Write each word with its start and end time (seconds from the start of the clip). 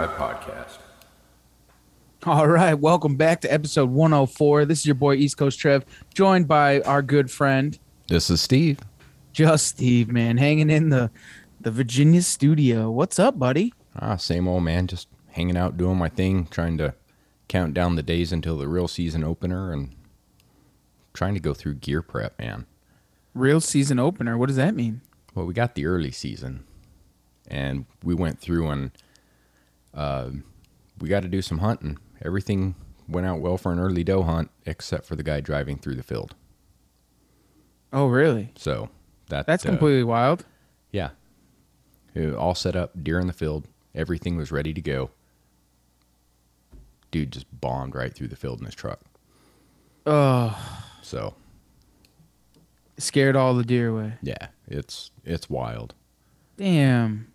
Drive 0.00 0.16
Podcast. 0.16 0.78
All 2.24 2.48
right, 2.48 2.72
welcome 2.72 3.16
back 3.16 3.42
to 3.42 3.52
episode 3.52 3.90
104. 3.90 4.64
This 4.64 4.78
is 4.78 4.86
your 4.86 4.94
boy 4.94 5.16
East 5.16 5.36
Coast 5.36 5.58
Trev, 5.58 5.84
joined 6.14 6.48
by 6.48 6.80
our 6.82 7.02
good 7.02 7.30
friend 7.30 7.78
This 8.08 8.30
is 8.30 8.40
Steve. 8.40 8.78
Just 9.34 9.66
Steve, 9.66 10.08
man, 10.08 10.38
hanging 10.38 10.70
in 10.70 10.88
the 10.88 11.10
the 11.60 11.70
Virginia 11.70 12.22
studio. 12.22 12.90
What's 12.90 13.18
up, 13.18 13.38
buddy? 13.38 13.74
Ah, 13.94 14.16
same 14.16 14.48
old 14.48 14.62
man, 14.62 14.86
just 14.86 15.06
hanging 15.32 15.58
out, 15.58 15.76
doing 15.76 15.98
my 15.98 16.08
thing, 16.08 16.46
trying 16.46 16.78
to 16.78 16.94
count 17.48 17.74
down 17.74 17.96
the 17.96 18.02
days 18.02 18.32
until 18.32 18.56
the 18.56 18.68
real 18.68 18.88
season 18.88 19.22
opener 19.22 19.70
and 19.70 19.94
trying 21.12 21.34
to 21.34 21.40
go 21.40 21.52
through 21.52 21.74
gear 21.74 22.00
prep, 22.00 22.38
man. 22.38 22.64
Real 23.34 23.60
season 23.60 23.98
opener. 23.98 24.38
What 24.38 24.46
does 24.46 24.56
that 24.56 24.74
mean? 24.74 25.02
Well, 25.34 25.44
we 25.44 25.52
got 25.52 25.74
the 25.74 25.84
early 25.84 26.10
season 26.10 26.64
and 27.48 27.84
we 28.02 28.14
went 28.14 28.40
through 28.40 28.68
and 28.68 28.92
uh, 29.94 30.30
we 31.00 31.08
got 31.08 31.22
to 31.22 31.28
do 31.28 31.42
some 31.42 31.58
hunting. 31.58 31.98
Everything 32.22 32.74
went 33.08 33.26
out 33.26 33.40
well 33.40 33.56
for 33.58 33.72
an 33.72 33.78
early 33.78 34.04
doe 34.04 34.22
hunt, 34.22 34.50
except 34.66 35.04
for 35.06 35.16
the 35.16 35.22
guy 35.22 35.40
driving 35.40 35.78
through 35.78 35.94
the 35.96 36.02
field. 36.02 36.34
Oh, 37.92 38.06
really? 38.06 38.52
So 38.56 38.88
that 39.28 39.46
That's 39.46 39.64
uh, 39.64 39.70
completely 39.70 40.04
wild. 40.04 40.44
Yeah. 40.92 41.10
It 42.14 42.34
all 42.34 42.54
set 42.54 42.76
up, 42.76 43.02
deer 43.02 43.18
in 43.20 43.26
the 43.26 43.32
field. 43.32 43.66
Everything 43.94 44.36
was 44.36 44.52
ready 44.52 44.72
to 44.72 44.80
go. 44.80 45.10
Dude 47.10 47.32
just 47.32 47.46
bombed 47.60 47.94
right 47.94 48.14
through 48.14 48.28
the 48.28 48.36
field 48.36 48.60
in 48.60 48.66
his 48.66 48.74
truck. 48.74 49.00
Oh, 50.06 50.56
So 51.02 51.34
scared 52.98 53.34
all 53.36 53.54
the 53.54 53.64
deer 53.64 53.88
away. 53.88 54.14
yeah, 54.22 54.48
it's 54.68 55.10
it's 55.24 55.48
wild. 55.50 55.94
Damn. 56.56 57.32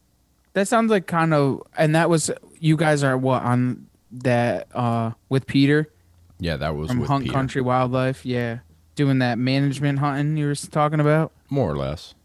That 0.56 0.67
sounds 0.67 0.89
like 0.89 1.06
kind 1.08 1.34
of 1.34 1.61
and 1.78 1.94
that 1.95 2.09
was 2.09 2.31
you 2.59 2.75
guys 2.75 3.03
are 3.03 3.17
what 3.17 3.44
on 3.44 3.86
that 4.11 4.67
uh 4.73 5.12
with 5.30 5.45
Peter 5.47 5.89
Yeah, 6.39 6.58
that 6.58 6.75
was 6.75 6.89
from 6.89 7.06
Hunt 7.06 7.23
Peter. 7.25 7.34
Country 7.34 7.62
Wildlife. 7.62 8.25
Yeah. 8.25 8.59
Doing 8.95 9.20
that 9.20 9.38
management 9.38 10.00
hunting 10.00 10.38
you 10.38 10.47
were 10.47 10.56
talking 10.56 11.00
about. 11.00 11.31
more 11.50 11.70
or 11.72 11.75
less. 11.78 12.16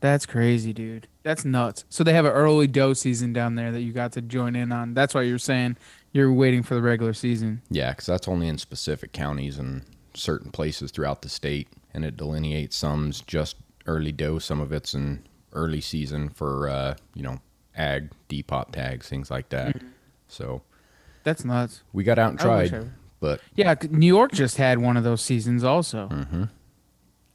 That's 0.00 0.26
crazy, 0.26 0.72
dude. 0.74 1.06
That's 1.22 1.44
nuts. 1.46 1.84
So 1.88 2.04
they 2.04 2.12
have 2.12 2.24
an 2.26 2.32
early 2.32 2.66
doe 2.66 2.92
season 2.92 3.32
down 3.32 3.54
there 3.54 3.72
that 3.72 3.80
you 3.80 3.92
got 3.92 4.12
to 4.12 4.20
join 4.22 4.54
in 4.56 4.70
on. 4.72 4.92
That's 4.92 5.14
why 5.14 5.22
you're 5.22 5.38
saying 5.38 5.78
you're 6.12 6.30
waiting 6.32 6.62
for 6.62 6.74
the 6.74 6.82
regular 6.82 7.14
season. 7.14 7.62
Yeah, 7.70 7.90
because 7.90 8.06
that's 8.06 8.28
only 8.28 8.48
in 8.48 8.58
specific 8.58 9.12
counties 9.12 9.58
and 9.58 9.82
certain 10.12 10.50
places 10.50 10.90
throughout 10.90 11.22
the 11.22 11.30
state, 11.30 11.68
and 11.94 12.04
it 12.04 12.16
delineates 12.18 12.76
some's 12.76 13.22
just 13.22 13.56
early 13.86 14.12
doe, 14.12 14.38
some 14.38 14.60
of 14.60 14.72
it's 14.72 14.92
in 14.94 15.24
early 15.54 15.80
season 15.80 16.28
for 16.28 16.68
uh, 16.68 16.94
you 17.14 17.22
know 17.22 17.40
ag 17.76 18.10
depot 18.28 18.66
tags, 18.72 19.08
things 19.08 19.30
like 19.30 19.48
that. 19.50 19.80
So 20.28 20.62
That's 21.22 21.44
nuts. 21.44 21.82
we 21.92 22.04
got 22.04 22.18
out 22.18 22.30
and 22.30 22.38
tried, 22.38 22.72
I- 22.74 22.84
but 23.20 23.40
Yeah, 23.54 23.74
New 23.90 24.06
York 24.06 24.32
just 24.32 24.56
had 24.58 24.78
one 24.78 24.96
of 24.96 25.04
those 25.04 25.22
seasons 25.22 25.64
also, 25.64 26.08
mhm. 26.08 26.50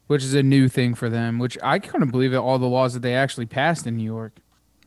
which 0.07 0.23
is 0.23 0.33
a 0.33 0.43
new 0.43 0.67
thing 0.67 0.93
for 0.95 1.09
them. 1.09 1.39
Which 1.39 1.57
I 1.63 1.79
couldn't 1.79 2.11
believe 2.11 2.33
it. 2.33 2.37
All 2.37 2.59
the 2.59 2.67
laws 2.67 2.93
that 2.93 3.01
they 3.01 3.15
actually 3.15 3.45
passed 3.47 3.87
in 3.87 3.97
New 3.97 4.03
York, 4.03 4.37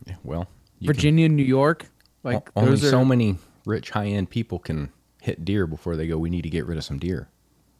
yeah, 0.05 0.15
well, 0.23 0.47
you 0.79 0.87
can- 0.87 0.95
Virginia, 0.95 1.29
New 1.29 1.43
York, 1.43 1.87
like 2.23 2.49
only 2.55 2.73
are, 2.73 2.77
so 2.77 3.03
many 3.03 3.37
rich 3.65 3.91
high 3.91 4.07
end 4.07 4.29
people 4.29 4.59
can 4.59 4.91
hit 5.21 5.43
deer 5.45 5.65
before 5.67 5.95
they 5.95 6.07
go 6.07 6.17
we 6.17 6.29
need 6.29 6.41
to 6.43 6.49
get 6.49 6.65
rid 6.65 6.77
of 6.77 6.83
some 6.83 6.99
deer 6.99 7.29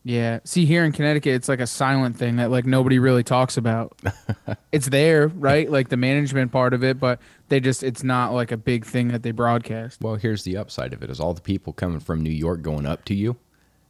Yeah. 0.06 0.40
See, 0.44 0.66
here 0.66 0.84
in 0.84 0.92
Connecticut, 0.92 1.34
it's 1.34 1.48
like 1.48 1.62
a 1.62 1.68
silent 1.68 2.18
thing 2.18 2.36
that 2.36 2.52
like 2.52 2.66
nobody 2.66 3.00
really 3.00 3.24
talks 3.24 3.56
about. 3.56 3.98
it's 4.74 4.88
there, 4.90 5.30
right? 5.30 5.70
Like 5.72 5.88
the 5.90 5.96
management 5.98 6.52
part 6.52 6.74
of 6.74 6.84
it, 6.84 7.00
but 7.00 7.20
they 7.50 7.60
just 7.62 7.84
it's 7.84 8.04
not 8.04 8.34
like 8.34 8.52
a 8.52 8.58
big 8.58 8.86
thing 8.86 9.10
that 9.10 9.24
they 9.24 9.32
broadcast. 9.32 10.02
well 10.02 10.16
here's 10.16 10.44
the 10.44 10.58
upside 10.58 10.92
of 10.92 11.04
it 11.04 11.10
is 11.10 11.20
all 11.20 11.34
the 11.34 11.42
people 11.42 11.72
coming 11.72 12.00
from 12.00 12.22
new 12.22 12.32
york 12.32 12.64
going 12.64 12.86
up 12.88 13.06
to 13.06 13.14
you 13.14 13.36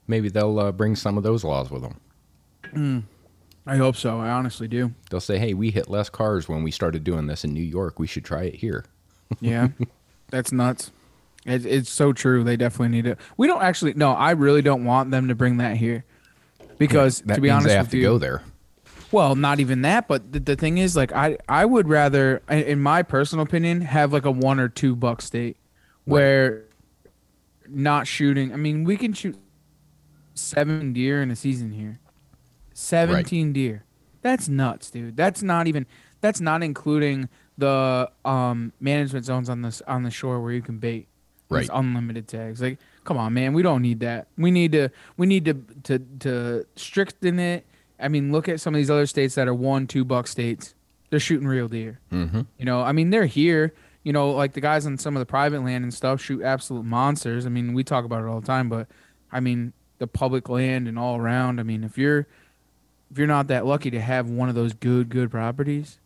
maybe 0.05 0.27
they'll 0.27 0.59
uh, 0.59 0.71
bring 0.71 0.97
some 0.97 1.17
of 1.17 1.23
those 1.23 1.45
laws 1.45 1.71
with 1.71 1.81
them 1.81 3.07
I 3.65 3.77
hope 3.77 3.95
so. 3.95 4.19
I 4.19 4.29
honestly 4.31 4.67
do. 4.67 4.93
they'll 5.09 5.21
say 5.21 5.37
hey 5.37 5.53
we 5.53 5.71
hit 5.71 5.89
less 5.89 6.09
cars 6.09 6.49
when 6.49 6.61
we 6.63 6.71
started 6.71 7.03
doing 7.05 7.27
this 7.27 7.45
in 7.45 7.53
new 7.53 7.63
york 7.63 7.99
we 7.99 8.07
should 8.07 8.25
try 8.25 8.43
it 8.43 8.55
here 8.55 8.83
Yeah. 9.39 9.69
That's 10.29 10.51
nuts. 10.51 10.91
It, 11.45 11.65
it's 11.65 11.89
so 11.89 12.13
true. 12.13 12.43
They 12.43 12.55
definitely 12.55 12.89
need 12.89 13.07
it. 13.07 13.19
We 13.37 13.47
don't 13.47 13.61
actually. 13.61 13.93
No, 13.93 14.11
I 14.11 14.31
really 14.31 14.61
don't 14.61 14.85
want 14.85 15.11
them 15.11 15.27
to 15.27 15.35
bring 15.35 15.57
that 15.57 15.77
here, 15.77 16.05
because 16.77 17.21
that 17.21 17.35
to 17.35 17.41
be 17.41 17.49
honest 17.49 17.67
they 17.67 17.75
have 17.75 17.85
with 17.85 17.91
to 17.91 17.97
you, 17.97 18.03
go 18.03 18.17
there 18.17 18.43
well, 19.13 19.35
not 19.35 19.59
even 19.59 19.83
that. 19.83 20.07
But 20.07 20.33
the, 20.33 20.39
the 20.39 20.55
thing 20.55 20.79
is, 20.79 20.95
like, 20.95 21.13
I 21.13 21.37
I 21.47 21.63
would 21.63 21.87
rather, 21.87 22.41
in- 22.49 22.81
my 22.81 23.03
personal 23.03 23.45
opinion, 23.45 23.81
have 23.81 24.11
like 24.11 24.25
a 24.25 24.31
one 24.31 24.59
or 24.59 24.67
two 24.67 24.95
buck 24.95 25.21
state 25.21 25.55
where 26.03 26.65
not 27.69 28.07
shooting. 28.07 28.51
I 28.51 28.57
mean, 28.57 28.83
we 28.83 28.97
can 28.97 29.13
shoot 29.13 29.37
seven 30.33 30.91
deer 30.91 31.21
in 31.21 31.31
a 31.31 31.35
season 31.35 31.71
here. 31.71 31.99
Seventeen 32.73 33.53
deer. 33.53 33.85
That's 34.21 34.49
nuts, 34.49 34.89
dude. 34.89 35.15
That's 35.15 35.43
not 35.43 35.67
even. 35.67 35.85
That's 36.19 36.41
not 36.41 36.63
including 36.63 37.29
the 37.57 38.09
um 38.25 38.73
management 38.79 39.25
zones 39.25 39.47
on 39.47 39.61
this 39.61 39.81
on 39.87 40.01
the 40.03 40.11
shore 40.11 40.41
where 40.41 40.51
you 40.51 40.61
can 40.61 40.79
bait. 40.79 41.07
Right. 41.53 41.69
unlimited 41.71 42.27
tags. 42.27 42.61
Like, 42.61 42.79
come 43.03 43.17
on, 43.17 43.33
man. 43.33 43.53
We 43.53 43.61
don't 43.61 43.81
need 43.81 43.99
that. 44.01 44.27
We 44.37 44.51
need 44.51 44.71
to. 44.73 44.89
We 45.17 45.27
need 45.27 45.45
to 45.45 45.53
to 45.83 45.99
to 46.19 46.65
strengthen 46.75 47.39
it. 47.39 47.65
I 47.99 48.07
mean, 48.07 48.31
look 48.31 48.49
at 48.49 48.59
some 48.59 48.73
of 48.73 48.77
these 48.77 48.89
other 48.89 49.05
states 49.05 49.35
that 49.35 49.47
are 49.47 49.53
one, 49.53 49.87
two 49.87 50.03
buck 50.03 50.27
states. 50.27 50.73
They're 51.09 51.19
shooting 51.19 51.47
real 51.47 51.67
deer. 51.67 51.99
mm-hmm. 52.11 52.41
You 52.57 52.65
know, 52.65 52.81
I 52.81 52.91
mean, 52.91 53.11
they're 53.11 53.25
here. 53.27 53.73
You 54.03 54.11
know, 54.11 54.31
like 54.31 54.53
the 54.53 54.61
guys 54.61 54.85
on 54.85 54.97
some 54.97 55.15
of 55.15 55.21
the 55.21 55.25
private 55.25 55.63
land 55.63 55.83
and 55.83 55.93
stuff 55.93 56.19
shoot 56.19 56.41
absolute 56.43 56.83
monsters. 56.83 57.45
I 57.45 57.49
mean, 57.49 57.73
we 57.73 57.83
talk 57.83 58.03
about 58.03 58.23
it 58.23 58.27
all 58.27 58.41
the 58.41 58.47
time, 58.47 58.67
but 58.67 58.87
I 59.31 59.39
mean, 59.39 59.71
the 59.99 60.07
public 60.07 60.49
land 60.49 60.87
and 60.87 60.99
all 60.99 61.17
around. 61.17 61.59
I 61.59 61.63
mean, 61.63 61.83
if 61.83 61.97
you're 61.97 62.27
if 63.11 63.17
you're 63.17 63.27
not 63.27 63.47
that 63.47 63.65
lucky 63.65 63.91
to 63.91 64.01
have 64.01 64.29
one 64.29 64.49
of 64.49 64.55
those 64.55 64.73
good 64.73 65.07
good 65.09 65.31
properties, 65.31 65.99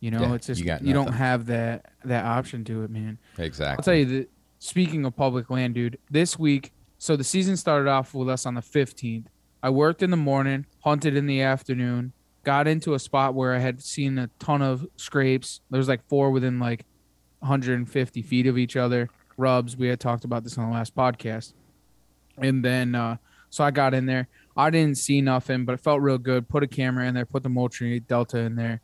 you 0.00 0.10
know, 0.10 0.20
Yeah, 0.20 0.34
it's 0.34 0.46
just 0.46 0.62
you 0.62 0.76
you, 0.80 0.94
don't 0.94 1.12
have 1.12 1.46
that 1.46 1.86
that 2.04 2.24
option 2.24 2.64
to 2.64 2.84
it, 2.84 2.90
man. 2.90 3.18
exactly 3.36 3.78
I'll 3.78 3.84
tell 3.84 3.94
you 3.94 4.04
that. 4.20 4.30
Speaking 4.58 5.04
of 5.04 5.16
public 5.16 5.50
land, 5.50 5.74
dude, 5.74 5.98
this 6.10 6.38
week, 6.38 6.72
so 6.98 7.16
the 7.16 7.24
season 7.24 7.56
started 7.56 7.88
off 7.88 8.14
with 8.14 8.28
us 8.28 8.46
on 8.46 8.54
the 8.54 8.60
15th. 8.60 9.26
I 9.62 9.70
worked 9.70 10.02
in 10.02 10.10
the 10.10 10.16
morning, 10.16 10.66
hunted 10.80 11.16
in 11.16 11.26
the 11.26 11.42
afternoon, 11.42 12.12
got 12.44 12.68
into 12.68 12.94
a 12.94 12.98
spot 12.98 13.34
where 13.34 13.54
I 13.54 13.58
had 13.58 13.82
seen 13.82 14.18
a 14.18 14.30
ton 14.38 14.62
of 14.62 14.86
scrapes. 14.96 15.60
There 15.70 15.78
was 15.78 15.88
like 15.88 16.06
four 16.08 16.30
within 16.30 16.58
like 16.58 16.86
150 17.40 18.22
feet 18.22 18.46
of 18.46 18.56
each 18.56 18.76
other. 18.76 19.10
Rubs. 19.36 19.76
We 19.76 19.88
had 19.88 20.00
talked 20.00 20.24
about 20.24 20.44
this 20.44 20.56
on 20.56 20.70
the 20.70 20.74
last 20.74 20.94
podcast. 20.94 21.52
And 22.38 22.64
then, 22.64 22.94
uh, 22.94 23.16
so 23.50 23.64
I 23.64 23.70
got 23.70 23.94
in 23.94 24.06
there. 24.06 24.28
I 24.56 24.70
didn't 24.70 24.96
see 24.96 25.20
nothing, 25.20 25.64
but 25.64 25.74
it 25.74 25.80
felt 25.80 26.00
real 26.00 26.18
good. 26.18 26.48
Put 26.48 26.62
a 26.62 26.66
camera 26.66 27.06
in 27.06 27.14
there, 27.14 27.26
put 27.26 27.42
the 27.42 27.48
Moultrie 27.48 28.00
Delta 28.00 28.38
in 28.38 28.56
there. 28.56 28.80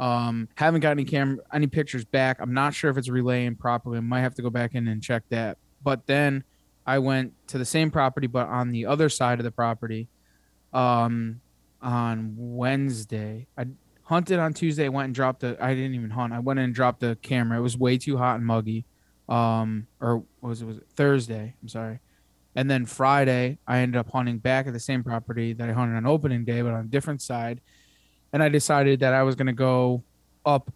Um, 0.00 0.48
haven't 0.56 0.80
got 0.80 0.90
any 0.90 1.04
camera, 1.04 1.38
any 1.52 1.66
pictures 1.66 2.04
back. 2.04 2.38
I'm 2.40 2.52
not 2.52 2.74
sure 2.74 2.90
if 2.90 2.96
it's 2.96 3.08
relaying 3.08 3.56
properly. 3.56 3.98
I 3.98 4.00
might 4.00 4.20
have 4.20 4.34
to 4.34 4.42
go 4.42 4.50
back 4.50 4.74
in 4.74 4.88
and 4.88 5.02
check 5.02 5.22
that. 5.28 5.58
But 5.82 6.06
then 6.06 6.44
I 6.86 6.98
went 6.98 7.32
to 7.48 7.58
the 7.58 7.64
same 7.64 7.90
property, 7.90 8.26
but 8.26 8.48
on 8.48 8.70
the 8.70 8.86
other 8.86 9.08
side 9.08 9.38
of 9.38 9.44
the 9.44 9.50
property, 9.52 10.08
um, 10.72 11.40
on 11.80 12.34
Wednesday. 12.36 13.46
I 13.56 13.66
hunted 14.02 14.38
on 14.38 14.54
Tuesday. 14.54 14.88
Went 14.88 15.06
and 15.06 15.14
dropped 15.14 15.40
the. 15.40 15.56
I 15.60 15.74
didn't 15.74 15.94
even 15.94 16.10
hunt. 16.10 16.32
I 16.32 16.40
went 16.40 16.58
and 16.58 16.74
dropped 16.74 17.00
the 17.00 17.16
camera. 17.22 17.58
It 17.58 17.62
was 17.62 17.76
way 17.76 17.98
too 17.98 18.16
hot 18.16 18.36
and 18.36 18.44
muggy. 18.46 18.84
um, 19.28 19.86
or 20.00 20.24
was 20.40 20.62
it 20.62 20.66
was 20.66 20.78
it 20.78 20.86
Thursday? 20.94 21.54
I'm 21.62 21.68
sorry. 21.68 22.00
And 22.54 22.70
then 22.70 22.86
Friday, 22.86 23.58
I 23.66 23.78
ended 23.78 23.98
up 23.98 24.10
hunting 24.10 24.38
back 24.38 24.66
at 24.66 24.72
the 24.72 24.80
same 24.80 25.02
property 25.02 25.52
that 25.54 25.68
I 25.68 25.72
hunted 25.72 25.96
on 25.96 26.06
opening 26.06 26.44
day, 26.44 26.62
but 26.62 26.72
on 26.72 26.84
a 26.84 26.88
different 26.88 27.20
side. 27.20 27.60
And 28.34 28.42
I 28.42 28.48
decided 28.48 28.98
that 28.98 29.14
I 29.14 29.22
was 29.22 29.36
going 29.36 29.46
to 29.46 29.52
go 29.52 30.02
up 30.44 30.72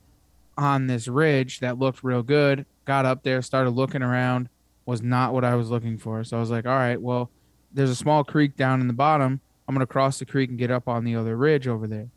on 0.57 0.87
this 0.87 1.09
ridge 1.09 1.59
that 1.59 1.77
looked 1.77 2.05
real 2.05 2.23
good. 2.23 2.65
Got 2.85 3.05
up 3.05 3.25
there, 3.25 3.43
started 3.43 3.71
looking 3.71 4.01
around, 4.01 4.49
was 4.87 5.03
not 5.03 5.35
what 5.35 5.45
I 5.45 5.57
was 5.57 5.69
looking 5.69 5.99
for. 5.99 6.23
So 6.23 6.37
I 6.37 6.41
was 6.41 6.51
like, 6.51 6.67
all 6.67 6.77
right, 6.77 7.03
well, 7.03 7.31
there's 7.73 7.91
a 7.91 7.97
small 7.97 8.23
creek 8.23 8.57
down 8.57 8.81
in 8.81 8.87
the 8.87 8.95
bottom. 8.95 9.41
I'm 9.67 9.75
going 9.75 9.87
to 9.87 9.93
cross 9.93 10.21
the 10.21 10.25
creek 10.25 10.51
and 10.51 10.59
get 10.59 10.71
up 10.71 10.87
on 10.87 11.05
the 11.05 11.17
other 11.17 11.37
ridge 11.37 11.67
over 11.67 11.89
there. 11.89 12.09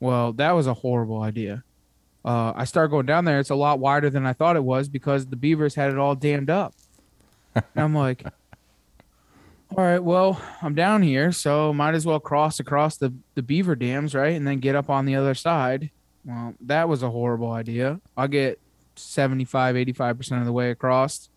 Well, 0.00 0.32
that 0.32 0.52
was 0.52 0.66
a 0.66 0.72
horrible 0.72 1.20
idea. 1.20 1.62
Uh, 2.24 2.54
I 2.56 2.64
start 2.64 2.90
going 2.90 3.04
down 3.04 3.26
there. 3.26 3.38
It's 3.38 3.50
a 3.50 3.54
lot 3.54 3.80
wider 3.80 4.08
than 4.08 4.24
I 4.24 4.32
thought 4.32 4.56
it 4.56 4.64
was 4.64 4.88
because 4.88 5.26
the 5.26 5.36
beavers 5.36 5.74
had 5.74 5.90
it 5.90 5.98
all 5.98 6.14
dammed 6.14 6.48
up. 6.48 6.74
and 7.54 7.64
I'm 7.76 7.94
like, 7.94 8.24
all 9.76 9.84
right, 9.84 10.02
well, 10.02 10.40
I'm 10.62 10.74
down 10.74 11.02
here, 11.02 11.30
so 11.32 11.72
might 11.72 11.94
as 11.94 12.04
well 12.04 12.18
cross 12.18 12.58
across 12.58 12.96
the, 12.96 13.14
the 13.34 13.42
beaver 13.42 13.76
dams, 13.76 14.14
right? 14.14 14.34
And 14.34 14.46
then 14.46 14.58
get 14.58 14.74
up 14.74 14.90
on 14.90 15.04
the 15.06 15.14
other 15.14 15.34
side. 15.34 15.90
Well, 16.24 16.54
that 16.62 16.88
was 16.88 17.02
a 17.02 17.10
horrible 17.10 17.52
idea. 17.52 18.00
I'll 18.16 18.28
get 18.28 18.60
75, 18.96 19.76
85% 19.76 20.40
of 20.40 20.44
the 20.44 20.52
way 20.52 20.70
across. 20.70 21.30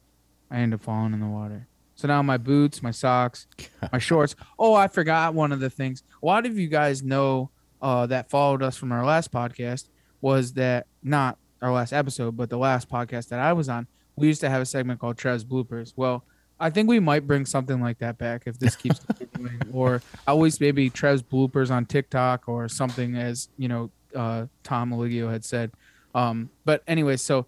I 0.49 0.57
end 0.57 0.73
up 0.73 0.81
falling 0.81 1.13
in 1.13 1.19
the 1.19 1.27
water. 1.27 1.67
So 1.95 2.07
now 2.07 2.21
my 2.21 2.37
boots, 2.37 2.81
my 2.81 2.91
socks, 2.91 3.47
my 3.93 3.99
shorts. 3.99 4.35
Oh, 4.57 4.73
I 4.73 4.87
forgot 4.87 5.33
one 5.33 5.51
of 5.51 5.59
the 5.59 5.69
things. 5.69 6.03
A 6.21 6.25
lot 6.25 6.45
of 6.45 6.57
you 6.57 6.67
guys 6.67 7.03
know 7.03 7.51
uh, 7.81 8.07
that 8.07 8.29
followed 8.29 8.63
us 8.63 8.75
from 8.75 8.91
our 8.91 9.05
last 9.05 9.31
podcast 9.31 9.89
was 10.21 10.53
that 10.53 10.87
not 11.03 11.37
our 11.61 11.71
last 11.71 11.93
episode, 11.93 12.35
but 12.35 12.49
the 12.49 12.57
last 12.57 12.89
podcast 12.89 13.29
that 13.29 13.39
I 13.39 13.53
was 13.53 13.69
on. 13.69 13.87
We 14.15 14.27
used 14.27 14.41
to 14.41 14.49
have 14.49 14.61
a 14.61 14.65
segment 14.65 14.99
called 14.99 15.17
Trev's 15.17 15.45
Bloopers. 15.45 15.93
Well, 15.95 16.23
I 16.59 16.69
think 16.69 16.89
we 16.89 16.99
might 16.99 17.27
bring 17.27 17.45
something 17.45 17.81
like 17.81 17.99
that 17.99 18.17
back 18.17 18.43
if 18.45 18.59
this 18.59 18.75
keeps 18.75 18.99
continuing, 19.17 19.61
or 19.73 20.01
I 20.27 20.31
always 20.31 20.59
maybe 20.59 20.89
Trev's 20.89 21.23
bloopers 21.23 21.71
on 21.71 21.85
TikTok 21.85 22.47
or 22.47 22.69
something, 22.69 23.15
as 23.15 23.49
you 23.57 23.67
know, 23.67 23.91
uh, 24.15 24.45
Tom 24.63 24.91
Oligio 24.91 25.31
had 25.31 25.43
said. 25.43 25.71
Um, 26.15 26.49
but 26.63 26.83
anyway, 26.87 27.17
so 27.17 27.47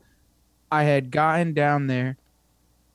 I 0.71 0.83
had 0.83 1.11
gotten 1.11 1.53
down 1.53 1.87
there. 1.87 2.17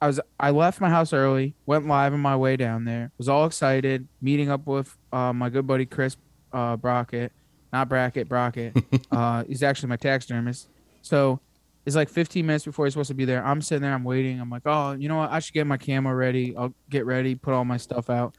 I 0.00 0.06
was 0.06 0.20
I 0.38 0.50
left 0.50 0.80
my 0.80 0.90
house 0.90 1.12
early, 1.12 1.54
went 1.66 1.86
live 1.86 2.12
on 2.12 2.20
my 2.20 2.36
way 2.36 2.56
down 2.56 2.84
there. 2.84 3.12
Was 3.18 3.28
all 3.28 3.46
excited, 3.46 4.08
meeting 4.20 4.50
up 4.50 4.66
with 4.66 4.96
uh, 5.12 5.32
my 5.32 5.50
good 5.50 5.66
buddy 5.66 5.86
Chris 5.86 6.16
uh, 6.52 6.76
Brockett, 6.76 7.32
not 7.72 7.88
Brackett, 7.88 8.28
Brockett. 8.28 8.76
uh, 9.12 9.44
he's 9.44 9.62
actually 9.62 9.90
my 9.90 9.96
taxidermist. 9.96 10.68
So 11.02 11.40
it's 11.86 11.96
like 11.96 12.08
15 12.08 12.46
minutes 12.46 12.64
before 12.64 12.84
he's 12.86 12.94
supposed 12.94 13.08
to 13.08 13.14
be 13.14 13.24
there. 13.24 13.44
I'm 13.44 13.62
sitting 13.62 13.82
there, 13.82 13.94
I'm 13.94 14.04
waiting. 14.04 14.40
I'm 14.40 14.50
like, 14.50 14.62
oh, 14.66 14.92
you 14.92 15.08
know 15.08 15.16
what? 15.16 15.30
I 15.30 15.38
should 15.40 15.54
get 15.54 15.66
my 15.66 15.76
camera 15.76 16.14
ready. 16.14 16.54
I'll 16.56 16.74
get 16.90 17.06
ready, 17.06 17.34
put 17.34 17.54
all 17.54 17.64
my 17.64 17.78
stuff 17.78 18.10
out. 18.10 18.34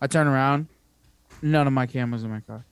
I 0.00 0.06
turn 0.06 0.26
around, 0.26 0.68
none 1.42 1.66
of 1.66 1.72
my 1.72 1.86
cameras 1.86 2.24
in 2.24 2.30
my 2.30 2.40
car. 2.40 2.64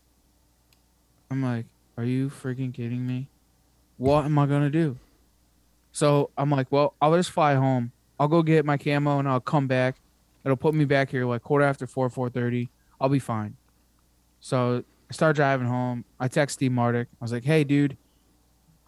I'm 1.31 1.43
like, 1.43 1.67
are 1.97 2.05
you 2.05 2.29
freaking 2.29 2.75
kidding 2.75 3.07
me? 3.07 3.29
What 3.99 4.25
am 4.25 4.39
I 4.39 4.47
gonna 4.47 4.71
do? 4.71 4.97
So 5.93 6.31
I'm 6.37 6.51
like, 6.51 6.69
well, 6.71 6.95
I'll 7.01 7.15
just 7.15 7.31
fly 7.31 7.55
home. 7.55 7.93
I'll 8.19 8.29
go 8.29 8.43
get 8.43 8.65
my 8.65 8.77
camo 8.77 9.19
and 9.19 9.29
I'll 9.29 9.41
come 9.41 9.67
back. 9.67 9.97
It'll 10.45 10.57
put 10.57 10.75
me 10.75 10.85
back 10.85 11.11
here 11.11 11.27
like 11.27 11.43
quarter 11.43 11.65
after 11.65 11.87
four, 11.87 12.09
four 12.09 12.31
thirty. 12.31 12.71
I'll 13.01 13.09
be 13.09 13.19
fine. 13.19 13.57
So 14.41 14.85
I 15.11 15.13
start 15.13 15.37
driving 15.37 15.67
home. 15.67 16.05
I 16.19 16.29
text 16.29 16.55
Steve 16.55 16.71
Mardick. 16.71 17.07
I 17.07 17.25
was 17.25 17.33
like, 17.33 17.45
hey, 17.45 17.65
dude. 17.65 17.97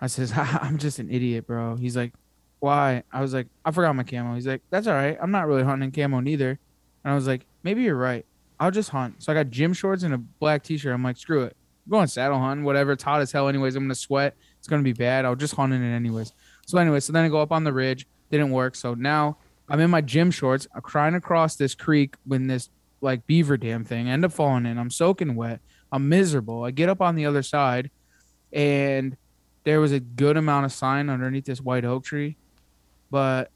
I 0.02 0.08
says, 0.08 0.32
I'm 0.36 0.76
just 0.76 0.98
an 0.98 1.10
idiot, 1.10 1.46
bro. 1.46 1.76
He's 1.76 1.96
like, 1.96 2.12
why? 2.58 3.04
I 3.12 3.20
was 3.20 3.32
like, 3.32 3.46
I 3.64 3.70
forgot 3.70 3.94
my 3.94 4.02
camo. 4.02 4.34
He's 4.34 4.46
like, 4.46 4.62
that's 4.68 4.86
all 4.86 4.94
right. 4.94 5.16
I'm 5.22 5.30
not 5.30 5.46
really 5.46 5.62
hunting 5.62 5.92
camo 5.92 6.20
neither. 6.20 6.50
And 6.50 7.12
I 7.12 7.14
was 7.14 7.26
like, 7.26 7.46
maybe 7.62 7.82
you're 7.82 7.96
right. 7.96 8.26
I'll 8.60 8.72
just 8.72 8.90
hunt. 8.90 9.22
So 9.22 9.32
I 9.32 9.34
got 9.34 9.50
gym 9.50 9.72
shorts 9.72 10.02
and 10.02 10.12
a 10.12 10.18
black 10.18 10.64
t-shirt. 10.64 10.92
I'm 10.92 11.02
like, 11.02 11.16
screw 11.16 11.44
it. 11.44 11.56
I'm 11.86 11.90
going 11.90 12.08
saddle 12.08 12.38
hunting, 12.38 12.64
whatever. 12.64 12.92
It's 12.92 13.02
hot 13.02 13.20
as 13.20 13.32
hell 13.32 13.48
anyways. 13.48 13.76
I'm 13.76 13.84
going 13.84 13.88
to 13.90 13.94
sweat. 13.94 14.36
It's 14.58 14.68
going 14.68 14.82
to 14.82 14.84
be 14.84 14.92
bad. 14.92 15.24
I'll 15.24 15.36
just 15.36 15.54
hunt 15.54 15.72
in 15.72 15.82
it 15.82 15.94
anyways. 15.94 16.32
So 16.66 16.78
anyway, 16.78 17.00
so 17.00 17.12
then 17.12 17.24
I 17.24 17.28
go 17.28 17.40
up 17.40 17.52
on 17.52 17.64
the 17.64 17.72
ridge. 17.72 18.06
Didn't 18.30 18.50
work. 18.50 18.74
So 18.76 18.94
now 18.94 19.38
I'm 19.68 19.80
in 19.80 19.90
my 19.90 20.00
gym 20.00 20.30
shorts. 20.30 20.66
I'm 20.74 20.82
crying 20.82 21.14
across 21.14 21.56
this 21.56 21.74
creek 21.74 22.14
when 22.24 22.46
this 22.48 22.70
like 23.00 23.26
beaver 23.26 23.56
dam 23.56 23.84
thing. 23.84 24.08
I 24.08 24.12
end 24.12 24.24
up 24.24 24.32
falling 24.32 24.66
in. 24.66 24.78
I'm 24.78 24.90
soaking 24.90 25.34
wet. 25.34 25.60
I'm 25.90 26.08
miserable. 26.08 26.64
I 26.64 26.70
get 26.70 26.88
up 26.88 27.00
on 27.00 27.16
the 27.16 27.26
other 27.26 27.42
side 27.42 27.90
and 28.52 29.16
there 29.64 29.80
was 29.80 29.92
a 29.92 30.00
good 30.00 30.36
amount 30.36 30.66
of 30.66 30.72
sign 30.72 31.08
underneath 31.08 31.44
this 31.44 31.60
white 31.60 31.84
oak 31.84 32.04
tree. 32.04 32.36
But 33.10 33.50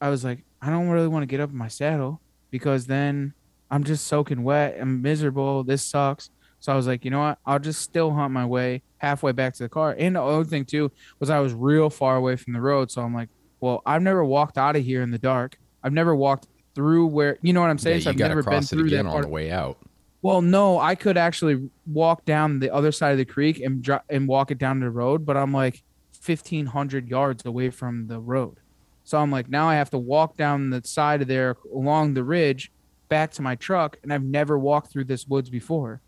I 0.00 0.10
was 0.10 0.24
like, 0.24 0.44
I 0.60 0.70
don't 0.70 0.88
really 0.88 1.08
want 1.08 1.22
to 1.22 1.26
get 1.26 1.40
up 1.40 1.50
in 1.50 1.56
my 1.56 1.68
saddle 1.68 2.20
because 2.50 2.86
then 2.86 3.34
I'm 3.70 3.84
just 3.84 4.06
soaking 4.06 4.42
wet. 4.42 4.76
I'm 4.80 5.02
miserable. 5.02 5.64
This 5.64 5.82
sucks. 5.82 6.30
So 6.60 6.72
I 6.72 6.76
was 6.76 6.86
like, 6.86 7.04
you 7.04 7.10
know 7.10 7.20
what? 7.20 7.38
I'll 7.46 7.58
just 7.58 7.82
still 7.82 8.12
hunt 8.12 8.32
my 8.32 8.44
way 8.44 8.82
halfway 8.98 9.32
back 9.32 9.54
to 9.54 9.62
the 9.62 9.68
car. 9.68 9.94
And 9.96 10.16
the 10.16 10.22
other 10.22 10.44
thing 10.44 10.64
too 10.64 10.90
was 11.20 11.30
I 11.30 11.38
was 11.40 11.54
real 11.54 11.88
far 11.88 12.16
away 12.16 12.36
from 12.36 12.52
the 12.52 12.60
road. 12.60 12.90
So 12.90 13.02
I'm 13.02 13.14
like, 13.14 13.28
well, 13.60 13.82
I've 13.86 14.02
never 14.02 14.24
walked 14.24 14.58
out 14.58 14.76
of 14.76 14.84
here 14.84 15.02
in 15.02 15.10
the 15.10 15.18
dark. 15.18 15.58
I've 15.82 15.92
never 15.92 16.14
walked 16.14 16.48
through 16.74 17.06
where 17.06 17.38
you 17.42 17.52
know 17.52 17.60
what 17.60 17.70
I'm 17.70 17.78
saying. 17.78 17.98
Yeah, 17.98 18.04
so 18.04 18.10
I've 18.10 18.18
never 18.18 18.42
been 18.42 18.62
through 18.62 18.86
again 18.86 19.06
that 19.06 19.14
on 19.14 19.22
the 19.22 19.28
way 19.28 19.50
out. 19.50 19.78
Well, 20.20 20.42
no, 20.42 20.80
I 20.80 20.94
could 20.94 21.16
actually 21.16 21.70
walk 21.86 22.24
down 22.24 22.58
the 22.58 22.74
other 22.74 22.90
side 22.90 23.12
of 23.12 23.18
the 23.18 23.24
creek 23.24 23.60
and 23.60 23.82
dro- 23.82 24.00
and 24.08 24.26
walk 24.26 24.50
it 24.50 24.58
down 24.58 24.80
the 24.80 24.90
road, 24.90 25.24
but 25.24 25.36
I'm 25.36 25.52
like 25.52 25.82
1500 26.24 27.08
yards 27.08 27.46
away 27.46 27.70
from 27.70 28.08
the 28.08 28.18
road. 28.18 28.58
So 29.04 29.18
I'm 29.18 29.30
like, 29.30 29.48
now 29.48 29.68
I 29.68 29.76
have 29.76 29.90
to 29.90 29.98
walk 29.98 30.36
down 30.36 30.70
the 30.70 30.82
side 30.84 31.22
of 31.22 31.28
there 31.28 31.56
along 31.72 32.14
the 32.14 32.24
ridge 32.24 32.70
back 33.08 33.30
to 33.32 33.42
my 33.42 33.54
truck, 33.54 33.96
and 34.02 34.12
I've 34.12 34.24
never 34.24 34.58
walked 34.58 34.92
through 34.92 35.04
this 35.04 35.26
woods 35.26 35.50
before. 35.50 36.00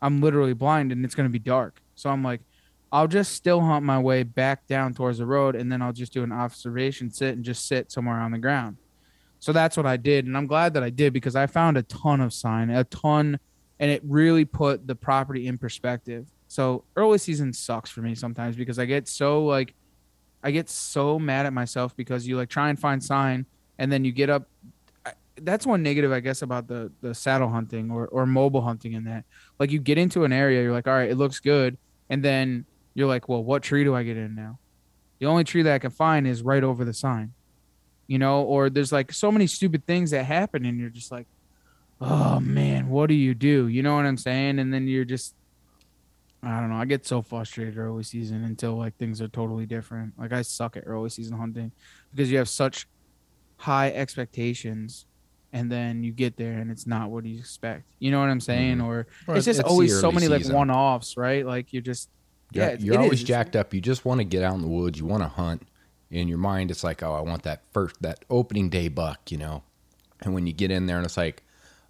I'm 0.00 0.20
literally 0.20 0.54
blind 0.54 0.90
and 0.90 1.04
it's 1.04 1.14
going 1.14 1.28
to 1.28 1.32
be 1.32 1.38
dark. 1.38 1.80
So 1.94 2.10
I'm 2.10 2.24
like, 2.24 2.40
I'll 2.90 3.06
just 3.06 3.32
still 3.32 3.60
hunt 3.60 3.84
my 3.84 3.98
way 3.98 4.22
back 4.22 4.66
down 4.66 4.92
towards 4.92 5.18
the 5.18 5.26
road, 5.26 5.56
and 5.56 5.70
then 5.70 5.80
I'll 5.80 5.92
just 5.92 6.12
do 6.12 6.22
an 6.22 6.32
observation 6.32 7.10
sit 7.10 7.34
and 7.34 7.44
just 7.44 7.66
sit 7.66 7.92
somewhere 7.92 8.18
on 8.18 8.32
the 8.32 8.38
ground. 8.38 8.76
So 9.42 9.52
that's 9.52 9.76
what 9.76 9.86
I 9.86 9.96
did, 9.96 10.26
and 10.26 10.36
I'm 10.36 10.46
glad 10.46 10.72
that 10.74 10.84
I 10.84 10.90
did 10.90 11.12
because 11.12 11.34
I 11.34 11.48
found 11.48 11.76
a 11.76 11.82
ton 11.82 12.20
of 12.20 12.32
sign, 12.32 12.70
a 12.70 12.84
ton, 12.84 13.40
and 13.80 13.90
it 13.90 14.00
really 14.04 14.44
put 14.44 14.86
the 14.86 14.94
property 14.94 15.48
in 15.48 15.58
perspective. 15.58 16.28
So 16.46 16.84
early 16.94 17.18
season 17.18 17.52
sucks 17.52 17.90
for 17.90 18.02
me 18.02 18.14
sometimes 18.14 18.54
because 18.54 18.78
I 18.78 18.84
get 18.84 19.08
so 19.08 19.44
like, 19.44 19.74
I 20.44 20.52
get 20.52 20.70
so 20.70 21.18
mad 21.18 21.44
at 21.44 21.52
myself 21.52 21.96
because 21.96 22.24
you 22.24 22.36
like 22.36 22.50
try 22.50 22.68
and 22.68 22.78
find 22.78 23.02
sign, 23.02 23.44
and 23.78 23.90
then 23.90 24.04
you 24.04 24.12
get 24.12 24.30
up. 24.30 24.48
That's 25.40 25.66
one 25.66 25.82
negative, 25.82 26.12
I 26.12 26.20
guess, 26.20 26.42
about 26.42 26.68
the 26.68 26.92
the 27.00 27.12
saddle 27.12 27.48
hunting 27.48 27.90
or 27.90 28.06
or 28.06 28.26
mobile 28.26 28.62
hunting 28.62 28.92
in 28.92 29.02
that. 29.04 29.24
Like 29.58 29.72
you 29.72 29.80
get 29.80 29.98
into 29.98 30.22
an 30.22 30.32
area, 30.32 30.62
you're 30.62 30.70
like, 30.70 30.86
all 30.86 30.94
right, 30.94 31.10
it 31.10 31.16
looks 31.16 31.40
good, 31.40 31.76
and 32.08 32.24
then 32.24 32.64
you're 32.94 33.08
like, 33.08 33.28
well, 33.28 33.42
what 33.42 33.64
tree 33.64 33.82
do 33.82 33.92
I 33.92 34.04
get 34.04 34.16
in 34.16 34.36
now? 34.36 34.60
The 35.18 35.26
only 35.26 35.42
tree 35.42 35.62
that 35.62 35.74
I 35.74 35.80
can 35.80 35.90
find 35.90 36.28
is 36.28 36.44
right 36.44 36.62
over 36.62 36.84
the 36.84 36.94
sign 36.94 37.32
you 38.06 38.18
know, 38.18 38.42
or 38.42 38.70
there's 38.70 38.92
like 38.92 39.12
so 39.12 39.30
many 39.32 39.46
stupid 39.46 39.86
things 39.86 40.10
that 40.10 40.24
happen 40.24 40.64
and 40.64 40.78
you're 40.78 40.90
just 40.90 41.12
like, 41.12 41.26
oh 42.00 42.40
man, 42.40 42.88
what 42.88 43.08
do 43.08 43.14
you 43.14 43.34
do? 43.34 43.68
You 43.68 43.82
know 43.82 43.94
what 43.94 44.04
I'm 44.04 44.16
saying? 44.16 44.58
And 44.58 44.72
then 44.72 44.88
you're 44.88 45.04
just, 45.04 45.34
I 46.42 46.60
don't 46.60 46.70
know. 46.70 46.76
I 46.76 46.84
get 46.84 47.06
so 47.06 47.22
frustrated 47.22 47.78
early 47.78 48.02
season 48.02 48.44
until 48.44 48.76
like 48.76 48.96
things 48.96 49.22
are 49.22 49.28
totally 49.28 49.66
different. 49.66 50.18
Like 50.18 50.32
I 50.32 50.42
suck 50.42 50.76
at 50.76 50.84
early 50.86 51.08
season 51.08 51.36
hunting 51.36 51.70
because 52.10 52.30
you 52.30 52.38
have 52.38 52.48
such 52.48 52.88
high 53.56 53.90
expectations 53.90 55.06
and 55.52 55.70
then 55.70 56.02
you 56.02 56.10
get 56.10 56.36
there 56.36 56.58
and 56.58 56.70
it's 56.70 56.86
not 56.86 57.10
what 57.10 57.24
you 57.24 57.38
expect. 57.38 57.84
You 58.00 58.10
know 58.10 58.18
what 58.18 58.28
I'm 58.28 58.38
mm-hmm. 58.38 58.44
saying? 58.44 58.80
Or 58.80 59.06
Well, 59.28 59.36
it's 59.36 59.46
just 59.46 59.60
it's 59.60 59.68
always 59.68 59.92
so 59.92 60.08
early 60.08 60.14
many 60.14 60.28
like 60.28 60.48
one 60.48 60.70
offs, 60.70 61.16
right? 61.16 61.46
Like 61.46 61.72
you're 61.72 61.82
just, 61.82 62.08
You're, 62.52 62.64
yeah, 62.64 62.76
you're 62.78 62.98
always 62.98 63.20
is. 63.20 63.24
jacked 63.24 63.54
up. 63.54 63.72
You 63.72 63.80
just 63.80 64.04
want 64.04 64.18
to 64.18 64.24
get 64.24 64.42
out 64.42 64.54
in 64.54 64.62
the 64.62 64.68
woods. 64.68 64.98
You 64.98 65.06
want 65.06 65.22
to 65.22 65.28
hunt. 65.28 65.62
In 66.12 66.28
your 66.28 66.38
mind, 66.38 66.70
it's 66.70 66.84
like, 66.84 67.02
oh, 67.02 67.14
I 67.14 67.20
want 67.20 67.42
that 67.42 67.62
first, 67.72 68.00
that 68.02 68.24
opening 68.30 68.68
day 68.68 68.88
buck, 68.88 69.32
you 69.32 69.38
know. 69.38 69.64
And 70.20 70.34
when 70.34 70.46
you 70.46 70.52
get 70.52 70.70
in 70.70 70.86
there, 70.86 70.98
and 70.98 71.04
it's 71.04 71.16
like, 71.16 71.42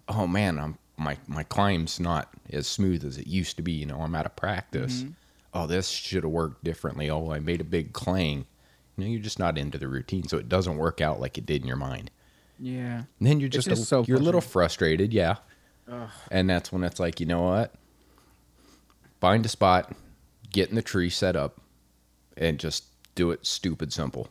oh 0.07 0.25
man, 0.25 0.57
I'm 0.57 0.79
my 0.97 1.17
my 1.27 1.43
climb's 1.43 1.99
not 1.99 2.33
as 2.49 2.65
smooth 2.65 3.05
as 3.05 3.17
it 3.17 3.27
used 3.27 3.57
to 3.57 3.61
be. 3.61 3.73
You 3.73 3.85
know, 3.85 3.99
I'm 3.99 4.15
out 4.15 4.25
of 4.25 4.35
practice. 4.35 5.01
Mm-hmm. 5.01 5.11
Oh, 5.53 5.67
this 5.67 5.89
should 5.89 6.23
have 6.23 6.31
worked 6.31 6.63
differently. 6.63 7.09
Oh, 7.09 7.31
I 7.31 7.39
made 7.39 7.61
a 7.61 7.65
big 7.65 7.93
clang. 7.93 8.45
You 8.95 9.03
know, 9.03 9.09
you're 9.11 9.21
just 9.21 9.39
not 9.39 9.57
into 9.57 9.77
the 9.77 9.87
routine, 9.87 10.27
so 10.27 10.37
it 10.37 10.49
doesn't 10.49 10.77
work 10.77 11.01
out 11.01 11.19
like 11.19 11.37
it 11.37 11.45
did 11.45 11.61
in 11.61 11.67
your 11.67 11.77
mind. 11.77 12.09
Yeah. 12.59 13.03
And 13.19 13.27
then 13.27 13.39
you're 13.39 13.49
just, 13.49 13.67
a, 13.67 13.75
so 13.75 14.03
you're 14.07 14.17
a 14.17 14.21
little 14.21 14.41
frustrated, 14.41 15.11
yeah. 15.11 15.37
And 16.31 16.49
that's 16.49 16.71
when 16.71 16.83
it's 16.83 16.99
like, 16.99 17.19
you 17.19 17.25
know 17.25 17.41
what? 17.41 17.73
Find 19.19 19.45
a 19.45 19.49
spot, 19.49 19.91
get 20.51 20.69
in 20.69 20.75
the 20.75 20.81
tree, 20.81 21.09
set 21.09 21.35
up, 21.35 21.59
and 22.37 22.59
just 22.59 22.85
do 23.15 23.31
it 23.31 23.45
stupid 23.45 23.91
simple. 23.93 24.27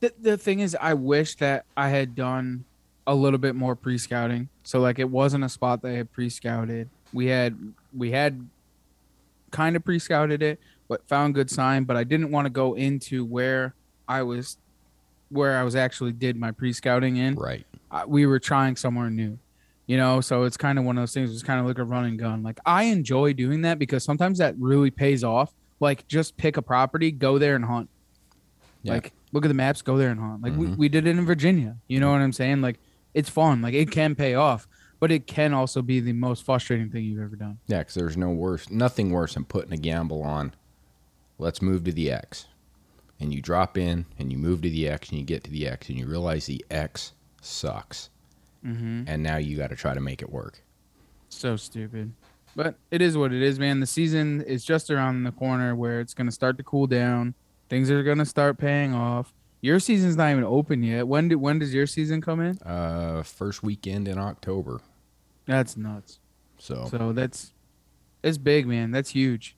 The, 0.00 0.12
the 0.20 0.36
thing 0.38 0.60
is, 0.60 0.76
I 0.80 0.94
wish 0.94 1.34
that 1.36 1.66
I 1.76 1.88
had 1.90 2.14
done 2.14 2.64
a 3.06 3.14
little 3.14 3.38
bit 3.38 3.54
more 3.54 3.74
pre 3.76 3.98
scouting. 3.98 4.48
So 4.62 4.80
like, 4.80 4.98
it 4.98 5.08
wasn't 5.08 5.44
a 5.44 5.48
spot 5.48 5.82
that 5.82 5.88
I 5.88 5.92
had 5.92 6.12
pre 6.12 6.30
scouted. 6.30 6.88
We 7.12 7.26
had 7.26 7.56
we 7.96 8.10
had 8.12 8.48
kind 9.50 9.76
of 9.76 9.84
pre 9.84 9.98
scouted 9.98 10.42
it, 10.42 10.60
but 10.88 11.06
found 11.08 11.34
good 11.34 11.50
sign. 11.50 11.84
But 11.84 11.96
I 11.96 12.04
didn't 12.04 12.30
want 12.30 12.46
to 12.46 12.50
go 12.50 12.74
into 12.74 13.24
where 13.24 13.74
I 14.08 14.22
was 14.22 14.56
where 15.28 15.58
I 15.58 15.62
was 15.62 15.76
actually 15.76 16.12
did 16.12 16.36
my 16.36 16.50
pre 16.50 16.72
scouting 16.72 17.16
in. 17.16 17.34
Right. 17.34 17.66
I- 17.90 18.04
we 18.06 18.26
were 18.26 18.38
trying 18.38 18.76
somewhere 18.76 19.10
new, 19.10 19.38
you 19.86 19.96
know. 19.96 20.20
So 20.20 20.44
it's 20.44 20.56
kind 20.56 20.78
of 20.78 20.84
one 20.84 20.96
of 20.96 21.02
those 21.02 21.12
things. 21.12 21.32
It's 21.32 21.42
kind 21.42 21.60
of 21.60 21.66
like 21.66 21.78
a 21.78 21.84
run 21.84 22.04
and 22.04 22.18
gun. 22.18 22.42
Like 22.42 22.58
I 22.64 22.84
enjoy 22.84 23.32
doing 23.34 23.62
that 23.62 23.78
because 23.78 24.02
sometimes 24.04 24.38
that 24.38 24.54
really 24.58 24.90
pays 24.90 25.22
off. 25.24 25.52
Like 25.80 26.06
just 26.06 26.36
pick 26.36 26.56
a 26.56 26.62
property, 26.62 27.10
go 27.10 27.38
there 27.38 27.56
and 27.56 27.64
hunt. 27.64 27.88
Yeah. 28.82 28.94
Like 28.94 29.12
look 29.32 29.44
at 29.44 29.48
the 29.48 29.54
maps, 29.54 29.82
go 29.82 29.96
there 29.96 30.10
and 30.10 30.20
hunt. 30.20 30.42
Like 30.42 30.56
we, 30.56 30.66
Mhm. 30.66 30.76
we 30.76 30.88
did 30.88 31.06
it 31.06 31.10
in 31.18 31.24
Virginia. 31.24 31.76
You 31.88 32.00
know 32.00 32.10
what 32.12 32.20
I'm 32.20 32.32
saying? 32.32 32.60
Like 32.60 32.78
it's 33.14 33.28
fun. 33.30 33.62
Like 33.62 33.74
it 33.74 33.90
can 33.90 34.14
pay 34.14 34.34
off, 34.34 34.68
but 35.00 35.10
it 35.10 35.26
can 35.26 35.52
also 35.54 35.82
be 35.82 35.98
the 36.00 36.12
most 36.12 36.44
frustrating 36.44 36.90
thing 36.90 37.04
you've 37.04 37.22
ever 37.22 37.36
done. 37.36 37.58
Yeah, 37.66 37.78
because 37.80 37.94
there's 37.94 38.16
no 38.16 38.30
worse, 38.30 38.70
nothing 38.70 39.10
worse 39.10 39.34
than 39.34 39.44
putting 39.44 39.72
a 39.72 39.76
gamble 39.78 40.22
on. 40.22 40.52
Let's 41.38 41.62
move 41.62 41.84
to 41.84 41.92
the 41.92 42.10
X, 42.10 42.46
and 43.18 43.32
you 43.32 43.40
drop 43.40 43.78
in 43.78 44.04
and 44.18 44.30
you 44.30 44.36
move 44.38 44.60
to 44.62 44.68
the 44.70 44.86
X 44.88 45.08
and 45.08 45.18
you 45.18 45.24
get 45.24 45.42
to 45.44 45.50
the 45.50 45.66
X 45.66 45.88
and 45.88 45.98
you 45.98 46.06
realize 46.06 46.46
the 46.46 46.64
X 46.70 47.12
sucks, 47.40 48.10
Mm-hmm. 48.64 49.04
and 49.06 49.22
now 49.22 49.38
you 49.38 49.56
got 49.56 49.70
to 49.70 49.76
try 49.76 49.94
to 49.94 50.00
make 50.00 50.20
it 50.20 50.30
work. 50.30 50.62
So 51.30 51.56
stupid. 51.56 52.12
But 52.62 52.74
it 52.90 53.00
is 53.00 53.16
what 53.16 53.32
it 53.32 53.40
is, 53.40 53.58
man. 53.58 53.80
The 53.80 53.86
season 53.86 54.42
is 54.42 54.66
just 54.66 54.90
around 54.90 55.24
the 55.24 55.32
corner 55.32 55.74
where 55.74 55.98
it's 56.00 56.12
going 56.12 56.26
to 56.26 56.30
start 56.32 56.58
to 56.58 56.62
cool 56.62 56.86
down. 56.86 57.32
Things 57.70 57.90
are 57.90 58.02
going 58.02 58.18
to 58.18 58.26
start 58.26 58.58
paying 58.58 58.92
off. 58.92 59.32
Your 59.62 59.80
season's 59.80 60.14
not 60.14 60.30
even 60.30 60.44
open 60.44 60.82
yet. 60.82 61.08
When 61.08 61.28
do, 61.28 61.38
when 61.38 61.58
does 61.58 61.72
your 61.72 61.86
season 61.86 62.20
come 62.20 62.38
in? 62.40 62.58
Uh, 62.58 63.22
first 63.22 63.62
weekend 63.62 64.08
in 64.08 64.18
October, 64.18 64.82
That's 65.46 65.74
nuts. 65.78 66.18
so, 66.58 66.86
So 66.90 67.12
that's 67.14 67.54
it's 68.22 68.36
big, 68.36 68.66
man. 68.66 68.90
That's 68.90 69.08
huge. 69.08 69.56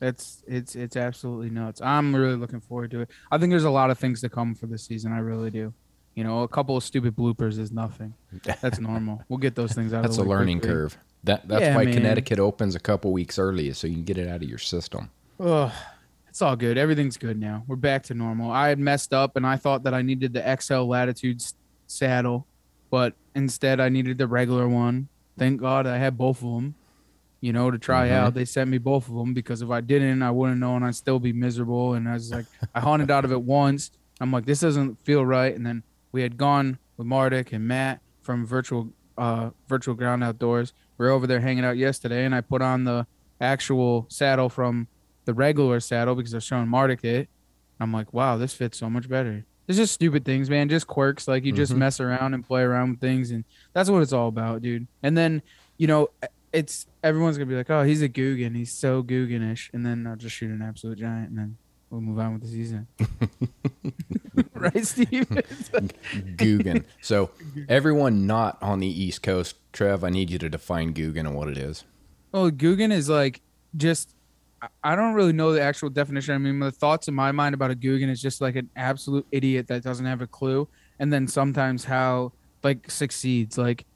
That's 0.00 0.42
it's 0.48 0.74
it's 0.74 0.96
absolutely 0.96 1.50
nuts. 1.50 1.80
I'm 1.80 2.16
really 2.16 2.34
looking 2.34 2.60
forward 2.60 2.90
to 2.90 3.02
it. 3.02 3.10
I 3.30 3.38
think 3.38 3.50
there's 3.50 3.62
a 3.62 3.70
lot 3.70 3.90
of 3.90 3.98
things 4.00 4.20
to 4.22 4.28
come 4.28 4.56
for 4.56 4.66
this 4.66 4.82
season. 4.82 5.12
I 5.12 5.18
really 5.18 5.50
do. 5.52 5.72
You 6.16 6.24
know, 6.24 6.42
a 6.42 6.48
couple 6.48 6.76
of 6.76 6.82
stupid 6.82 7.14
bloopers 7.14 7.60
is 7.60 7.70
nothing. 7.70 8.14
That's 8.60 8.80
normal. 8.80 9.22
We'll 9.28 9.38
get 9.38 9.54
those 9.54 9.72
things 9.72 9.92
out. 9.92 10.02
that's 10.02 10.16
of 10.18 10.22
a 10.22 10.24
the 10.24 10.30
way 10.30 10.34
That's 10.34 10.38
a 10.38 10.40
learning 10.40 10.58
quickly. 10.58 10.74
curve. 10.74 10.98
That 11.24 11.48
that's 11.48 11.62
Yeah, 11.62 11.76
why 11.76 11.84
man. 11.84 11.94
Connecticut 11.94 12.38
opens 12.38 12.74
a 12.74 12.80
couple 12.80 13.12
weeks 13.12 13.38
early, 13.38 13.72
so 13.72 13.86
you 13.86 13.94
can 13.94 14.04
get 14.04 14.18
it 14.18 14.28
out 14.28 14.42
of 14.42 14.48
your 14.48 14.58
system. 14.58 15.10
Ugh, 15.40 15.72
it's 16.28 16.40
all 16.42 16.56
good. 16.56 16.78
Everything's 16.78 17.16
good 17.16 17.38
now. 17.38 17.64
We're 17.66 17.76
back 17.76 18.04
to 18.04 18.14
normal. 18.14 18.50
I 18.50 18.68
had 18.68 18.78
messed 18.78 19.12
up 19.12 19.36
and 19.36 19.46
I 19.46 19.56
thought 19.56 19.82
that 19.84 19.94
I 19.94 20.02
needed 20.02 20.32
the 20.32 20.56
XL 20.60 20.82
Latitude 20.88 21.42
saddle, 21.86 22.46
but 22.90 23.14
instead 23.34 23.80
I 23.80 23.88
needed 23.88 24.18
the 24.18 24.26
regular 24.26 24.68
one. 24.68 25.08
Thank 25.36 25.60
God 25.60 25.86
I 25.86 25.98
had 25.98 26.16
both 26.18 26.42
of 26.42 26.54
them, 26.54 26.74
you 27.40 27.52
know, 27.52 27.70
to 27.70 27.78
try 27.78 28.08
Mhm. 28.08 28.12
out. 28.12 28.34
They 28.34 28.44
sent 28.44 28.70
me 28.70 28.78
both 28.78 29.08
of 29.08 29.14
them 29.14 29.34
because 29.34 29.62
if 29.62 29.70
I 29.70 29.80
didn't, 29.80 30.22
I 30.22 30.30
wouldn't 30.30 30.58
know 30.58 30.74
and 30.76 30.84
I'd 30.84 30.94
still 30.96 31.18
be 31.20 31.32
miserable. 31.32 31.94
And 31.94 32.08
I 32.08 32.14
was 32.14 32.30
like, 32.32 32.46
I 32.74 32.80
haunted 32.80 33.10
out 33.10 33.24
of 33.24 33.32
it 33.32 33.42
once. 33.42 33.90
I'm 34.20 34.32
like, 34.32 34.46
this 34.46 34.60
doesn't 34.60 34.98
feel 35.04 35.24
right. 35.24 35.54
And 35.54 35.64
then 35.64 35.82
we 36.12 36.22
had 36.22 36.36
gone 36.36 36.78
with 36.96 37.06
Mardik 37.06 37.52
and 37.52 37.66
Matt 37.66 38.00
from 38.22 38.46
virtual 38.46 38.88
uh 39.16 39.50
virtual 39.68 39.94
ground 39.94 40.22
outdoors. 40.22 40.72
We 40.98 41.06
were 41.06 41.12
over 41.12 41.26
there 41.26 41.40
hanging 41.40 41.64
out 41.64 41.76
yesterday 41.76 42.24
and 42.24 42.34
I 42.34 42.40
put 42.40 42.60
on 42.60 42.84
the 42.84 43.06
actual 43.40 44.06
saddle 44.10 44.48
from 44.48 44.88
the 45.24 45.32
regular 45.34 45.80
saddle 45.80 46.14
because 46.14 46.34
was 46.34 46.44
showing 46.44 46.66
Mardik 46.66 47.04
it. 47.04 47.28
I'm 47.80 47.92
like, 47.92 48.12
wow, 48.12 48.36
this 48.36 48.52
fits 48.52 48.76
so 48.78 48.90
much 48.90 49.08
better. 49.08 49.44
It's 49.68 49.78
just 49.78 49.92
stupid 49.92 50.24
things, 50.24 50.50
man. 50.50 50.68
Just 50.68 50.86
quirks. 50.86 51.28
Like 51.28 51.44
you 51.44 51.52
just 51.52 51.72
Mhm. 51.72 51.76
mess 51.78 52.00
around 52.00 52.34
and 52.34 52.44
play 52.44 52.62
around 52.62 52.90
with 52.92 53.00
things, 53.00 53.30
and 53.30 53.44
that's 53.74 53.90
what 53.90 54.02
it's 54.02 54.12
all 54.14 54.28
about, 54.28 54.62
dude. 54.62 54.86
And 55.02 55.16
then, 55.16 55.42
you 55.76 55.86
know, 55.86 56.08
it's 56.52 56.86
everyone's 57.04 57.36
gonna 57.36 57.50
be 57.50 57.54
like, 57.54 57.68
oh, 57.70 57.84
he's 57.84 58.00
a 58.02 58.08
Googan. 58.08 58.56
He's 58.56 58.72
so 58.72 59.02
Googanish. 59.02 59.68
And 59.74 59.84
then 59.84 60.06
I'll 60.06 60.16
just 60.16 60.34
shoot 60.34 60.50
an 60.50 60.62
absolute 60.62 60.98
giant, 60.98 61.28
and 61.28 61.38
then 61.38 61.56
we'll 61.90 62.00
move 62.00 62.18
on 62.18 62.34
with 62.34 62.42
the 62.42 62.48
season. 62.48 62.86
right, 64.54 64.84
Steve? 64.86 65.08
Googan. 66.36 66.84
so 67.00 67.30
everyone 67.68 68.26
not 68.26 68.58
on 68.62 68.80
the 68.80 68.86
East 68.86 69.22
Coast, 69.22 69.56
Trev, 69.72 70.04
I 70.04 70.10
need 70.10 70.30
you 70.30 70.38
to 70.38 70.48
define 70.48 70.94
Googan 70.94 71.20
and 71.20 71.34
what 71.34 71.48
it 71.48 71.58
is. 71.58 71.84
Well, 72.32 72.50
Googan 72.50 72.92
is 72.92 73.08
like 73.08 73.40
just. 73.76 74.10
I- 74.62 74.68
I 74.82 74.96
don't 74.96 75.14
really 75.14 75.32
know 75.32 75.52
the 75.52 75.62
actual 75.62 75.88
definition. 75.88 76.34
I 76.34 76.38
mean, 76.38 76.58
the 76.58 76.72
thoughts 76.72 77.06
in 77.06 77.14
my 77.14 77.30
mind 77.30 77.54
about 77.54 77.70
a 77.70 77.76
Googan 77.76 78.08
is 78.10 78.20
just 78.20 78.40
like 78.40 78.56
an 78.56 78.68
absolute 78.74 79.24
idiot 79.30 79.68
that 79.68 79.84
doesn't 79.84 80.04
have 80.04 80.20
a 80.20 80.26
clue, 80.26 80.66
and 80.98 81.12
then 81.12 81.28
sometimes 81.28 81.84
how 81.84 82.32
like 82.64 82.90
succeeds. 82.90 83.56
Like 83.56 83.86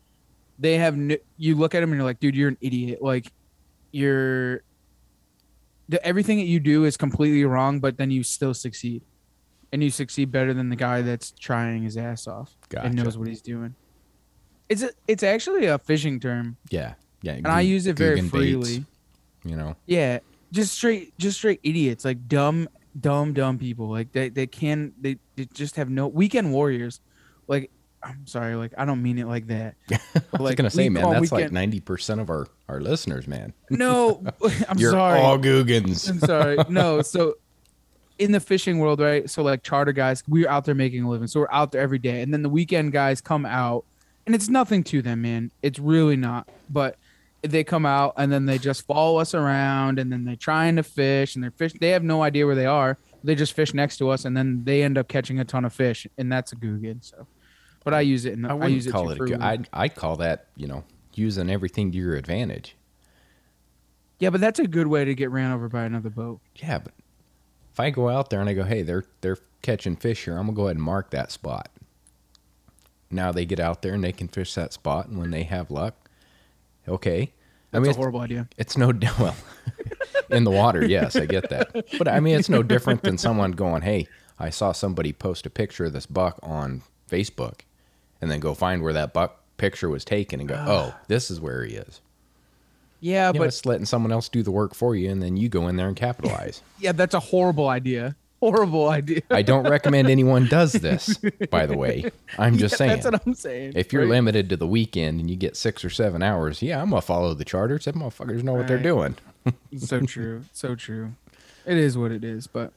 they 0.61 0.79
have, 0.79 0.95
n- 0.95 1.17
you 1.37 1.57
look 1.57 1.75
at 1.75 1.81
them 1.81 1.91
and 1.91 1.99
you're 1.99 2.05
like, 2.07 2.21
dude, 2.21 2.37
you're 2.37 2.49
an 2.51 2.59
idiot. 2.61 3.03
Like 3.03 3.33
you're, 3.91 4.59
the, 4.59 4.63
everything 6.03 6.39
that 6.39 6.45
you 6.47 6.61
do 6.61 6.85
is 6.85 6.97
completely 6.97 7.45
wrong, 7.45 7.81
but 7.81 7.97
then 7.99 8.11
you 8.11 8.23
still 8.23 8.55
succeed, 8.55 9.03
and 9.73 9.83
you 9.83 9.91
succeed 9.91 10.31
better 10.31 10.53
than 10.55 10.69
the 10.69 10.77
guy 10.77 11.03
that's 11.03 11.31
trying 11.33 11.83
his 11.83 11.97
ass 11.97 12.27
off 12.27 12.55
and 12.77 12.95
knows 12.95 13.17
what 13.19 13.29
he's 13.29 13.43
doing. 13.43 13.75
It's 14.69 14.83
a, 14.83 14.91
it's 15.07 15.23
actually 15.23 15.67
a 15.67 15.79
fishing 15.79 16.19
term, 16.21 16.57
Yeah, 16.71 16.95
yeah. 17.23 17.33
and 17.33 17.47
I 17.49 17.61
use 17.61 17.87
it 17.87 17.97
very 17.97 18.21
Googan 18.21 18.31
freely. 18.31 18.85
you 19.45 19.57
know, 19.57 19.77
Yeah, 19.87 20.21
just 20.51 20.75
straight, 20.75 21.17
just 21.19 21.39
straight 21.39 21.61
idiots, 21.63 22.05
like 22.05 22.27
dumb, 22.29 22.69
dumb, 22.99 23.33
dumb 23.35 23.59
people. 23.59 23.89
Like 23.91 24.13
they, 24.13 24.29
they 24.31 24.47
can, 24.47 24.93
they, 25.01 25.19
they 25.37 25.47
just 25.53 25.77
have 25.77 25.91
no 25.91 26.09
weekend 26.09 26.53
warriors. 26.53 27.01
Like, 27.49 27.71
I'm 28.05 28.27
sorry, 28.27 28.55
like 28.57 28.73
I 28.77 28.85
don't 28.85 29.03
mean 29.03 29.19
it 29.19 29.27
like 29.29 29.47
that. 29.49 29.77
I 29.93 29.99
was 30.33 30.41
Like, 30.41 30.57
gonna 30.57 30.71
say, 30.71 30.89
man, 30.89 31.09
that's 31.11 31.31
like 31.33 31.53
ninety 31.53 31.81
percent 31.81 32.21
of 32.21 32.31
our 32.31 32.47
our 32.69 32.81
listeners, 32.81 33.29
man. 33.29 33.53
No, 33.71 34.23
I'm 34.69 34.79
You're 34.79 34.93
sorry. 34.93 35.21
all 35.21 35.39
Googans. 35.39 36.09
I'm 36.09 36.19
sorry. 36.19 36.59
No, 36.69 37.03
so 37.03 37.35
in 38.19 38.33
the 38.33 38.41
fishing 38.41 38.79
world, 38.79 39.01
right? 39.01 39.29
So 39.31 39.43
like 39.43 39.63
charter 39.63 39.93
guys, 39.93 40.23
we're 40.29 40.49
out 40.49 40.65
there 40.65 40.75
making 40.75 41.03
a 41.05 41.09
living. 41.11 41.27
So 41.29 41.41
we're 41.41 41.51
out 41.53 41.73
there 41.73 41.81
every 41.81 41.99
day. 41.99 42.23
And 42.23 42.33
then 42.33 42.43
the 42.43 42.49
weekend 42.49 42.93
guys 42.93 43.21
come 43.21 43.45
out 43.47 43.85
and 44.27 44.35
it's 44.35 44.49
nothing 44.49 44.85
to 44.85 45.03
them, 45.03 45.23
man. 45.23 45.51
It's 45.63 45.79
really 45.79 46.17
not. 46.17 46.49
But 46.71 46.97
they 47.43 47.65
come 47.65 47.85
out 47.87 48.15
and 48.19 48.31
then 48.31 48.47
they 48.47 48.59
just 48.59 48.87
follow 48.87 49.19
us 49.19 49.35
around 49.35 49.99
and 49.99 50.13
then 50.13 50.25
they're 50.25 50.37
trying 50.37 50.77
to 50.77 50.83
fish 50.85 51.35
and 51.35 51.43
they're 51.43 51.51
fish 51.51 51.73
they 51.81 51.89
have 51.91 52.05
no 52.05 52.23
idea 52.23 52.47
where 52.47 52.55
they 52.55 52.67
are. 52.67 52.97
They 53.25 53.35
just 53.35 53.55
fish 53.55 53.75
next 53.75 53.97
to 53.99 54.11
us 54.11 54.25
and 54.25 54.37
then 54.37 54.63
they 54.65 54.83
end 54.85 54.99
up 54.99 55.09
catching 55.09 55.41
a 55.41 55.45
ton 55.45 55.65
of 55.65 55.73
fish 55.73 56.07
and 56.19 56.31
that's 56.31 56.53
a 56.53 56.57
Googan. 56.57 57.03
So 57.03 57.27
but 57.85 57.95
I 57.95 58.01
use 58.01 58.25
it 58.25 58.33
in 58.35 58.43
the, 58.43 58.49
I 58.49 58.53
I, 58.53 58.55
wouldn't 58.55 58.73
use 58.73 58.87
it 58.87 58.93
call 58.93 59.11
it. 59.11 59.17
Freely. 59.19 59.37
I'd 59.37 59.69
I'd 59.73 59.95
call 59.95 60.17
that 60.17 60.47
you 60.57 60.67
know 60.67 60.85
using 61.15 61.51
everything 61.51 61.93
to 61.93 61.99
your 61.99 62.15
advantage. 62.15 62.77
Yeah, 64.19 64.31
but 64.31 64.41
that's 64.41 64.61
a 64.61 64.67
good 64.69 64.87
way 64.87 65.05
to 65.05 65.15
get 65.15 65.31
ran 65.31 65.51
over 65.51 65.69
by 65.69 65.83
another 65.85 66.11
boat. 66.11 66.41
Yeah, 66.57 66.79
but 66.79 66.93
if 67.73 67.81
I 67.81 67.91
go 67.91 68.09
out 68.09 68.31
there 68.31 68.41
and 68.41 68.49
I 68.49 68.53
go, 68.55 68.65
hey, 68.65 68.83
they're 68.83 69.05
they're 69.21 69.39
catching 69.63 69.97
fish 69.97 70.25
here, 70.25 70.37
I'm 70.37 70.47
gonna 70.47 70.57
go 70.57 70.65
ahead 70.67 70.77
and 70.77 70.85
mark 70.85 71.11
that 71.11 71.33
spot. 71.33 71.71
Now 73.11 73.33
they 73.33 73.45
get 73.45 73.61
out 73.61 73.83
there 73.83 73.95
and 73.95 74.05
they 74.05 74.13
can 74.13 74.29
fish 74.29 74.55
that 74.55 74.73
spot, 74.73 75.09
and 75.09 75.19
when 75.19 75.31
they 75.31 75.43
have 75.43 75.71
luck, 75.71 76.09
okay. 76.87 77.33
I 77.75 77.79
That's 77.79 77.83
mean, 77.83 77.87
a 77.87 77.91
it's, 77.91 77.97
horrible 77.97 78.21
idea. 78.21 78.49
it's 78.59 78.77
no 78.77 78.93
well 79.19 79.37
in 80.31 80.45
the 80.45 80.51
water. 80.51 80.85
Yes, 80.85 81.17
I 81.17 81.27
get 81.27 81.49
that, 81.51 81.87
but 81.99 82.07
I 82.07 82.21
mean, 82.21 82.39
it's 82.39 82.49
no 82.49 82.63
different 82.63 83.03
than 83.03 83.19
someone 83.19 83.53
going, 83.53 83.83
hey, 83.83 84.07
I 84.39 84.51
saw 84.51 84.73
somebody 84.73 85.13
post 85.13 85.47
a 85.47 85.51
picture 85.51 85.87
of 85.87 85.93
this 85.93 86.07
buck 86.07 86.39
on 86.43 86.83
Facebook, 87.11 87.61
and 88.23 88.31
then 88.31 88.41
go 88.41 88.55
find 88.55 88.83
where 88.83 88.95
that 88.95 89.13
buck 89.13 89.43
picture 89.59 89.91
was 89.91 90.05
taken 90.05 90.41
and 90.41 90.49
go, 90.49 90.57
ah. 90.59 90.67
oh, 90.71 90.95
this 91.09 91.31
is 91.31 91.41
where 91.41 91.65
he 91.65 91.75
is. 91.75 92.01
Yeah, 93.01 93.27
You 93.29 93.33
know, 93.35 93.39
but 93.41 93.49
it's 93.49 93.67
letting 93.67 93.85
someone 93.85 94.13
else 94.13 94.29
do 94.29 94.43
the 94.45 94.53
work 94.53 94.75
for 94.75 94.95
you, 94.95 95.11
and 95.11 95.21
then 95.23 95.37
you 95.37 95.49
go 95.49 95.67
in 95.69 95.77
there 95.77 95.89
and 95.89 95.97
capitalize. 95.97 96.63
yeah, 96.79 96.93
that's 96.93 97.15
a 97.15 97.21
horrible 97.21 97.69
idea. 97.69 98.15
Horrible 98.39 98.89
idea. 98.89 99.23
I 99.31 99.43
don't 99.43 99.69
recommend 99.69 100.09
anyone 100.09 100.47
does 100.49 100.73
this, 100.73 101.17
by 101.51 101.67
the 101.67 101.77
way. 101.77 102.11
I'm 102.39 102.59
just 102.59 102.73
Yeah, 102.73 102.77
saying. 102.79 102.91
That's 102.91 103.05
what 103.05 103.23
I'm 103.27 103.35
saying. 103.35 103.73
if 103.77 103.93
you're 103.93 104.03
right? 104.03 104.11
limited 104.11 104.49
to 104.51 104.57
the 104.57 104.67
weekend 104.67 105.21
and 105.21 105.31
you 105.31 105.37
get 105.37 105.57
six 105.57 105.85
or 105.85 105.91
seven 105.91 106.23
hours, 106.25 106.61
yeah, 106.63 106.81
I'm 106.83 106.91
gonna 106.91 107.03
follow 107.03 107.35
the 107.35 107.45
charters. 107.45 107.85
Them 107.85 107.97
motherfuckers 107.97 108.43
know 108.43 108.55
what 108.55 108.67
they're 108.67 108.83
doing. 108.83 109.17
so 109.79 110.01
true, 110.01 110.45
so 110.53 110.75
true. 110.75 111.13
It 111.67 111.77
is 111.77 111.97
what 111.97 112.11
it 112.11 112.25
is, 112.25 112.49
but 112.49 112.73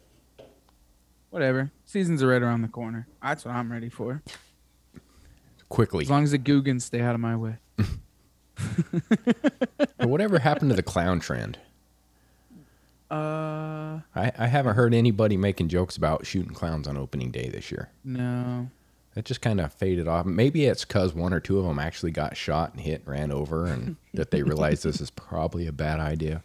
whatever. 1.31 1.71
Seasons 1.85 2.21
are 2.21 2.27
right 2.27 2.41
around 2.43 2.61
the 2.61 2.67
corner. 2.67 3.07
That's 3.23 3.43
what 3.45 3.55
I'm 3.55 3.71
ready 3.71 3.89
for. 3.89 4.21
Quickly. 5.69 6.03
As 6.03 6.09
long 6.09 6.23
as 6.23 6.31
the 6.31 6.37
Googans 6.37 6.83
stay 6.83 7.01
out 7.01 7.15
of 7.15 7.21
my 7.21 7.35
way. 7.35 7.55
But 9.97 10.09
whatever 10.09 10.39
happened 10.39 10.69
to 10.69 10.75
the 10.75 10.83
clown 10.83 11.19
trend? 11.19 11.57
Uh, 13.09 13.99
I, 14.15 14.31
I 14.37 14.47
haven't 14.47 14.75
heard 14.75 14.93
anybody 14.93 15.37
making 15.37 15.69
jokes 15.69 15.95
about 15.97 16.25
shooting 16.25 16.53
clowns 16.53 16.87
on 16.87 16.97
opening 16.97 17.31
day 17.31 17.49
this 17.49 17.71
year. 17.71 17.89
no. 18.03 18.69
It 19.15 19.23
just 19.23 19.39
kind 19.39 19.61
of 19.61 19.71
faded 19.71 20.09
off. 20.09 20.25
Maybe 20.25 20.65
it's 20.65 20.83
because 20.83 21.13
one 21.13 21.31
or 21.33 21.39
two 21.39 21.57
of 21.57 21.65
them 21.65 21.79
actually 21.79 22.11
got 22.11 22.35
shot 22.35 22.73
and 22.73 22.81
hit, 22.81 22.99
and 23.05 23.07
ran 23.07 23.31
over, 23.31 23.65
and 23.65 23.95
that 24.13 24.29
they 24.31 24.43
realized 24.43 24.83
this 24.83 24.99
is 24.99 25.09
probably 25.09 25.67
a 25.67 25.71
bad 25.71 26.01
idea. 26.01 26.43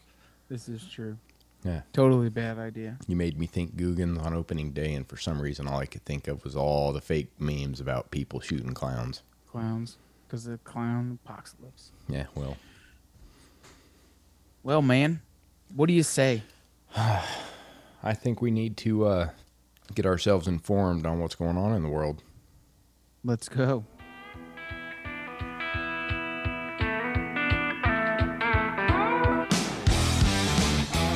This 0.48 0.68
is 0.68 0.84
true. 0.86 1.16
Yeah. 1.64 1.83
Totally 1.93 2.31
bad 2.31 2.59
idea. 2.59 2.97
You 3.07 3.17
made 3.17 3.38
me 3.38 3.47
think 3.47 3.76
Googan 3.76 4.23
on 4.23 4.33
opening 4.35 4.73
day, 4.73 4.95
and 4.95 5.07
for 5.07 5.17
some 5.17 5.40
reason, 5.40 5.67
all 5.69 5.79
I 5.79 5.87
could 5.87 6.05
think 6.05 6.26
of 6.26 6.43
was 6.45 6.57
all 6.57 6.93
the 6.93 7.00
fake 7.00 7.31
memes 7.38 7.81
about 7.81 8.11
people 8.11 8.40
shooting 8.40 8.73
clowns. 8.73 9.23
Clowns. 9.50 9.99
Because 10.26 10.45
the 10.45 10.59
clown 10.59 11.19
apocalypse. 11.25 11.90
Yeah, 12.09 12.26
well, 12.35 12.57
Well, 14.62 14.81
man, 14.83 15.21
what 15.75 15.87
do 15.87 15.93
you 15.93 16.02
say? 16.02 16.43
I 16.97 18.14
think 18.14 18.40
we 18.40 18.50
need 18.50 18.76
to 18.79 19.07
uh, 19.07 19.31
get 19.95 20.07
ourselves 20.07 20.47
informed 20.49 21.05
on 21.05 21.19
what's 21.21 21.35
going 21.35 21.57
on 21.59 21.75
in 21.75 21.83
the 21.83 21.88
world. 21.88 22.23
Let's 23.23 23.49
go. 23.49 23.85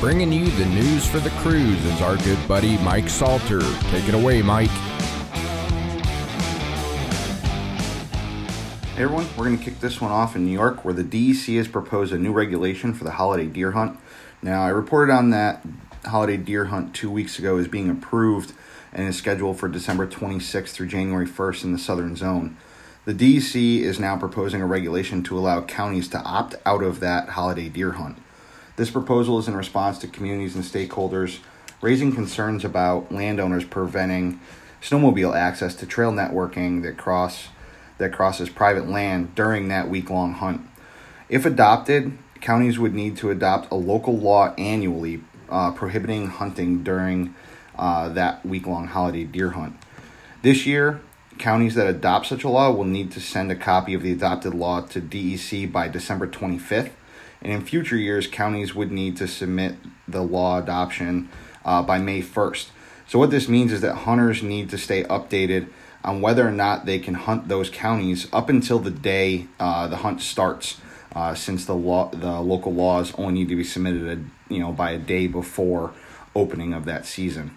Bringing 0.05 0.33
you 0.33 0.51
the 0.51 0.67
news 0.67 1.07
for 1.07 1.19
the 1.19 1.31
cruise 1.31 1.83
is 1.87 2.03
our 2.03 2.19
good 2.19 2.37
buddy 2.47 2.77
Mike 2.85 3.09
Salter. 3.09 3.63
Take 3.85 4.07
it 4.07 4.15
away, 4.15 4.43
Mike. 4.43 4.69
Hey 8.91 9.05
everyone, 9.05 9.27
we're 9.35 9.47
going 9.47 9.57
to 9.57 9.65
kick 9.65 9.81
this 9.81 10.03
one 10.03 10.11
off 10.11 10.37
in 10.37 10.45
New 10.45 10.53
York 10.53 10.85
where 10.85 10.93
the 10.93 11.03
DEC 11.03 11.57
has 11.57 11.69
proposed 11.69 12.13
a 12.13 12.19
new 12.19 12.35
regulation 12.35 12.93
for 12.93 13.05
the 13.05 13.13
holiday 13.13 13.47
deer 13.47 13.71
hunt. 13.71 13.99
Now, 14.43 14.63
I 14.63 14.69
reported 14.69 15.11
on 15.11 15.31
that 15.31 15.65
holiday 16.05 16.37
deer 16.37 16.67
hunt 16.67 16.95
two 16.95 17.11
weeks 17.11 17.39
ago 17.39 17.57
is 17.57 17.67
being 17.67 17.89
approved 17.89 18.53
and 18.93 19.09
is 19.09 19.17
scheduled 19.17 19.59
for 19.59 19.71
December 19.71 20.07
26th 20.07 20.69
through 20.69 20.89
January 20.89 21.27
1st 21.27 21.65
in 21.65 21.73
the 21.73 21.79
southern 21.79 22.15
zone. 22.15 22.59
The 23.07 23.15
DEC 23.15 23.81
is 23.81 23.99
now 23.99 24.19
proposing 24.19 24.61
a 24.61 24.67
regulation 24.67 25.23
to 25.23 25.39
allow 25.39 25.63
counties 25.63 26.09
to 26.09 26.21
opt 26.21 26.57
out 26.67 26.83
of 26.83 27.01
that 27.01 27.31
holiday 27.31 27.71
deer 27.71 27.93
hunt. 27.93 28.19
This 28.77 28.91
proposal 28.91 29.39
is 29.39 29.47
in 29.47 29.55
response 29.55 29.99
to 29.99 30.09
communities 30.09 30.57
and 30.57 30.65
stakeholders 30.65 31.39
raising 31.81 32.13
concerns 32.13 32.65
about 32.65 33.13
landowners 33.13 33.65
preventing 33.65 34.41
snowmobile 34.83 35.37
access 35.37 35.77
to 35.77 35.87
trail 35.87 36.11
networking 36.11 36.83
that 36.83 36.97
cross 36.97 37.49
that 37.99 38.13
crosses 38.13 38.49
private 38.49 38.89
land 38.89 39.33
during 39.37 39.69
that 39.69 39.89
week-long 39.89 40.33
hunt. 40.33 40.61
If 41.29 41.47
adopted, 41.47 42.19
counties 42.41 42.77
would 42.77 42.95
need 42.95 43.17
to 43.19 43.31
adopt 43.31 43.71
a 43.71 43.77
local 43.77 44.19
law 44.19 44.53
annually 44.59 45.23
uh, 45.49 45.71
prohibiting 45.71 46.27
hunting 46.27 46.83
during 46.83 47.35
uh, 47.79 48.09
that 48.09 48.45
week-long 48.45 48.89
holiday 48.89 49.23
deer 49.23 49.51
hunt. 49.51 49.77
This 50.43 50.67
year, 50.67 51.01
counties 51.39 51.77
that 51.77 51.87
adopt 51.87 52.27
such 52.27 52.43
a 52.43 52.49
law 52.49 52.73
will 52.73 52.85
need 52.85 53.13
to 53.13 53.21
send 53.21 53.53
a 53.53 53.57
copy 53.57 53.95
of 53.95 54.03
the 54.03 54.11
adopted 54.11 54.53
law 54.53 54.81
to 54.81 55.01
DEC 55.01 55.71
by 55.71 55.87
December 55.87 56.27
25th 56.27 56.91
and 57.45 57.53
in 57.53 57.61
future 57.61 57.97
years, 57.97 58.27
counties 58.27 58.75
would 58.75 58.91
need 58.91 59.17
to 59.19 59.29
submit 59.29 59.77
the 60.09 60.23
law 60.23 60.59
adoption 60.59 61.29
uh, 61.65 61.83
by 61.83 61.99
May 61.99 62.23
1st. 62.23 62.69
So, 63.07 63.19
what 63.19 63.31
this 63.31 63.49
means 63.49 63.71
is 63.71 63.83
that 63.83 63.95
hunters 63.95 64.43
need 64.43 64.71
to 64.71 64.79
stay 64.79 65.05
updated 65.05 65.69
on 66.03 66.23
whether 66.23 66.47
or 66.47 66.53
not 66.53 66.87
they 66.87 66.99
can 66.99 67.15
hunt 67.15 67.49
those 67.49 67.69
counties 67.69 68.27
up 68.33 68.49
until 68.49 68.79
the 68.79 68.91
day 68.91 69.47
uh, 69.61 69.87
the 69.89 69.97
hunt 69.97 70.23
starts, 70.23 70.81
uh, 71.15 71.35
since 71.35 71.67
the 71.67 71.75
law, 71.75 72.11
the 72.11 72.41
local 72.41 72.73
laws 72.73 73.13
only 73.17 73.35
need 73.35 73.49
to 73.49 73.57
be 73.57 73.65
submitted, 73.65 74.19
a, 74.19 74.53
you 74.53 74.61
know, 74.61 74.73
by 74.73 74.93
a 74.93 74.99
day 74.99 75.27
before 75.27 75.93
opening 76.35 76.73
of 76.73 76.87
that 76.87 77.05
season. 77.07 77.57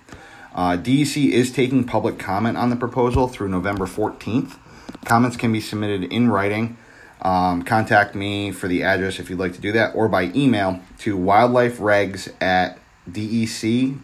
Uh, 0.54 0.76
DEC 0.76 1.32
is 1.32 1.52
taking 1.52 1.84
public 1.84 2.18
comment 2.20 2.58
on 2.58 2.70
the 2.70 2.76
proposal 2.76 3.28
through 3.28 3.48
November 3.48 3.86
14th. 3.86 4.58
Comments 5.06 5.38
can 5.38 5.54
be 5.54 5.62
submitted 5.62 6.04
in 6.12 6.30
writing 6.30 6.78
um, 7.22 7.64
contact 7.64 8.16
me 8.16 8.52
for 8.52 8.68
the 8.68 8.84
address 8.84 9.20
if 9.20 9.30
you'd 9.30 9.40
like 9.40 9.54
to 9.54 9.62
do 9.62 9.72
that, 9.72 9.96
or 9.96 10.08
by 10.08 10.32
email 10.36 10.82
to 11.00 11.18
wildliferegs 11.18 12.32
at 12.42 12.80
dec.ny.gov. 13.10 14.02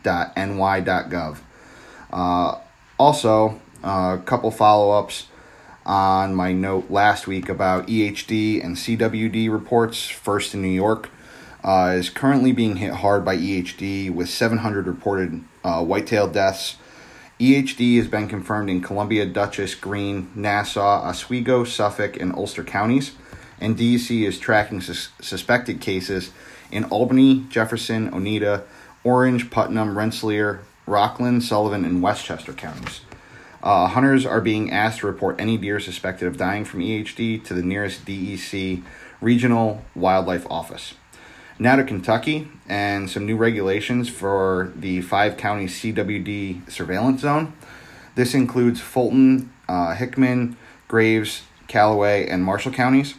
Uh, 2.12 2.60
also, 2.98 3.60
a 3.84 4.20
couple 4.26 4.52
follow 4.52 4.92
ups 4.92 5.28
on 5.86 6.34
my 6.34 6.54
note 6.54 6.90
last 6.90 7.28
week 7.28 7.50
about 7.50 7.88
EHD 7.88 8.64
and 8.64 8.76
CWD 8.76 9.52
reports. 9.52 10.08
First 10.08 10.54
in 10.54 10.62
New 10.62 10.70
York 10.70 11.10
uh, 11.64 11.96
is 11.98 12.10
currently 12.10 12.52
being 12.52 12.78
hit 12.78 12.94
hard 12.94 13.26
by 13.26 13.38
EHD 13.38 14.14
with 14.14 14.30
700 14.30 14.88
reported 14.88 15.44
uh, 15.64 15.84
whitetail 15.84 16.28
deaths. 16.28 16.78
EHD 17.40 17.98
has 17.98 18.08
been 18.08 18.28
confirmed 18.28 18.70
in 18.70 18.82
Columbia, 18.82 19.26
Dutchess, 19.26 19.76
Greene, 19.76 20.30
Nassau, 20.36 21.02
Oswego, 21.04 21.64
Suffolk, 21.64 22.16
and 22.20 22.34
Ulster 22.34 22.64
counties, 22.64 23.14
and 23.60 23.76
DEC 23.76 24.26
is 24.26 24.40
tracking 24.40 24.82
sus- 24.82 25.10
suspected 25.20 25.82
cases 25.82 26.32
in 26.72 26.84
Albany, 26.86 27.46
Jefferson, 27.50 28.14
Oneida, 28.14 28.64
Orange, 29.04 29.50
Putnam, 29.50 29.98
Rensselaer, 29.98 30.62
Rockland, 30.86 31.44
Sullivan, 31.44 31.84
and 31.84 32.04
Westchester 32.04 32.54
counties. 32.54 33.02
Uh, 33.64 33.88
hunters 33.88 34.26
are 34.26 34.42
being 34.42 34.72
asked 34.72 35.00
to 35.00 35.08
report 35.08 35.40
any 35.40 35.58
deer 35.58 35.80
suspected 35.80 36.28
of 36.28 36.38
dying 36.38 36.66
from 36.66 36.82
EHD 36.82 37.44
to 37.46 37.54
the 37.54 37.64
nearest 37.64 38.06
DEC 38.06 38.84
regional 39.22 39.84
wildlife 39.96 40.46
office. 40.50 40.94
Now 41.60 41.76
to 41.76 41.84
Kentucky 41.84 42.48
and 42.68 43.08
some 43.08 43.28
new 43.28 43.38
regulations 43.38 44.10
for 44.10 44.72
the 44.76 45.02
five 45.02 45.38
county 45.38 45.68
CWD 45.68 46.72
surveillance 46.72 47.22
zone. 47.22 47.54
This 48.16 48.34
includes 48.34 48.82
Fulton, 48.82 49.54
uh, 49.70 49.94
Hickman, 49.94 50.58
Graves, 50.88 51.44
Calloway, 51.68 52.28
and 52.28 52.44
Marshall 52.44 52.72
counties. 52.72 53.16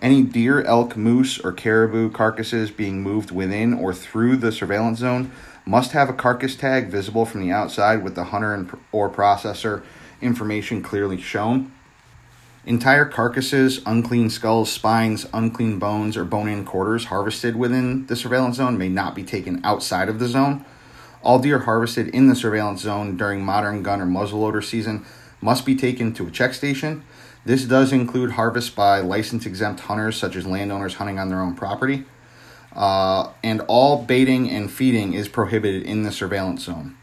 Any 0.00 0.22
deer, 0.22 0.62
elk, 0.62 0.96
moose, 0.96 1.40
or 1.40 1.52
caribou 1.52 2.10
carcasses 2.10 2.70
being 2.70 3.02
moved 3.02 3.32
within 3.32 3.74
or 3.74 3.92
through 3.92 4.36
the 4.36 4.52
surveillance 4.52 5.00
zone 5.00 5.32
must 5.64 5.90
have 5.92 6.08
a 6.08 6.12
carcass 6.12 6.54
tag 6.54 6.88
visible 6.88 7.24
from 7.24 7.40
the 7.40 7.50
outside 7.50 8.04
with 8.04 8.14
the 8.14 8.24
hunter 8.24 8.54
and, 8.54 8.76
or 8.92 9.10
processor 9.10 9.82
information 10.20 10.82
clearly 10.82 11.20
shown. 11.20 11.72
Entire 12.64 13.04
carcasses, 13.04 13.80
unclean 13.86 14.30
skulls, 14.30 14.70
spines, 14.70 15.26
unclean 15.34 15.80
bones, 15.80 16.16
or 16.16 16.24
bone 16.24 16.48
in 16.48 16.64
quarters 16.64 17.06
harvested 17.06 17.56
within 17.56 18.06
the 18.06 18.14
surveillance 18.14 18.56
zone 18.56 18.78
may 18.78 18.88
not 18.88 19.16
be 19.16 19.24
taken 19.24 19.60
outside 19.64 20.08
of 20.08 20.20
the 20.20 20.28
zone. 20.28 20.64
All 21.22 21.40
deer 21.40 21.60
harvested 21.60 22.08
in 22.08 22.28
the 22.28 22.36
surveillance 22.36 22.82
zone 22.82 23.16
during 23.16 23.44
modern 23.44 23.82
gun 23.82 24.00
or 24.00 24.06
muzzleloader 24.06 24.62
season 24.62 25.04
must 25.40 25.66
be 25.66 25.74
taken 25.74 26.14
to 26.14 26.28
a 26.28 26.30
check 26.30 26.54
station. 26.54 27.02
This 27.44 27.64
does 27.64 27.92
include 27.92 28.32
harvest 28.32 28.76
by 28.76 29.00
license 29.00 29.44
exempt 29.44 29.80
hunters, 29.80 30.16
such 30.16 30.36
as 30.36 30.46
landowners 30.46 30.94
hunting 30.94 31.18
on 31.18 31.30
their 31.30 31.40
own 31.40 31.56
property. 31.56 32.04
Uh, 32.72 33.32
and 33.42 33.60
all 33.62 34.04
baiting 34.04 34.48
and 34.48 34.70
feeding 34.70 35.14
is 35.14 35.28
prohibited 35.28 35.82
in 35.82 36.04
the 36.04 36.12
surveillance 36.12 36.64
zone. 36.64 36.96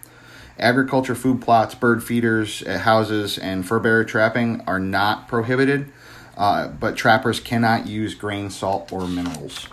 Agriculture 0.59 1.15
food 1.15 1.41
plots, 1.41 1.73
bird 1.73 2.03
feeders 2.03 2.67
houses, 2.67 3.37
and 3.37 3.65
fur 3.65 3.79
bearer 3.79 4.03
trapping 4.03 4.61
are 4.67 4.79
not 4.79 5.27
prohibited, 5.27 5.91
uh, 6.37 6.67
but 6.67 6.97
trappers 6.97 7.39
cannot 7.39 7.87
use 7.87 8.13
grain, 8.13 8.49
salt, 8.49 8.91
or 8.91 9.07
minerals. 9.07 9.67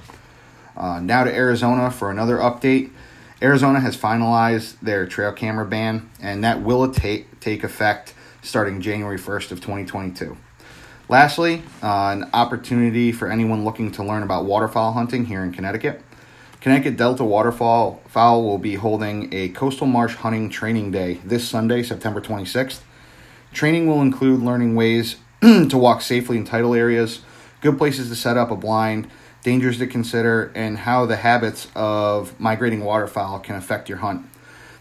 Uh, 0.77 1.01
now 1.01 1.25
to 1.25 1.35
Arizona 1.35 1.91
for 1.91 2.11
another 2.11 2.37
update. 2.37 2.91
Arizona 3.43 3.81
has 3.81 3.97
finalized 3.97 4.79
their 4.81 5.07
trail 5.07 5.33
camera 5.33 5.67
ban, 5.67 6.09
and 6.23 6.45
that 6.45 6.63
will 6.63 6.91
take, 6.91 7.41
take 7.41 7.65
effect 7.65 8.15
starting 8.43 8.81
January 8.81 9.19
1st 9.19 9.53
of 9.53 9.61
2022. 9.61 10.37
Lastly, 11.09 11.63
uh, 11.83 12.09
an 12.09 12.31
opportunity 12.33 13.13
for 13.13 13.31
anyone 13.31 13.65
looking 13.65 13.93
to 13.93 14.03
learn 14.03 14.23
about 14.23 14.45
waterfowl 14.45 14.93
hunting 14.93 15.27
here 15.27 15.43
in 15.43 15.53
Connecticut. 15.53 16.03
Connecticut 16.67 16.97
Delta 16.97 17.23
Waterfowl 17.23 18.03
Fowl 18.09 18.43
will 18.43 18.59
be 18.59 18.75
holding 18.75 19.33
a 19.33 19.51
coastal 19.51 19.87
marsh 19.87 20.17
hunting 20.17 20.51
training 20.51 20.91
day 20.91 21.21
this 21.25 21.49
Sunday, 21.49 21.81
September 21.85 22.21
26th. 22.21 22.81
Training 23.53 23.87
will 23.87 24.03
include 24.03 24.43
learning 24.43 24.75
ways 24.75 25.15
to 25.41 25.79
walk 25.79 26.03
safely 26.03 26.37
in 26.37 26.45
tidal 26.45 26.75
areas, 26.75 27.21
good 27.61 27.79
places 27.79 28.09
to 28.09 28.17
set 28.17 28.37
up 28.37 28.51
a 28.51 28.57
blind, 28.57 29.09
dangers 29.45 29.79
to 29.79 29.87
consider, 29.87 30.51
and 30.57 30.79
how 30.79 31.07
the 31.07 31.15
habits 31.15 31.69
of 31.77 32.35
migrating 32.41 32.83
waterfowl 32.83 33.39
can 33.39 33.55
affect 33.55 33.89
your 33.89 33.99
hunt. 33.99 34.27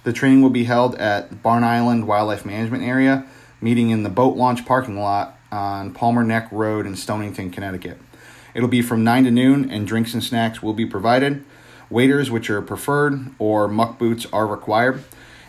The 0.06 0.12
training 0.12 0.41
will 0.41 0.50
be 0.50 0.63
held 0.63 0.95
at 0.95 1.43
Barn 1.43 1.63
Island 1.63 2.08
Wildlife 2.08 2.48
Management 2.48 2.82
Area, 2.82 3.28
meeting 3.62 3.91
in 3.91 4.02
the 4.02 4.10
boat 4.10 4.36
launch 4.36 4.65
parking 4.65 4.98
lot 4.98 5.38
on 5.52 5.93
Palmer 5.93 6.24
Neck 6.24 6.48
Road 6.52 6.88
in 6.88 6.95
Stonington, 6.95 7.52
Connecticut. 7.52 8.00
It'll 8.56 8.69
be 8.69 8.82
from 8.82 9.04
9 9.04 9.26
to 9.26 9.30
noon, 9.30 9.69
and 9.69 9.86
drinks 9.86 10.15
and 10.15 10.24
snacks 10.24 10.63
will 10.63 10.74
be 10.74 10.88
provided. 10.88 11.45
Waders, 11.89 12.32
which 12.32 12.50
are 12.50 12.62
preferred, 12.62 13.32
or 13.39 13.67
muck 13.67 13.98
boots 14.00 14.26
are 14.34 14.48
required. 14.48 15.04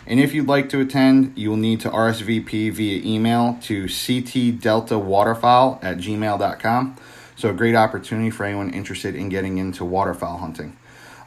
And 0.07 0.21
if 0.21 0.35
you'd 0.35 0.47
like 0.47 0.69
to 0.69 0.81
attend, 0.81 1.37
you 1.37 1.51
will 1.51 1.57
need 1.57 1.81
to 1.81 1.91
RSVP 1.91 2.73
via 2.73 3.03
email 3.05 3.59
to 3.63 3.85
ctdeltawaterfowl 3.85 5.83
at 5.83 5.99
gmail.com. 5.99 6.97
So, 7.35 7.51
a 7.51 7.53
great 7.53 7.75
opportunity 7.75 8.31
for 8.31 8.45
anyone 8.45 8.71
interested 8.71 9.15
in 9.17 9.29
getting 9.29 9.59
into 9.59 9.85
waterfowl 9.85 10.39
hunting. 10.39 10.77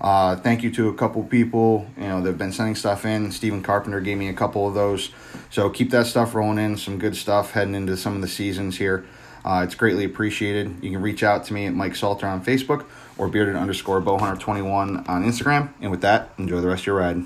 Uh, 0.01 0.37
thank 0.37 0.63
you 0.63 0.71
to 0.71 0.87
a 0.87 0.93
couple 0.93 1.21
people, 1.23 1.85
you 1.97 2.03
know, 2.03 2.21
they've 2.21 2.37
been 2.37 2.53
sending 2.53 2.75
stuff 2.75 3.05
in. 3.05 3.31
Stephen 3.31 3.61
Carpenter 3.61 3.99
gave 3.99 4.17
me 4.17 4.29
a 4.29 4.33
couple 4.33 4.65
of 4.67 4.73
those. 4.73 5.11
So 5.49 5.69
keep 5.69 5.91
that 5.91 6.05
stuff 6.05 6.33
rolling 6.33 6.57
in. 6.57 6.77
Some 6.77 6.99
good 6.99 7.17
stuff 7.17 7.51
heading 7.51 7.75
into 7.75 7.97
some 7.97 8.15
of 8.15 8.21
the 8.21 8.27
seasons 8.27 8.77
here. 8.77 9.05
Uh, 9.43 9.63
it's 9.65 9.75
greatly 9.75 10.05
appreciated. 10.05 10.81
You 10.81 10.91
can 10.91 11.01
reach 11.01 11.21
out 11.21 11.45
to 11.45 11.53
me 11.53 11.65
at 11.65 11.73
Mike 11.73 11.95
Salter 11.95 12.27
on 12.27 12.43
Facebook 12.43 12.85
or 13.19 13.27
bearded 13.27 13.55
underscore 13.55 14.01
bowhunter21 14.01 15.07
on 15.07 15.23
Instagram. 15.23 15.71
And 15.81 15.91
with 15.91 16.01
that, 16.01 16.31
enjoy 16.39 16.61
the 16.61 16.67
rest 16.67 16.81
of 16.83 16.87
your 16.87 16.95
ride. 16.97 17.21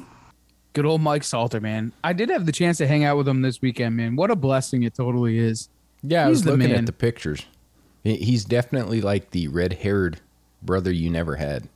Good 0.73 0.85
old 0.85 1.01
Mike 1.01 1.23
Salter, 1.23 1.61
man. 1.61 1.93
I 2.03 2.13
did 2.13 2.29
have 2.29 2.45
the 2.47 2.51
chance 2.51 2.77
to 2.79 2.87
hang 2.87 3.03
out 3.03 3.15
with 3.15 3.27
him 3.27 3.43
this 3.43 3.61
weekend, 3.61 3.95
man. 3.95 4.15
What 4.15 4.31
a 4.31 4.35
blessing 4.35 4.83
it 4.83 4.95
totally 4.95 5.37
is. 5.37 5.69
Yeah, 6.01 6.23
I 6.25 6.27
He's 6.27 6.37
was 6.37 6.43
the 6.43 6.51
looking 6.51 6.69
man. 6.69 6.79
at 6.79 6.85
the 6.87 6.91
pictures. 6.91 7.45
He's 8.03 8.43
definitely 8.43 8.99
like 8.99 9.29
the 9.31 9.47
red-haired 9.47 10.19
brother 10.61 10.91
you 10.91 11.09
never 11.09 11.35
had. 11.37 11.69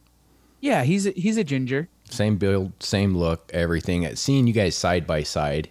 Yeah, 0.60 0.84
he's 0.84 1.06
a, 1.08 1.12
he's 1.12 1.38
a 1.38 1.44
ginger. 1.44 1.88
Same 2.10 2.38
build, 2.38 2.72
same 2.82 3.16
look, 3.16 3.50
everything. 3.54 4.14
Seeing 4.16 4.48
you 4.48 4.54
guys 4.54 4.76
side 4.76 5.06
by 5.08 5.24
side, 5.24 5.70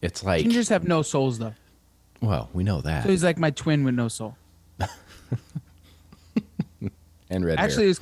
It's 0.00 0.22
like 0.24 0.46
Gingers 0.46 0.68
have 0.70 0.86
no 0.86 1.02
souls 1.02 1.38
though. 1.40 1.54
well, 2.22 2.48
we 2.54 2.62
know 2.62 2.80
that. 2.82 3.02
So 3.02 3.10
he's 3.10 3.24
like 3.24 3.36
my 3.38 3.50
twin 3.50 3.82
with 3.84 3.94
no 3.94 4.08
soul. 4.08 4.36
and 7.30 7.44
red 7.44 7.58
Actually, 7.58 7.94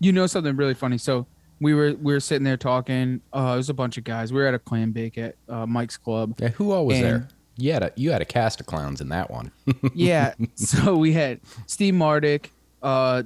you 0.00 0.12
know 0.12 0.26
something 0.26 0.56
really 0.56 0.74
funny. 0.74 0.98
So 0.98 1.26
we 1.60 1.74
were 1.74 1.94
we 1.94 2.12
were 2.12 2.20
sitting 2.20 2.44
there 2.44 2.56
talking. 2.56 3.20
Uh, 3.32 3.52
it 3.54 3.56
was 3.56 3.70
a 3.70 3.74
bunch 3.74 3.96
of 3.96 4.04
guys. 4.04 4.32
We 4.32 4.40
were 4.40 4.46
at 4.46 4.54
a 4.54 4.58
clam 4.58 4.92
bake 4.92 5.16
at 5.16 5.36
uh, 5.48 5.66
Mike's 5.66 5.96
club. 5.96 6.34
Yeah, 6.38 6.48
who 6.48 6.72
all 6.72 6.86
was 6.86 6.96
and- 6.96 7.04
there? 7.04 7.28
You 7.56 7.72
had 7.72 7.82
a 7.84 7.92
you 7.94 8.10
had 8.10 8.20
a 8.20 8.24
cast 8.24 8.58
of 8.60 8.66
clowns 8.66 9.00
in 9.00 9.10
that 9.10 9.30
one. 9.30 9.52
yeah. 9.94 10.34
So 10.56 10.96
we 10.96 11.12
had 11.12 11.38
Steve 11.66 11.94
Mardick, 11.94 12.46
uh, 12.82 13.22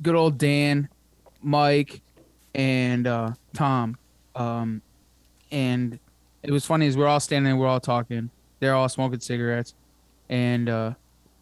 good 0.00 0.14
old 0.14 0.38
Dan, 0.38 0.88
Mike, 1.42 2.00
and 2.54 3.06
uh, 3.06 3.32
Tom. 3.52 3.98
Um, 4.34 4.80
and 5.50 5.98
it 6.42 6.50
was 6.52 6.64
funny 6.64 6.86
as 6.86 6.96
we're 6.96 7.06
all 7.06 7.20
standing 7.20 7.52
there, 7.52 7.56
we're 7.56 7.66
all 7.66 7.80
talking. 7.80 8.30
They're 8.60 8.74
all 8.74 8.88
smoking 8.88 9.20
cigarettes, 9.20 9.74
and 10.30 10.70
uh, 10.70 10.94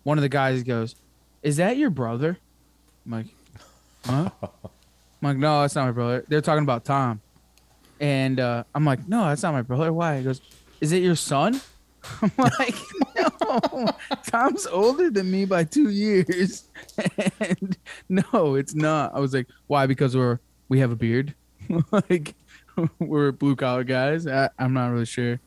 one 0.03 0.19
of 0.19 0.23
the 0.23 0.29
guys 0.29 0.65
goes, 0.65 0.97
"Is 1.45 1.57
that 1.59 1.77
your 1.77 1.91
brother?" 1.91 2.37
I'm 3.07 3.13
like, 3.13 3.27
"Huh?" 4.05 4.31
I'm 4.43 4.49
like, 5.23 5.37
"No, 5.37 5.63
that's 5.63 5.75
not 5.75 5.87
my 5.87 5.93
brother." 5.93 6.25
They're 6.29 6.41
talking 6.41 6.63
about 6.65 6.85
Tom, 6.85 7.21
and 8.01 8.39
uh, 8.41 8.65
I'm 8.75 8.85
like, 8.85 9.09
"No, 9.09 9.25
that's 9.25 9.43
not 9.43 9.53
my 9.53 9.63
brother." 9.63 9.93
Why? 9.93 10.19
He 10.19 10.25
goes, 10.25 10.41
"Is 10.81 10.93
it 10.93 11.03
your 11.03 11.17
son?" 11.17 11.61
I'm 12.23 12.33
like, 12.37 12.75
no, 13.15 13.89
Tom's 14.27 14.67
older 14.67 15.09
than 15.09 15.31
me 15.31 15.45
by 15.45 15.63
two 15.63 15.91
years. 15.91 16.65
And 17.39 17.77
no, 18.09 18.57
it's 18.57 18.75
not. 18.75 19.15
I 19.15 19.21
was 19.21 19.33
like, 19.33 19.47
why? 19.69 19.87
Because 19.87 20.17
we're 20.17 20.41
we 20.69 20.81
have 20.81 20.91
a 20.91 20.97
beard. 20.97 21.35
like 21.93 22.35
we're 22.99 23.33
blue 23.33 23.57
collar 23.57 23.85
guys. 23.85 24.27
I, 24.27 24.51
I'm 24.59 24.73
not 24.73 24.89
really 24.89 25.07
sure. 25.07 25.41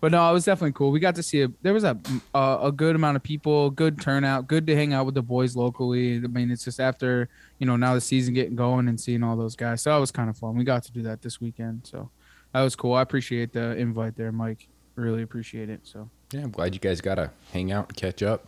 But 0.00 0.12
no, 0.12 0.30
it 0.30 0.32
was 0.32 0.44
definitely 0.44 0.72
cool. 0.72 0.92
We 0.92 1.00
got 1.00 1.16
to 1.16 1.22
see 1.22 1.42
a 1.42 1.48
there 1.62 1.74
was 1.74 1.84
a, 1.84 1.98
a 2.34 2.58
a 2.64 2.72
good 2.72 2.94
amount 2.94 3.16
of 3.16 3.22
people, 3.22 3.70
good 3.70 4.00
turnout, 4.00 4.46
good 4.46 4.66
to 4.68 4.76
hang 4.76 4.92
out 4.92 5.06
with 5.06 5.14
the 5.14 5.22
boys 5.22 5.56
locally. 5.56 6.16
I 6.16 6.20
mean, 6.20 6.50
it's 6.50 6.64
just 6.64 6.78
after 6.78 7.28
you 7.58 7.66
know 7.66 7.76
now 7.76 7.94
the 7.94 8.00
season 8.00 8.34
getting 8.34 8.54
going 8.54 8.86
and 8.88 9.00
seeing 9.00 9.24
all 9.24 9.36
those 9.36 9.56
guys, 9.56 9.82
so 9.82 9.90
that 9.90 9.96
was 9.96 10.12
kind 10.12 10.30
of 10.30 10.36
fun. 10.36 10.56
We 10.56 10.64
got 10.64 10.84
to 10.84 10.92
do 10.92 11.02
that 11.02 11.22
this 11.22 11.40
weekend, 11.40 11.80
so 11.84 12.10
that 12.52 12.62
was 12.62 12.76
cool. 12.76 12.94
I 12.94 13.02
appreciate 13.02 13.52
the 13.52 13.76
invite 13.76 14.16
there, 14.16 14.30
Mike. 14.30 14.68
Really 14.94 15.22
appreciate 15.22 15.68
it. 15.68 15.80
So 15.82 16.08
yeah, 16.32 16.42
I'm 16.42 16.50
glad 16.50 16.74
you 16.74 16.80
guys 16.80 17.00
got 17.00 17.16
to 17.16 17.30
hang 17.52 17.72
out 17.72 17.88
and 17.88 17.96
catch 17.96 18.22
up. 18.22 18.46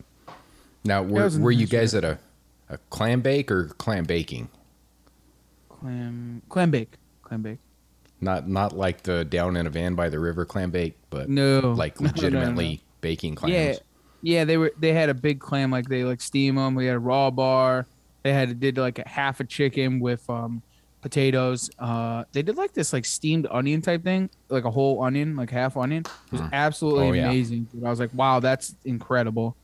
Now, 0.84 1.02
were, 1.02 1.26
a 1.26 1.38
were 1.38 1.50
you 1.50 1.66
guys 1.66 1.94
at 1.94 2.04
a, 2.04 2.18
a 2.68 2.78
clam 2.90 3.20
bake 3.22 3.50
or 3.50 3.64
clam 3.76 4.04
baking? 4.04 4.48
clam 5.80 6.42
clam 6.48 6.70
bake, 6.70 6.96
clam 7.22 7.42
bake. 7.42 7.58
Not 8.20 8.48
not 8.48 8.76
like 8.76 9.02
the 9.02 9.24
down 9.24 9.56
in 9.56 9.66
a 9.66 9.70
van 9.70 9.94
by 9.94 10.08
the 10.08 10.18
river 10.18 10.44
clam 10.44 10.70
bake, 10.70 10.96
but 11.10 11.28
No, 11.28 11.60
like 11.76 12.00
No, 12.00 12.06
no, 12.06 12.10
no, 12.12 12.18
no. 12.18 12.22
legitimately 12.36 12.82
baking 13.00 13.34
clams. 13.34 13.54
Yeah, 13.54 13.74
yeah. 14.22 14.44
They 14.44 14.56
were 14.56 14.72
they 14.78 14.92
had 14.92 15.08
a 15.08 15.14
big 15.14 15.40
clam 15.40 15.70
like 15.70 15.88
they 15.88 16.04
like 16.04 16.20
steam 16.20 16.56
them. 16.56 16.74
We 16.74 16.86
had 16.86 16.96
a 16.96 17.00
raw 17.00 17.30
bar. 17.30 17.86
They 18.22 18.32
had 18.32 18.60
did 18.60 18.76
like 18.78 18.98
a 18.98 19.08
half 19.08 19.40
a 19.40 19.44
chicken 19.44 20.00
with 20.00 20.28
um 20.28 20.62
potatoes. 21.00 21.70
Uh, 21.78 22.24
they 22.32 22.42
did 22.42 22.56
like 22.56 22.74
this 22.74 22.92
like 22.92 23.06
steamed 23.06 23.46
onion 23.50 23.80
type 23.80 24.04
thing, 24.04 24.28
like 24.50 24.64
a 24.64 24.70
whole 24.70 25.02
onion, 25.02 25.34
like 25.36 25.50
half 25.50 25.76
onion. 25.78 26.04
It 26.26 26.32
was 26.32 26.42
absolutely 26.52 27.08
Oh, 27.08 27.12
yeah. 27.12 27.24
amazing. 27.30 27.68
Dude. 27.72 27.84
I 27.84 27.88
was 27.90 27.98
like, 28.00 28.12
wow, 28.12 28.38
that's 28.40 28.74
incredible. 28.84 29.56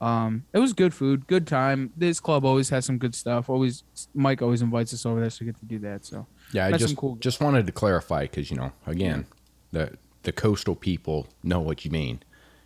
Um, 0.00 0.44
it 0.52 0.58
was 0.58 0.72
good 0.72 0.92
food, 0.94 1.26
good 1.28 1.46
time. 1.46 1.92
This 1.96 2.18
club 2.20 2.44
always 2.44 2.70
has 2.70 2.86
some 2.86 2.98
good 2.98 3.14
stuff. 3.14 3.48
Always, 3.50 3.84
Mike 4.14 4.40
always 4.42 4.62
invites 4.62 4.94
us 4.94 5.04
over 5.06 5.20
there, 5.20 5.28
so 5.30 5.38
we 5.42 5.46
get 5.46 5.58
to 5.60 5.66
do 5.66 5.78
that. 5.80 6.04
So 6.06 6.26
Yeah, 6.52 6.66
I 6.66 6.72
just 6.72 6.96
cool- 6.96 7.16
just 7.16 7.40
wanted 7.40 7.66
to 7.66 7.72
clarify 7.72 8.22
because 8.22 8.50
you 8.50 8.56
know, 8.56 8.72
again, 8.86 9.26
the 9.72 9.96
the 10.24 10.32
coastal 10.32 10.74
people 10.74 11.26
know 11.42 11.60
what 11.60 11.84
you 11.84 11.90
mean. 11.90 12.20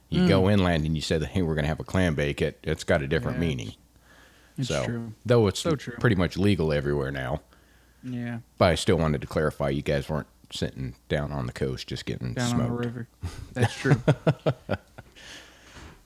You 0.09 0.23
Mm. 0.23 0.29
go 0.29 0.51
inland 0.51 0.85
and 0.85 0.95
you 0.97 1.03
say 1.03 1.19
that 1.19 1.27
hey, 1.27 1.43
we're 1.43 1.55
gonna 1.55 1.69
have 1.69 1.81
a 1.81 1.85
clam 1.85 2.15
bake. 2.15 2.41
It 2.43 2.59
it's 2.63 2.85
got 2.85 3.03
a 3.03 3.07
different 3.09 3.37
Yeah, 3.39 3.47
meaning. 3.49 3.73
it's 4.59 4.69
so 4.69 4.85
true. 4.85 5.13
though 5.27 5.47
it's 5.49 5.61
So 5.61 5.77
true. 5.77 5.95
pretty 6.01 6.17
much 6.17 6.37
legal 6.37 6.73
everywhere 6.73 7.11
now, 7.11 7.43
Yeah, 8.03 8.39
but 8.59 8.69
I 8.71 8.75
still 8.75 8.97
wanted 8.97 9.21
to 9.21 9.27
clarify 9.27 9.71
you 9.71 9.83
guys 9.83 10.09
weren't 10.09 10.27
sitting 10.53 10.95
down 11.09 11.33
on 11.33 11.47
the 11.47 11.53
coast 11.53 11.87
just 11.89 12.05
getting 12.07 12.35
down 12.35 12.53
on 12.53 12.59
the 12.59 12.65
smoked. 12.67 12.85
river. 12.85 13.09
That's 13.55 13.75
true. 13.75 13.97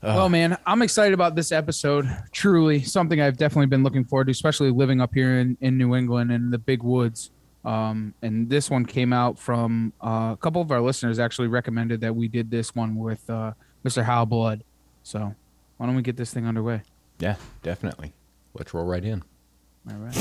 well, 0.02 0.28
man, 0.28 0.56
I'm 0.66 0.82
excited 0.82 1.12
about 1.12 1.34
this 1.34 1.52
episode. 1.52 2.08
Truly, 2.32 2.82
something 2.82 3.20
I've 3.20 3.36
definitely 3.36 3.66
been 3.66 3.82
looking 3.82 4.04
forward 4.04 4.26
to, 4.26 4.30
especially 4.30 4.70
living 4.70 5.00
up 5.00 5.12
here 5.12 5.38
in, 5.40 5.56
in 5.60 5.76
New 5.76 5.94
England 5.94 6.30
and 6.32 6.52
the 6.52 6.58
big 6.58 6.82
woods. 6.82 7.30
Um, 7.68 8.14
and 8.22 8.48
this 8.48 8.70
one 8.70 8.86
came 8.86 9.12
out 9.12 9.38
from 9.38 9.92
uh, 10.02 10.30
a 10.32 10.38
couple 10.40 10.62
of 10.62 10.72
our 10.72 10.80
listeners 10.80 11.18
actually 11.18 11.48
recommended 11.48 12.00
that 12.00 12.16
we 12.16 12.26
did 12.26 12.50
this 12.50 12.74
one 12.74 12.96
with 12.96 13.28
uh, 13.28 13.52
Mr. 13.84 14.02
Hal 14.02 14.24
Blood. 14.24 14.64
So 15.02 15.34
why 15.76 15.84
don't 15.84 15.94
we 15.94 16.00
get 16.00 16.16
this 16.16 16.32
thing 16.32 16.46
underway? 16.46 16.80
Yeah, 17.18 17.36
definitely. 17.62 18.14
Let's 18.54 18.72
roll 18.72 18.86
right 18.86 19.04
in. 19.04 19.22
All 19.86 19.96
right. 19.98 20.16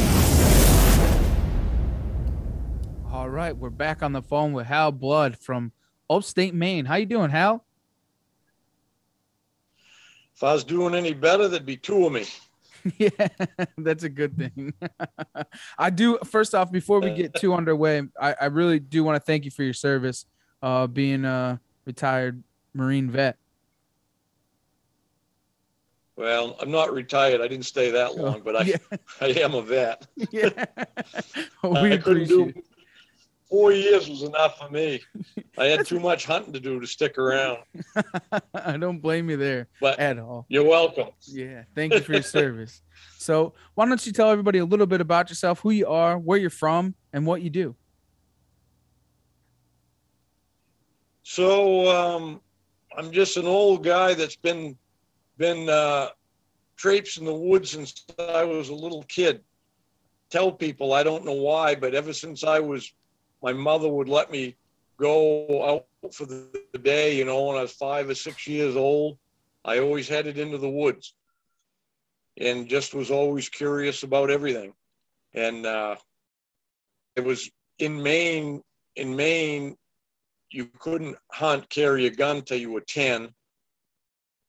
All 3.10 3.30
right, 3.30 3.56
we're 3.56 3.70
back 3.70 4.04
on 4.04 4.12
the 4.12 4.22
phone 4.22 4.52
with 4.52 4.68
Hal 4.68 4.92
Blood 4.92 5.38
from 5.38 5.72
upstate 6.10 6.54
Maine. 6.54 6.84
How 6.84 6.96
you 6.96 7.06
doing, 7.06 7.30
Hal? 7.30 7.64
If 10.36 10.44
I 10.44 10.52
was 10.52 10.66
doing 10.66 10.96
any 10.96 11.14
better, 11.14 11.48
there'd 11.48 11.66
be 11.66 11.78
two 11.78 12.08
of 12.08 12.12
me. 12.12 12.26
yeah, 12.98 13.10
that's 13.78 14.04
a 14.04 14.10
good 14.10 14.38
thing. 14.38 14.74
I 15.78 15.90
do. 15.90 16.18
First 16.26 16.54
off, 16.56 16.72
before 16.72 17.00
we 17.00 17.12
get 17.14 17.34
too 17.36 17.54
underway, 17.54 18.02
I, 18.20 18.36
I 18.42 18.46
really 18.46 18.80
do 18.80 19.04
want 19.04 19.16
to 19.16 19.20
thank 19.20 19.46
you 19.46 19.52
for 19.52 19.64
your 19.64 19.74
service, 19.74 20.26
uh, 20.62 20.88
being 20.88 21.26
a 21.26 21.60
retired 21.86 22.44
Marine 22.74 23.10
vet. 23.10 23.38
Well, 26.16 26.56
I'm 26.60 26.72
not 26.72 26.92
retired. 26.94 27.42
I 27.42 27.48
didn't 27.48 27.66
stay 27.66 27.92
that 27.92 28.16
long, 28.16 28.42
but 28.44 28.56
I, 28.56 28.60
Oh, 28.60 28.64
yeah, 28.64 28.98
I 29.22 29.26
am 29.44 29.54
a 29.54 29.62
vet. 29.62 30.08
yeah. 30.32 30.50
we 31.64 31.94
I 31.94 31.98
couldn't 31.98 32.24
appreciate. 32.32 32.56
do 32.56 32.62
four 33.50 33.72
years 33.72 34.10
was 34.10 34.24
enough 34.24 34.58
for 34.58 34.70
me. 34.70 35.02
I 35.58 35.66
had 35.66 35.86
too 35.86 36.00
much 36.00 36.26
hunting 36.26 36.54
to 36.54 36.60
do 36.60 36.80
to 36.80 36.88
stick 36.88 37.18
around. 37.18 37.60
I 38.54 38.78
don't 38.78 39.00
blame 39.00 39.30
you 39.30 39.38
there 39.38 39.68
But 39.80 40.00
at 40.00 40.20
all. 40.20 40.46
you're 40.50 40.66
welcome. 40.66 41.10
Yeah, 41.26 41.64
thank 41.76 41.94
you 41.94 42.02
for 42.02 42.14
your 42.14 42.22
service. 42.24 42.82
So, 43.20 43.54
why 43.76 43.86
don't 43.86 44.04
you 44.06 44.14
tell 44.14 44.30
everybody 44.32 44.60
a 44.60 44.66
little 44.66 44.86
bit 44.86 45.02
about 45.02 45.30
yourself, 45.30 45.60
who 45.60 45.72
you 45.72 45.86
are, 45.88 46.18
where 46.18 46.38
you're 46.40 46.50
from, 46.50 46.96
and 47.12 47.26
what 47.28 47.42
you 47.42 47.50
do? 47.50 47.76
So 51.24 51.88
um, 51.90 52.40
I'm 52.98 53.12
just 53.12 53.36
an 53.38 53.46
old 53.46 53.84
guy 53.84 54.14
that's 54.14 54.38
been 54.38 54.78
been 55.38 55.68
uh, 55.70 56.08
traipsing 56.78 57.26
the 57.26 57.34
woods 57.34 57.72
since 57.72 58.06
I 58.18 58.46
was 58.46 58.70
a 58.70 58.74
little 58.76 59.04
kid. 59.04 59.42
Tell 60.30 60.52
people 60.52 60.94
I 60.94 61.04
don't 61.04 61.26
know 61.26 61.34
why, 61.34 61.76
but 61.76 61.94
ever 61.94 62.14
since 62.14 62.44
I 62.46 62.60
was, 62.60 62.92
my 63.42 63.54
mother 63.54 63.88
would 63.88 64.10
let 64.10 64.32
me 64.32 64.56
go 65.00 65.66
out 65.66 66.14
for 66.14 66.26
the 66.26 66.62
day. 66.82 67.16
You 67.18 67.26
know, 67.26 67.46
when 67.46 67.58
I 67.58 67.62
was 67.62 67.72
five 67.72 68.10
or 68.10 68.16
six 68.16 68.48
years 68.48 68.76
old, 68.76 69.18
I 69.64 69.80
always 69.80 70.08
headed 70.08 70.38
into 70.38 70.58
the 70.58 70.70
woods, 70.70 71.14
and 72.38 72.68
just 72.68 72.94
was 72.94 73.12
always 73.12 73.50
curious 73.50 74.04
about 74.04 74.30
everything. 74.30 74.74
And 75.34 75.66
uh, 75.66 75.96
it 77.16 77.24
was 77.24 77.50
in 77.80 78.02
Maine. 78.02 78.62
In 78.96 79.16
Maine, 79.16 79.78
you 80.50 80.66
couldn't 80.80 81.18
hunt, 81.32 81.70
carry 81.70 82.08
a 82.08 82.10
gun 82.10 82.42
till 82.42 82.58
you 82.58 82.72
were 82.72 82.82
10. 82.82 83.30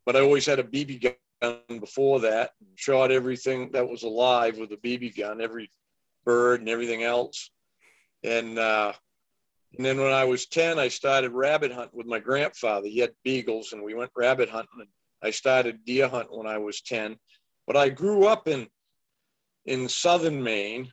But 0.06 0.16
I 0.16 0.20
always 0.20 0.46
had 0.46 0.58
a 0.58 0.64
BB 0.64 1.14
gun 1.42 1.80
before 1.80 2.20
that, 2.20 2.52
shot 2.76 3.10
everything 3.10 3.70
that 3.72 3.88
was 3.88 4.04
alive 4.04 4.58
with 4.58 4.72
a 4.72 4.76
BB 4.76 5.18
gun, 5.18 5.40
every 5.40 5.70
bird 6.24 6.60
and 6.60 6.68
everything 6.68 7.02
else. 7.02 7.50
And, 8.24 8.58
uh, 8.58 8.92
and 9.76 9.84
then 9.84 9.98
when 9.98 10.12
I 10.12 10.24
was 10.24 10.46
10, 10.46 10.78
I 10.78 10.88
started 10.88 11.32
rabbit 11.32 11.72
hunting 11.72 11.96
with 11.96 12.06
my 12.06 12.18
grandfather. 12.18 12.88
He 12.88 12.98
had 12.98 13.12
beagles 13.22 13.72
and 13.72 13.82
we 13.82 13.94
went 13.94 14.10
rabbit 14.16 14.48
hunting. 14.48 14.80
And 14.80 14.88
I 15.22 15.30
started 15.30 15.84
deer 15.84 16.08
hunting 16.08 16.36
when 16.36 16.46
I 16.46 16.58
was 16.58 16.80
10. 16.82 17.16
But 17.66 17.76
I 17.76 17.90
grew 17.90 18.26
up 18.26 18.48
in, 18.48 18.66
in 19.66 19.88
southern 19.88 20.42
Maine. 20.42 20.90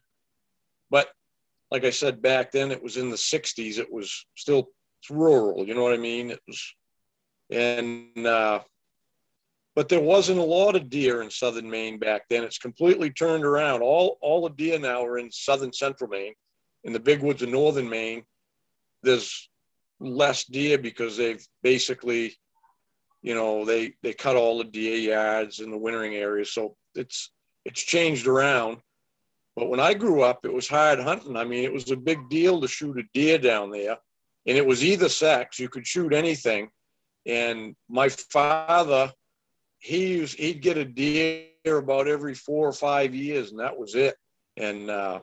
But 0.90 1.10
like 1.72 1.86
I 1.86 1.90
said 1.90 2.22
back 2.22 2.52
then, 2.52 2.72
it 2.72 2.84
was 2.84 2.98
in 2.98 3.10
the 3.10 3.16
60s. 3.16 3.80
It 3.80 3.92
was 3.92 4.26
still 4.36 4.70
rural, 5.10 5.66
you 5.66 5.74
know 5.74 5.84
what 5.84 5.94
I 5.94 5.98
mean? 5.98 6.32
It 6.32 6.42
was, 6.48 6.74
and 7.52 8.26
uh, 8.26 8.60
but 9.76 9.90
there 9.90 10.02
wasn't 10.02 10.40
a 10.40 10.44
lot 10.44 10.76
of 10.76 10.90
deer 10.90 11.22
in 11.22 11.30
southern 11.30 11.70
Maine 11.70 12.00
back 12.00 12.24
then. 12.30 12.44
It's 12.44 12.58
completely 12.58 13.12
turned 13.12 13.46
around. 13.46 13.82
All 13.82 14.18
all 14.22 14.42
the 14.42 14.56
deer 14.56 14.80
now 14.80 15.06
are 15.06 15.18
in 15.18 15.32
southern 15.32 15.74
central 15.74 16.10
Maine. 16.10 16.34
In 16.86 16.94
the 16.94 17.00
big 17.00 17.22
woods 17.22 17.42
of 17.42 17.50
northern 17.50 17.90
Maine, 17.90 18.24
there's 19.04 19.50
less 20.00 20.46
deer 20.46 20.78
because 20.78 21.18
they've 21.18 21.46
basically, 21.62 22.38
you 23.22 23.36
know, 23.36 23.66
they 23.66 23.96
they 24.02 24.14
cut 24.14 24.38
all 24.38 24.60
the 24.60 24.64
deer 24.64 24.98
yards 24.98 25.60
in 25.60 25.72
the 25.72 25.78
wintering 25.78 26.16
areas. 26.16 26.54
So 26.54 26.78
it's 26.96 27.32
it's 27.66 27.82
changed 27.82 28.28
around. 28.28 28.78
But 29.58 29.70
when 29.70 29.82
I 29.82 29.94
grew 29.94 30.22
up, 30.22 30.46
it 30.46 30.54
was 30.54 30.68
hard 30.68 31.00
hunting. 31.00 31.36
I 31.36 31.44
mean, 31.44 31.66
it 31.66 31.74
was 31.74 31.92
a 31.92 31.98
big 31.98 32.30
deal 32.30 32.62
to 32.62 32.68
shoot 32.68 32.98
a 32.98 33.04
deer 33.14 33.38
down 33.38 33.72
there 33.72 33.98
and 34.46 34.58
it 34.58 34.66
was 34.66 34.84
either 34.84 35.10
sex. 35.10 35.60
You 35.60 35.70
could 35.70 35.88
shoot 35.88 36.14
anything. 36.14 36.70
And 37.26 37.76
my 37.90 38.10
father, 38.10 39.12
he 39.80 40.08
used, 40.08 40.38
he'd 40.38 40.62
get 40.62 40.78
a 40.78 40.86
deer 40.86 41.48
about 41.66 42.08
every 42.08 42.36
four 42.36 42.68
or 42.68 42.74
five 42.74 43.16
years, 43.16 43.52
and 43.52 43.60
that 43.60 43.78
was 43.78 43.96
it. 43.96 44.16
And 44.58 44.90
uh, 44.90 45.22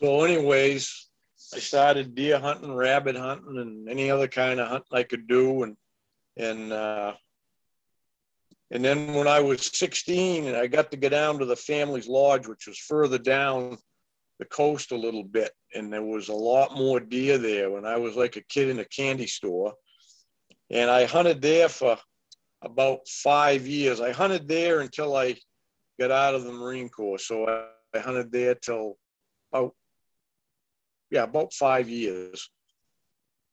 so, 0.00 0.24
anyways, 0.24 1.08
I 1.54 1.58
started 1.58 2.14
deer 2.14 2.38
hunting, 2.38 2.74
rabbit 2.74 3.16
hunting, 3.16 3.58
and 3.58 3.88
any 3.88 4.10
other 4.10 4.28
kind 4.28 4.60
of 4.60 4.68
hunting 4.68 4.92
I 4.92 5.02
could 5.02 5.26
do. 5.26 5.62
And 5.62 5.76
and 6.36 6.72
uh, 6.72 7.14
and 8.70 8.84
then 8.84 9.14
when 9.14 9.28
I 9.28 9.40
was 9.40 9.70
16, 9.78 10.46
and 10.46 10.56
I 10.56 10.66
got 10.66 10.90
to 10.90 10.96
go 10.96 11.08
down 11.08 11.38
to 11.38 11.44
the 11.44 11.56
family's 11.56 12.08
lodge, 12.08 12.46
which 12.46 12.66
was 12.66 12.78
further 12.78 13.18
down 13.18 13.78
the 14.38 14.44
coast 14.44 14.92
a 14.92 14.96
little 14.96 15.24
bit, 15.24 15.52
and 15.74 15.92
there 15.92 16.02
was 16.02 16.28
a 16.28 16.34
lot 16.34 16.76
more 16.76 17.00
deer 17.00 17.38
there 17.38 17.70
when 17.70 17.86
I 17.86 17.96
was 17.96 18.16
like 18.16 18.36
a 18.36 18.42
kid 18.42 18.68
in 18.68 18.80
a 18.80 18.84
candy 18.84 19.26
store. 19.26 19.74
And 20.70 20.90
I 20.90 21.04
hunted 21.04 21.40
there 21.40 21.68
for 21.68 21.96
about 22.60 23.06
five 23.08 23.66
years. 23.66 24.00
I 24.00 24.10
hunted 24.12 24.48
there 24.48 24.80
until 24.80 25.16
I 25.16 25.36
got 25.98 26.10
out 26.10 26.34
of 26.34 26.44
the 26.44 26.52
Marine 26.52 26.88
Corps. 26.88 27.18
So 27.18 27.46
I, 27.48 27.96
I 27.96 28.00
hunted 28.00 28.32
there 28.32 28.56
till 28.56 28.98
about, 29.52 29.74
yeah, 31.10 31.22
about 31.22 31.52
five 31.52 31.88
years. 31.88 32.50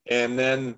And 0.07 0.37
then 0.37 0.75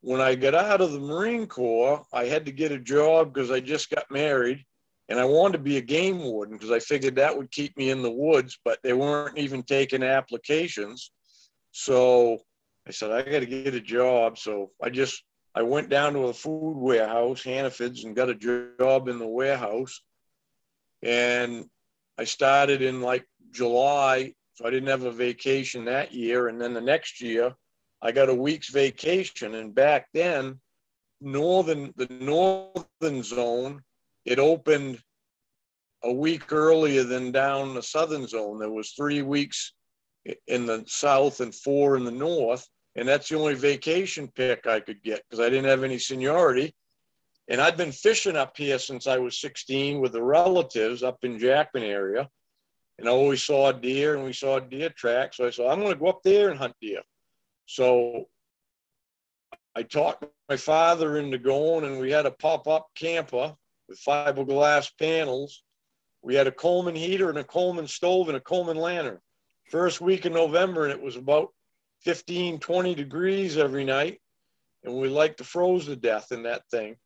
when 0.00 0.20
I 0.20 0.34
got 0.34 0.54
out 0.54 0.80
of 0.80 0.92
the 0.92 1.00
Marine 1.00 1.46
Corps, 1.46 2.04
I 2.12 2.24
had 2.26 2.46
to 2.46 2.52
get 2.52 2.72
a 2.72 2.78
job 2.78 3.32
because 3.32 3.50
I 3.50 3.60
just 3.60 3.90
got 3.90 4.10
married 4.10 4.64
and 5.08 5.18
I 5.18 5.24
wanted 5.24 5.58
to 5.58 5.64
be 5.64 5.78
a 5.78 5.82
game 5.82 6.20
warden 6.20 6.56
because 6.56 6.70
I 6.70 6.78
figured 6.80 7.16
that 7.16 7.36
would 7.36 7.50
keep 7.50 7.76
me 7.76 7.90
in 7.90 8.02
the 8.02 8.10
woods, 8.10 8.58
but 8.64 8.78
they 8.82 8.92
weren't 8.92 9.38
even 9.38 9.62
taking 9.62 10.02
applications. 10.02 11.10
So 11.72 12.38
I 12.86 12.90
said, 12.90 13.10
I 13.10 13.22
got 13.22 13.40
to 13.40 13.46
get 13.46 13.74
a 13.74 13.80
job. 13.80 14.38
So 14.38 14.70
I 14.82 14.90
just, 14.90 15.22
I 15.54 15.62
went 15.62 15.88
down 15.88 16.12
to 16.12 16.26
a 16.26 16.34
food 16.34 16.76
warehouse, 16.76 17.42
Hannaford's, 17.42 18.04
and 18.04 18.14
got 18.14 18.28
a 18.28 18.34
job 18.34 19.08
in 19.08 19.18
the 19.18 19.26
warehouse. 19.26 20.02
And 21.02 21.64
I 22.18 22.24
started 22.24 22.82
in 22.82 23.00
like 23.00 23.26
July. 23.50 24.34
So 24.58 24.66
I 24.66 24.70
didn't 24.70 24.88
have 24.88 25.04
a 25.04 25.12
vacation 25.12 25.84
that 25.84 26.12
year. 26.12 26.48
And 26.48 26.60
then 26.60 26.74
the 26.74 26.80
next 26.80 27.20
year, 27.20 27.54
I 28.02 28.10
got 28.10 28.28
a 28.28 28.34
week's 28.34 28.70
vacation. 28.70 29.54
And 29.54 29.72
back 29.72 30.08
then, 30.12 30.58
northern 31.20 31.94
the 31.94 32.08
northern 32.10 33.22
zone, 33.22 33.82
it 34.24 34.40
opened 34.40 35.00
a 36.02 36.12
week 36.12 36.52
earlier 36.52 37.04
than 37.04 37.30
down 37.30 37.72
the 37.72 37.82
southern 37.84 38.26
zone. 38.26 38.58
There 38.58 38.68
was 38.68 38.90
three 38.90 39.22
weeks 39.22 39.74
in 40.48 40.66
the 40.66 40.82
south 40.88 41.38
and 41.38 41.54
four 41.54 41.96
in 41.96 42.02
the 42.02 42.10
north. 42.10 42.66
And 42.96 43.06
that's 43.06 43.28
the 43.28 43.38
only 43.38 43.54
vacation 43.54 44.26
pick 44.26 44.66
I 44.66 44.80
could 44.80 45.04
get 45.04 45.22
because 45.22 45.38
I 45.38 45.50
didn't 45.50 45.70
have 45.70 45.84
any 45.84 46.00
seniority. 46.00 46.74
And 47.46 47.60
I'd 47.60 47.76
been 47.76 47.92
fishing 47.92 48.34
up 48.34 48.56
here 48.56 48.80
since 48.80 49.06
I 49.06 49.18
was 49.18 49.40
16 49.40 50.00
with 50.00 50.10
the 50.10 50.22
relatives 50.22 51.04
up 51.04 51.18
in 51.22 51.38
Jackman 51.38 51.84
area. 51.84 52.28
And 52.98 53.08
I 53.08 53.12
always 53.12 53.42
saw 53.42 53.70
deer 53.72 54.16
and 54.16 54.24
we 54.24 54.32
saw 54.32 54.58
deer 54.58 54.90
track. 54.90 55.34
So 55.34 55.46
I 55.46 55.50
said, 55.50 55.66
I'm 55.66 55.80
going 55.80 55.92
to 55.92 55.98
go 55.98 56.08
up 56.08 56.22
there 56.24 56.50
and 56.50 56.58
hunt 56.58 56.74
deer. 56.80 57.02
So 57.66 58.28
I 59.76 59.82
talked 59.82 60.24
my 60.48 60.56
father 60.56 61.18
into 61.18 61.38
going, 61.38 61.84
and 61.84 62.00
we 62.00 62.10
had 62.10 62.26
a 62.26 62.30
pop 62.30 62.66
up 62.66 62.88
camper 62.96 63.54
with 63.88 64.00
fiberglass 64.00 64.90
panels. 64.98 65.62
We 66.22 66.34
had 66.34 66.48
a 66.48 66.52
Coleman 66.52 66.96
heater 66.96 67.28
and 67.28 67.38
a 67.38 67.44
Coleman 67.44 67.86
stove 67.86 68.28
and 68.28 68.36
a 68.36 68.40
Coleman 68.40 68.76
lantern. 68.76 69.20
First 69.70 70.00
week 70.00 70.26
in 70.26 70.32
November, 70.32 70.84
and 70.84 70.92
it 70.92 71.00
was 71.00 71.16
about 71.16 71.52
15, 72.00 72.58
20 72.58 72.94
degrees 72.94 73.56
every 73.56 73.84
night. 73.84 74.20
And 74.82 74.94
we 74.94 75.08
liked 75.08 75.38
to 75.38 75.44
froze 75.44 75.86
to 75.86 75.96
death 75.96 76.32
in 76.32 76.44
that 76.44 76.62
thing. 76.70 76.96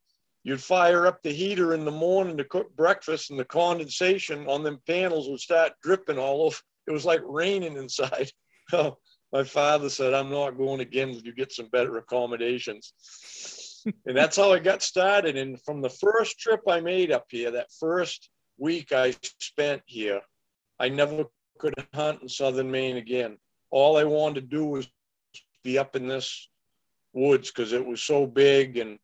You'd 0.45 0.63
fire 0.63 1.07
up 1.07 1.23
the 1.23 1.31
heater 1.31 1.73
in 1.73 1.85
the 1.85 1.93
morning 1.93 2.37
to 2.37 2.45
cook 2.45 2.75
breakfast, 2.75 3.31
and 3.31 3.39
the 3.39 3.45
condensation 3.45 4.49
on 4.49 4.65
them 4.65 4.81
panels 4.87 5.29
would 5.29 5.41
start 5.41 5.73
dripping 5.83 6.19
all 6.19 6.43
over. 6.43 6.57
It 6.89 6.93
was 6.93 7.05
like 7.05 7.21
raining 7.25 7.77
inside. 7.77 8.31
Oh, 8.75 8.97
my 9.33 9.45
father 9.45 9.91
said, 9.91 10.15
I'm 10.15 10.31
not 10.31 10.57
going 10.57 10.81
again 10.81 11.09
until 11.09 11.25
you 11.25 11.35
get 11.35 11.53
some 11.53 11.67
better 11.67 11.99
accommodations. 11.99 12.95
and 14.07 14.17
that's 14.17 14.37
how 14.37 14.53
I 14.53 14.61
got 14.61 14.83
started. 14.83 15.37
And 15.37 15.61
from 15.63 15.83
the 15.83 15.91
first 15.91 16.39
trip 16.39 16.61
I 16.67 16.81
made 16.81 17.11
up 17.11 17.27
here, 17.29 17.51
that 17.51 17.73
first 17.79 18.31
week 18.57 18.93
I 18.93 19.15
spent 19.41 19.83
here, 19.85 20.21
I 20.79 20.89
never 20.89 21.27
could 21.59 21.75
hunt 21.93 22.23
in 22.23 22.29
southern 22.29 22.71
Maine 22.71 22.97
again. 22.97 23.37
All 23.71 23.99
I 23.99 24.05
wanted 24.05 24.41
to 24.43 24.57
do 24.57 24.65
was 24.65 24.89
be 25.63 25.77
up 25.77 25.97
in 25.97 26.09
this 26.09 26.49
woods 27.13 27.51
because 27.51 27.73
it 27.73 27.85
was 27.85 28.03
so 28.03 28.27
big 28.27 28.79
and 28.79 28.99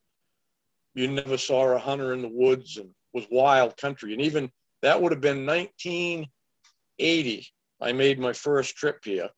you 0.99 1.09
never 1.09 1.39
saw 1.39 1.69
a 1.69 1.79
hunter 1.79 2.13
in 2.13 2.23
the 2.23 2.29
woods 2.29 2.77
and 2.77 2.91
was 3.13 3.25
wild 3.31 3.77
country. 3.77 4.13
And 4.13 4.23
even 4.23 4.51
that 4.83 5.01
would 5.01 5.13
have 5.13 5.21
been 5.21 5.47
1980. 5.47 7.47
I 7.81 7.93
made 7.93 8.19
my 8.19 8.33
first 8.33 8.75
trip 8.77 9.05
here 9.05 9.29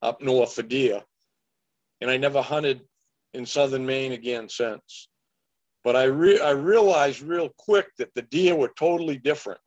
up 0.00 0.22
north 0.22 0.52
for 0.52 0.62
deer. 0.62 1.02
And 2.00 2.08
I 2.08 2.18
never 2.18 2.40
hunted 2.40 2.82
in 3.34 3.46
southern 3.46 3.84
Maine 3.84 4.12
again 4.12 4.48
since. 4.48 5.08
But 5.82 5.96
I, 5.96 6.04
re- 6.04 6.40
I 6.40 6.50
realized 6.50 7.22
real 7.22 7.48
quick 7.58 7.88
that 7.98 8.14
the 8.14 8.22
deer 8.22 8.54
were 8.54 8.72
totally 8.78 9.18
different. 9.18 9.58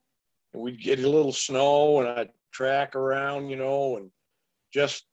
And 0.54 0.64
we'd 0.64 0.82
get 0.82 1.00
a 1.00 1.10
little 1.10 1.34
snow 1.34 2.00
and 2.00 2.08
I'd 2.08 2.30
track 2.54 2.96
around, 2.96 3.50
you 3.50 3.58
know, 3.58 3.98
and 3.98 4.10
just, 4.74 5.04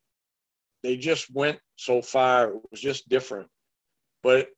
they 0.85 0.97
just 0.97 1.35
went 1.35 1.59
so 1.75 2.01
far. 2.01 2.51
It 2.51 2.61
was 2.71 2.81
just 2.81 3.09
different. 3.09 3.49
But 4.23 4.51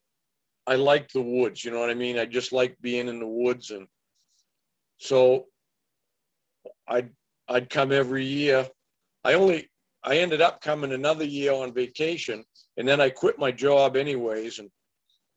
I 0.66 0.76
liked 0.76 1.12
the 1.12 1.20
woods, 1.20 1.64
you 1.64 1.70
know 1.70 1.80
what 1.80 1.90
I 1.90 1.94
mean? 1.94 2.18
I 2.18 2.24
just 2.24 2.52
liked 2.52 2.80
being 2.80 3.08
in 3.08 3.18
the 3.18 3.26
woods. 3.26 3.70
And 3.70 3.86
so 4.98 5.46
I'd, 6.88 7.10
I'd 7.48 7.68
come 7.68 7.92
every 7.92 8.24
year. 8.24 8.66
I 9.24 9.34
only, 9.34 9.70
I 10.02 10.18
ended 10.18 10.40
up 10.40 10.60
coming 10.60 10.92
another 10.92 11.24
year 11.24 11.52
on 11.52 11.72
vacation, 11.72 12.44
and 12.76 12.86
then 12.86 13.00
I 13.00 13.10
quit 13.10 13.38
my 13.38 13.50
job 13.50 13.96
anyways, 13.96 14.58
and 14.58 14.70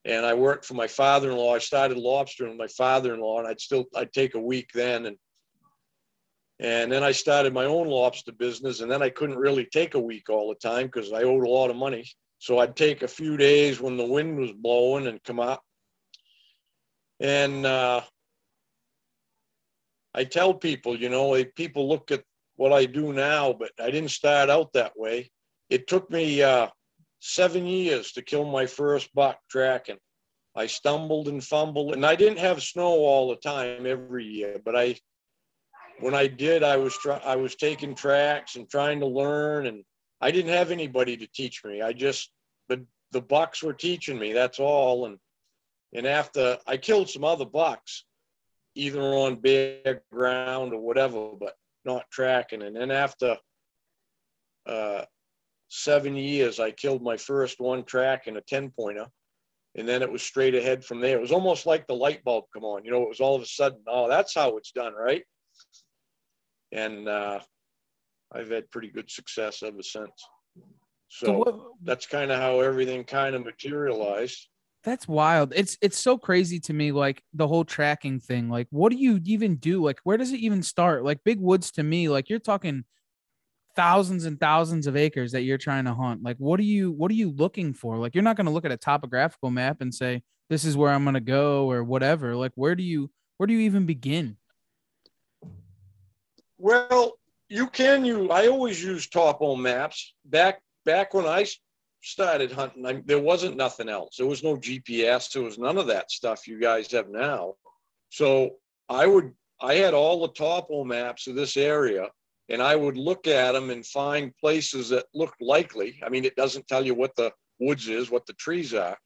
and 0.06 0.26
I 0.26 0.34
worked 0.36 0.63
for 0.63 0.74
my 0.74 0.88
father-in-law. 0.88 1.56
I 1.56 1.60
started 1.60 1.98
lobstering 1.98 2.50
with 2.50 2.58
my 2.58 2.68
father-in-law, 2.68 3.40
and 3.40 3.48
I'd 3.48 3.60
still 3.60 3.86
I'd 3.96 4.13
take 4.13 4.36
a 4.36 4.40
week 4.40 4.70
then, 4.74 5.06
and 5.06 5.18
and 6.60 6.92
then 6.92 7.04
I 7.04 7.12
started 7.12 7.54
my 7.54 7.66
own 7.66 7.88
lobster 7.88 8.32
business, 8.32 8.82
and 8.82 8.92
then 8.92 9.02
I 9.02 9.10
couldn't 9.10 9.38
really 9.38 9.66
take 9.66 9.96
a 9.96 10.00
week 10.00 10.30
all 10.30 10.50
the 10.50 10.68
time 10.68 10.88
because 10.88 11.12
I 11.12 11.24
owed 11.24 11.46
a 11.46 11.50
lot 11.50 11.70
of 11.70 11.76
money. 11.76 12.06
So 12.39 12.60
I'd 12.60 12.76
take 12.76 13.02
a 13.02 13.08
few 13.08 13.38
days 13.38 13.82
when 13.82 13.97
the 13.97 14.06
wind 14.06 14.38
was 14.38 14.52
blowing 14.52 15.08
and 15.08 15.23
come 15.23 15.39
up. 15.39 15.63
And 17.19 17.65
uh, 17.65 18.02
I 20.13 20.23
tell 20.23 20.54
people, 20.54 20.95
you 20.97 21.10
know, 21.10 21.43
people 21.56 21.89
look 21.89 22.12
at 22.12 22.23
what 22.56 22.73
I 22.73 22.86
do 22.86 23.13
now, 23.13 23.54
but 23.54 23.71
I 23.80 23.91
didn't 23.91 24.12
start 24.12 24.50
out 24.50 24.73
that 24.73 24.93
way. 24.97 25.32
It 25.69 25.88
took 25.88 26.10
me 26.12 26.41
uh, 26.41 26.67
seven 27.19 27.65
years 27.65 28.13
to 28.13 28.21
kill 28.21 28.45
my 28.45 28.65
first 28.65 29.13
buck 29.13 29.39
tracking. 29.50 29.97
I 30.56 30.67
stumbled 30.67 31.28
and 31.28 31.43
fumbled, 31.43 31.93
and 31.93 32.06
I 32.06 32.15
didn't 32.15 32.39
have 32.39 32.63
snow 32.63 32.88
all 32.88 33.30
the 33.30 33.36
time 33.36 33.86
every 33.86 34.26
year, 34.26 34.60
but 34.63 34.76
I, 34.76 34.95
when 36.00 36.15
I 36.15 36.26
did, 36.26 36.63
I 36.63 36.78
was 36.78 36.97
try, 36.97 37.21
I 37.23 37.36
was 37.36 37.56
taking 37.56 37.93
tracks 37.93 38.56
and 38.56 38.67
trying 38.67 39.00
to 39.02 39.06
learn, 39.06 39.67
and 39.67 39.84
I 40.21 40.32
didn't 40.32 40.53
have 40.53 40.71
anybody 40.71 41.17
to 41.17 41.27
teach 41.27 41.63
me. 41.63 41.82
I 41.82 41.93
just 41.93 42.32
the 42.69 42.86
the 43.12 43.21
bucks 43.21 43.63
were 43.63 43.73
teaching 43.73 44.17
me. 44.17 44.34
That's 44.34 44.60
all, 44.60 45.06
and 45.06 45.17
and 45.93 46.06
after 46.06 46.58
I 46.67 46.77
killed 46.77 47.10
some 47.10 47.23
other 47.23 47.45
bucks, 47.45 48.03
either 48.75 49.01
on 49.01 49.36
bare 49.36 50.03
ground 50.12 50.73
or 50.73 50.80
whatever, 50.80 51.32
but 51.39 51.53
not 51.86 52.10
tracking. 52.12 52.62
And 52.62 52.75
then 52.75 52.91
after 52.91 53.38
uh, 54.65 55.03
seven 55.69 56.15
years, 56.15 56.60
I 56.60 56.71
killed 56.71 57.01
my 57.01 57.17
first 57.17 57.60
one 57.60 57.84
track 57.84 58.27
in 58.27 58.38
a 58.38 58.41
10 58.41 58.71
pointer. 58.71 59.08
And 59.75 59.88
then 59.88 60.01
it 60.01 60.12
was 60.12 60.23
straight 60.23 60.56
ahead 60.56 60.84
from 60.84 60.99
there. 61.01 61.17
It 61.17 61.21
was 61.21 61.32
almost 61.32 61.65
like 61.65 61.88
the 61.88 61.93
light 61.93 62.23
bulb 62.23 62.45
come 62.53 62.63
on. 62.63 62.84
You 62.84 62.91
know, 62.91 63.03
it 63.03 63.10
was 63.10 63.19
all 63.19 63.36
of 63.36 63.41
a 63.41 63.45
sudden, 63.45 63.80
oh, 63.88 64.10
that's 64.10 64.34
how 64.34 64.58
it's 64.58 64.71
done, 64.71 64.93
right? 64.93 65.23
And 66.71 67.08
uh, 67.08 67.39
I've 68.32 68.50
had 68.50 68.70
pretty 68.72 68.90
good 68.90 69.10
success 69.10 69.63
ever 69.63 69.82
since. 69.82 70.12
So, 71.10 71.26
so 71.26 71.38
what, 71.38 71.60
that's 71.84 72.06
kind 72.06 72.32
of 72.32 72.40
how 72.40 72.60
everything 72.60 73.04
kind 73.04 73.36
of 73.36 73.46
materialized. 73.46 74.48
That's 74.84 75.08
wild. 75.08 75.54
It's 75.56 75.78
it's 75.82 75.98
so 75.98 76.18
crazy 76.18 76.60
to 76.62 76.74
me, 76.74 76.92
like 76.92 77.24
the 77.34 77.48
whole 77.48 77.66
tracking 77.66 78.20
thing. 78.20 78.50
Like, 78.50 78.68
what 78.70 78.92
do 78.92 78.98
you 78.98 79.20
even 79.26 79.56
do? 79.56 79.84
Like, 79.84 80.00
where 80.04 80.18
does 80.18 80.32
it 80.32 80.40
even 80.40 80.63
start? 80.63 81.04
Like, 81.04 81.24
big 81.24 81.40
woods 81.40 81.72
to 81.72 81.84
me, 81.84 82.10
like 82.10 82.30
you're 82.30 82.40
talking 82.40 82.84
thousands 83.76 84.26
and 84.26 84.40
thousands 84.40 84.88
of 84.88 84.98
acres 84.98 85.32
that 85.32 85.44
you're 85.44 85.58
trying 85.58 85.86
to 85.86 85.94
hunt. 85.94 86.24
Like, 86.24 86.38
what 86.38 86.60
are 86.60 86.63
you 86.63 86.92
what 86.92 87.12
are 87.12 87.16
you 87.16 87.32
looking 87.32 87.74
for? 87.74 87.98
Like, 87.98 88.16
you're 88.16 88.24
not 88.24 88.36
going 88.36 88.46
to 88.46 88.52
look 88.52 88.66
at 88.66 88.72
a 88.72 88.78
topographical 88.78 89.52
map 89.52 89.82
and 89.82 89.94
say 89.94 90.24
this 90.50 90.66
is 90.66 90.78
where 90.78 90.92
I'm 90.92 91.04
going 91.04 91.16
to 91.16 91.20
go 91.20 91.70
or 91.70 91.84
whatever. 91.84 92.36
Like, 92.36 92.54
where 92.56 92.76
do 92.76 92.84
you 92.84 93.10
where 93.38 93.48
do 93.48 93.54
you 93.54 93.62
even 93.62 93.86
begin? 93.86 94.38
Well, 96.58 97.20
you 97.49 97.67
can 97.67 98.05
use. 98.05 98.29
I 98.31 98.47
always 98.47 98.83
use 98.83 99.07
topo 99.07 99.55
maps. 99.55 100.13
Back 100.25 100.62
back 100.86 101.13
when 101.13 101.25
I 101.25 101.45
started 102.01 102.51
hunting, 102.51 102.86
I, 102.86 103.01
there 103.05 103.19
wasn't 103.19 103.57
nothing 103.57 103.89
else. 103.89 104.17
There 104.17 104.27
was 104.27 104.43
no 104.43 104.55
GPS. 104.57 105.31
There 105.31 105.43
was 105.43 105.57
none 105.57 105.77
of 105.77 105.88
that 105.88 106.12
stuff 106.12 106.47
you 106.47 106.60
guys 106.60 106.91
have 106.91 107.10
now. 107.10 107.55
So 108.10 108.51
I 108.89 109.05
would, 109.05 109.33
I 109.62 109.75
had 109.75 109.93
all 109.93 110.21
the 110.21 110.33
topo 110.33 110.83
maps 110.83 111.27
of 111.27 111.36
this 111.36 111.57
area 111.57 112.10
and 112.49 112.62
I 112.62 112.75
would 112.75 112.97
look 112.97 113.27
at 113.27 113.51
them 113.51 113.69
and 113.69 113.86
find 113.86 114.36
places 114.38 114.89
that 114.89 115.05
looked 115.13 115.41
likely. 115.41 115.99
I 116.05 116.10
mean, 116.10 116.23
it 116.23 116.36
doesn't 116.36 116.67
tell 116.67 116.86
you 116.86 116.93
what 116.93 117.15
the 117.15 117.31
woods 117.60 117.89
is, 117.89 118.10
what 118.10 118.25
the 118.25 118.33
trees 118.33 118.73
are. 118.73 118.97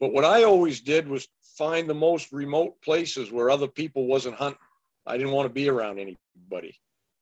But 0.00 0.12
what 0.12 0.24
I 0.24 0.44
always 0.44 0.80
did 0.80 1.06
was 1.06 1.28
find 1.56 1.88
the 1.88 1.94
most 1.94 2.32
remote 2.32 2.80
places 2.82 3.30
where 3.30 3.50
other 3.50 3.68
people 3.68 4.06
wasn't 4.06 4.34
hunting. 4.36 4.58
I 5.06 5.16
didn't 5.16 5.32
want 5.32 5.46
to 5.46 5.54
be 5.54 5.68
around 5.68 5.98
anybody. 5.98 6.78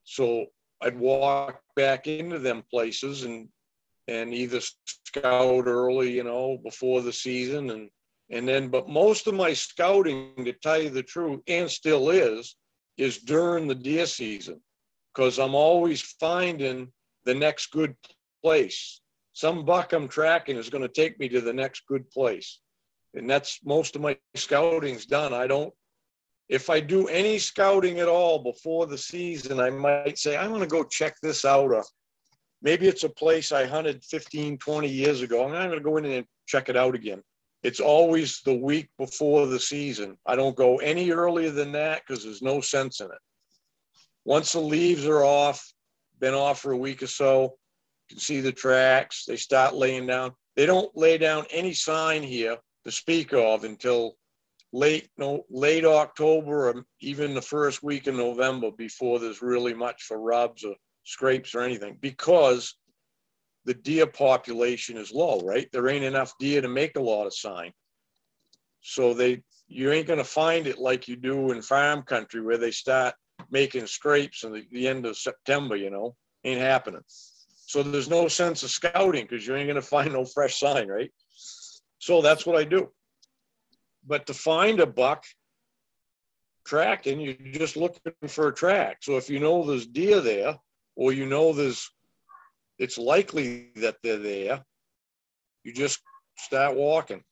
So 0.09 0.47
I'd 0.81 0.99
walk 0.99 1.61
back 1.77 2.07
into 2.07 2.39
them 2.39 2.65
places 2.71 3.25
and 3.25 3.49
and 4.07 4.33
either 4.33 4.61
scout 5.05 5.67
early, 5.67 6.11
you 6.13 6.25
know, 6.25 6.59
before 6.65 7.03
the 7.03 7.13
season 7.13 7.71
and 7.71 7.91
and 8.31 8.49
then 8.49 8.69
but 8.69 8.89
most 8.89 9.27
of 9.27 9.35
my 9.35 9.53
scouting 9.53 10.33
to 10.45 10.53
tell 10.55 10.81
you 10.81 10.89
the 10.89 11.03
truth 11.03 11.41
and 11.47 11.71
still 11.71 12.09
is 12.09 12.57
is 12.97 13.19
during 13.19 13.69
the 13.69 13.75
deer 13.75 14.07
season 14.07 14.61
because 15.13 15.39
I'm 15.39 15.55
always 15.55 16.01
finding 16.01 16.91
the 17.25 17.35
next 17.35 17.67
good 17.71 17.95
place. 18.43 19.01
Some 19.35 19.67
buck 19.67 19.93
I'm 19.93 20.09
tracking 20.09 20.57
is 20.57 20.71
going 20.71 20.83
to 20.83 20.89
take 20.89 21.21
me 21.21 21.29
to 21.29 21.43
the 21.43 21.53
next 21.53 21.87
good 21.87 22.11
place. 22.11 22.61
And 23.15 23.29
that's 23.29 23.61
most 23.65 23.95
of 23.95 24.03
my 24.03 24.19
scouting's 24.35 25.07
done. 25.07 25.35
I 25.35 25.47
don't, 25.47 25.73
if 26.49 26.71
I 26.71 26.81
do 26.81 27.09
any 27.09 27.39
scouting 27.39 28.01
at 28.01 28.09
all 28.09 28.39
before 28.39 28.87
the 28.87 28.97
season, 28.97 29.61
I 29.61 29.71
might 29.71 30.19
say, 30.19 30.37
I'm 30.37 30.49
going 30.49 30.63
to 30.63 30.67
go 30.67 30.83
check 30.85 31.17
this 31.23 31.45
out. 31.45 31.71
Or 31.73 31.85
maybe 32.63 32.89
it's 32.89 33.05
a 33.05 33.09
place 33.09 33.53
I 33.53 33.67
hunted 33.67 34.03
15, 34.05 34.59
20 34.59 34.89
years 34.89 35.21
ago. 35.21 35.45
I'm 35.45 35.53
going 35.53 35.71
to 35.71 35.81
go 35.81 35.99
in 35.99 36.07
and 36.07 36.27
check 36.47 36.69
it 36.69 36.77
out 36.77 36.95
again. 36.95 37.23
It's 37.63 37.81
always 37.81 38.41
the 38.45 38.55
week 38.55 38.89
before 38.99 39.47
the 39.47 39.61
season. 39.61 40.17
I 40.25 40.37
don't 40.37 40.57
go 40.57 40.79
any 40.79 41.11
earlier 41.11 41.51
than 41.51 41.73
that 41.73 42.03
because 42.07 42.25
there's 42.25 42.43
no 42.43 42.61
sense 42.61 43.01
in 43.01 43.07
it. 43.07 43.19
Once 44.25 44.53
the 44.53 44.61
leaves 44.61 45.07
are 45.07 45.25
off, 45.25 45.73
been 46.21 46.35
off 46.35 46.61
for 46.61 46.73
a 46.73 46.77
week 46.77 47.03
or 47.03 47.07
so, 47.09 47.57
you 48.09 48.15
can 48.15 48.19
see 48.19 48.41
the 48.41 48.53
tracks. 48.53 49.25
They 49.27 49.37
start 49.37 49.75
laying 49.75 50.07
down. 50.07 50.33
They 50.57 50.67
don't 50.67 50.97
lay 50.97 51.19
down 51.19 51.47
any 51.51 51.73
sign 51.73 52.23
here 52.23 52.57
to 52.85 52.93
speak 52.93 53.33
of 53.33 53.65
until 53.65 54.17
late 54.73 55.09
no 55.17 55.45
late 55.51 55.85
October 55.85 56.69
or 56.69 56.85
even 57.01 57.35
the 57.35 57.43
first 57.43 57.83
week 57.83 58.07
in 58.07 58.17
November 58.17 58.71
before 58.71 59.19
there's 59.19 59.41
really 59.41 59.73
much 59.73 60.03
for 60.03 60.21
rubs 60.21 60.65
or 60.65 60.75
scrapes 61.05 61.55
or 61.55 61.63
anything 61.63 61.97
because 62.01 62.75
the 63.65 63.75
deer 63.75 64.07
population 64.07 64.97
is 64.97 65.13
low, 65.13 65.41
right? 65.41 65.69
There 65.73 65.89
ain't 65.89 66.05
enough 66.05 66.33
deer 66.39 66.61
to 66.61 66.69
make 66.69 66.97
a 66.97 67.03
lot 67.03 67.27
of 67.27 67.35
sign. 67.35 67.73
So 68.81 69.15
they 69.15 69.43
you 69.69 69.91
ain't 69.93 70.07
gonna 70.07 70.25
find 70.25 70.67
it 70.67 70.79
like 70.79 71.09
you 71.09 71.17
do 71.17 71.53
in 71.53 71.63
farm 71.63 72.03
country 72.03 72.41
where 72.41 72.59
they 72.59 72.71
start 72.71 73.15
making 73.51 73.87
scrapes 73.87 74.45
in 74.45 74.53
the, 74.53 74.67
the 74.73 74.89
end 74.89 75.07
of 75.07 75.17
September, 75.17 75.77
you 75.77 75.91
know, 75.91 76.15
ain't 76.45 76.61
happening. 76.61 77.03
So 77.07 77.83
there's 77.83 78.09
no 78.09 78.29
sense 78.29 78.63
of 78.63 78.71
scouting 78.71 79.27
because 79.29 79.47
you 79.47 79.55
ain't 79.55 79.69
gonna 79.69 79.83
find 79.97 80.13
no 80.13 80.25
fresh 80.25 80.59
sign, 80.59 80.89
right? 80.89 81.11
So 81.99 82.23
that's 82.23 82.47
what 82.47 82.57
I 82.57 82.65
do. 82.65 82.91
But 84.09 84.27
to 84.27 84.35
find 84.35 84.81
a 84.81 84.87
buck 84.87 85.25
tracking, 86.65 87.21
you're 87.21 87.35
just 87.53 87.77
looking 87.77 88.13
for 88.27 88.49
a 88.49 88.55
track. 88.55 88.99
So 89.03 89.19
if 89.19 89.29
you 89.29 89.39
know 89.39 89.65
there's 89.65 89.87
deer 89.87 90.21
there, 90.21 90.57
or 90.97 91.13
you 91.13 91.27
know 91.27 91.53
there's 91.53 91.91
it's 92.79 92.97
likely 92.97 93.71
that 93.77 93.97
they're 94.03 94.19
there, 94.19 94.65
you 95.63 95.75
just 95.75 96.01
start 96.39 96.75
walking. 96.75 97.23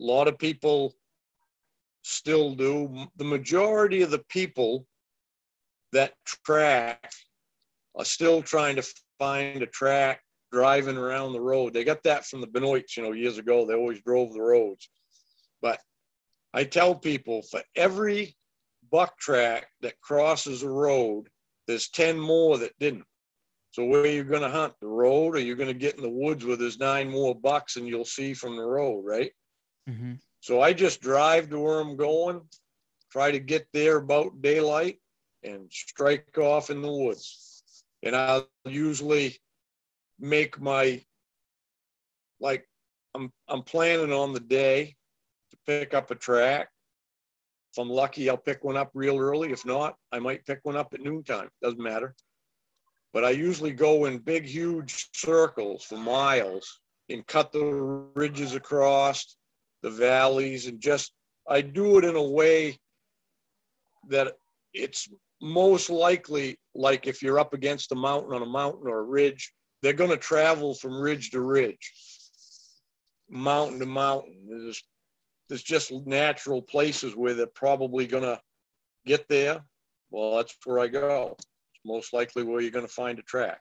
A 0.00 0.04
lot 0.04 0.28
of 0.28 0.38
people 0.38 0.94
still 2.02 2.54
do. 2.54 3.06
The 3.16 3.24
majority 3.24 4.02
of 4.02 4.10
the 4.10 4.24
people 4.28 4.86
that 5.92 6.14
track 6.44 7.12
are 7.94 8.04
still 8.04 8.42
trying 8.42 8.76
to 8.76 8.84
find 9.20 9.62
a 9.62 9.66
track 9.66 10.20
driving 10.50 10.96
around 10.96 11.32
the 11.32 11.40
road. 11.40 11.72
They 11.72 11.84
got 11.84 12.02
that 12.04 12.24
from 12.26 12.40
the 12.40 12.46
Benoits, 12.46 12.96
you 12.96 13.02
know, 13.02 13.12
years 13.12 13.38
ago. 13.38 13.64
They 13.64 13.74
always 13.74 14.00
drove 14.02 14.32
the 14.32 14.42
roads. 14.42 14.88
I 16.54 16.62
tell 16.62 16.94
people 16.94 17.42
for 17.42 17.60
every 17.74 18.36
buck 18.92 19.18
track 19.18 19.66
that 19.80 20.00
crosses 20.00 20.62
a 20.62 20.70
road, 20.70 21.28
there's 21.66 21.88
10 21.88 22.18
more 22.18 22.58
that 22.58 22.78
didn't. 22.78 23.04
So 23.72 23.84
where 23.84 24.02
are 24.02 24.06
you 24.06 24.22
going 24.22 24.42
to 24.42 24.48
hunt? 24.48 24.74
The 24.80 24.86
road 24.86 25.34
or 25.34 25.40
you're 25.40 25.56
going 25.56 25.66
to 25.66 25.74
get 25.74 25.96
in 25.96 26.02
the 26.02 26.08
woods 26.08 26.44
where 26.44 26.56
there's 26.56 26.78
nine 26.78 27.10
more 27.10 27.34
bucks 27.34 27.74
and 27.74 27.88
you'll 27.88 28.04
see 28.04 28.32
from 28.32 28.56
the 28.56 28.62
road, 28.62 29.02
right? 29.04 29.32
Mm-hmm. 29.90 30.12
So 30.38 30.60
I 30.60 30.72
just 30.72 31.00
drive 31.00 31.50
to 31.50 31.58
where 31.58 31.80
I'm 31.80 31.96
going, 31.96 32.40
try 33.10 33.32
to 33.32 33.40
get 33.40 33.66
there 33.72 33.96
about 33.96 34.40
daylight 34.40 35.00
and 35.42 35.68
strike 35.72 36.38
off 36.38 36.70
in 36.70 36.82
the 36.82 36.92
woods. 36.92 37.64
And 38.04 38.14
I'll 38.14 38.46
usually 38.64 39.36
make 40.20 40.60
my 40.60 41.02
like 42.38 42.68
I'm 43.14 43.32
I'm 43.48 43.62
planning 43.62 44.12
on 44.12 44.32
the 44.32 44.40
day 44.40 44.94
pick 45.66 45.94
up 45.94 46.10
a 46.10 46.14
track. 46.14 46.68
If 47.72 47.78
I'm 47.78 47.90
lucky, 47.90 48.30
I'll 48.30 48.36
pick 48.36 48.62
one 48.62 48.76
up 48.76 48.90
real 48.94 49.18
early. 49.18 49.50
If 49.50 49.66
not, 49.66 49.96
I 50.12 50.18
might 50.18 50.46
pick 50.46 50.60
one 50.62 50.76
up 50.76 50.94
at 50.94 51.00
noontime. 51.00 51.48
Doesn't 51.62 51.82
matter. 51.82 52.14
But 53.12 53.24
I 53.24 53.30
usually 53.30 53.72
go 53.72 54.04
in 54.06 54.18
big, 54.18 54.44
huge 54.44 55.08
circles 55.12 55.84
for 55.84 55.96
miles 55.96 56.80
and 57.08 57.26
cut 57.26 57.52
the 57.52 57.64
ridges 58.14 58.54
across 58.54 59.36
the 59.82 59.90
valleys 59.90 60.66
and 60.66 60.80
just 60.80 61.12
I 61.48 61.60
do 61.60 61.98
it 61.98 62.04
in 62.04 62.16
a 62.16 62.22
way 62.22 62.78
that 64.08 64.32
it's 64.72 65.08
most 65.42 65.90
likely 65.90 66.58
like 66.74 67.06
if 67.06 67.22
you're 67.22 67.38
up 67.38 67.52
against 67.52 67.92
a 67.92 67.96
mountain 67.96 68.32
on 68.32 68.42
a 68.42 68.46
mountain 68.46 68.88
or 68.88 69.00
a 69.00 69.04
ridge, 69.04 69.52
they're 69.82 69.92
going 69.92 70.10
to 70.10 70.16
travel 70.16 70.74
from 70.74 70.98
ridge 70.98 71.30
to 71.30 71.40
ridge, 71.40 71.92
mountain 73.28 73.78
to 73.80 73.86
mountain. 73.86 74.46
There's 74.48 74.82
there's 75.48 75.62
just 75.62 75.92
natural 76.06 76.62
places 76.62 77.14
where 77.14 77.34
they're 77.34 77.46
probably 77.46 78.06
going 78.06 78.22
to 78.22 78.40
get 79.06 79.28
there. 79.28 79.62
Well, 80.10 80.36
that's 80.36 80.56
where 80.64 80.80
I 80.80 80.88
go. 80.88 81.36
It's 81.38 81.84
most 81.84 82.12
likely 82.12 82.44
where 82.44 82.60
you're 82.60 82.70
going 82.70 82.86
to 82.86 82.92
find 82.92 83.18
a 83.18 83.22
track. 83.22 83.60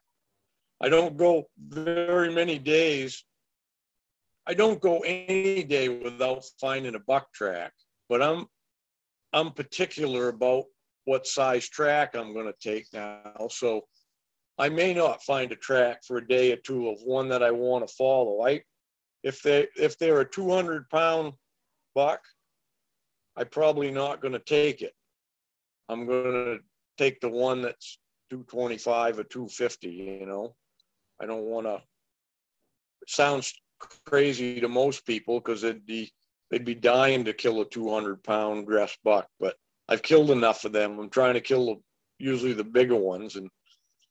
I 0.82 0.90
don't 0.90 1.18
go 1.18 1.46
very 1.58 2.34
many 2.34 2.58
days 2.60 3.24
I 4.46 4.54
don't 4.54 4.82
go 4.82 5.00
any 5.00 5.64
day 5.64 5.88
without 5.90 6.44
finding 6.60 6.96
a 6.96 7.00
buck 7.00 7.32
track, 7.34 7.74
but 8.10 8.22
I'm 8.22 8.46
I'm 9.32 9.52
particular 9.52 10.30
about 10.30 10.66
what 11.06 11.26
size 11.26 11.68
track 11.70 12.16
I'm 12.16 12.34
going 12.34 12.52
to 12.52 12.70
take 12.70 12.86
now. 12.94 13.48
So 13.50 13.82
I 14.60 14.70
may 14.70 14.94
not 14.94 15.24
find 15.24 15.52
a 15.52 15.56
track 15.56 16.04
for 16.06 16.18
a 16.18 16.28
day 16.28 16.52
or 16.52 16.58
two 16.58 16.90
of 16.90 17.02
one 17.04 17.30
that 17.30 17.42
I 17.42 17.52
want 17.52 17.88
to 17.88 17.94
follow. 17.94 18.46
I 18.46 18.62
if 19.24 19.42
they 19.42 19.68
if 19.78 19.98
they're 19.98 20.22
a 20.22 20.30
200 20.30 20.90
pound 20.90 21.34
buck, 21.96 22.22
I'm 23.36 23.48
probably 23.48 23.92
not 23.92 24.22
going 24.22 24.34
to 24.34 24.40
take 24.40 24.82
it. 24.82 24.94
I'm 25.90 26.06
going 26.06 26.34
to 26.34 26.60
take 26.98 27.20
the 27.20 27.30
one 27.30 27.62
that's 27.62 28.00
225 28.30 29.20
or 29.20 29.24
250. 29.24 29.90
You 29.90 30.26
know, 30.26 30.56
I 31.22 31.26
don't 31.26 31.44
want 31.44 31.68
to. 31.68 31.76
It 33.02 33.10
sounds 33.10 33.54
crazy 34.06 34.60
to 34.62 34.70
most 34.70 35.06
people 35.06 35.40
because 35.40 35.62
they'd 35.62 35.86
be 35.86 36.12
they'd 36.50 36.66
be 36.66 36.76
dying 36.76 37.26
to 37.26 37.34
kill 37.34 37.62
a 37.62 37.66
200 37.66 38.24
pound 38.24 38.66
grass 38.66 38.98
buck, 39.04 39.28
but 39.40 39.56
I've 39.90 40.02
killed 40.02 40.32
enough 40.32 40.66
of 40.66 40.72
them. 40.72 41.00
I'm 41.00 41.10
trying 41.10 41.34
to 41.34 41.42
kill 41.42 41.82
usually 42.20 42.54
the 42.54 42.64
bigger 42.64 42.96
ones, 42.96 43.36
and 43.36 43.50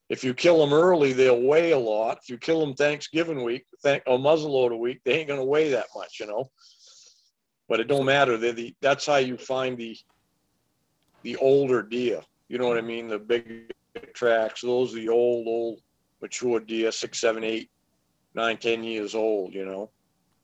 if 0.08 0.22
you 0.22 0.34
kill 0.34 0.58
them 0.58 0.74
early, 0.74 1.12
they'll 1.12 1.40
weigh 1.40 1.70
a 1.70 1.78
lot. 1.78 2.18
If 2.22 2.28
you 2.28 2.36
kill 2.36 2.60
them 2.60 2.74
Thanksgiving 2.74 3.42
week, 3.42 3.64
thank 3.82 4.02
or 4.06 4.18
muzzleloader 4.18 4.78
week, 4.78 5.00
they 5.04 5.20
ain't 5.20 5.28
gonna 5.28 5.44
weigh 5.44 5.70
that 5.70 5.86
much, 5.96 6.20
you 6.20 6.26
know. 6.26 6.50
But 7.68 7.80
it 7.80 7.88
don't 7.88 8.04
matter. 8.04 8.36
They're 8.36 8.52
the 8.52 8.74
that's 8.80 9.06
how 9.06 9.16
you 9.16 9.36
find 9.36 9.78
the 9.78 9.96
the 11.22 11.36
older 11.36 11.82
deer. 11.82 12.20
You 12.48 12.58
know 12.58 12.68
what 12.68 12.78
I 12.78 12.82
mean? 12.82 13.08
The 13.08 13.18
big 13.18 13.72
tracks. 14.12 14.60
Those 14.60 14.92
are 14.92 14.98
the 14.98 15.08
old, 15.08 15.46
old, 15.46 15.80
mature 16.20 16.60
deer, 16.60 16.92
six, 16.92 17.20
seven, 17.20 17.44
eight, 17.44 17.70
nine, 18.34 18.58
ten 18.58 18.84
years 18.84 19.14
old, 19.14 19.54
you 19.54 19.64
know. 19.64 19.90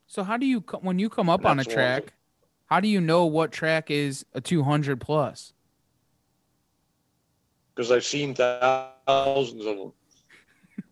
So 0.06 0.22
how 0.22 0.36
do 0.36 0.46
you 0.46 0.60
when 0.80 0.98
you 0.98 1.10
come 1.10 1.28
up 1.28 1.44
on 1.44 1.58
a 1.60 1.64
track? 1.64 2.14
How 2.66 2.80
do 2.80 2.88
you 2.88 3.00
know 3.00 3.24
what 3.24 3.50
track 3.50 3.90
is 3.90 4.26
a 4.34 4.42
200 4.42 5.00
plus? 5.00 5.54
Because 7.74 7.90
I've 7.90 8.04
seen 8.04 8.34
thousands 8.34 9.64
of 9.64 9.76
them. 9.78 9.92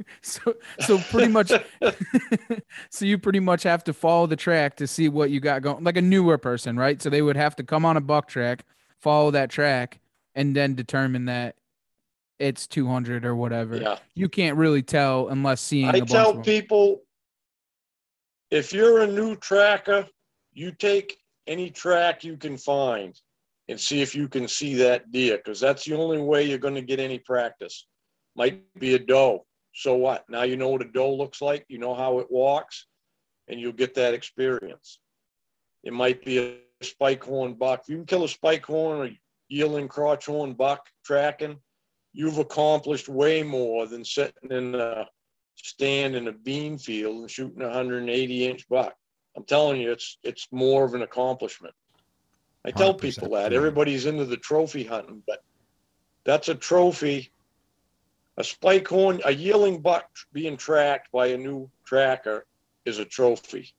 so 0.22 0.54
so 0.80 0.98
pretty 1.10 1.30
much 1.30 1.52
so 2.90 3.04
you 3.04 3.18
pretty 3.18 3.40
much 3.40 3.62
have 3.62 3.84
to 3.84 3.92
follow 3.92 4.26
the 4.26 4.36
track 4.36 4.76
to 4.76 4.86
see 4.86 5.08
what 5.08 5.30
you 5.30 5.40
got 5.40 5.62
going 5.62 5.82
like 5.84 5.96
a 5.96 6.02
newer 6.02 6.38
person 6.38 6.76
right 6.76 7.00
so 7.02 7.10
they 7.10 7.22
would 7.22 7.36
have 7.36 7.56
to 7.56 7.62
come 7.62 7.84
on 7.84 7.96
a 7.96 8.00
buck 8.00 8.28
track 8.28 8.64
follow 9.00 9.30
that 9.30 9.50
track 9.50 10.00
and 10.34 10.54
then 10.54 10.74
determine 10.74 11.24
that 11.26 11.56
it's 12.38 12.66
200 12.66 13.24
or 13.24 13.34
whatever. 13.34 13.76
Yeah. 13.76 13.98
You 14.14 14.28
can't 14.28 14.56
really 14.56 14.82
tell 14.82 15.28
unless 15.28 15.60
seeing. 15.60 15.88
I 15.88 16.00
tell 16.00 16.40
people 16.40 17.02
if 18.50 18.72
you're 18.72 19.00
a 19.00 19.06
new 19.06 19.36
tracker, 19.36 20.06
you 20.52 20.70
take 20.72 21.18
any 21.46 21.70
track 21.70 22.24
you 22.24 22.36
can 22.36 22.56
find 22.56 23.18
and 23.68 23.80
see 23.80 24.02
if 24.02 24.14
you 24.14 24.28
can 24.28 24.46
see 24.48 24.74
that 24.74 25.10
deer 25.10 25.36
because 25.38 25.60
that's 25.60 25.84
the 25.84 25.94
only 25.94 26.18
way 26.18 26.44
you're 26.44 26.58
going 26.58 26.74
to 26.74 26.82
get 26.82 27.00
any 27.00 27.18
practice. 27.18 27.86
Might 28.36 28.62
be 28.74 28.94
a 28.94 28.98
doe. 28.98 29.44
So 29.76 29.94
what? 29.94 30.24
Now 30.30 30.42
you 30.44 30.56
know 30.56 30.70
what 30.70 30.80
a 30.80 30.86
doe 30.86 31.12
looks 31.12 31.42
like, 31.42 31.66
you 31.68 31.78
know 31.78 31.94
how 31.94 32.18
it 32.20 32.28
walks, 32.30 32.86
and 33.46 33.60
you'll 33.60 33.72
get 33.72 33.94
that 33.96 34.14
experience. 34.14 35.00
It 35.84 35.92
might 35.92 36.24
be 36.24 36.38
a 36.38 36.56
spike 36.82 37.22
horn 37.22 37.52
buck. 37.52 37.82
If 37.82 37.90
you 37.90 37.96
can 37.96 38.06
kill 38.06 38.24
a 38.24 38.28
spike 38.28 38.64
horn 38.64 39.06
or 39.06 39.10
yearling 39.48 39.88
crotch 39.88 40.24
horn 40.24 40.54
buck 40.54 40.86
tracking, 41.04 41.58
you've 42.14 42.38
accomplished 42.38 43.10
way 43.10 43.42
more 43.42 43.86
than 43.86 44.02
sitting 44.02 44.50
in 44.50 44.74
a 44.74 45.06
stand 45.56 46.16
in 46.16 46.28
a 46.28 46.32
bean 46.32 46.78
field 46.78 47.20
and 47.20 47.30
shooting 47.30 47.60
a 47.60 47.66
180 47.66 48.46
inch 48.46 48.66
buck. 48.70 48.94
I'm 49.36 49.44
telling 49.44 49.78
you, 49.78 49.92
it's 49.92 50.16
it's 50.22 50.48
more 50.52 50.86
of 50.86 50.94
an 50.94 51.02
accomplishment. 51.02 51.74
I 52.64 52.70
tell 52.70 52.94
people 52.94 53.28
that 53.32 53.52
everybody's 53.52 54.06
into 54.06 54.24
the 54.24 54.38
trophy 54.38 54.84
hunting, 54.84 55.22
but 55.26 55.40
that's 56.24 56.48
a 56.48 56.54
trophy. 56.54 57.30
A 58.38 58.44
spike 58.44 58.88
horn, 58.88 59.20
a 59.24 59.32
yearling 59.32 59.80
buck 59.80 60.08
being 60.32 60.56
tracked 60.56 61.10
by 61.10 61.28
a 61.28 61.36
new 61.36 61.70
tracker 61.84 62.46
is 62.84 62.98
a 62.98 63.04
trophy. 63.04 63.72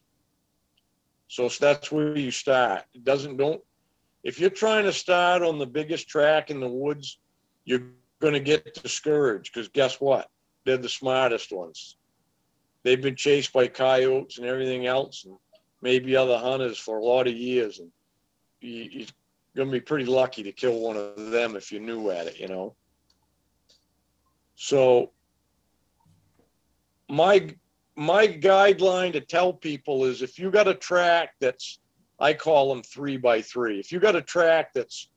So 1.27 1.49
that's 1.49 1.91
where 1.91 2.17
you 2.17 2.31
start. 2.31 2.83
It 2.93 3.03
doesn't 3.03 3.37
don't 3.37 3.61
if 4.27 4.41
you're 4.41 4.49
trying 4.49 4.83
to 4.83 4.91
start 4.91 5.41
on 5.41 5.57
the 5.57 5.65
biggest 5.65 6.09
track 6.09 6.49
in 6.49 6.59
the 6.59 6.67
woods, 6.67 7.17
you're 7.63 7.83
going 8.19 8.33
to 8.33 8.41
get 8.41 8.73
discouraged 8.73 9.53
because 9.53 9.69
guess 9.69 10.01
what? 10.01 10.29
They're 10.65 10.75
the 10.75 10.89
smartest 10.89 11.53
ones. 11.53 11.95
They've 12.83 13.01
been 13.01 13.15
chased 13.15 13.53
by 13.53 13.67
coyotes 13.67 14.37
and 14.37 14.45
everything 14.45 14.85
else, 14.85 15.23
and 15.23 15.37
maybe 15.81 16.15
other 16.15 16.37
hunters 16.37 16.77
for 16.77 16.97
a 16.97 17.05
lot 17.05 17.27
of 17.27 17.35
years, 17.35 17.79
and 17.79 17.89
you, 18.59 18.89
you're 18.91 19.07
going 19.55 19.69
to 19.69 19.71
be 19.71 19.79
pretty 19.79 20.05
lucky 20.05 20.43
to 20.43 20.51
kill 20.51 20.79
one 20.79 20.97
of 20.97 21.31
them 21.31 21.55
if 21.55 21.71
you're 21.71 21.81
new 21.81 22.09
at 22.09 22.27
it, 22.27 22.37
you 22.37 22.49
know. 22.49 22.75
So 24.57 25.11
my 27.07 27.55
my 27.95 28.27
guideline 28.27 29.13
to 29.13 29.21
tell 29.21 29.53
people 29.53 30.05
is 30.05 30.21
if 30.21 30.37
you 30.37 30.51
got 30.51 30.67
a 30.67 30.73
track 30.73 31.35
that's 31.39 31.79
I 32.19 32.33
call 32.33 32.73
them 32.73 32.81
three 32.81 33.17
by 33.17 33.43
three. 33.43 33.79
If 33.79 33.91
you 33.91 33.99
got 33.99 34.15
a 34.15 34.21
track 34.21 34.73
that's 34.73 35.09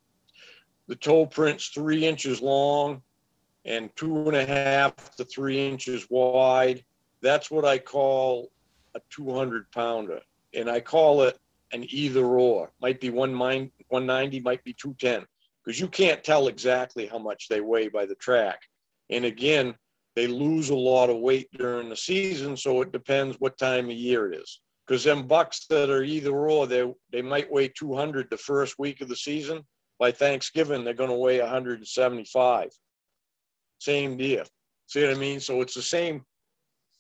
the 0.88 0.94
toe 0.94 1.24
print's 1.24 1.68
three 1.68 2.06
inches 2.06 2.42
long 2.42 3.00
and 3.64 3.94
two 3.96 4.28
and 4.28 4.36
a 4.36 4.44
half 4.44 5.16
to 5.16 5.24
three 5.24 5.66
inches 5.66 6.06
wide, 6.10 6.84
that's 7.22 7.50
what 7.50 7.64
I 7.64 7.78
call 7.78 8.50
a 8.94 9.00
200 9.08 9.70
pounder. 9.70 10.20
And 10.52 10.68
I 10.68 10.80
call 10.80 11.22
it 11.22 11.38
an 11.72 11.86
either 11.88 12.26
or. 12.26 12.72
Might 12.82 13.00
be 13.00 13.08
one 13.08 13.32
mine, 13.32 13.70
190, 13.88 14.40
might 14.40 14.62
be 14.64 14.74
210, 14.74 15.26
because 15.64 15.80
you 15.80 15.88
can't 15.88 16.22
tell 16.22 16.48
exactly 16.48 17.06
how 17.06 17.18
much 17.18 17.48
they 17.48 17.62
weigh 17.62 17.88
by 17.88 18.04
the 18.04 18.16
track. 18.16 18.60
And 19.10 19.24
again, 19.24 19.74
they 20.16 20.26
lose 20.26 20.70
a 20.70 20.74
lot 20.74 21.10
of 21.10 21.18
weight 21.18 21.48
during 21.52 21.88
the 21.88 21.96
season, 21.96 22.56
so 22.56 22.82
it 22.82 22.92
depends 22.92 23.36
what 23.38 23.58
time 23.58 23.86
of 23.86 23.96
year 23.96 24.30
it 24.32 24.40
is. 24.40 24.60
Because 24.86 25.04
them 25.04 25.26
bucks 25.26 25.66
that 25.70 25.88
are 25.88 26.02
either 26.02 26.32
or 26.32 26.66
they 26.66 26.92
they 27.12 27.22
might 27.22 27.50
weigh 27.50 27.68
200 27.68 28.28
the 28.28 28.36
first 28.36 28.78
week 28.78 29.00
of 29.00 29.08
the 29.08 29.16
season. 29.16 29.62
By 29.98 30.10
thanksgiving 30.12 30.82
they're 30.82 30.94
going 30.94 31.10
to 31.10 31.16
weigh 31.16 31.40
175 31.40 32.70
same 33.80 34.16
deal. 34.16 34.44
See 34.86 35.02
what 35.02 35.16
i 35.16 35.18
mean? 35.18 35.40
So 35.40 35.60
it's 35.60 35.74
the 35.74 35.82
same 35.82 36.24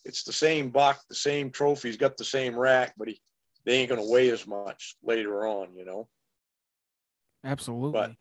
it's 0.04 0.22
the 0.22 0.32
same 0.32 0.70
buck 0.70 1.00
the 1.08 1.14
same 1.14 1.50
trophy. 1.50 1.88
He's 1.88 1.96
got 1.96 2.16
the 2.16 2.24
same 2.24 2.58
rack 2.58 2.94
but 2.96 3.08
he 3.08 3.20
they 3.66 3.78
ain't 3.78 3.90
going 3.90 4.00
to 4.00 4.10
weigh 4.10 4.30
as 4.30 4.46
much 4.46 4.96
later 5.02 5.46
on 5.46 5.74
you 5.74 5.84
know? 5.84 6.08
Absolutely. 7.44 8.16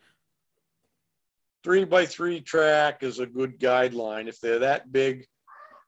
Three 1.69 1.85
by 1.85 2.03
three 2.03 2.41
track 2.41 3.03
is 3.03 3.19
a 3.19 3.27
good 3.27 3.59
guideline. 3.59 4.27
If 4.27 4.39
they're 4.39 4.57
that 4.57 4.91
big 4.91 5.27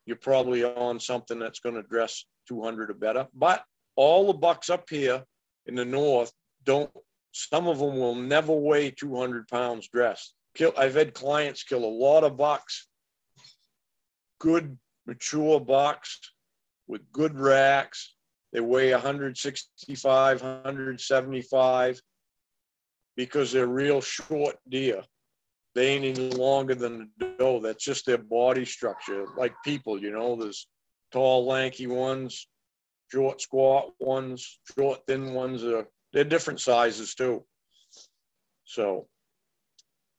you're 0.06 0.16
probably 0.16 0.64
on 0.64 1.00
something 1.00 1.40
that's 1.40 1.60
going 1.60 1.74
to 1.74 1.82
dress 1.82 2.24
200 2.50 2.92
or 2.92 2.94
better. 2.94 3.28
But 3.34 3.64
all 3.96 4.28
the 4.28 4.38
bucks 4.38 4.70
up 4.70 4.88
here 4.88 5.24
in 5.66 5.74
the 5.74 5.84
north 5.84 6.32
don't 6.66 6.92
some 7.32 7.68
of 7.68 7.80
them 7.80 7.98
will 7.98 8.14
never 8.14 8.54
weigh 8.54 8.92
200 8.92 9.48
pounds 9.48 9.88
dressed. 9.88 10.36
Kill 10.54 10.72
i've 10.78 10.94
had 10.94 11.16
clients 11.16 11.64
kill 11.64 11.84
a 11.84 11.98
lot 12.06 12.24
of 12.24 12.38
bucks 12.38 12.88
good 14.40 14.78
mature 15.08 15.60
bucks 15.60 16.20
with 16.88 17.12
good 17.12 17.40
racks. 17.40 18.14
They 18.54 18.60
weigh 18.60 18.92
165 18.92 20.42
175 20.44 22.02
because 23.16 23.52
they're 23.52 23.66
real 23.66 24.02
short 24.02 24.58
deer 24.70 25.02
they 25.74 25.88
ain't 25.88 26.18
any 26.18 26.30
longer 26.32 26.76
than 26.76 27.10
a 27.22 27.26
doe 27.38 27.60
that's 27.60 27.84
just 27.84 28.06
their 28.06 28.18
body 28.18 28.66
structure 28.66 29.26
like 29.38 29.54
people 29.64 30.00
you 30.00 30.12
know 30.12 30.36
there's 30.36 30.68
tall 31.12 31.46
lanky 31.46 31.88
ones 31.88 32.48
short, 33.12 33.42
squat 33.42 33.92
ones, 34.00 34.60
short, 34.76 35.02
thin 35.08 35.34
ones. 35.34 35.64
Are, 35.64 35.88
they're 36.14 36.24
different 36.24 36.60
sizes 36.60 37.16
too. 37.16 37.44
So, 38.66 39.08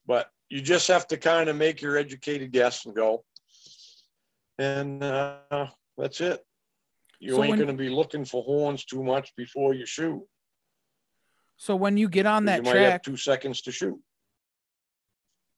but 0.06 0.28
you 0.48 0.60
just 0.60 0.88
have 0.88 1.06
to 1.08 1.16
kind 1.16 1.48
of 1.48 1.56
make 1.56 1.80
your 1.80 1.96
educated 1.96 2.52
guess 2.52 2.84
and 2.84 2.94
go. 2.94 3.24
And 4.58 5.02
uh, 5.02 5.68
that's 5.96 6.20
it. 6.20 6.40
You 7.18 7.36
So 7.36 7.44
ain't 7.44 7.56
going 7.56 7.68
to 7.68 7.74
be 7.74 7.88
looking 7.88 8.24
for 8.24 8.42
horns 8.42 8.84
too 8.84 9.02
much 9.02 9.34
before 9.36 9.74
you 9.74 9.86
shoot. 9.86 10.22
So 11.56 11.76
when 11.76 11.96
you 11.96 12.08
get 12.08 12.26
on 12.26 12.44
that 12.46 12.58
you 12.58 12.62
might 12.64 12.76
have 12.76 12.90
track, 12.90 13.02
two 13.04 13.16
seconds 13.16 13.62
to 13.62 13.72
shoot. 13.72 13.98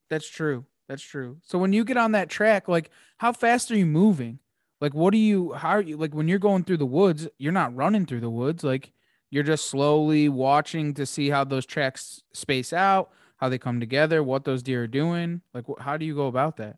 That's 0.09 0.29
true. 0.29 0.65
That's 0.87 1.01
true. 1.01 1.37
So 1.43 1.57
when 1.57 1.73
you 1.73 1.83
get 1.83 1.97
on 1.97 2.11
that 2.11 2.29
track, 2.29 2.67
like 2.67 2.91
how 3.17 3.31
fast 3.31 3.71
are 3.71 3.77
you 3.77 3.85
moving? 3.85 4.39
Like 4.81 4.93
what 4.93 5.11
do 5.11 5.17
you 5.17 5.53
how 5.53 5.69
are 5.69 5.81
you 5.81 5.97
like 5.97 6.13
when 6.13 6.27
you're 6.27 6.39
going 6.39 6.63
through 6.63 6.77
the 6.77 6.85
woods, 6.85 7.27
you're 7.37 7.51
not 7.51 7.75
running 7.75 8.05
through 8.05 8.19
the 8.19 8.29
woods, 8.29 8.63
like 8.63 8.91
you're 9.31 9.43
just 9.43 9.69
slowly 9.69 10.29
watching 10.29 10.93
to 10.93 11.05
see 11.05 11.29
how 11.29 11.43
those 11.43 11.65
tracks 11.65 12.21
space 12.33 12.71
out, 12.71 13.11
how 13.37 13.49
they 13.49 13.57
come 13.57 13.79
together, 13.79 14.21
what 14.21 14.45
those 14.45 14.61
deer 14.61 14.83
are 14.83 14.87
doing. 14.87 15.41
Like 15.53 15.65
wh- 15.65 15.81
how 15.81 15.97
do 15.97 16.05
you 16.05 16.15
go 16.15 16.27
about 16.27 16.57
that? 16.57 16.77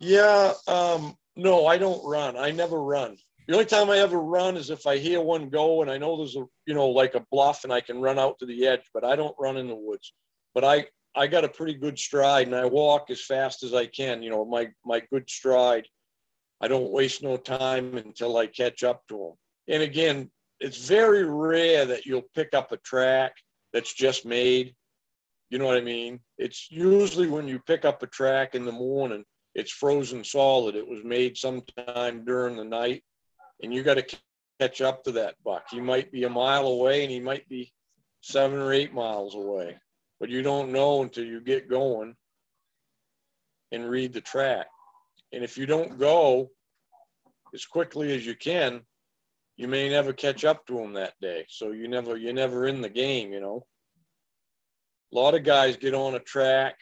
Yeah, 0.00 0.54
um, 0.66 1.16
no, 1.36 1.66
I 1.66 1.76
don't 1.78 2.04
run. 2.04 2.36
I 2.36 2.50
never 2.50 2.82
run. 2.82 3.16
The 3.46 3.54
only 3.54 3.66
time 3.66 3.90
I 3.90 3.98
ever 3.98 4.18
run 4.18 4.56
is 4.56 4.70
if 4.70 4.86
I 4.86 4.96
hear 4.96 5.20
one 5.20 5.50
go 5.50 5.82
and 5.82 5.90
I 5.90 5.98
know 5.98 6.16
there's 6.16 6.36
a, 6.36 6.44
you 6.66 6.74
know, 6.74 6.88
like 6.88 7.14
a 7.14 7.26
bluff 7.30 7.64
and 7.64 7.72
I 7.72 7.80
can 7.80 8.00
run 8.00 8.18
out 8.18 8.38
to 8.38 8.46
the 8.46 8.66
edge, 8.66 8.82
but 8.94 9.04
I 9.04 9.16
don't 9.16 9.34
run 9.38 9.56
in 9.56 9.66
the 9.66 9.74
woods. 9.74 10.12
But 10.54 10.64
I, 10.64 10.86
I 11.14 11.26
got 11.26 11.44
a 11.44 11.48
pretty 11.48 11.74
good 11.74 11.98
stride 11.98 12.46
and 12.46 12.56
I 12.56 12.66
walk 12.66 13.10
as 13.10 13.22
fast 13.22 13.62
as 13.62 13.74
I 13.74 13.86
can, 13.86 14.22
you 14.22 14.30
know, 14.30 14.44
my, 14.44 14.68
my 14.84 15.00
good 15.12 15.28
stride. 15.28 15.86
I 16.60 16.68
don't 16.68 16.90
waste 16.90 17.22
no 17.22 17.36
time 17.36 17.96
until 17.96 18.36
I 18.36 18.46
catch 18.46 18.84
up 18.84 19.02
to 19.08 19.18
them. 19.18 19.32
And 19.68 19.82
again, 19.82 20.30
it's 20.60 20.86
very 20.86 21.24
rare 21.24 21.86
that 21.86 22.04
you'll 22.04 22.28
pick 22.34 22.52
up 22.52 22.72
a 22.72 22.76
track 22.78 23.32
that's 23.72 23.94
just 23.94 24.26
made. 24.26 24.74
You 25.48 25.58
know 25.58 25.66
what 25.66 25.78
I 25.78 25.82
mean? 25.82 26.20
It's 26.38 26.70
usually 26.70 27.28
when 27.28 27.48
you 27.48 27.60
pick 27.60 27.84
up 27.84 28.02
a 28.02 28.06
track 28.06 28.54
in 28.54 28.64
the 28.64 28.72
morning, 28.72 29.24
it's 29.54 29.72
frozen 29.72 30.22
solid. 30.22 30.76
It 30.76 30.86
was 30.86 31.02
made 31.02 31.36
sometime 31.36 32.24
during 32.24 32.56
the 32.56 32.64
night, 32.64 33.02
and 33.62 33.74
you 33.74 33.82
got 33.82 33.94
to 33.94 34.18
catch 34.60 34.80
up 34.80 35.02
to 35.04 35.12
that 35.12 35.34
buck. 35.44 35.64
He 35.70 35.80
might 35.80 36.12
be 36.12 36.24
a 36.24 36.30
mile 36.30 36.66
away, 36.66 37.02
and 37.02 37.10
he 37.10 37.20
might 37.20 37.48
be 37.48 37.72
seven 38.20 38.60
or 38.60 38.72
eight 38.72 38.92
miles 38.92 39.34
away, 39.34 39.78
but 40.20 40.28
you 40.28 40.42
don't 40.42 40.70
know 40.70 41.02
until 41.02 41.24
you 41.24 41.40
get 41.40 41.68
going 41.68 42.14
and 43.72 43.88
read 43.88 44.12
the 44.12 44.20
track. 44.20 44.66
And 45.32 45.42
if 45.42 45.56
you 45.56 45.64
don't 45.64 45.98
go 45.98 46.50
as 47.54 47.64
quickly 47.64 48.14
as 48.14 48.26
you 48.26 48.36
can, 48.36 48.82
you 49.56 49.66
may 49.66 49.88
never 49.88 50.12
catch 50.12 50.44
up 50.44 50.66
to 50.66 50.76
them 50.76 50.92
that 50.94 51.14
day. 51.20 51.46
So 51.48 51.72
you 51.72 51.88
never 51.88 52.16
you're 52.16 52.32
never 52.32 52.66
in 52.66 52.80
the 52.80 52.88
game, 52.88 53.32
you 53.32 53.40
know. 53.40 53.64
A 55.12 55.16
lot 55.16 55.34
of 55.34 55.42
guys 55.42 55.76
get 55.76 55.94
on 55.94 56.14
a 56.14 56.20
track 56.20 56.76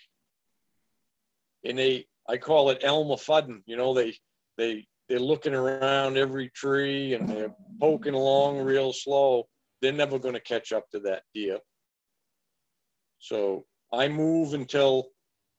and 1.64 1.78
they 1.78 2.06
I 2.28 2.36
call 2.36 2.70
it 2.70 2.82
Elmer 2.82 3.16
Fudding. 3.16 3.62
You 3.66 3.76
know, 3.76 3.94
they 3.94 4.14
they 4.56 4.86
they're 5.08 5.18
looking 5.18 5.54
around 5.54 6.16
every 6.18 6.50
tree 6.50 7.14
and 7.14 7.28
they're 7.28 7.54
poking 7.80 8.14
along 8.14 8.58
real 8.58 8.92
slow. 8.92 9.48
They're 9.80 9.92
never 9.92 10.18
going 10.18 10.34
to 10.34 10.40
catch 10.40 10.72
up 10.72 10.90
to 10.90 11.00
that 11.00 11.22
deer. 11.34 11.58
So 13.18 13.64
I 13.92 14.08
move 14.08 14.54
until 14.54 15.08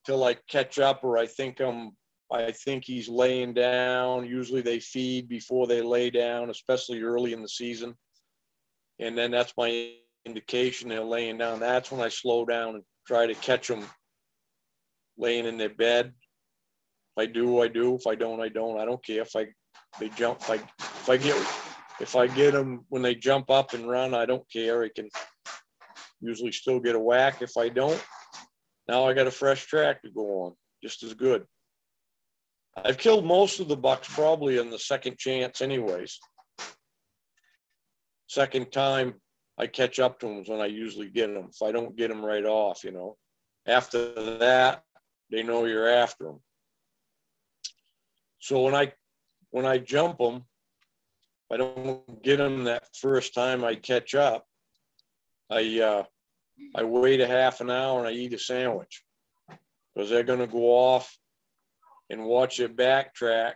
till 0.05 0.23
I 0.23 0.35
catch 0.49 0.79
up, 0.79 1.03
or 1.03 1.17
I 1.17 1.27
think 1.27 1.59
I'm 1.59 1.91
I 2.31 2.51
think 2.51 2.85
he's 2.85 3.09
laying 3.09 3.53
down. 3.53 4.27
Usually 4.27 4.61
they 4.61 4.79
feed 4.79 5.27
before 5.27 5.65
they 5.65 5.81
lay 5.81 6.09
down, 6.09 6.49
especially 6.49 7.01
early 7.01 7.33
in 7.33 7.41
the 7.41 7.49
season. 7.49 7.95
And 8.99 9.17
then 9.17 9.31
that's 9.31 9.53
my 9.57 9.93
indication 10.25 10.89
they're 10.89 11.03
laying 11.03 11.37
down. 11.37 11.59
That's 11.59 11.91
when 11.91 12.01
I 12.01 12.09
slow 12.09 12.45
down 12.45 12.75
and 12.75 12.83
try 13.07 13.25
to 13.25 13.33
catch 13.33 13.67
them 13.67 13.83
laying 15.17 15.45
in 15.45 15.57
their 15.57 15.69
bed. 15.69 16.13
If 17.17 17.23
I 17.23 17.25
do, 17.25 17.61
I 17.61 17.67
do. 17.67 17.95
If 17.95 18.05
I 18.05 18.15
don't, 18.15 18.41
I 18.41 18.49
don't. 18.49 18.79
I 18.79 18.85
don't 18.85 19.03
care 19.03 19.23
if 19.23 19.35
I 19.35 19.47
they 19.99 20.09
jump. 20.09 20.39
If 20.41 20.49
I 20.51 20.55
if 20.79 21.09
I 21.09 21.17
get 21.17 21.35
if 21.99 22.15
I 22.15 22.27
get 22.27 22.53
them 22.53 22.85
when 22.89 23.01
they 23.01 23.15
jump 23.15 23.49
up 23.49 23.73
and 23.73 23.89
run, 23.89 24.13
I 24.13 24.25
don't 24.25 24.49
care. 24.51 24.83
I 24.83 24.89
can 24.95 25.09
usually 26.21 26.51
still 26.51 26.79
get 26.79 26.95
a 26.95 26.99
whack. 26.99 27.41
If 27.41 27.57
I 27.57 27.69
don't, 27.69 28.03
now 28.87 29.05
I 29.05 29.13
got 29.13 29.27
a 29.27 29.31
fresh 29.31 29.65
track 29.65 30.01
to 30.01 30.09
go 30.09 30.43
on, 30.43 30.53
just 30.83 31.03
as 31.03 31.13
good. 31.13 31.45
I've 32.75 32.97
killed 32.97 33.25
most 33.25 33.59
of 33.59 33.67
the 33.67 33.77
bucks 33.77 34.07
probably 34.13 34.57
in 34.57 34.69
the 34.69 34.79
second 34.79 35.17
chance, 35.17 35.61
anyways. 35.61 36.19
Second 38.27 38.71
time 38.71 39.15
I 39.57 39.67
catch 39.67 39.99
up 39.99 40.19
to 40.19 40.27
them 40.27 40.43
when 40.45 40.61
I 40.61 40.67
usually 40.67 41.09
get 41.09 41.33
them. 41.33 41.49
If 41.51 41.61
I 41.61 41.71
don't 41.71 41.97
get 41.97 42.09
them 42.09 42.23
right 42.23 42.45
off, 42.45 42.83
you 42.83 42.91
know, 42.91 43.17
after 43.67 44.37
that 44.37 44.83
they 45.31 45.43
know 45.43 45.65
you're 45.65 45.89
after 45.89 46.25
them. 46.25 46.39
So 48.39 48.61
when 48.61 48.75
I 48.75 48.93
when 49.51 49.65
I 49.65 49.79
jump 49.79 50.19
them, 50.19 50.45
I 51.51 51.57
don't 51.57 52.23
get 52.23 52.37
them 52.37 52.65
that 52.65 52.83
first 52.95 53.33
time 53.33 53.63
I 53.63 53.75
catch 53.75 54.15
up. 54.15 54.45
I 55.49 55.79
uh, 55.79 56.03
I 56.75 56.83
wait 56.83 57.21
a 57.21 57.27
half 57.27 57.61
an 57.61 57.69
hour 57.69 57.99
and 57.99 58.07
I 58.07 58.11
eat 58.11 58.33
a 58.33 58.39
sandwich 58.39 59.03
because 59.93 60.09
they're 60.09 60.23
going 60.23 60.39
to 60.39 60.47
go 60.47 60.65
off 60.65 61.17
and 62.09 62.25
watch 62.25 62.59
it 62.59 62.75
backtrack 62.75 63.53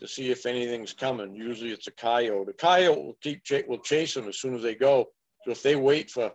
to 0.00 0.08
see 0.08 0.30
if 0.30 0.46
anything's 0.46 0.92
coming. 0.92 1.34
Usually 1.34 1.72
it's 1.72 1.88
a 1.88 1.92
coyote. 1.92 2.50
A 2.50 2.52
coyote 2.52 3.02
will 3.02 3.18
keep 3.20 3.42
will 3.66 3.78
chase 3.78 4.14
them 4.14 4.28
as 4.28 4.38
soon 4.38 4.54
as 4.54 4.62
they 4.62 4.74
go. 4.74 5.06
So 5.44 5.50
if 5.50 5.62
they 5.62 5.76
wait 5.76 6.10
for 6.10 6.32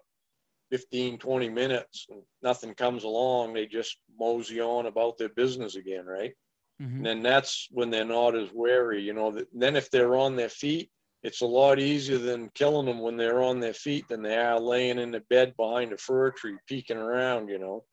15, 0.72 1.18
20 1.18 1.49
minutes 1.49 2.07
and 2.09 2.22
nothing 2.41 2.74
comes 2.74 3.03
along, 3.03 3.53
they 3.53 3.66
just 3.66 3.97
mosey 4.20 4.59
on 4.59 4.88
about 4.88 5.18
their 5.18 5.30
business 5.30 5.76
again, 5.76 6.05
right? 6.05 6.34
Mm-hmm. 6.82 6.97
And 6.97 7.05
then 7.05 7.22
that's 7.22 7.68
when 7.72 7.89
they're 7.89 8.05
not 8.05 8.36
as 8.36 8.49
wary, 8.53 9.01
you 9.01 9.14
know. 9.14 9.38
Then 9.53 9.76
if 9.76 9.91
they're 9.91 10.16
on 10.16 10.36
their 10.36 10.49
feet, 10.49 10.89
it's 11.24 11.41
a 11.41 11.45
lot 11.45 11.80
easier 11.80 12.17
than 12.17 12.49
killing 12.53 12.86
them 12.86 12.99
when 12.99 13.15
they're 13.15 13.41
on 13.41 13.59
their 13.59 13.74
feet 13.74 14.07
than 14.09 14.21
they 14.21 14.38
are 14.38 14.59
laying 14.59 14.99
in 14.99 15.11
the 15.11 15.21
bed 15.30 15.55
behind 15.55 15.93
a 15.93 15.97
fir 15.97 16.32
tree 16.32 16.57
peeking 16.67 16.97
around, 16.97 17.47
you 17.47 17.57
know. 17.57 17.86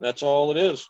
That's 0.00 0.24
all 0.24 0.50
it 0.50 0.56
is. 0.56 0.88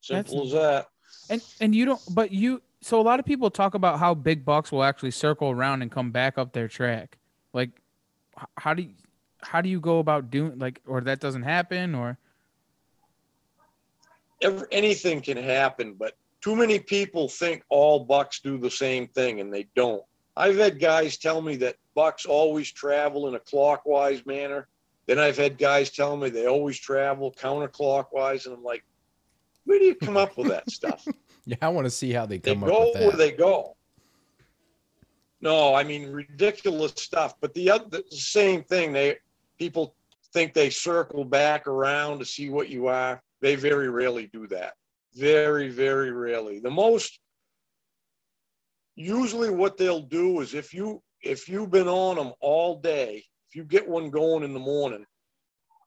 Simple 0.00 0.44
That's, 0.44 0.54
as 0.54 0.60
that. 0.60 0.86
And 1.28 1.42
and 1.60 1.74
you 1.74 1.84
don't 1.84 2.00
but 2.14 2.32
you 2.32 2.62
so 2.80 3.00
a 3.00 3.02
lot 3.02 3.20
of 3.20 3.26
people 3.26 3.50
talk 3.50 3.74
about 3.74 3.98
how 3.98 4.14
big 4.14 4.44
bucks 4.44 4.72
will 4.72 4.82
actually 4.82 5.10
circle 5.10 5.50
around 5.50 5.82
and 5.82 5.90
come 5.90 6.10
back 6.10 6.38
up 6.38 6.52
their 6.52 6.68
track. 6.68 7.18
Like 7.52 7.70
how 8.56 8.72
do 8.72 8.82
you 8.82 8.94
how 9.42 9.60
do 9.60 9.68
you 9.68 9.78
go 9.78 9.98
about 9.98 10.30
doing 10.30 10.58
like 10.58 10.80
or 10.86 11.02
that 11.02 11.20
doesn't 11.20 11.42
happen 11.42 11.94
or 11.94 12.18
anything 14.70 15.20
can 15.20 15.36
happen, 15.36 15.94
but 15.94 16.16
too 16.46 16.54
many 16.54 16.78
people 16.78 17.28
think 17.28 17.64
all 17.70 18.04
bucks 18.04 18.38
do 18.38 18.56
the 18.56 18.70
same 18.70 19.08
thing 19.08 19.40
and 19.40 19.52
they 19.52 19.66
don't. 19.74 20.04
I've 20.36 20.56
had 20.56 20.78
guys 20.78 21.16
tell 21.16 21.42
me 21.42 21.56
that 21.56 21.74
bucks 21.96 22.24
always 22.24 22.70
travel 22.70 23.26
in 23.26 23.34
a 23.34 23.40
clockwise 23.40 24.24
manner. 24.26 24.68
Then 25.08 25.18
I've 25.18 25.36
had 25.36 25.58
guys 25.58 25.90
tell 25.90 26.16
me 26.16 26.30
they 26.30 26.46
always 26.46 26.78
travel 26.78 27.34
counterclockwise, 27.36 28.46
and 28.46 28.54
I'm 28.54 28.62
like, 28.62 28.84
where 29.64 29.80
do 29.80 29.86
you 29.86 29.96
come 29.96 30.16
up 30.16 30.38
with 30.38 30.46
that 30.46 30.70
stuff? 30.70 31.04
yeah, 31.46 31.56
I 31.60 31.68
want 31.68 31.86
to 31.86 31.90
see 31.90 32.12
how 32.12 32.26
they 32.26 32.38
come 32.38 32.60
they 32.60 32.66
up 32.66 32.72
go 32.72 32.80
with 32.84 32.94
that. 32.94 33.02
where 33.08 33.16
they 33.16 33.32
go. 33.32 33.76
No, 35.40 35.74
I 35.74 35.82
mean 35.82 36.12
ridiculous 36.12 36.92
stuff. 36.92 37.34
But 37.40 37.54
the 37.54 37.72
other 37.72 38.02
the 38.08 38.16
same 38.16 38.62
thing. 38.62 38.92
They 38.92 39.16
people 39.58 39.96
think 40.32 40.54
they 40.54 40.70
circle 40.70 41.24
back 41.24 41.66
around 41.66 42.20
to 42.20 42.24
see 42.24 42.50
what 42.50 42.68
you 42.68 42.86
are. 42.86 43.20
They 43.40 43.56
very 43.56 43.88
rarely 43.88 44.28
do 44.32 44.46
that. 44.48 44.74
Very, 45.16 45.68
very 45.68 46.12
rarely. 46.12 46.60
The 46.60 46.70
most 46.70 47.18
usually 48.96 49.50
what 49.50 49.76
they'll 49.76 50.02
do 50.02 50.40
is 50.40 50.54
if 50.54 50.74
you 50.74 51.02
if 51.22 51.48
you've 51.48 51.70
been 51.70 51.88
on 51.88 52.16
them 52.16 52.32
all 52.40 52.80
day, 52.80 53.24
if 53.48 53.56
you 53.56 53.64
get 53.64 53.88
one 53.88 54.10
going 54.10 54.42
in 54.42 54.52
the 54.52 54.60
morning, 54.60 55.04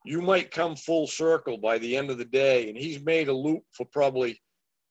you 0.05 0.21
might 0.21 0.51
come 0.51 0.75
full 0.75 1.07
circle 1.07 1.57
by 1.57 1.77
the 1.77 1.95
end 1.95 2.09
of 2.09 2.17
the 2.17 2.25
day. 2.25 2.69
And 2.69 2.77
he's 2.77 3.01
made 3.01 3.27
a 3.27 3.33
loop 3.33 3.63
for 3.71 3.85
probably 3.85 4.39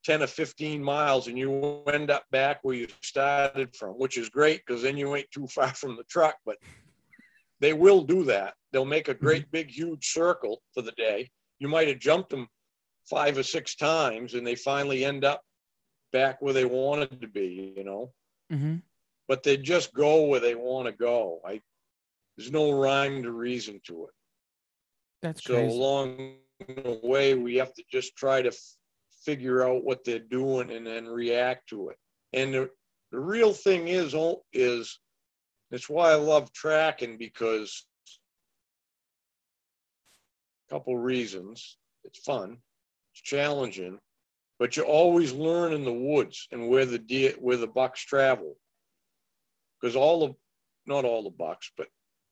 10 0.05 0.23
or 0.23 0.27
15 0.27 0.81
miles 0.81 1.27
and 1.27 1.37
you 1.37 1.83
end 1.91 2.09
up 2.09 2.23
back 2.31 2.59
where 2.61 2.75
you 2.75 2.87
started 3.01 3.75
from, 3.75 3.91
which 3.95 4.17
is 4.17 4.29
great 4.29 4.61
because 4.65 4.81
then 4.81 4.97
you 4.97 5.13
ain't 5.15 5.29
too 5.31 5.47
far 5.55 5.73
from 5.73 5.97
the 5.97 6.03
truck. 6.03 6.35
But 6.45 6.57
they 7.59 7.73
will 7.73 8.03
do 8.03 8.23
that. 8.25 8.53
They'll 8.71 8.85
make 8.85 9.09
a 9.09 9.13
great 9.13 9.43
mm-hmm. 9.43 9.51
big 9.51 9.69
huge 9.69 10.11
circle 10.11 10.61
for 10.73 10.81
the 10.81 10.93
day. 10.93 11.29
You 11.59 11.67
might 11.67 11.89
have 11.89 11.99
jumped 11.99 12.29
them 12.29 12.47
five 13.09 13.37
or 13.37 13.43
six 13.43 13.75
times 13.75 14.33
and 14.33 14.45
they 14.45 14.55
finally 14.55 15.03
end 15.03 15.25
up 15.25 15.41
back 16.11 16.41
where 16.41 16.53
they 16.53 16.65
wanted 16.65 17.21
to 17.21 17.27
be, 17.27 17.73
you 17.75 17.83
know. 17.83 18.11
Mm-hmm. 18.51 18.77
But 19.27 19.43
they 19.43 19.57
just 19.57 19.93
go 19.93 20.25
where 20.25 20.39
they 20.39 20.55
want 20.55 20.87
to 20.87 20.91
go. 20.91 21.39
I 21.45 21.61
there's 22.37 22.51
no 22.51 22.71
rhyme 22.71 23.23
to 23.23 23.31
reason 23.31 23.81
to 23.87 24.05
it. 24.05 24.11
That's 25.21 25.43
so 25.43 25.55
crazy. 25.55 25.75
along 25.75 26.35
the 26.67 26.99
way 27.03 27.35
we 27.35 27.55
have 27.55 27.73
to 27.73 27.83
just 27.91 28.15
try 28.15 28.41
to 28.41 28.49
f- 28.49 28.75
figure 29.25 29.67
out 29.67 29.83
what 29.83 30.05
they're 30.05 30.19
doing 30.19 30.71
and 30.71 30.87
then 30.87 31.05
react 31.05 31.67
to 31.69 31.89
it. 31.89 31.97
And 32.31 32.53
the, 32.53 32.69
the 33.11 33.19
real 33.19 33.53
thing 33.53 33.89
is 33.89 34.15
is 34.53 34.99
that's 35.69 35.89
why 35.89 36.11
I 36.11 36.15
love 36.15 36.51
tracking 36.53 37.17
because 37.17 37.85
a 40.69 40.73
couple 40.73 40.97
reasons. 40.97 41.77
It's 42.05 42.19
fun, 42.19 42.51
it's 42.53 42.68
challenging, 43.21 43.99
but 44.59 44.75
you 44.75 44.83
always 44.83 45.31
learn 45.31 45.73
in 45.73 45.83
the 45.85 45.93
woods 45.93 46.47
and 46.51 46.67
where 46.67 46.85
the 46.85 46.99
deer, 46.99 47.33
where 47.39 47.57
the 47.57 47.67
bucks 47.67 48.01
travel. 48.01 48.55
Because 49.79 49.95
all 49.95 50.27
the, 50.27 50.33
not 50.85 51.05
all 51.05 51.23
the 51.23 51.29
bucks, 51.29 51.71
but 51.77 51.87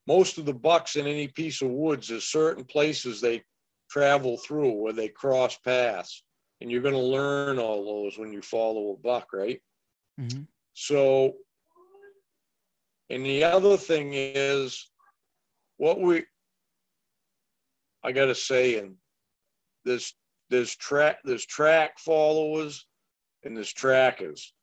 most 0.08 0.38
of 0.38 0.46
the 0.46 0.54
bucks 0.54 0.96
in 0.96 1.08
any 1.08 1.28
piece 1.28 1.62
of 1.62 1.70
woods, 1.70 2.08
there's 2.08 2.26
certain 2.26 2.64
places 2.64 3.22
they 3.22 3.44
travel 3.90 4.38
through 4.38 4.72
where 4.72 4.94
they 4.94 5.08
cross 5.10 5.58
paths. 5.58 6.24
And 6.60 6.72
you're 6.72 6.82
going 6.82 6.96
to 6.96 7.00
learn 7.00 7.60
all 7.60 7.86
those 7.86 8.18
when 8.18 8.34
you 8.34 8.42
follow 8.42 8.92
a 8.92 8.98
buck, 8.98 9.32
right? 9.32 9.62
Mm-hmm. 10.20 10.44
So, 10.74 11.34
and 13.10 13.26
the 13.26 13.44
other 13.44 13.78
thing 13.78 14.12
is 14.14 14.90
what 15.78 16.02
we, 16.02 16.26
I 18.04 18.12
got 18.12 18.26
to 18.26 18.36
say, 18.36 18.80
and 18.80 18.96
there's, 19.86 20.14
there's 20.50 20.76
track, 20.76 21.20
there's 21.24 21.46
track 21.46 22.00
followers 22.00 22.86
and 23.44 23.56
there's 23.56 23.74
trackers. 23.74 24.54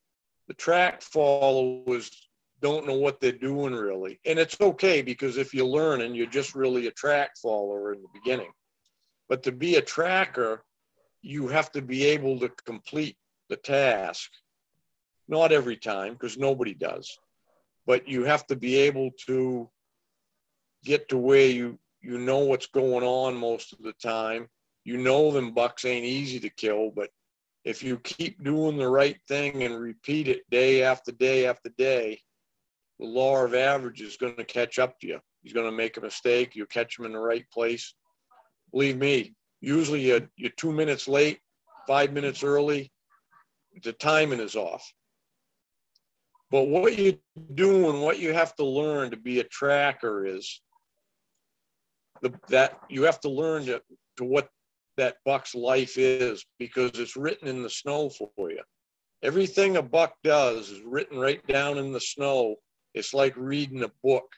The 0.48 0.54
track 0.54 1.02
followers 1.02 2.10
don't 2.60 2.86
know 2.86 2.94
what 2.94 3.20
they're 3.20 3.32
doing 3.32 3.74
really. 3.74 4.20
And 4.24 4.38
it's 4.38 4.60
okay 4.60 5.02
because 5.02 5.36
if 5.36 5.52
you 5.54 5.66
learn 5.66 6.00
and 6.00 6.16
you're 6.16 6.26
just 6.26 6.54
really 6.54 6.86
a 6.86 6.92
track 6.92 7.30
follower 7.36 7.92
in 7.92 8.02
the 8.02 8.08
beginning. 8.12 8.52
But 9.28 9.42
to 9.44 9.52
be 9.52 9.76
a 9.76 9.82
tracker, 9.82 10.64
you 11.22 11.48
have 11.48 11.72
to 11.72 11.82
be 11.82 12.04
able 12.04 12.38
to 12.40 12.50
complete 12.64 13.16
the 13.48 13.56
task. 13.56 14.30
Not 15.26 15.52
every 15.52 15.76
time, 15.76 16.12
because 16.12 16.36
nobody 16.36 16.74
does. 16.74 17.18
But 17.86 18.06
you 18.06 18.24
have 18.24 18.46
to 18.48 18.56
be 18.56 18.76
able 18.76 19.10
to 19.26 19.68
get 20.84 21.08
to 21.08 21.16
where 21.16 21.46
you 21.46 21.78
you 22.02 22.18
know 22.18 22.40
what's 22.40 22.66
going 22.66 23.02
on 23.02 23.34
most 23.34 23.72
of 23.72 23.82
the 23.82 23.94
time. 23.94 24.48
You 24.84 24.98
know 24.98 25.30
them 25.30 25.52
bucks 25.52 25.84
ain't 25.84 26.04
easy 26.04 26.38
to 26.40 26.50
kill, 26.50 26.90
but 26.94 27.10
if 27.64 27.82
you 27.82 27.98
keep 27.98 28.44
doing 28.44 28.76
the 28.76 28.88
right 28.88 29.16
thing 29.26 29.62
and 29.62 29.80
repeat 29.80 30.28
it 30.28 30.42
day 30.50 30.82
after 30.82 31.10
day 31.12 31.46
after 31.46 31.70
day, 31.78 32.20
the 33.00 33.06
law 33.06 33.42
of 33.42 33.54
average 33.54 34.02
is 34.02 34.16
going 34.16 34.36
to 34.36 34.44
catch 34.44 34.78
up 34.78 34.98
to 35.00 35.06
you. 35.06 35.20
He's 35.42 35.54
going 35.54 35.66
to 35.66 35.76
make 35.76 35.96
a 35.96 36.02
mistake. 36.02 36.54
You 36.54 36.66
catch 36.66 36.98
him 36.98 37.06
in 37.06 37.12
the 37.12 37.18
right 37.18 37.44
place. 37.52 37.94
Believe 38.70 38.98
me, 38.98 39.34
usually 39.60 40.02
you're, 40.02 40.28
you're 40.36 40.52
two 40.56 40.72
minutes 40.72 41.08
late, 41.08 41.38
five 41.86 42.12
minutes 42.12 42.44
early. 42.44 42.92
The 43.82 43.92
timing 43.92 44.40
is 44.40 44.56
off. 44.56 44.86
But 46.50 46.68
what 46.68 46.96
you 46.96 47.18
do 47.54 47.90
and 47.90 48.02
what 48.02 48.18
you 48.18 48.32
have 48.32 48.54
to 48.56 48.64
learn 48.64 49.10
to 49.10 49.16
be 49.16 49.40
a 49.40 49.44
tracker 49.44 50.24
is 50.24 50.60
the, 52.22 52.32
that 52.48 52.78
you 52.88 53.02
have 53.04 53.20
to 53.20 53.28
learn 53.28 53.64
to, 53.66 53.82
to 54.18 54.24
what 54.24 54.48
that 54.96 55.16
buck's 55.24 55.54
life 55.54 55.98
is 55.98 56.44
because 56.58 56.92
it's 56.94 57.16
written 57.16 57.48
in 57.48 57.62
the 57.62 57.70
snow 57.70 58.10
for 58.10 58.50
you. 58.50 58.62
Everything 59.22 59.76
a 59.76 59.82
buck 59.82 60.14
does 60.22 60.70
is 60.70 60.82
written 60.82 61.18
right 61.18 61.44
down 61.46 61.78
in 61.78 61.92
the 61.92 62.00
snow 62.00 62.56
it's 62.94 63.12
like 63.12 63.36
reading 63.36 63.82
a 63.82 63.90
book. 64.02 64.32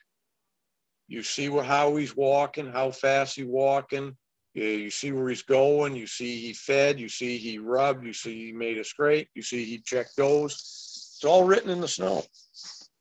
You 1.08 1.22
see 1.22 1.48
how 1.48 1.94
he's 1.96 2.16
walking, 2.16 2.72
how 2.72 2.90
fast 2.90 3.36
he's 3.36 3.46
walking. 3.46 4.16
You, 4.54 4.64
you 4.64 4.90
see 4.90 5.12
where 5.12 5.28
he's 5.28 5.42
going. 5.42 5.94
You 5.94 6.06
see 6.06 6.40
he 6.40 6.52
fed. 6.54 6.98
You 6.98 7.08
see 7.08 7.36
he 7.36 7.58
rubbed. 7.58 8.04
You 8.04 8.14
see 8.14 8.46
he 8.46 8.52
made 8.52 8.78
a 8.78 8.84
scrape. 8.84 9.28
You 9.34 9.42
see 9.42 9.64
he 9.64 9.78
checked 9.78 10.16
those. 10.16 10.54
It's 10.54 11.24
all 11.24 11.44
written 11.44 11.70
in 11.70 11.80
the 11.80 11.88
snow. 11.88 12.24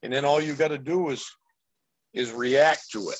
And 0.03 0.13
then 0.13 0.25
all 0.25 0.41
you 0.41 0.53
got 0.53 0.67
to 0.67 0.77
do 0.77 1.09
is 1.09 1.25
is 2.13 2.31
react 2.31 2.91
to 2.91 3.09
it. 3.09 3.19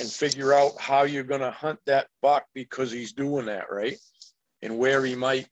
And 0.00 0.10
figure 0.10 0.52
out 0.52 0.72
how 0.80 1.02
you're 1.02 1.22
going 1.24 1.40
to 1.40 1.50
hunt 1.50 1.78
that 1.86 2.08
buck 2.22 2.44
because 2.54 2.90
he's 2.90 3.12
doing 3.12 3.46
that, 3.46 3.70
right? 3.70 3.96
And 4.62 4.78
where 4.78 5.04
he 5.04 5.14
might, 5.14 5.46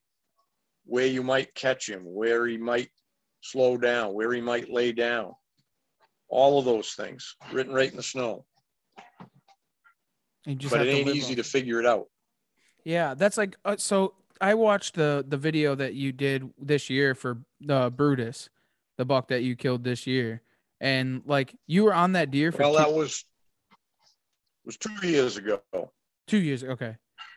where 0.85 1.07
you 1.07 1.23
might 1.23 1.55
catch 1.55 1.89
him, 1.89 2.03
where 2.05 2.47
he 2.47 2.57
might 2.57 2.89
slow 3.41 3.77
down, 3.77 4.15
where 4.15 4.33
he 4.33 4.41
might 4.41 4.71
lay 4.71 4.93
down. 4.93 5.33
All 6.29 6.59
of 6.59 6.65
those 6.65 6.93
things 6.93 7.37
written 7.53 7.73
right 7.73 7.91
in 7.91 7.97
the 7.97 8.03
snow. 8.03 8.45
But 10.45 10.57
it 10.57 10.89
ain't 10.89 11.07
live 11.07 11.17
easy 11.17 11.33
on 11.33 11.37
to 11.37 11.45
figure 11.45 11.81
it 11.81 11.87
out. 11.87 12.07
Yeah, 12.85 13.15
that's 13.15 13.37
like 13.37 13.57
uh, 13.65 13.77
so. 13.77 14.15
I 14.41 14.55
watched 14.55 14.95
the 14.95 15.25
the 15.27 15.37
video 15.37 15.75
that 15.75 15.95
you 15.95 16.13
did 16.13 16.49
this 16.61 16.89
year 16.89 17.17
for 17.17 17.39
uh, 17.69 17.91
Brutus, 17.91 18.49
the 18.97 19.05
buck 19.05 19.29
that 19.29 19.43
you 19.43 19.57
killed 19.57 19.83
this 19.83 20.07
year, 20.07 20.43
and 20.81 21.23
like 21.27 21.55
you 21.67 21.83
were 21.85 21.93
on 21.93 22.13
that 22.13 22.31
deer 22.31 22.53
for 22.53 22.63
Well, 22.63 22.73
two, 22.73 22.79
that 22.79 22.93
was 22.93 23.25
was 24.69 24.77
two 24.77 25.09
years 25.09 25.39
ago. 25.39 25.63
two 26.27 26.39
years. 26.39 26.63
Okay, 26.63 26.95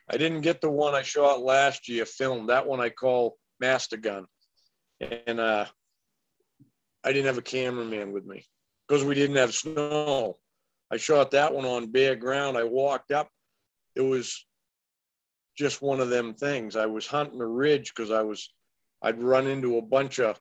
I 0.09 0.17
didn't 0.17 0.41
get 0.41 0.59
the 0.59 0.69
one 0.69 0.93
I 0.93 1.01
shot 1.01 1.41
last 1.41 1.87
year 1.87 2.05
filmed. 2.05 2.49
That 2.49 2.67
one 2.67 2.81
I 2.81 2.89
call 2.89 3.37
Master 3.61 3.95
Gun. 3.95 4.25
And 4.99 5.39
uh, 5.39 5.65
I 7.03 7.13
didn't 7.13 7.27
have 7.27 7.37
a 7.37 7.41
cameraman 7.41 8.11
with 8.11 8.25
me 8.25 8.45
because 8.85 9.05
we 9.05 9.15
didn't 9.15 9.37
have 9.37 9.53
snow. 9.53 10.37
I 10.91 10.97
shot 10.97 11.31
that 11.31 11.53
one 11.53 11.63
on 11.63 11.91
bare 11.91 12.17
ground. 12.17 12.57
I 12.57 12.65
walked 12.65 13.11
up. 13.11 13.29
It 13.95 14.01
was 14.01 14.45
just 15.57 15.81
one 15.81 16.01
of 16.01 16.09
them 16.09 16.33
things. 16.33 16.75
I 16.75 16.87
was 16.87 17.07
hunting 17.07 17.39
a 17.39 17.47
ridge 17.47 17.93
because 17.95 18.11
I 18.11 18.23
was, 18.23 18.53
I'd 19.01 19.23
run 19.23 19.47
into 19.47 19.77
a 19.77 19.81
bunch 19.81 20.19
of 20.19 20.37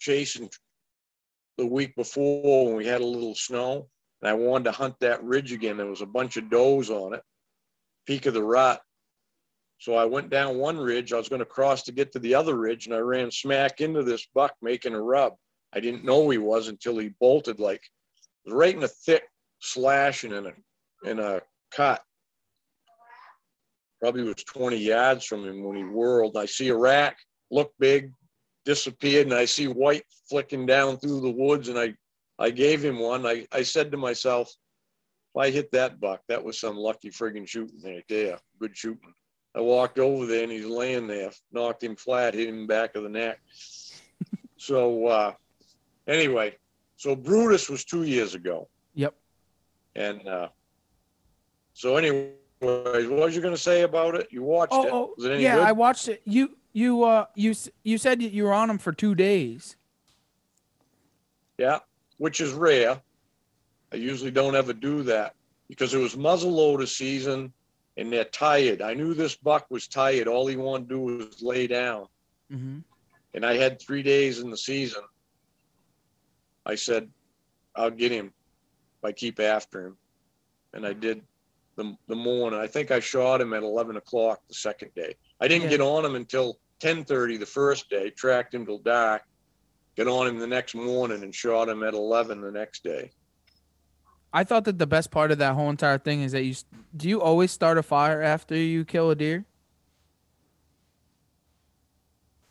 chasing 0.00 0.50
the 1.58 1.66
week 1.66 1.94
before 1.94 2.66
when 2.66 2.74
we 2.74 2.86
had 2.86 3.00
a 3.00 3.06
little 3.06 3.36
snow 3.36 3.88
and 4.26 4.32
I 4.32 4.34
wanted 4.34 4.64
to 4.64 4.72
hunt 4.72 4.96
that 5.00 5.22
ridge 5.22 5.52
again. 5.52 5.76
There 5.76 5.86
was 5.86 6.00
a 6.00 6.06
bunch 6.06 6.36
of 6.36 6.50
does 6.50 6.90
on 6.90 7.14
it, 7.14 7.22
peak 8.06 8.26
of 8.26 8.34
the 8.34 8.42
rut. 8.42 8.82
So 9.78 9.94
I 9.94 10.04
went 10.04 10.30
down 10.30 10.58
one 10.58 10.78
ridge. 10.78 11.12
I 11.12 11.16
was 11.16 11.28
going 11.28 11.38
to 11.38 11.44
cross 11.46 11.84
to 11.84 11.92
get 11.92 12.10
to 12.12 12.18
the 12.18 12.34
other 12.34 12.56
ridge, 12.56 12.86
and 12.86 12.94
I 12.94 12.98
ran 12.98 13.30
smack 13.30 13.80
into 13.80 14.02
this 14.02 14.26
buck 14.34 14.54
making 14.60 14.94
a 14.94 15.00
rub. 15.00 15.34
I 15.72 15.78
didn't 15.78 16.04
know 16.04 16.28
he 16.28 16.38
was 16.38 16.66
until 16.66 16.98
he 16.98 17.10
bolted 17.20 17.60
like 17.60 17.82
right 18.48 18.74
in 18.74 18.82
a 18.82 18.88
thick 18.88 19.22
slash 19.60 20.24
and 20.24 20.32
in 20.32 20.46
a 20.46 21.08
in 21.08 21.20
a 21.20 21.40
cut. 21.70 22.02
Probably 24.00 24.24
was 24.24 24.42
20 24.42 24.76
yards 24.76 25.24
from 25.24 25.46
him 25.46 25.62
when 25.62 25.76
he 25.76 25.84
whirled. 25.84 26.36
I 26.36 26.46
see 26.46 26.68
a 26.68 26.76
rack, 26.76 27.16
look 27.52 27.72
big, 27.78 28.10
disappeared, 28.64 29.28
and 29.28 29.36
I 29.36 29.44
see 29.44 29.68
white 29.68 30.04
flicking 30.28 30.66
down 30.66 30.96
through 30.96 31.20
the 31.20 31.30
woods, 31.30 31.68
and 31.68 31.78
I 31.78 31.94
I 32.38 32.50
gave 32.50 32.84
him 32.84 32.98
one. 32.98 33.26
I, 33.26 33.46
I 33.52 33.62
said 33.62 33.90
to 33.92 33.96
myself, 33.96 34.48
if 35.34 35.40
I 35.40 35.50
hit 35.50 35.70
that 35.72 36.00
buck, 36.00 36.22
that 36.28 36.42
was 36.42 36.58
some 36.58 36.76
lucky 36.76 37.10
friggin' 37.10 37.48
shooting 37.48 37.80
right 37.84 38.04
there. 38.08 38.38
Good 38.58 38.76
shooting. 38.76 39.14
I 39.54 39.60
walked 39.60 39.98
over 39.98 40.26
there 40.26 40.42
and 40.42 40.52
he's 40.52 40.66
laying 40.66 41.06
there, 41.06 41.30
knocked 41.50 41.82
him 41.82 41.96
flat, 41.96 42.34
hit 42.34 42.48
him 42.48 42.66
back 42.66 42.94
of 42.94 43.04
the 43.04 43.08
neck. 43.08 43.40
so 44.58 45.06
uh, 45.06 45.32
anyway, 46.06 46.56
so 46.96 47.16
Brutus 47.16 47.70
was 47.70 47.84
two 47.84 48.02
years 48.02 48.34
ago. 48.34 48.68
Yep. 48.94 49.14
And 49.94 50.28
uh, 50.28 50.48
so 51.72 51.96
anyway, 51.96 52.32
what 52.60 53.08
was 53.10 53.34
you 53.34 53.40
gonna 53.40 53.56
say 53.56 53.82
about 53.82 54.14
it? 54.14 54.28
You 54.30 54.42
watched 54.42 54.72
Oh, 54.74 54.84
it. 54.86 54.92
oh 54.92 55.14
Was 55.16 55.26
it 55.26 55.32
any 55.32 55.42
yeah, 55.42 55.56
good? 55.56 55.64
I 55.64 55.72
watched 55.72 56.08
it. 56.08 56.20
You 56.24 56.56
you 56.74 57.04
uh 57.04 57.26
you 57.34 57.54
you 57.82 57.96
said 57.96 58.22
you 58.22 58.44
were 58.44 58.52
on 58.52 58.68
him 58.68 58.76
for 58.78 58.92
two 58.92 59.14
days. 59.14 59.76
Yeah, 61.58 61.78
which 62.18 62.40
is 62.40 62.52
rare. 62.52 63.00
I 63.92 63.96
usually 63.96 64.30
don't 64.30 64.56
ever 64.56 64.72
do 64.72 65.02
that 65.04 65.34
because 65.68 65.94
it 65.94 65.98
was 65.98 66.16
muzzleloader 66.16 66.86
season 66.88 67.52
and 67.96 68.12
they're 68.12 68.24
tired. 68.24 68.82
I 68.82 68.94
knew 68.94 69.14
this 69.14 69.36
buck 69.36 69.66
was 69.70 69.88
tired. 69.88 70.28
All 70.28 70.46
he 70.46 70.56
wanted 70.56 70.88
to 70.88 70.94
do 70.94 71.00
was 71.00 71.42
lay 71.42 71.66
down. 71.66 72.06
Mm-hmm. 72.52 72.78
And 73.34 73.46
I 73.46 73.56
had 73.56 73.80
three 73.80 74.02
days 74.02 74.40
in 74.40 74.50
the 74.50 74.56
season. 74.56 75.02
I 76.64 76.74
said, 76.74 77.08
I'll 77.74 77.90
get 77.90 78.12
him 78.12 78.26
if 78.26 79.04
I 79.04 79.12
keep 79.12 79.40
after 79.40 79.86
him. 79.86 79.96
And 80.72 80.86
I 80.86 80.92
did 80.92 81.22
the, 81.76 81.96
the 82.08 82.16
morning. 82.16 82.58
I 82.58 82.66
think 82.66 82.90
I 82.90 83.00
shot 83.00 83.40
him 83.40 83.52
at 83.52 83.62
11 83.62 83.96
o'clock 83.96 84.40
the 84.48 84.54
second 84.54 84.90
day. 84.94 85.14
I 85.40 85.48
didn't 85.48 85.64
Yeah. 85.64 85.70
get 85.76 85.80
on 85.80 86.04
him 86.04 86.14
until 86.16 86.58
10:30 86.80 87.38
the 87.38 87.46
first 87.46 87.88
day. 87.88 88.10
Tracked 88.10 88.54
him 88.54 88.66
till 88.66 88.78
dark. 88.78 89.22
Got 89.96 90.08
on 90.08 90.26
him 90.26 90.38
the 90.38 90.46
next 90.46 90.74
morning 90.74 91.22
and 91.22 91.34
shot 91.34 91.68
him 91.68 91.82
at 91.82 91.94
11 91.94 92.40
the 92.40 92.50
next 92.50 92.84
day. 92.84 93.10
I 94.32 94.44
thought 94.44 94.64
that 94.64 94.78
the 94.78 94.86
best 94.86 95.10
part 95.10 95.30
of 95.30 95.38
that 95.38 95.54
whole 95.54 95.70
entire 95.70 95.98
thing 95.98 96.20
is 96.20 96.32
that 96.32 96.42
you 96.44 96.54
do 96.94 97.08
you 97.08 97.22
always 97.22 97.50
start 97.50 97.78
a 97.78 97.82
fire 97.82 98.20
after 98.20 98.54
you 98.54 98.84
kill 98.84 99.10
a 99.10 99.14
deer? 99.14 99.46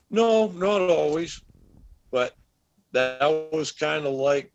No, 0.10 0.48
not 0.48 0.82
always, 0.90 1.42
but 2.10 2.34
that 2.94 3.22
was 3.52 3.72
kind 3.72 4.06
of 4.06 4.14
like 4.14 4.52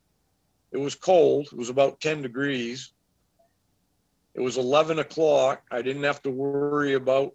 it 0.72 0.78
was 0.78 0.95
cold. 0.95 1.49
It 1.53 1.59
was 1.59 1.68
about 1.68 2.01
10 2.01 2.22
degrees. 2.22 2.93
It 4.34 4.41
was 4.41 4.57
11 4.57 4.99
o'clock. 4.99 5.62
I 5.70 5.82
didn't 5.82 6.05
have 6.05 6.22
to 6.22 6.30
worry 6.30 6.95
about 6.95 7.34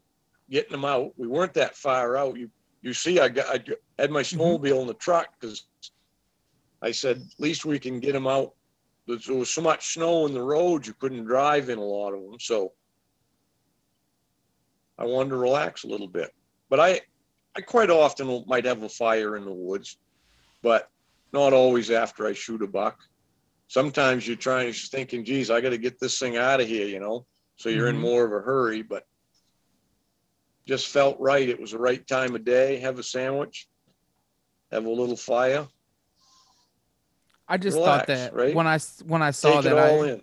getting 0.50 0.72
them 0.72 0.86
out. 0.86 1.12
We 1.18 1.28
weren't 1.28 1.54
that 1.54 1.76
far 1.76 2.18
out. 2.18 2.38
You 2.38 2.50
you 2.86 2.94
see, 2.94 3.20
I 3.20 3.30
got 3.30 3.48
I 3.50 3.64
had 4.00 4.12
my 4.12 4.22
snowmobile 4.22 4.82
in 4.82 4.88
the 4.88 4.94
truck 4.94 5.30
because 5.40 5.66
I 6.84 6.92
said 6.92 7.18
at 7.18 7.40
least 7.40 7.66
we 7.66 7.80
can 7.80 8.00
get 8.00 8.14
them 8.14 8.28
out. 8.28 8.54
There 9.08 9.18
there 9.18 9.36
was 9.36 9.50
so 9.50 9.62
much 9.64 9.94
snow 9.96 10.28
in 10.28 10.34
the 10.34 10.42
roads 10.42 10.88
you 10.88 10.94
couldn't 10.94 11.26
drive 11.26 11.70
in 11.70 11.80
a 11.80 11.84
lot 11.84 12.14
of 12.14 12.22
them. 12.22 12.40
So 12.40 12.74
I 15.00 15.06
wanted 15.06 15.32
to 15.32 15.38
relax 15.38 15.84
a 15.84 15.88
little 15.88 16.08
bit. 16.08 16.30
But 16.70 16.80
I 16.80 17.02
I 17.58 17.62
quite 17.62 17.90
often 17.90 18.44
might 18.46 18.66
have 18.66 18.84
a 18.84 18.90
fire 18.90 19.36
in 19.36 19.46
the 19.46 19.52
woods, 19.54 19.98
but 20.62 20.88
not 21.34 21.54
always 21.54 21.90
after 21.90 22.28
I 22.28 22.34
shoot 22.34 22.62
a 22.62 22.68
buck. 22.68 23.00
Sometimes 23.68 24.28
you're 24.28 24.38
trying, 24.38 24.66
you're 24.66 24.74
thinking, 24.74 25.26
geez, 25.26 25.50
I 25.50 25.60
got 25.60 25.72
to 25.72 25.80
get 25.80 26.00
this 26.00 26.20
thing 26.20 26.38
out 26.38 26.62
of 26.62 26.68
here, 26.68 26.86
you 26.86 27.00
know? 27.00 27.26
So 27.56 27.70
you're 27.70 27.88
in 27.90 27.96
Mhm. 27.96 28.02
more 28.02 28.26
of 28.26 28.32
a 28.32 28.46
hurry, 28.46 28.84
but 28.84 29.08
just 30.68 30.88
felt 30.88 31.20
right. 31.20 31.48
It 31.48 31.60
was 31.60 31.72
the 31.72 31.80
right 31.80 32.06
time 32.08 32.36
of 32.36 32.44
day. 32.44 32.78
Have 32.80 33.00
a 33.00 33.04
sandwich, 33.04 33.68
have 34.72 34.86
a 34.86 34.90
little 34.90 35.16
fire, 35.16 35.68
I 37.48 37.58
just 37.58 37.78
thought 37.78 38.08
that 38.08 38.34
right? 38.34 38.56
when 38.56 38.68
I 38.68 38.80
when 39.06 39.22
I 39.22 39.32
saw 39.32 39.62
take 39.62 39.64
that 39.64 39.78
I, 39.78 39.90
in. 40.10 40.22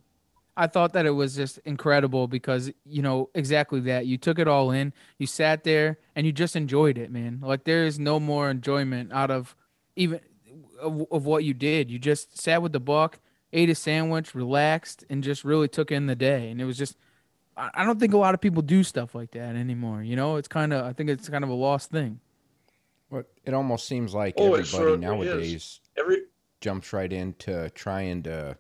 I 0.57 0.67
thought 0.67 0.93
that 0.93 1.07
it 1.07 1.11
was 1.11 1.35
just 1.35 1.59
incredible 1.59 2.29
because 2.29 2.71
you 2.85 3.03
know 3.03 3.31
exactly 3.35 3.81
that 3.81 4.07
you 4.07 4.19
took 4.19 4.39
it 4.39 4.49
all 4.49 4.71
in, 4.71 4.93
you 5.19 5.27
sat 5.27 5.65
there 5.65 5.99
and 6.15 6.27
you 6.27 6.33
just 6.33 6.57
enjoyed 6.57 6.99
it, 6.99 7.11
man. 7.11 7.41
Like 7.43 7.65
there 7.65 7.85
is 7.85 7.99
no 7.99 8.19
more 8.21 8.51
enjoyment 8.51 9.13
out 9.13 9.31
of 9.31 9.57
even 9.97 10.21
of, 10.81 11.07
of 11.11 11.25
what 11.25 11.45
you 11.45 11.55
did. 11.55 11.91
You 11.91 11.99
just 11.99 12.39
sat 12.39 12.61
with 12.61 12.73
the 12.73 12.81
buck, 12.81 13.21
ate 13.53 13.71
a 13.71 13.75
sandwich, 13.75 14.35
relaxed, 14.35 15.05
and 15.09 15.23
just 15.23 15.45
really 15.45 15.69
took 15.69 15.91
in 15.93 16.07
the 16.07 16.17
day. 16.17 16.51
And 16.51 16.61
it 16.61 16.65
was 16.65 16.77
just 16.77 16.97
I 17.57 17.71
I 17.75 17.85
don't 17.85 17.99
think 18.01 18.15
a 18.15 18.19
lot 18.19 18.35
of 18.35 18.41
people 18.41 18.63
do 18.63 18.83
stuff 18.85 19.15
like 19.15 19.31
that 19.33 19.57
anymore. 19.57 20.03
You 20.03 20.17
know, 20.17 20.37
it's 20.37 20.49
kind 20.49 20.73
of 20.73 20.85
I 20.85 20.93
think 20.93 21.11
it's 21.11 21.29
kind 21.29 21.45
of 21.45 21.51
a 21.51 21.55
lost 21.55 21.91
thing. 21.91 22.21
But 23.11 23.27
it 23.45 23.53
almost 23.53 23.87
seems 23.87 24.15
like 24.15 24.35
Oh, 24.39 24.55
everybody 24.55 24.65
certainly 24.67 25.27
is. 25.27 25.33
nowadays 25.35 25.81
Every 25.99 26.23
jumps 26.61 26.93
right 26.93 27.13
into 27.13 27.69
trying 27.71 28.23
to 28.23 28.57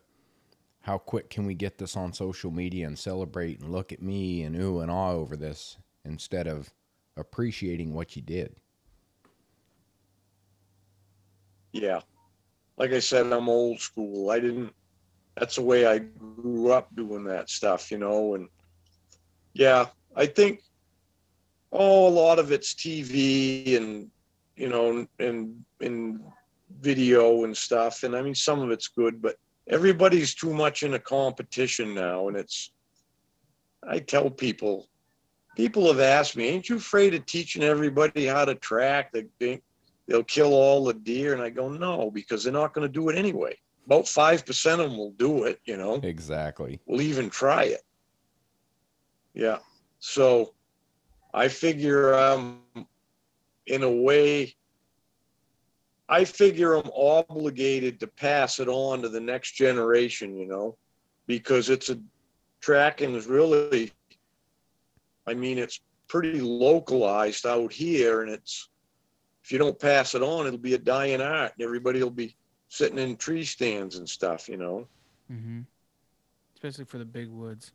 how 0.80 0.98
quick 0.98 1.30
can 1.30 1.46
we 1.46 1.54
get 1.54 1.78
this 1.78 1.96
on 1.96 2.12
social 2.12 2.50
media 2.50 2.86
and 2.86 2.98
celebrate 2.98 3.60
and 3.60 3.70
look 3.70 3.92
at 3.92 4.02
me 4.02 4.42
and 4.42 4.56
ooh 4.56 4.80
and 4.80 4.90
ah 4.90 5.12
over 5.12 5.36
this 5.36 5.78
instead 6.04 6.46
of 6.48 6.72
appreciating 7.16 7.94
what 7.94 8.16
you 8.16 8.22
did. 8.22 8.56
yeah 11.72 12.00
like 12.76 12.92
i 12.92 12.98
said 12.98 13.26
i'm 13.32 13.48
old 13.48 13.80
school 13.80 14.30
i 14.30 14.38
didn't 14.38 14.72
that's 15.36 15.56
the 15.56 15.62
way 15.62 15.86
i 15.86 15.98
grew 15.98 16.70
up 16.70 16.94
doing 16.94 17.24
that 17.24 17.48
stuff 17.48 17.90
you 17.90 17.98
know 17.98 18.34
and 18.34 18.48
yeah 19.54 19.86
i 20.16 20.26
think 20.26 20.62
oh 21.72 22.08
a 22.08 22.10
lot 22.10 22.38
of 22.38 22.52
it's 22.52 22.74
tv 22.74 23.76
and 23.76 24.10
you 24.56 24.68
know 24.68 25.06
and 25.18 25.64
and 25.80 26.20
video 26.80 27.44
and 27.44 27.56
stuff 27.56 28.02
and 28.02 28.16
i 28.16 28.22
mean 28.22 28.34
some 28.34 28.60
of 28.60 28.70
it's 28.70 28.88
good 28.88 29.20
but 29.20 29.36
everybody's 29.68 30.34
too 30.34 30.52
much 30.52 30.82
in 30.82 30.94
a 30.94 30.98
competition 30.98 31.94
now 31.94 32.28
and 32.28 32.36
it's 32.36 32.72
i 33.88 33.98
tell 33.98 34.28
people 34.30 34.88
people 35.56 35.86
have 35.86 36.00
asked 36.00 36.36
me 36.36 36.48
ain't 36.48 36.68
you 36.68 36.76
afraid 36.76 37.14
of 37.14 37.24
teaching 37.26 37.62
everybody 37.62 38.26
how 38.26 38.44
to 38.44 38.54
track 38.56 39.12
they 39.12 39.26
think 39.38 39.62
they'll 40.06 40.24
kill 40.24 40.52
all 40.52 40.84
the 40.84 40.94
deer. 40.94 41.32
And 41.32 41.42
I 41.42 41.50
go, 41.50 41.68
no, 41.68 42.10
because 42.10 42.44
they're 42.44 42.52
not 42.52 42.74
going 42.74 42.86
to 42.86 42.92
do 42.92 43.08
it 43.08 43.16
anyway. 43.16 43.56
About 43.86 44.04
5% 44.04 44.72
of 44.72 44.78
them 44.78 44.96
will 44.96 45.12
do 45.12 45.44
it, 45.44 45.60
you 45.64 45.76
know, 45.76 45.94
Exactly. 46.02 46.80
will 46.86 47.00
even 47.00 47.30
try 47.30 47.64
it. 47.64 47.82
Yeah. 49.34 49.58
So 49.98 50.54
I 51.32 51.48
figure, 51.48 52.14
um, 52.14 52.60
in 53.66 53.82
a 53.82 53.90
way, 53.90 54.54
I 56.08 56.24
figure 56.24 56.74
I'm 56.74 56.90
obligated 56.94 58.00
to 58.00 58.06
pass 58.06 58.60
it 58.60 58.68
on 58.68 59.02
to 59.02 59.08
the 59.08 59.20
next 59.20 59.52
generation, 59.52 60.36
you 60.36 60.46
know, 60.46 60.76
because 61.26 61.70
it's 61.70 61.88
a 61.88 61.98
tracking 62.60 63.14
is 63.14 63.26
really, 63.26 63.92
I 65.26 65.34
mean, 65.34 65.58
it's 65.58 65.80
pretty 66.08 66.40
localized 66.40 67.46
out 67.46 67.72
here, 67.72 68.22
and 68.22 68.30
it's 68.30 68.68
if 69.42 69.50
you 69.50 69.58
don't 69.58 69.78
pass 69.78 70.14
it 70.14 70.22
on, 70.22 70.46
it'll 70.46 70.58
be 70.58 70.74
a 70.74 70.78
dying 70.78 71.22
art, 71.22 71.52
and 71.56 71.64
everybody 71.64 72.02
will 72.02 72.10
be 72.10 72.36
sitting 72.68 72.98
in 72.98 73.16
tree 73.16 73.44
stands 73.44 73.96
and 73.96 74.08
stuff, 74.08 74.48
you 74.48 74.56
know. 74.56 74.86
Mm-hmm. 75.32 75.60
Especially 76.54 76.84
for 76.84 76.98
the 76.98 77.04
big 77.04 77.28
woods. 77.28 77.72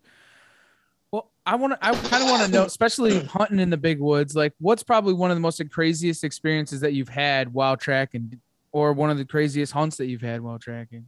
Well, 1.11 1.31
I 1.45 1.55
want 1.55 1.73
to. 1.73 1.85
I 1.85 1.93
kind 1.93 2.23
of 2.23 2.29
want 2.29 2.45
to 2.45 2.51
know, 2.51 2.65
especially 2.65 3.23
hunting 3.23 3.59
in 3.59 3.69
the 3.69 3.77
big 3.77 3.99
woods. 3.99 4.35
Like, 4.35 4.53
what's 4.59 4.83
probably 4.83 5.13
one 5.13 5.31
of 5.31 5.37
the 5.37 5.41
most 5.41 5.61
craziest 5.71 6.23
experiences 6.23 6.81
that 6.81 6.93
you've 6.93 7.09
had 7.09 7.53
while 7.53 7.77
tracking, 7.77 8.41
or 8.71 8.93
one 8.93 9.09
of 9.09 9.17
the 9.17 9.25
craziest 9.25 9.71
hunts 9.71 9.97
that 9.97 10.07
you've 10.07 10.21
had 10.21 10.41
while 10.41 10.59
tracking? 10.59 11.07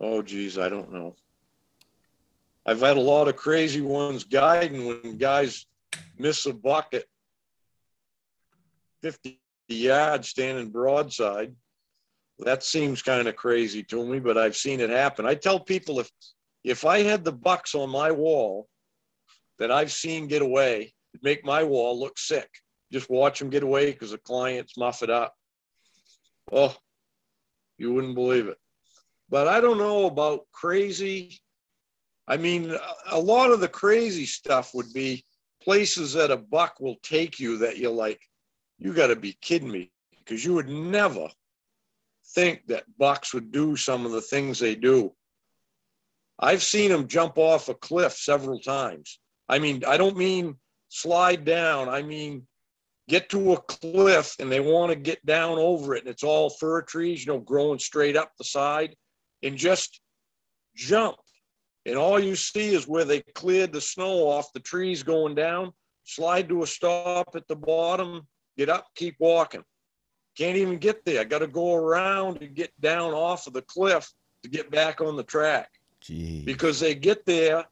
Oh, 0.00 0.22
geez, 0.22 0.58
I 0.58 0.68
don't 0.68 0.92
know. 0.92 1.14
I've 2.64 2.80
had 2.80 2.96
a 2.96 3.00
lot 3.00 3.28
of 3.28 3.36
crazy 3.36 3.80
ones 3.80 4.24
guiding 4.24 4.86
when 4.86 5.18
guys 5.18 5.66
miss 6.18 6.46
a 6.46 6.52
bucket 6.52 7.06
50 9.02 9.40
yards 9.68 10.28
standing 10.28 10.70
broadside. 10.70 11.54
That 12.40 12.62
seems 12.62 13.02
kind 13.02 13.26
of 13.26 13.36
crazy 13.36 13.82
to 13.84 14.04
me, 14.04 14.20
but 14.20 14.38
I've 14.38 14.56
seen 14.56 14.80
it 14.80 14.90
happen. 14.90 15.26
I 15.26 15.34
tell 15.34 15.58
people 15.58 15.98
if 15.98 16.10
if 16.64 16.84
I 16.84 17.02
had 17.02 17.24
the 17.24 17.32
bucks 17.32 17.74
on 17.74 17.90
my 17.90 18.10
wall 18.10 18.68
that 19.58 19.70
I've 19.70 19.92
seen 19.92 20.28
get 20.28 20.42
away, 20.42 20.92
it'd 21.12 21.22
make 21.22 21.44
my 21.44 21.64
wall 21.64 21.98
look 21.98 22.18
sick. 22.18 22.48
Just 22.92 23.10
watch 23.10 23.38
them 23.38 23.50
get 23.50 23.62
away 23.62 23.92
because 23.92 24.12
the 24.12 24.18
clients 24.18 24.76
muff 24.76 25.02
it 25.02 25.10
up. 25.10 25.34
Oh, 26.50 26.74
you 27.76 27.92
wouldn't 27.92 28.14
believe 28.14 28.48
it. 28.48 28.58
But 29.28 29.46
I 29.46 29.60
don't 29.60 29.78
know 29.78 30.06
about 30.06 30.46
crazy. 30.52 31.38
I 32.26 32.36
mean, 32.36 32.74
a 33.10 33.20
lot 33.20 33.50
of 33.50 33.60
the 33.60 33.68
crazy 33.68 34.26
stuff 34.26 34.74
would 34.74 34.92
be 34.92 35.24
places 35.62 36.14
that 36.14 36.30
a 36.30 36.36
buck 36.36 36.80
will 36.80 36.96
take 37.02 37.38
you 37.38 37.58
that 37.58 37.78
you're 37.78 37.90
like, 37.90 38.20
you 38.78 38.94
got 38.94 39.08
to 39.08 39.16
be 39.16 39.36
kidding 39.40 39.70
me 39.70 39.90
because 40.18 40.44
you 40.44 40.54
would 40.54 40.68
never 40.68 41.28
think 42.34 42.66
that 42.66 42.84
bucks 42.98 43.34
would 43.34 43.50
do 43.50 43.76
some 43.76 44.06
of 44.06 44.12
the 44.12 44.20
things 44.20 44.58
they 44.58 44.74
do. 44.74 45.12
I've 46.38 46.62
seen 46.62 46.90
them 46.90 47.08
jump 47.08 47.36
off 47.36 47.68
a 47.68 47.74
cliff 47.74 48.12
several 48.12 48.60
times. 48.60 49.18
I 49.48 49.58
mean, 49.58 49.82
I 49.86 49.96
don't 49.96 50.16
mean 50.16 50.56
slide 50.88 51.44
down. 51.44 51.88
I 51.88 52.02
mean, 52.02 52.46
get 53.08 53.30
to 53.30 53.54
a 53.54 53.60
cliff 53.62 54.36
and 54.38 54.52
they 54.52 54.60
want 54.60 54.90
to 54.90 54.96
get 54.96 55.24
down 55.24 55.58
over 55.58 55.94
it 55.94 56.04
and 56.04 56.10
it's 56.10 56.22
all 56.22 56.50
fir 56.50 56.82
trees, 56.82 57.24
you 57.24 57.32
know, 57.32 57.40
growing 57.40 57.78
straight 57.78 58.16
up 58.16 58.32
the 58.36 58.44
side 58.44 58.94
and 59.42 59.56
just 59.56 60.00
jump. 60.76 61.16
And 61.86 61.96
all 61.96 62.20
you 62.20 62.36
see 62.36 62.74
is 62.74 62.86
where 62.86 63.04
they 63.04 63.22
cleared 63.34 63.72
the 63.72 63.80
snow 63.80 64.28
off 64.28 64.52
the 64.52 64.60
trees 64.60 65.02
going 65.02 65.34
down, 65.34 65.72
slide 66.04 66.48
to 66.50 66.62
a 66.62 66.66
stop 66.66 67.30
at 67.34 67.48
the 67.48 67.56
bottom, 67.56 68.26
get 68.58 68.68
up, 68.68 68.86
keep 68.94 69.16
walking. 69.18 69.64
Can't 70.36 70.58
even 70.58 70.76
get 70.76 71.04
there. 71.04 71.20
I 71.20 71.24
got 71.24 71.38
to 71.38 71.48
go 71.48 71.74
around 71.74 72.42
and 72.42 72.54
get 72.54 72.78
down 72.78 73.12
off 73.12 73.46
of 73.46 73.54
the 73.54 73.62
cliff 73.62 74.08
to 74.42 74.50
get 74.50 74.70
back 74.70 75.00
on 75.00 75.16
the 75.16 75.24
track. 75.24 75.68
Jeez. 76.08 76.44
Because 76.44 76.80
they 76.80 76.94
get 76.94 77.26
there 77.26 77.64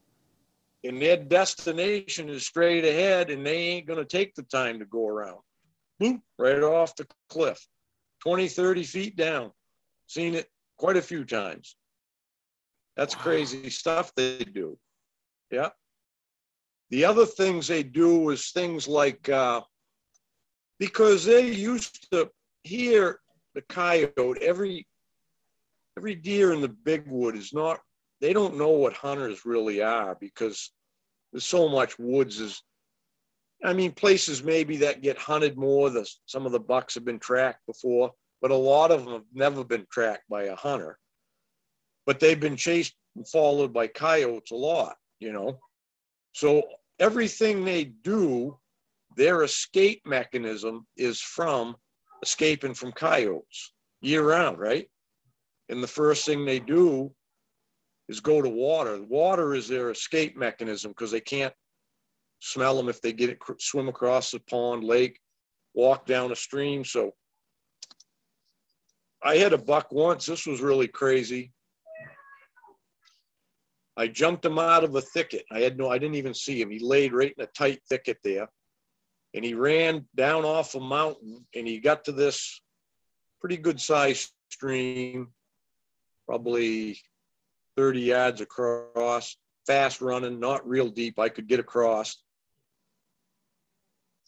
and 0.84 1.00
their 1.00 1.16
destination 1.16 2.28
is 2.28 2.46
straight 2.46 2.84
ahead 2.84 3.30
and 3.30 3.44
they 3.44 3.56
ain't 3.56 3.86
going 3.86 3.98
to 3.98 4.04
take 4.04 4.34
the 4.34 4.42
time 4.42 4.78
to 4.78 4.84
go 4.84 5.06
around. 5.06 5.38
Boop, 6.00 6.20
right 6.38 6.62
off 6.62 6.94
the 6.96 7.06
cliff, 7.30 7.66
20, 8.22 8.48
30 8.48 8.84
feet 8.84 9.16
down. 9.16 9.50
Seen 10.06 10.34
it 10.34 10.48
quite 10.76 10.96
a 10.96 11.02
few 11.02 11.24
times. 11.24 11.76
That's 12.96 13.14
crazy 13.14 13.70
stuff 13.70 14.12
they 14.14 14.38
do. 14.38 14.78
Yeah. 15.50 15.70
The 16.90 17.04
other 17.04 17.26
things 17.26 17.66
they 17.66 17.82
do 17.82 18.30
is 18.30 18.50
things 18.50 18.86
like 18.86 19.28
uh, 19.28 19.62
because 20.78 21.24
they 21.24 21.50
used 21.50 22.10
to 22.12 22.30
hear 22.62 23.20
the 23.54 23.62
coyote 23.62 24.40
every 24.40 24.86
every 25.98 26.14
deer 26.14 26.52
in 26.52 26.60
the 26.60 26.68
big 26.68 27.06
wood 27.08 27.36
is 27.36 27.52
not 27.52 27.80
they 28.20 28.32
don't 28.32 28.56
know 28.56 28.70
what 28.70 28.94
hunters 28.94 29.44
really 29.44 29.82
are 29.82 30.16
because 30.20 30.70
there's 31.32 31.44
so 31.44 31.68
much 31.68 31.98
woods 31.98 32.40
is 32.40 32.62
i 33.64 33.72
mean 33.72 33.92
places 33.92 34.42
maybe 34.42 34.76
that 34.78 35.02
get 35.02 35.18
hunted 35.18 35.56
more 35.56 35.90
the 35.90 36.08
some 36.26 36.46
of 36.46 36.52
the 36.52 36.60
bucks 36.60 36.94
have 36.94 37.04
been 37.04 37.18
tracked 37.18 37.64
before 37.66 38.10
but 38.40 38.50
a 38.50 38.56
lot 38.56 38.90
of 38.90 39.04
them 39.04 39.14
have 39.14 39.24
never 39.32 39.64
been 39.64 39.86
tracked 39.90 40.28
by 40.28 40.44
a 40.44 40.56
hunter 40.56 40.98
but 42.04 42.20
they've 42.20 42.40
been 42.40 42.56
chased 42.56 42.94
and 43.16 43.28
followed 43.28 43.72
by 43.72 43.86
coyotes 43.86 44.50
a 44.50 44.56
lot 44.56 44.96
you 45.20 45.32
know 45.32 45.58
so 46.32 46.62
everything 46.98 47.64
they 47.64 47.84
do 47.84 48.56
their 49.16 49.42
escape 49.42 50.02
mechanism 50.04 50.86
is 50.96 51.20
from 51.20 51.74
escaping 52.22 52.74
from 52.74 52.92
coyotes 52.92 53.72
year 54.00 54.22
round, 54.22 54.58
right? 54.58 54.88
And 55.68 55.82
the 55.82 55.88
first 55.88 56.24
thing 56.24 56.44
they 56.44 56.60
do 56.60 57.12
is 58.08 58.20
go 58.20 58.40
to 58.40 58.48
water. 58.48 59.02
Water 59.02 59.54
is 59.54 59.68
their 59.68 59.90
escape 59.90 60.36
mechanism 60.36 60.92
because 60.92 61.10
they 61.10 61.20
can't 61.20 61.54
smell 62.40 62.76
them 62.76 62.88
if 62.88 63.00
they 63.00 63.12
get 63.12 63.30
it 63.30 63.38
swim 63.58 63.88
across 63.88 64.30
the 64.30 64.40
pond, 64.40 64.84
lake, 64.84 65.20
walk 65.74 66.06
down 66.06 66.32
a 66.32 66.36
stream. 66.36 66.84
So 66.84 67.12
I 69.22 69.36
had 69.36 69.52
a 69.52 69.58
buck 69.58 69.90
once. 69.90 70.26
This 70.26 70.46
was 70.46 70.60
really 70.60 70.88
crazy. 70.88 71.52
I 73.96 74.08
jumped 74.08 74.44
him 74.44 74.58
out 74.58 74.84
of 74.84 74.94
a 74.94 75.00
thicket. 75.00 75.44
I 75.50 75.60
had 75.60 75.78
no, 75.78 75.90
I 75.90 75.98
didn't 75.98 76.16
even 76.16 76.34
see 76.34 76.60
him. 76.60 76.70
He 76.70 76.78
laid 76.78 77.12
right 77.12 77.34
in 77.36 77.44
a 77.44 77.48
tight 77.48 77.80
thicket 77.88 78.18
there 78.22 78.48
and 79.34 79.44
he 79.44 79.54
ran 79.54 80.06
down 80.14 80.44
off 80.44 80.74
a 80.74 80.80
mountain 80.80 81.46
and 81.54 81.66
he 81.66 81.78
got 81.78 82.04
to 82.04 82.12
this 82.12 82.60
pretty 83.40 83.56
good 83.56 83.80
sized 83.80 84.30
stream, 84.50 85.28
probably 86.26 86.98
30 87.76 88.00
yards 88.00 88.40
across, 88.40 89.36
fast 89.66 90.00
running, 90.00 90.40
not 90.40 90.68
real 90.68 90.88
deep. 90.88 91.18
I 91.18 91.28
could 91.28 91.46
get 91.46 91.60
across. 91.60 92.16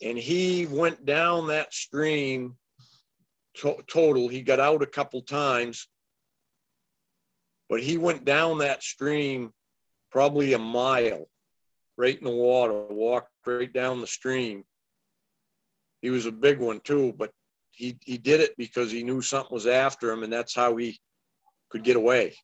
And 0.03 0.16
he 0.16 0.66
went 0.66 1.05
down 1.05 1.49
that 1.49 1.72
stream 1.74 2.57
to- 3.55 3.82
total. 3.88 4.28
He 4.28 4.42
got 4.42 4.61
out 4.61 4.82
a 4.82 4.86
couple 4.86 5.22
times, 5.22 5.88
but 7.68 7.82
he 7.82 7.99
went 7.99 8.24
down 8.24 8.59
that 8.59 8.82
stream 8.82 9.53
probably 10.11 10.53
a 10.53 10.59
mile 10.59 11.28
right 11.96 12.16
in 12.16 12.24
the 12.24 12.30
water, 12.30 12.86
walked 12.88 13.30
right 13.46 13.72
down 13.72 14.01
the 14.01 14.07
stream 14.07 14.64
he 16.01 16.11
was 16.11 16.26
a 16.26 16.32
big 16.32 16.59
one 16.59 16.80
too, 16.80 17.12
but 17.16 17.32
he, 17.70 17.99
he 18.03 18.18
did 18.18 18.40
it 18.40 18.57
because 18.57 18.90
he 18.90 19.03
knew 19.03 19.20
something 19.20 19.55
was 19.55 19.66
after 19.66 20.11
him 20.11 20.22
and 20.22 20.32
that's 20.32 20.55
how 20.55 20.76
he 20.76 20.99
could 21.70 21.82
get 21.82 21.96
away. 21.96 22.36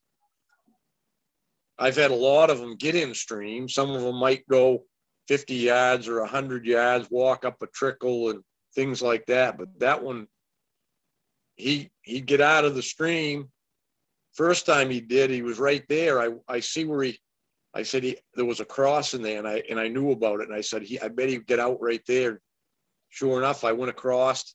I've 1.78 1.96
had 1.96 2.10
a 2.10 2.16
lot 2.16 2.50
of 2.50 2.58
them 2.58 2.76
get 2.76 2.94
in 2.94 3.14
stream. 3.14 3.68
Some 3.68 3.90
of 3.90 4.02
them 4.02 4.16
might 4.16 4.46
go 4.48 4.84
50 5.28 5.54
yards 5.54 6.08
or 6.08 6.20
100 6.20 6.66
yards, 6.66 7.10
walk 7.10 7.44
up 7.44 7.62
a 7.62 7.66
trickle 7.66 8.30
and 8.30 8.42
things 8.74 9.02
like 9.02 9.26
that. 9.26 9.58
But 9.58 9.78
that 9.80 10.02
one, 10.02 10.28
he 11.56 11.90
he'd 12.02 12.26
get 12.26 12.40
out 12.40 12.64
of 12.64 12.74
the 12.74 12.82
stream. 12.82 13.50
First 14.34 14.66
time 14.66 14.90
he 14.90 15.00
did, 15.00 15.30
he 15.30 15.42
was 15.42 15.58
right 15.58 15.84
there. 15.88 16.20
I, 16.20 16.30
I 16.48 16.60
see 16.60 16.84
where 16.84 17.02
he, 17.02 17.18
I 17.72 17.82
said 17.84 18.04
he 18.04 18.16
there 18.34 18.44
was 18.44 18.60
a 18.60 18.64
cross 18.64 19.14
in 19.14 19.22
there, 19.22 19.38
and 19.38 19.48
I 19.48 19.62
and 19.68 19.78
I 19.80 19.88
knew 19.88 20.10
about 20.10 20.40
it. 20.40 20.48
And 20.48 20.56
I 20.56 20.60
said 20.60 20.82
he, 20.82 21.00
I 21.00 21.08
bet 21.08 21.28
he'd 21.28 21.46
get 21.46 21.60
out 21.60 21.80
right 21.80 22.02
there 22.06 22.40
sure 23.14 23.38
enough, 23.38 23.62
I 23.62 23.72
went 23.72 23.90
across 23.90 24.54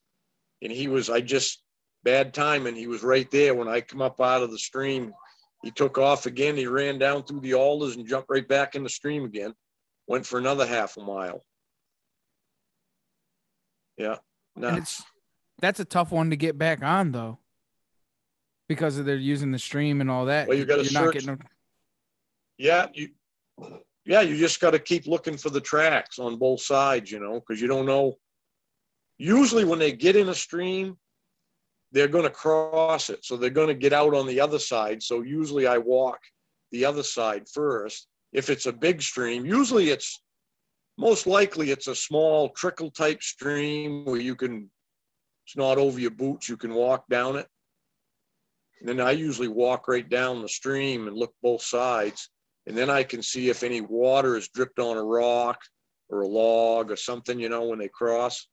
and 0.62 0.72
he 0.72 0.90
was, 0.90 1.10
I 1.10 1.22
just, 1.22 1.64
bad 2.04 2.34
timing. 2.34 2.76
He 2.76 2.88
was 2.88 3.04
right 3.04 3.30
there 3.32 3.56
when 3.56 3.68
I 3.68 3.82
come 3.82 4.02
up 4.02 4.20
out 4.22 4.44
of 4.44 4.52
the 4.52 4.58
stream. 4.58 5.14
He 5.62 5.72
took 5.72 5.98
off 5.98 6.26
again. 6.26 6.56
He 6.56 6.68
ran 6.68 7.00
down 7.00 7.24
through 7.24 7.42
the 7.42 7.56
alders 7.56 7.96
and 7.96 8.08
jumped 8.08 8.30
right 8.30 8.48
back 8.48 8.76
in 8.76 8.84
the 8.84 8.90
stream 8.90 9.26
again. 9.26 9.54
Went 10.08 10.26
for 10.26 10.40
another 10.40 10.66
half 10.66 10.98
a 10.98 11.02
mile. 11.02 11.44
Yeah. 13.98 14.18
And 14.56 14.78
it's 14.78 15.04
that's 15.60 15.80
a 15.80 15.86
tough 15.86 16.12
one 16.12 16.30
to 16.30 16.38
get 16.38 16.58
back 16.58 16.82
on 16.82 17.12
though. 17.12 17.40
Because 18.68 19.04
they're 19.04 19.16
using 19.16 19.52
the 19.52 19.60
stream 19.60 20.00
and 20.00 20.10
all 20.10 20.26
that. 20.26 20.48
Well, 20.48 20.58
you 20.58 20.66
got 20.66 20.78
to 20.78 20.86
search. 20.86 21.14
Getting... 21.14 21.40
Yeah, 22.58 22.88
you 22.94 23.10
yeah, 24.06 24.22
you 24.22 24.38
just 24.38 24.60
got 24.60 24.72
to 24.72 24.80
keep 24.80 25.08
looking 25.08 25.38
for 25.38 25.50
the 25.50 25.62
tracks 25.62 26.20
on 26.20 26.38
both 26.38 26.62
sides, 26.62 27.12
you 27.12 27.20
know, 27.20 27.40
because 27.40 27.62
you 27.62 27.68
don't 27.68 27.86
know 27.86 28.18
usually 29.18 29.66
when 29.66 29.80
they 29.80 29.92
get 29.92 30.16
in 30.16 30.30
a 30.30 30.34
stream, 30.34 30.98
they're 31.92 32.08
going 32.08 32.24
to 32.24 32.30
cross 32.30 33.10
it. 33.10 33.26
So 33.26 33.38
they're 33.38 33.50
going 33.50 33.68
to 33.68 33.74
get 33.74 33.94
out 33.94 34.14
on 34.14 34.28
the 34.28 34.40
other 34.40 34.60
side. 34.60 35.02
So 35.02 35.22
usually 35.22 35.68
I 35.68 35.78
walk 35.78 36.20
the 36.72 36.86
other 36.86 37.04
side 37.04 37.48
first. 37.52 38.08
If 38.32 38.50
it's 38.50 38.68
a 38.68 38.74
big 38.74 39.02
stream, 39.02 39.46
usually 39.46 39.90
it's 39.90 40.22
most 40.98 41.26
likely 41.26 41.72
it's 41.72 41.88
a 41.88 41.96
small 41.96 42.50
trickle 42.50 42.92
type 42.92 43.24
stream 43.24 44.06
where 44.06 44.20
you 44.20 44.36
can 44.36 44.70
it's 45.46 45.58
not 45.58 45.80
over 45.80 46.00
your 46.00 46.12
boots. 46.12 46.48
You 46.48 46.58
can 46.58 46.76
walk 46.76 47.08
down 47.10 47.36
it. 47.36 47.48
And 48.80 48.88
then 48.88 49.02
I 49.02 49.12
usually 49.12 49.48
walk 49.48 49.88
right 49.88 50.08
down 50.08 50.44
the 50.44 50.50
stream 50.50 51.08
and 51.08 51.18
look 51.18 51.34
both 51.42 51.64
sides. 51.64 52.30
And 52.68 52.78
then 52.78 52.90
I 52.90 53.02
can 53.02 53.24
see 53.24 53.50
if 53.50 53.64
any 53.64 53.82
water 53.82 54.38
is 54.38 54.50
dripped 54.50 54.78
on 54.78 54.96
a 54.96 55.04
rock 55.04 55.60
or 56.10 56.22
a 56.22 56.28
log 56.28 56.92
or 56.92 56.96
something, 56.96 57.40
you 57.40 57.50
know, 57.50 57.64
when 57.64 57.80
they 57.80 57.88
cross. 57.88 58.48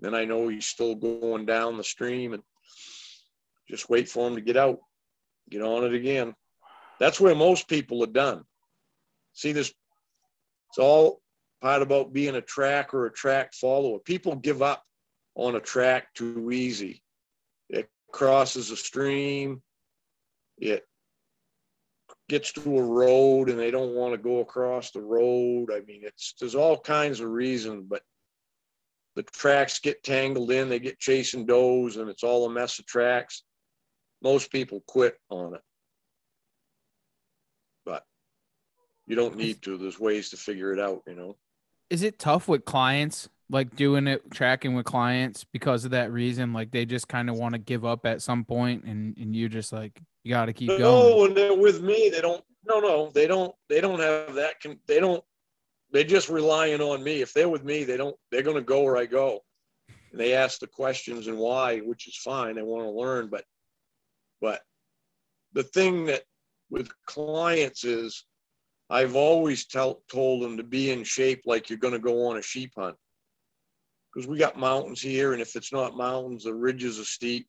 Then 0.00 0.12
I 0.12 0.24
know 0.24 0.48
he's 0.48 0.66
still 0.66 0.96
going 0.96 1.46
down 1.46 1.76
the 1.76 1.84
stream 1.84 2.32
and 2.32 2.42
just 3.70 3.88
wait 3.88 4.08
for 4.08 4.24
them 4.24 4.34
to 4.34 4.42
get 4.42 4.56
out, 4.56 4.78
get 5.48 5.62
on 5.62 5.84
it 5.84 5.94
again. 5.94 6.34
That's 6.98 7.20
where 7.20 7.34
most 7.34 7.68
people 7.68 8.02
are 8.02 8.08
done. 8.08 8.44
See 9.32 9.52
this, 9.52 9.72
it's 10.68 10.78
all 10.78 11.22
part 11.62 11.82
about 11.82 12.12
being 12.12 12.34
a 12.34 12.40
track 12.40 12.92
or 12.92 13.06
a 13.06 13.12
track 13.12 13.54
follower. 13.54 13.98
People 13.98 14.36
give 14.36 14.62
up 14.62 14.84
on 15.34 15.56
a 15.56 15.60
track 15.60 16.12
too 16.14 16.50
easy. 16.50 17.02
It 17.68 17.88
crosses 18.12 18.70
a 18.70 18.76
stream, 18.76 19.62
it 20.58 20.84
gets 22.28 22.52
to 22.52 22.78
a 22.78 22.82
road 22.82 23.48
and 23.48 23.58
they 23.58 23.70
don't 23.70 23.94
want 23.94 24.12
to 24.12 24.18
go 24.18 24.38
across 24.38 24.90
the 24.90 25.00
road. 25.00 25.70
I 25.72 25.80
mean, 25.80 26.02
it's 26.04 26.34
there's 26.38 26.54
all 26.54 26.78
kinds 26.78 27.20
of 27.20 27.30
reasons, 27.30 27.84
but 27.88 28.02
the 29.16 29.22
tracks 29.24 29.80
get 29.80 30.04
tangled 30.04 30.50
in, 30.50 30.68
they 30.68 30.78
get 30.78 31.00
chasing 31.00 31.44
does, 31.44 31.96
and 31.96 32.08
it's 32.08 32.22
all 32.22 32.46
a 32.46 32.50
mess 32.50 32.78
of 32.78 32.86
tracks. 32.86 33.42
Most 34.22 34.50
people 34.50 34.82
quit 34.86 35.18
on 35.30 35.54
it. 35.54 35.62
But 37.84 38.04
you 39.06 39.16
don't 39.16 39.36
need 39.36 39.62
to. 39.62 39.78
There's 39.78 39.98
ways 39.98 40.30
to 40.30 40.36
figure 40.36 40.72
it 40.72 40.80
out, 40.80 41.02
you 41.06 41.14
know. 41.14 41.36
Is 41.88 42.02
it 42.02 42.18
tough 42.18 42.46
with 42.46 42.64
clients, 42.64 43.28
like 43.48 43.74
doing 43.74 44.06
it, 44.06 44.30
tracking 44.30 44.74
with 44.74 44.86
clients 44.86 45.44
because 45.44 45.84
of 45.84 45.90
that 45.92 46.12
reason? 46.12 46.52
Like 46.52 46.70
they 46.70 46.84
just 46.84 47.08
kind 47.08 47.28
of 47.28 47.36
want 47.36 47.54
to 47.54 47.58
give 47.58 47.84
up 47.84 48.06
at 48.06 48.22
some 48.22 48.44
point, 48.44 48.84
and 48.84 49.16
and 49.16 49.34
you 49.34 49.48
just 49.48 49.72
like 49.72 50.00
you 50.22 50.30
got 50.34 50.46
to 50.46 50.52
keep 50.52 50.68
no, 50.68 50.78
going. 50.78 51.20
when 51.20 51.34
they're 51.34 51.54
with 51.54 51.82
me, 51.82 52.10
they 52.10 52.20
don't. 52.20 52.44
No, 52.68 52.78
no, 52.78 53.10
they 53.14 53.26
don't. 53.26 53.54
They 53.68 53.80
don't 53.80 54.00
have 54.00 54.34
that. 54.34 54.60
Con- 54.62 54.78
they 54.86 55.00
don't. 55.00 55.24
They're 55.92 56.04
just 56.04 56.28
relying 56.28 56.80
on 56.80 57.02
me. 57.02 57.20
If 57.20 57.32
they're 57.32 57.48
with 57.48 57.64
me, 57.64 57.84
they 57.84 57.96
don't. 57.96 58.14
They're 58.30 58.42
going 58.42 58.56
to 58.56 58.62
go 58.62 58.82
where 58.82 58.96
I 58.96 59.06
go. 59.06 59.40
And 60.12 60.20
they 60.20 60.34
ask 60.34 60.60
the 60.60 60.66
questions 60.66 61.26
and 61.26 61.38
why, 61.38 61.78
which 61.78 62.06
is 62.06 62.16
fine. 62.16 62.56
They 62.56 62.62
want 62.62 62.84
to 62.84 62.90
learn, 62.90 63.28
but, 63.28 63.44
but 64.40 64.62
the 65.52 65.62
thing 65.62 66.06
that 66.06 66.22
with 66.70 66.88
clients 67.06 67.84
is, 67.84 68.24
I've 68.88 69.16
always 69.16 69.66
tell, 69.66 70.02
told 70.10 70.42
them 70.42 70.56
to 70.56 70.62
be 70.62 70.90
in 70.90 71.04
shape 71.04 71.42
like 71.46 71.68
you're 71.68 71.78
going 71.78 71.94
to 71.94 72.00
go 72.00 72.26
on 72.28 72.38
a 72.38 72.42
sheep 72.42 72.72
hunt. 72.76 72.96
Because 74.12 74.28
we 74.28 74.38
got 74.38 74.58
mountains 74.58 75.00
here, 75.00 75.32
and 75.32 75.40
if 75.40 75.54
it's 75.54 75.72
not 75.72 75.96
mountains, 75.96 76.44
the 76.44 76.54
ridges 76.54 76.98
are 76.98 77.04
steep. 77.04 77.46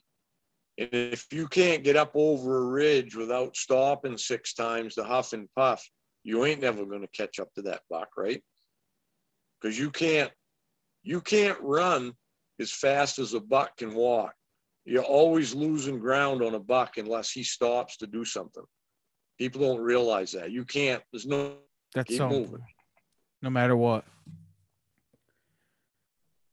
And 0.78 0.90
if 0.92 1.26
you 1.32 1.48
can't 1.48 1.84
get 1.84 1.96
up 1.96 2.12
over 2.14 2.60
a 2.60 2.66
ridge 2.66 3.16
without 3.16 3.56
stopping 3.56 4.18
six 4.18 4.54
times 4.54 4.96
to 4.96 5.04
huff 5.04 5.34
and 5.34 5.50
puff, 5.56 5.84
you 6.24 6.46
ain't 6.46 6.62
never 6.62 6.86
going 6.86 7.02
to 7.02 7.08
catch 7.08 7.40
up 7.40 7.52
to 7.56 7.64
that 7.64 7.82
buck, 7.90 8.10
right? 8.16 8.44
Because 9.60 9.78
you 9.78 9.90
can't, 9.90 10.32
you 11.04 11.22
can't 11.22 11.60
run 11.62 12.14
as 12.60 12.72
fast 12.72 13.18
as 13.18 13.34
a 13.34 13.40
buck 13.40 13.78
can 13.78 13.94
walk. 13.96 14.34
You're 14.86 15.04
always 15.04 15.54
losing 15.54 16.00
ground 16.00 16.42
on 16.42 16.56
a 16.56 16.60
buck 16.60 16.98
unless 16.98 17.32
he 17.32 17.44
stops 17.44 17.98
to 17.98 18.08
do 18.08 18.26
something. 18.26 18.64
People 19.38 19.62
don't 19.62 19.82
realize 19.82 20.32
that. 20.34 20.52
You 20.52 20.66
can't. 20.66 21.04
There's 21.12 21.26
no. 21.26 21.54
That's 21.94 22.16
so 22.16 22.30
moving. 22.30 22.62
no 23.42 23.50
matter 23.50 23.76
what. 23.76 24.06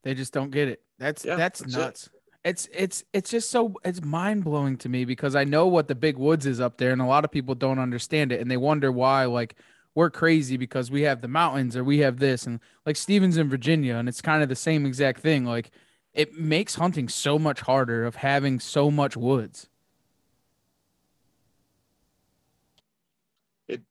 They 0.03 0.15
just 0.15 0.33
don't 0.33 0.51
get 0.51 0.69
it. 0.69 0.83
That's 0.99 1.25
Yeah, 1.25 1.37
that's, 1.37 1.61
that's 1.61 1.75
it. 1.75 1.79
nuts. 1.79 2.11
It's 2.45 2.69
it's 2.73 3.05
it's 3.13 3.31
just 3.31 3.51
so 3.51 3.75
it's 3.85 4.03
mind 4.03 4.45
blowing 4.45 4.77
to 4.79 4.89
me 4.89 5.05
because 5.05 5.35
I 5.35 5.45
know 5.45 5.67
what 5.67 5.89
the 5.89 5.95
big 5.95 6.17
woods 6.17 6.47
is 6.47 6.61
up 6.61 6.79
there, 6.79 6.93
and 6.93 7.03
a 7.03 7.07
lot 7.07 7.25
of 7.25 7.31
people 7.31 7.55
don't 7.55 7.79
understand 7.79 8.33
it, 8.33 8.41
and 8.41 8.51
they 8.51 8.57
wonder 8.57 8.91
why 8.93 9.25
like 9.25 9.57
we're 9.95 10.09
crazy 10.11 10.57
because 10.57 10.91
we 10.91 11.03
have 11.03 11.21
the 11.21 11.29
mountains 11.29 11.77
or 11.77 11.83
we 11.83 11.99
have 11.99 12.19
this, 12.19 12.47
and 12.47 12.61
like 12.87 12.97
Stevens 12.97 13.37
in 13.37 13.49
Virginia, 13.51 13.97
and 13.97 14.09
it's 14.09 14.23
kind 14.23 14.43
of 14.43 14.49
the 14.49 14.57
same 14.57 14.87
exact 14.87 15.21
thing. 15.21 15.45
Like 15.45 15.73
it 16.15 16.35
makes 16.35 16.75
hunting 16.77 17.09
so 17.09 17.39
much 17.39 17.61
harder 17.61 18.05
of 18.05 18.17
having 18.17 18.61
so 18.61 18.91
much 18.91 19.17
woods. 19.17 19.69
It 23.69 23.83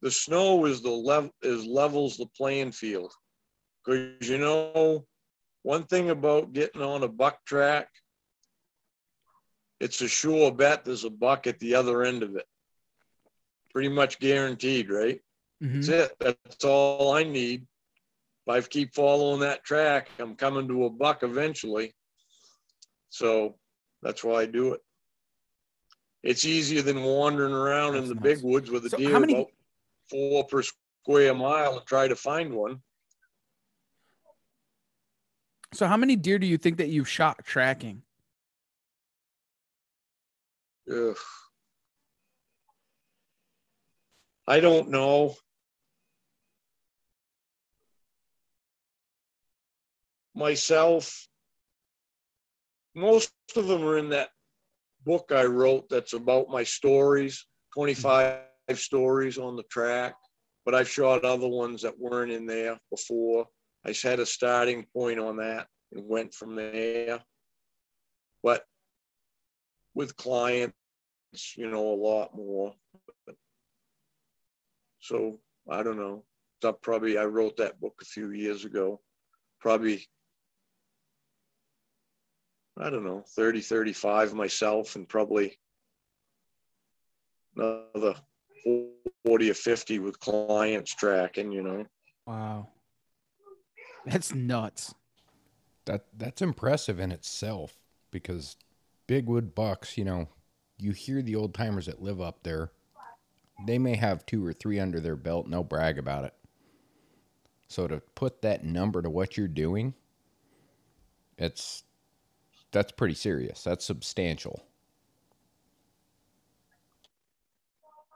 The 0.00 0.10
snow 0.10 0.66
is 0.66 0.82
the 0.82 0.90
level 0.90 1.30
is 1.42 1.64
levels 1.64 2.16
the 2.16 2.26
playing 2.36 2.72
field. 2.72 3.12
Because 3.84 4.28
you 4.28 4.38
know, 4.38 5.06
one 5.62 5.84
thing 5.86 6.10
about 6.10 6.52
getting 6.52 6.82
on 6.82 7.02
a 7.02 7.08
buck 7.08 7.44
track, 7.44 7.88
it's 9.80 10.00
a 10.00 10.08
sure 10.08 10.52
bet 10.52 10.84
there's 10.84 11.04
a 11.04 11.10
buck 11.10 11.46
at 11.46 11.58
the 11.58 11.74
other 11.74 12.04
end 12.04 12.22
of 12.22 12.36
it. 12.36 12.46
Pretty 13.72 13.88
much 13.88 14.20
guaranteed, 14.20 14.90
right? 14.90 15.20
Mhm. 15.62 15.84
That's 15.86 15.88
it. 15.88 16.16
That's 16.20 16.64
all 16.64 17.12
I 17.12 17.24
need. 17.24 17.66
If 18.46 18.52
I 18.52 18.60
keep 18.68 18.94
following 18.94 19.40
that 19.40 19.64
track, 19.64 20.08
I'm 20.18 20.34
coming 20.34 20.66
to 20.68 20.84
a 20.86 20.90
buck 20.90 21.22
eventually. 21.22 21.94
So 23.10 23.56
that's 24.02 24.24
why 24.24 24.42
I 24.42 24.46
do 24.46 24.74
it. 24.74 24.80
It's 26.24 26.44
easier 26.44 26.82
than 26.82 27.02
wandering 27.02 27.52
around 27.52 27.96
in 27.96 28.08
the 28.08 28.14
nuts. 28.14 28.22
big 28.22 28.42
woods 28.42 28.70
with 28.70 28.86
a 28.86 28.90
So 28.90 28.96
deer 28.96 29.18
many- 29.20 29.34
about 29.34 29.50
four 30.10 30.44
per 30.46 30.62
square 30.62 31.34
mile 31.34 31.78
and 31.78 31.86
try 31.86 32.08
to 32.08 32.16
find 32.16 32.52
one. 32.52 32.82
So 35.72 35.86
how 35.86 35.96
many 35.96 36.16
deer 36.16 36.38
do 36.38 36.46
you 36.46 36.58
think 36.58 36.78
that 36.78 36.88
you've 36.88 37.08
shot 37.08 37.44
tracking? 37.44 38.02
Ugh. 40.90 41.16
I 44.48 44.60
don't 44.60 44.90
know. 44.90 45.36
Myself, 50.34 51.28
most 52.94 53.32
of 53.56 53.66
them 53.66 53.82
are 53.84 53.98
in 53.98 54.10
that 54.10 54.30
book 55.04 55.32
I 55.34 55.44
wrote 55.44 55.88
that's 55.88 56.12
about 56.12 56.48
my 56.48 56.62
stories 56.62 57.44
25 57.74 58.38
stories 58.74 59.38
on 59.38 59.56
the 59.56 59.62
track. 59.64 60.14
But 60.64 60.74
I've 60.74 60.88
shot 60.88 61.24
other 61.24 61.48
ones 61.48 61.82
that 61.82 61.98
weren't 61.98 62.30
in 62.30 62.46
there 62.46 62.78
before. 62.90 63.46
I 63.84 63.94
had 64.00 64.20
a 64.20 64.26
starting 64.26 64.86
point 64.94 65.18
on 65.18 65.36
that 65.38 65.66
and 65.90 66.06
went 66.06 66.32
from 66.32 66.54
there. 66.54 67.20
But 68.44 68.64
with 69.94 70.16
clients, 70.16 70.74
you 71.56 71.68
know, 71.68 71.88
a 71.88 71.96
lot 71.96 72.36
more. 72.36 72.74
So 75.00 75.40
I 75.68 75.82
don't 75.82 75.98
know. 75.98 76.24
Probably 76.80 77.18
I 77.18 77.24
wrote 77.24 77.56
that 77.56 77.80
book 77.80 77.94
a 78.00 78.04
few 78.04 78.30
years 78.30 78.64
ago. 78.64 79.00
Probably 79.60 80.06
I 82.82 82.90
don't 82.90 83.04
know, 83.04 83.24
30, 83.36 83.60
35 83.60 84.34
myself 84.34 84.96
and 84.96 85.08
probably 85.08 85.56
another 87.56 88.14
40 89.24 89.50
or 89.50 89.54
50 89.54 89.98
with 90.00 90.18
clients 90.20 90.94
tracking, 90.94 91.52
you 91.52 91.62
know. 91.62 91.86
Wow. 92.26 92.68
That's 94.06 94.34
nuts. 94.34 94.94
That 95.84 96.06
that's 96.16 96.42
impressive 96.42 97.00
in 97.00 97.10
itself 97.10 97.76
because 98.10 98.56
big 99.06 99.26
wood 99.26 99.54
bucks, 99.54 99.98
you 99.98 100.04
know, 100.04 100.28
you 100.78 100.92
hear 100.92 101.22
the 101.22 101.36
old 101.36 101.54
timers 101.54 101.86
that 101.86 102.02
live 102.02 102.20
up 102.20 102.42
there. 102.42 102.72
They 103.66 103.78
may 103.78 103.96
have 103.96 104.26
two 104.26 104.44
or 104.44 104.52
three 104.52 104.80
under 104.80 105.00
their 105.00 105.16
belt, 105.16 105.46
no 105.46 105.62
brag 105.62 105.98
about 105.98 106.24
it. 106.24 106.34
So 107.68 107.86
to 107.86 108.00
put 108.14 108.42
that 108.42 108.64
number 108.64 109.02
to 109.02 109.10
what 109.10 109.36
you're 109.36 109.48
doing, 109.48 109.94
it's 111.38 111.84
that's 112.72 112.92
pretty 112.92 113.14
serious. 113.14 113.62
That's 113.62 113.84
substantial. 113.84 114.64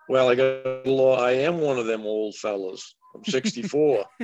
Well, 0.09 0.29
I 0.29 0.35
got 0.35 0.45
a 0.67 0.83
law. 0.91 1.17
I 1.19 1.33
am 1.33 1.61
one 1.61 1.79
of 1.79 1.87
them 1.87 2.03
old 2.03 2.37
fellas. 2.37 2.95
I'm 3.15 3.25
64. 3.25 4.05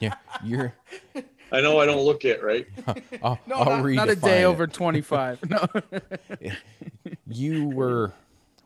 Yeah, 0.00 0.14
you're. 0.44 0.74
I 1.52 1.60
know 1.62 1.78
I 1.78 1.86
don't 1.86 2.04
look 2.04 2.24
it 2.26 2.42
right. 2.42 2.66
I'll, 3.22 3.38
No, 3.46 3.54
I'll 3.56 3.82
not, 3.82 3.90
not 3.94 4.08
a 4.10 4.16
day 4.16 4.42
it. 4.42 4.44
over 4.44 4.66
25. 4.66 5.48
No. 5.48 5.64
You 7.26 7.68
were. 7.68 8.12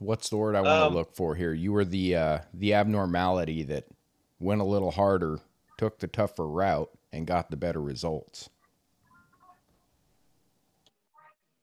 What's 0.00 0.30
the 0.30 0.36
word 0.36 0.56
I 0.56 0.62
want 0.62 0.72
Um, 0.82 0.92
to 0.92 0.98
look 0.98 1.14
for 1.14 1.34
here? 1.36 1.52
You 1.52 1.72
were 1.72 1.84
the 1.84 2.16
uh, 2.16 2.38
the 2.54 2.74
abnormality 2.74 3.62
that 3.64 3.84
went 4.40 4.60
a 4.60 4.64
little 4.64 4.90
harder, 4.90 5.38
took 5.76 5.98
the 6.00 6.08
tougher 6.08 6.48
route, 6.48 6.90
and 7.12 7.26
got 7.26 7.50
the 7.50 7.56
better 7.56 7.80
results. 7.82 8.48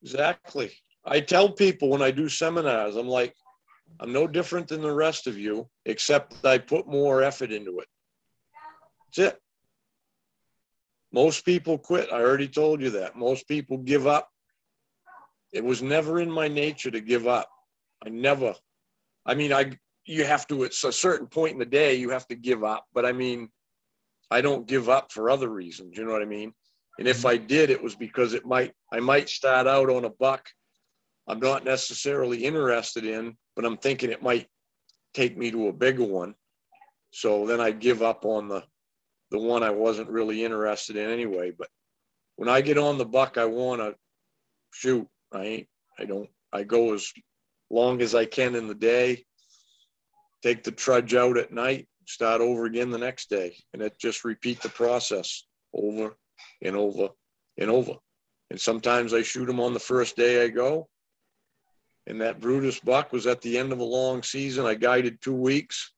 Exactly. 0.06 0.72
I 1.04 1.20
tell 1.20 1.50
people 1.52 1.90
when 1.90 2.04
I 2.04 2.12
do 2.12 2.30
seminars, 2.30 2.96
I'm 2.96 3.08
like, 3.08 3.34
I'm 4.00 4.14
no 4.14 4.28
different 4.28 4.68
than 4.68 4.84
the 4.84 4.94
rest 4.94 5.26
of 5.26 5.36
you, 5.36 5.68
except 5.86 6.46
I 6.46 6.60
put 6.60 6.88
more 6.88 7.24
effort 7.24 7.52
into 7.52 7.80
it. 7.80 7.88
That's 9.18 9.34
it. 9.34 9.42
Most 11.12 11.44
people 11.44 11.80
quit. 11.80 12.14
I 12.14 12.22
already 12.22 12.48
told 12.48 12.82
you 12.82 12.92
that. 12.92 13.16
Most 13.16 13.48
people 13.48 13.78
give 13.80 14.06
up. 14.06 14.30
It 15.52 15.64
was 15.64 15.82
never 15.82 16.20
in 16.20 16.30
my 16.30 16.48
nature 16.48 16.92
to 16.92 17.02
give 17.02 17.26
up. 17.26 17.50
I 18.06 18.10
never. 18.10 18.54
I 19.26 19.34
mean, 19.34 19.52
I 19.52 19.72
you 20.06 20.24
have 20.24 20.46
to 20.50 20.66
at 20.66 20.72
a 20.84 20.92
certain 20.92 21.26
point 21.26 21.54
in 21.54 21.60
the 21.60 21.66
day 21.66 21.96
you 21.96 22.12
have 22.12 22.28
to 22.28 22.36
give 22.36 22.64
up. 22.64 22.86
But 22.94 23.08
I 23.08 23.12
mean, 23.12 23.50
I 24.30 24.42
don't 24.42 24.68
give 24.68 24.88
up 24.88 25.12
for 25.12 25.32
other 25.32 25.50
reasons. 25.50 25.98
You 25.98 26.06
know 26.06 26.12
what 26.12 26.22
I 26.22 26.26
mean? 26.26 26.54
And 26.98 27.08
if 27.08 27.26
I 27.26 27.38
did, 27.38 27.70
it 27.70 27.82
was 27.82 27.96
because 27.96 28.34
it 28.34 28.46
might 28.46 28.74
I 28.92 29.00
might 29.00 29.30
start 29.30 29.68
out 29.68 29.90
on 29.90 30.06
a 30.06 30.10
buck 30.10 30.48
I'm 31.28 31.40
not 31.40 31.66
necessarily 31.66 32.46
interested 32.46 33.06
in, 33.06 33.36
but 33.56 33.66
I'm 33.66 33.78
thinking 33.78 34.12
it 34.12 34.22
might 34.22 34.48
take 35.14 35.38
me 35.38 35.52
to 35.52 35.68
a 35.68 35.74
bigger 35.74 36.04
one. 36.04 36.36
So 37.12 37.48
then 37.48 37.60
I 37.60 37.72
give 37.72 38.02
up 38.02 38.26
on 38.26 38.48
the 38.48 38.64
the 39.32 39.40
one 39.40 39.64
I 39.64 39.72
wasn't 39.72 40.10
really 40.10 40.46
interested 40.46 40.96
in 40.96 41.10
anyway. 41.10 41.52
But 41.58 41.70
when 42.36 42.48
I 42.48 42.62
get 42.62 42.78
on 42.78 43.00
the 43.00 43.06
buck, 43.06 43.38
I 43.38 43.46
want 43.46 43.82
to 43.82 43.96
shoot. 44.72 45.08
I 45.32 45.44
ain't. 45.44 45.68
I 45.98 46.06
don't. 46.06 46.30
I 46.54 46.64
go 46.64 46.94
as 46.94 47.12
long 47.72 48.02
as 48.02 48.14
I 48.14 48.26
can 48.26 48.56
in 48.56 48.68
the 48.68 48.76
day. 48.76 49.26
Take 50.44 50.64
the 50.64 50.72
trudge 50.72 51.16
out 51.16 51.38
at 51.38 51.52
night. 51.52 51.88
Start 52.06 52.40
over 52.40 52.66
again 52.66 52.92
the 52.92 53.00
next 53.00 53.32
day, 53.32 53.58
and 53.74 53.82
it 53.82 53.98
just 53.98 54.24
repeat 54.24 54.62
the 54.62 54.70
process 54.70 55.48
over 55.74 56.16
and 56.62 56.76
over 56.76 57.10
and 57.58 57.70
over. 57.70 57.94
And 58.50 58.60
sometimes 58.60 59.14
I 59.14 59.22
shoot 59.22 59.46
them 59.46 59.60
on 59.60 59.74
the 59.74 59.80
first 59.80 60.16
day 60.16 60.44
I 60.44 60.50
go. 60.50 60.88
And 62.08 62.22
that 62.22 62.40
Brutus 62.40 62.80
buck 62.80 63.12
was 63.12 63.26
at 63.26 63.42
the 63.42 63.58
end 63.58 63.72
of 63.72 63.80
a 63.80 63.84
long 63.84 64.22
season. 64.22 64.66
I 64.66 64.76
guided 64.76 65.22
two 65.22 65.34
weeks. 65.34 65.92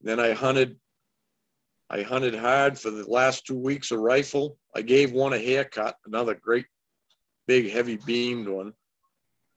Then 0.00 0.18
I 0.18 0.32
hunted. 0.32 0.76
I 1.88 2.02
hunted 2.02 2.34
hard 2.34 2.78
for 2.78 2.90
the 2.90 3.08
last 3.08 3.46
two 3.46 3.58
weeks 3.58 3.92
a 3.92 3.98
rifle. 3.98 4.58
I 4.74 4.82
gave 4.82 5.12
one 5.12 5.32
a 5.32 5.38
haircut, 5.38 5.96
another 6.04 6.34
great 6.34 6.66
big 7.46 7.70
heavy 7.70 7.96
beamed 7.96 8.48
one. 8.48 8.72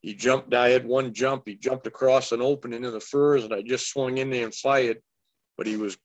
He 0.02 0.14
jumped, 0.14 0.54
I 0.54 0.70
had 0.70 0.86
one 0.86 1.14
jump. 1.14 1.44
He 1.46 1.56
jumped 1.56 1.88
across 1.88 2.32
an 2.32 2.42
opening 2.42 2.84
in 2.84 2.92
the 2.92 3.00
firs 3.00 3.44
and 3.44 3.54
I 3.54 3.62
just 3.62 3.90
swung 3.90 4.18
in 4.18 4.30
there 4.30 4.46
and 4.46 4.54
fired. 4.54 5.02
But 5.58 5.68
he 5.68 5.76
was 5.76 5.98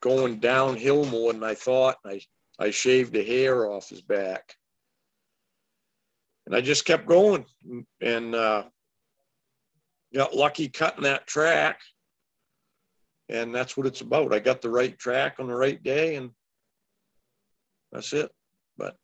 going 0.00 0.38
downhill 0.38 1.04
more 1.06 1.32
than 1.32 1.42
I 1.42 1.54
thought. 1.54 1.96
I, 2.04 2.20
I 2.60 2.70
shaved 2.70 3.14
the 3.14 3.24
hair 3.24 3.66
off 3.70 3.88
his 3.88 4.02
back. 4.02 4.54
And 6.46 6.54
I 6.54 6.60
just 6.60 6.84
kept 6.84 7.06
going. 7.06 7.46
And 8.02 8.34
uh, 8.34 8.64
got 10.14 10.34
lucky 10.34 10.68
cutting 10.68 11.04
that 11.04 11.26
track. 11.26 11.80
And 13.28 13.54
that's 13.54 13.76
what 13.76 13.86
it's 13.86 14.00
about. 14.00 14.34
I 14.34 14.40
got 14.40 14.60
the 14.60 14.70
right 14.70 14.98
track 14.98 15.36
on 15.38 15.46
the 15.46 15.54
right 15.54 15.80
day, 15.82 16.16
and 16.16 16.30
that's 17.92 18.12
it. 18.12 18.30
But 18.76 18.96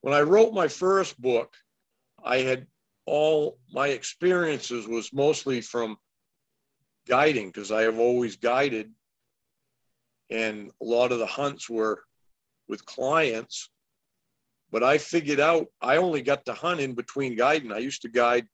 when 0.00 0.14
I 0.14 0.22
wrote 0.22 0.54
my 0.54 0.68
first 0.68 1.20
book, 1.20 1.54
I 2.24 2.38
had 2.38 2.66
all 3.04 3.58
my 3.72 3.88
experiences 3.88 4.88
was 4.88 5.12
mostly 5.12 5.60
from 5.60 5.98
guiding 7.06 7.48
because 7.48 7.70
I 7.70 7.82
have 7.82 7.98
always 7.98 8.36
guided. 8.36 8.90
And 10.32 10.70
a 10.80 10.84
lot 10.84 11.12
of 11.12 11.18
the 11.18 11.26
hunts 11.26 11.68
were 11.68 12.02
with 12.66 12.86
clients. 12.86 13.68
But 14.70 14.82
I 14.82 14.96
figured 14.96 15.40
out 15.40 15.66
I 15.82 15.98
only 15.98 16.22
got 16.22 16.46
to 16.46 16.54
hunt 16.54 16.80
in 16.80 16.94
between 16.94 17.36
guiding. 17.36 17.70
I 17.70 17.78
used 17.78 18.02
to 18.02 18.08
guide 18.08 18.46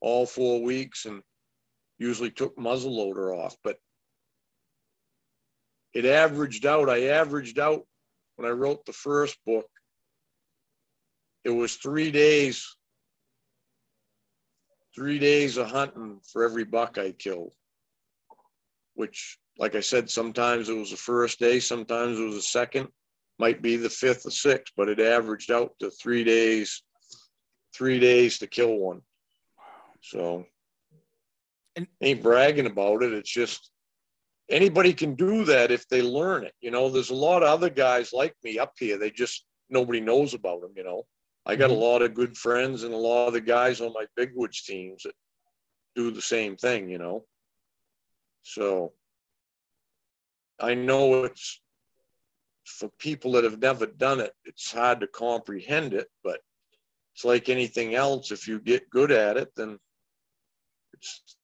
all 0.00 0.24
four 0.24 0.62
weeks 0.62 1.04
and 1.04 1.22
usually 1.98 2.30
took 2.30 2.58
muzzle 2.58 2.96
loader 2.96 3.34
off. 3.34 3.54
But 3.62 3.76
it 5.92 6.06
averaged 6.06 6.64
out. 6.64 6.88
I 6.88 7.08
averaged 7.08 7.58
out 7.58 7.86
when 8.36 8.48
I 8.48 8.54
wrote 8.54 8.86
the 8.86 8.94
first 8.94 9.36
book. 9.44 9.66
It 11.44 11.50
was 11.50 11.74
three 11.74 12.10
days, 12.10 12.74
three 14.94 15.18
days 15.18 15.58
of 15.58 15.66
hunting 15.70 16.20
for 16.32 16.44
every 16.44 16.64
buck 16.64 16.96
I 16.96 17.12
killed, 17.12 17.52
which, 18.94 19.38
like 19.60 19.74
I 19.74 19.80
said, 19.80 20.08
sometimes 20.08 20.70
it 20.70 20.76
was 20.76 20.90
the 20.90 20.96
first 20.96 21.38
day, 21.38 21.60
sometimes 21.60 22.18
it 22.18 22.24
was 22.24 22.36
the 22.36 22.42
second, 22.42 22.88
might 23.38 23.60
be 23.60 23.76
the 23.76 23.90
fifth 23.90 24.24
or 24.24 24.30
sixth, 24.30 24.72
but 24.74 24.88
it 24.88 24.98
averaged 24.98 25.50
out 25.50 25.74
to 25.80 25.90
three 25.90 26.24
days, 26.24 26.82
three 27.74 28.00
days 28.00 28.38
to 28.38 28.46
kill 28.46 28.74
one. 28.78 29.02
So 30.02 30.46
and 31.76 31.86
ain't 32.00 32.22
bragging 32.22 32.66
about 32.66 33.02
it. 33.02 33.12
It's 33.12 33.30
just 33.30 33.70
anybody 34.48 34.94
can 34.94 35.14
do 35.14 35.44
that 35.44 35.70
if 35.70 35.86
they 35.88 36.00
learn 36.00 36.44
it. 36.44 36.54
You 36.62 36.70
know, 36.70 36.88
there's 36.88 37.10
a 37.10 37.14
lot 37.14 37.42
of 37.42 37.50
other 37.50 37.68
guys 37.68 38.14
like 38.14 38.34
me 38.42 38.58
up 38.58 38.72
here. 38.78 38.96
They 38.96 39.10
just 39.10 39.44
nobody 39.68 40.00
knows 40.00 40.32
about 40.32 40.62
them. 40.62 40.72
You 40.74 40.84
know, 40.84 41.02
I 41.44 41.56
got 41.56 41.68
mm-hmm. 41.68 41.80
a 41.80 41.84
lot 41.84 42.00
of 42.00 42.14
good 42.14 42.34
friends 42.34 42.84
and 42.84 42.94
a 42.94 42.96
lot 42.96 43.26
of 43.26 43.34
the 43.34 43.42
guys 43.42 43.82
on 43.82 43.92
my 43.92 44.06
big 44.16 44.32
woods 44.34 44.62
teams 44.62 45.02
that 45.02 45.14
do 45.94 46.10
the 46.10 46.22
same 46.22 46.56
thing. 46.56 46.88
You 46.88 46.96
know, 46.96 47.26
so 48.42 48.94
I 50.60 50.74
know 50.74 51.24
it's 51.24 51.60
for 52.64 52.90
people 52.98 53.32
that 53.32 53.44
have 53.44 53.60
never 53.60 53.86
done 53.86 54.20
it. 54.20 54.32
It's 54.44 54.72
hard 54.72 55.00
to 55.00 55.06
comprehend 55.06 55.94
it, 55.94 56.08
but 56.22 56.40
it's 57.14 57.24
like 57.24 57.48
anything 57.48 57.94
else. 57.94 58.30
If 58.30 58.46
you 58.46 58.60
get 58.60 58.90
good 58.90 59.10
at 59.10 59.36
it, 59.36 59.50
then 59.56 59.78
it's 60.94 61.36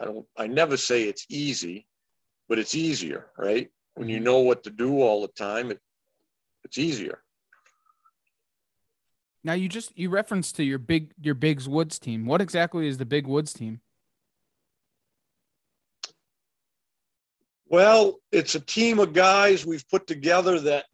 I 0.00 0.04
don't 0.04 0.26
I 0.36 0.46
never 0.46 0.76
say 0.76 1.04
it's 1.04 1.26
easy, 1.28 1.86
but 2.48 2.58
it's 2.58 2.74
easier, 2.74 3.30
right? 3.38 3.68
When 3.94 4.08
you 4.08 4.16
mm-hmm. 4.16 4.24
know 4.24 4.38
what 4.40 4.64
to 4.64 4.70
do 4.70 5.00
all 5.00 5.22
the 5.22 5.28
time, 5.28 5.70
it, 5.70 5.80
it's 6.64 6.78
easier. 6.78 7.22
Now 9.42 9.54
you 9.54 9.68
just 9.68 9.96
you 9.96 10.10
referenced 10.10 10.56
to 10.56 10.64
your 10.64 10.78
big 10.78 11.12
your 11.20 11.34
Big's 11.34 11.68
Woods 11.68 11.98
team. 11.98 12.26
What 12.26 12.40
exactly 12.40 12.86
is 12.86 12.98
the 12.98 13.06
Big 13.06 13.26
Woods 13.26 13.52
team? 13.52 13.80
Well, 17.70 18.18
it's 18.32 18.56
a 18.56 18.60
team 18.60 18.98
of 18.98 19.12
guys 19.12 19.64
we've 19.64 19.88
put 19.88 20.08
together 20.08 20.58
that 20.58 20.86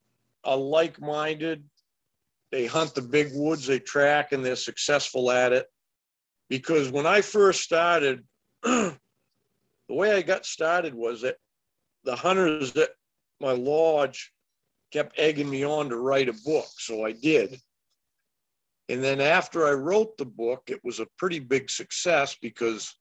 are 0.44 0.58
like-minded. 0.58 1.64
They 2.52 2.66
hunt 2.66 2.94
the 2.94 3.00
big 3.00 3.30
woods, 3.32 3.66
they 3.66 3.78
track, 3.78 4.32
and 4.32 4.44
they're 4.44 4.56
successful 4.56 5.30
at 5.30 5.54
it 5.54 5.66
because 6.50 6.90
when 6.90 7.06
I 7.06 7.22
first 7.22 7.62
started, 7.62 8.24
the 8.62 8.94
way 9.88 10.12
I 10.12 10.20
got 10.20 10.44
started 10.44 10.94
was 10.94 11.22
that 11.22 11.36
the 12.04 12.14
hunters 12.14 12.76
at 12.76 12.90
my 13.40 13.52
lodge 13.52 14.30
kept 14.92 15.18
egging 15.18 15.48
me 15.48 15.64
on 15.64 15.88
to 15.88 15.96
write 15.96 16.28
a 16.28 16.34
book. 16.44 16.66
So 16.76 17.06
I 17.06 17.12
did. 17.12 17.58
And 18.90 19.02
then 19.02 19.22
after 19.22 19.66
I 19.66 19.72
wrote 19.72 20.18
the 20.18 20.26
book, 20.26 20.64
it 20.66 20.84
was 20.84 21.00
a 21.00 21.08
pretty 21.16 21.38
big 21.38 21.70
success 21.70 22.36
because 22.40 22.94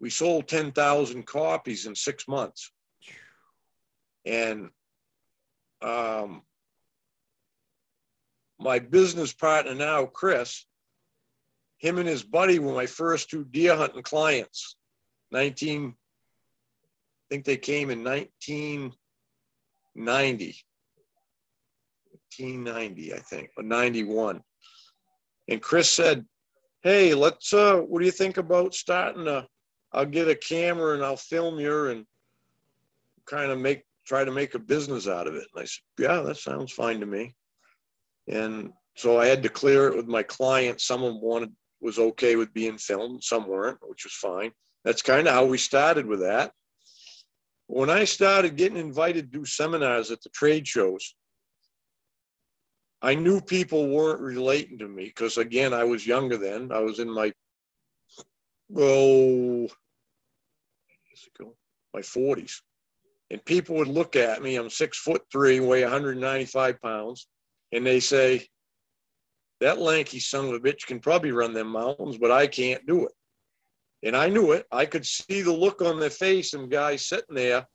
we 0.00 0.10
sold 0.10 0.48
10,000 0.48 1.26
copies 1.26 1.86
in 1.86 1.94
six 1.94 2.28
months. 2.28 2.70
And 4.26 4.70
um, 5.82 6.42
my 8.58 8.78
business 8.78 9.32
partner 9.32 9.74
now, 9.74 10.04
Chris, 10.06 10.64
him 11.78 11.98
and 11.98 12.08
his 12.08 12.22
buddy 12.22 12.58
were 12.58 12.74
my 12.74 12.86
first 12.86 13.30
two 13.30 13.44
deer 13.44 13.76
hunting 13.76 14.02
clients. 14.02 14.76
19, 15.32 15.88
I 15.88 15.92
think 17.30 17.44
they 17.44 17.56
came 17.56 17.90
in 17.90 18.04
1990. 18.04 20.56
1990, 22.38 23.14
I 23.14 23.18
think, 23.18 23.50
or 23.56 23.62
91. 23.62 24.42
And 25.48 25.62
Chris 25.62 25.90
said, 25.90 26.24
Hey, 26.82 27.14
let's, 27.14 27.52
uh, 27.52 27.76
what 27.76 28.00
do 28.00 28.04
you 28.04 28.12
think 28.12 28.36
about 28.36 28.74
starting 28.74 29.28
a, 29.28 29.46
I'll 29.94 30.06
get 30.06 30.28
a 30.28 30.34
camera 30.34 30.94
and 30.94 31.04
I'll 31.04 31.16
film 31.16 31.58
you 31.58 31.86
and 31.86 32.04
kind 33.26 33.50
of 33.50 33.58
make, 33.58 33.84
try 34.06 34.24
to 34.24 34.32
make 34.32 34.54
a 34.54 34.58
business 34.58 35.08
out 35.08 35.26
of 35.26 35.34
it. 35.34 35.46
And 35.54 35.62
I 35.62 35.64
said, 35.64 35.82
Yeah, 35.98 36.20
that 36.22 36.36
sounds 36.36 36.72
fine 36.72 37.00
to 37.00 37.06
me. 37.06 37.34
And 38.28 38.72
so 38.96 39.18
I 39.18 39.26
had 39.26 39.42
to 39.42 39.48
clear 39.48 39.88
it 39.88 39.96
with 39.96 40.06
my 40.06 40.22
client. 40.22 40.80
Someone 40.80 41.20
wanted 41.20 41.52
was 41.80 41.98
okay 41.98 42.34
with 42.34 42.54
being 42.54 42.78
filmed, 42.78 43.22
some 43.22 43.46
weren't, 43.46 43.78
which 43.86 44.04
was 44.04 44.14
fine. 44.14 44.50
That's 44.84 45.02
kind 45.02 45.28
of 45.28 45.34
how 45.34 45.44
we 45.44 45.58
started 45.58 46.06
with 46.06 46.20
that. 46.20 46.50
When 47.66 47.90
I 47.90 48.04
started 48.04 48.56
getting 48.56 48.78
invited 48.78 49.30
to 49.30 49.38
do 49.38 49.44
seminars 49.44 50.10
at 50.10 50.22
the 50.22 50.30
trade 50.30 50.66
shows, 50.66 51.14
I 53.02 53.14
knew 53.14 53.40
people 53.40 53.88
weren't 53.88 54.20
relating 54.20 54.78
to 54.78 54.88
me 54.88 55.04
because, 55.04 55.36
again, 55.36 55.74
I 55.74 55.84
was 55.84 56.06
younger 56.06 56.38
then. 56.38 56.72
I 56.72 56.80
was 56.80 57.00
in 57.00 57.10
my, 57.10 57.32
oh, 58.74 59.68
my 61.92 62.00
40s. 62.00 62.60
And 63.30 63.44
people 63.44 63.76
would 63.76 63.88
look 63.88 64.16
at 64.16 64.42
me. 64.42 64.56
I'm 64.56 64.70
six 64.70 64.98
foot 64.98 65.22
three, 65.32 65.60
weigh 65.60 65.82
195 65.82 66.80
pounds. 66.80 67.26
And 67.72 67.86
they 67.86 68.00
say, 68.00 68.46
that 69.60 69.78
lanky 69.78 70.20
son 70.20 70.46
of 70.46 70.52
a 70.52 70.60
bitch 70.60 70.86
can 70.86 71.00
probably 71.00 71.32
run 71.32 71.54
them 71.54 71.68
mountains, 71.68 72.18
but 72.18 72.30
I 72.30 72.46
can't 72.46 72.84
do 72.86 73.06
it. 73.06 73.12
And 74.02 74.16
I 74.16 74.28
knew 74.28 74.52
it. 74.52 74.66
I 74.70 74.84
could 74.84 75.06
see 75.06 75.40
the 75.40 75.52
look 75.52 75.80
on 75.80 75.98
their 75.98 76.10
face 76.10 76.52
and 76.52 76.70
guys 76.70 77.06
sitting 77.06 77.34
there 77.34 77.66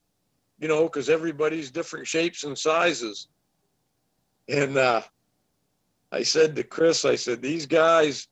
you 0.60 0.68
know, 0.68 0.84
because 0.84 1.10
everybody's 1.10 1.72
different 1.72 2.06
shapes 2.06 2.44
and 2.44 2.58
sizes. 2.58 3.28
And 4.48 4.78
uh, 4.78 5.02
I 6.12 6.24
said 6.24 6.56
to 6.56 6.64
Chris, 6.64 7.06
I 7.06 7.16
said, 7.16 7.42
these 7.42 7.66
guys, 7.66 8.28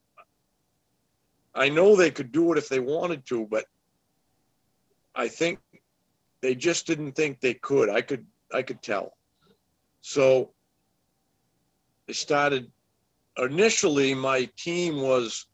I 1.55 1.69
know 1.69 1.95
they 1.95 2.11
could 2.11 2.31
do 2.31 2.51
it 2.51 2.57
if 2.57 2.69
they 2.69 2.79
wanted 2.79 3.25
to, 3.27 3.47
but 3.49 3.65
I 5.17 5.27
think 5.27 5.59
they 6.41 6.53
just 6.53 6.85
didn't 6.85 7.13
think 7.13 7.41
they 7.41 7.55
could. 7.55 7.89
I 7.89 8.01
could, 8.01 8.25
I 8.53 8.61
could 8.61 8.81
tell. 8.83 9.17
So 10.01 10.51
they 12.05 12.13
started. 12.13 12.71
Initially, 13.39 14.13
my 14.13 14.49
team 14.57 15.01
was 15.01 15.47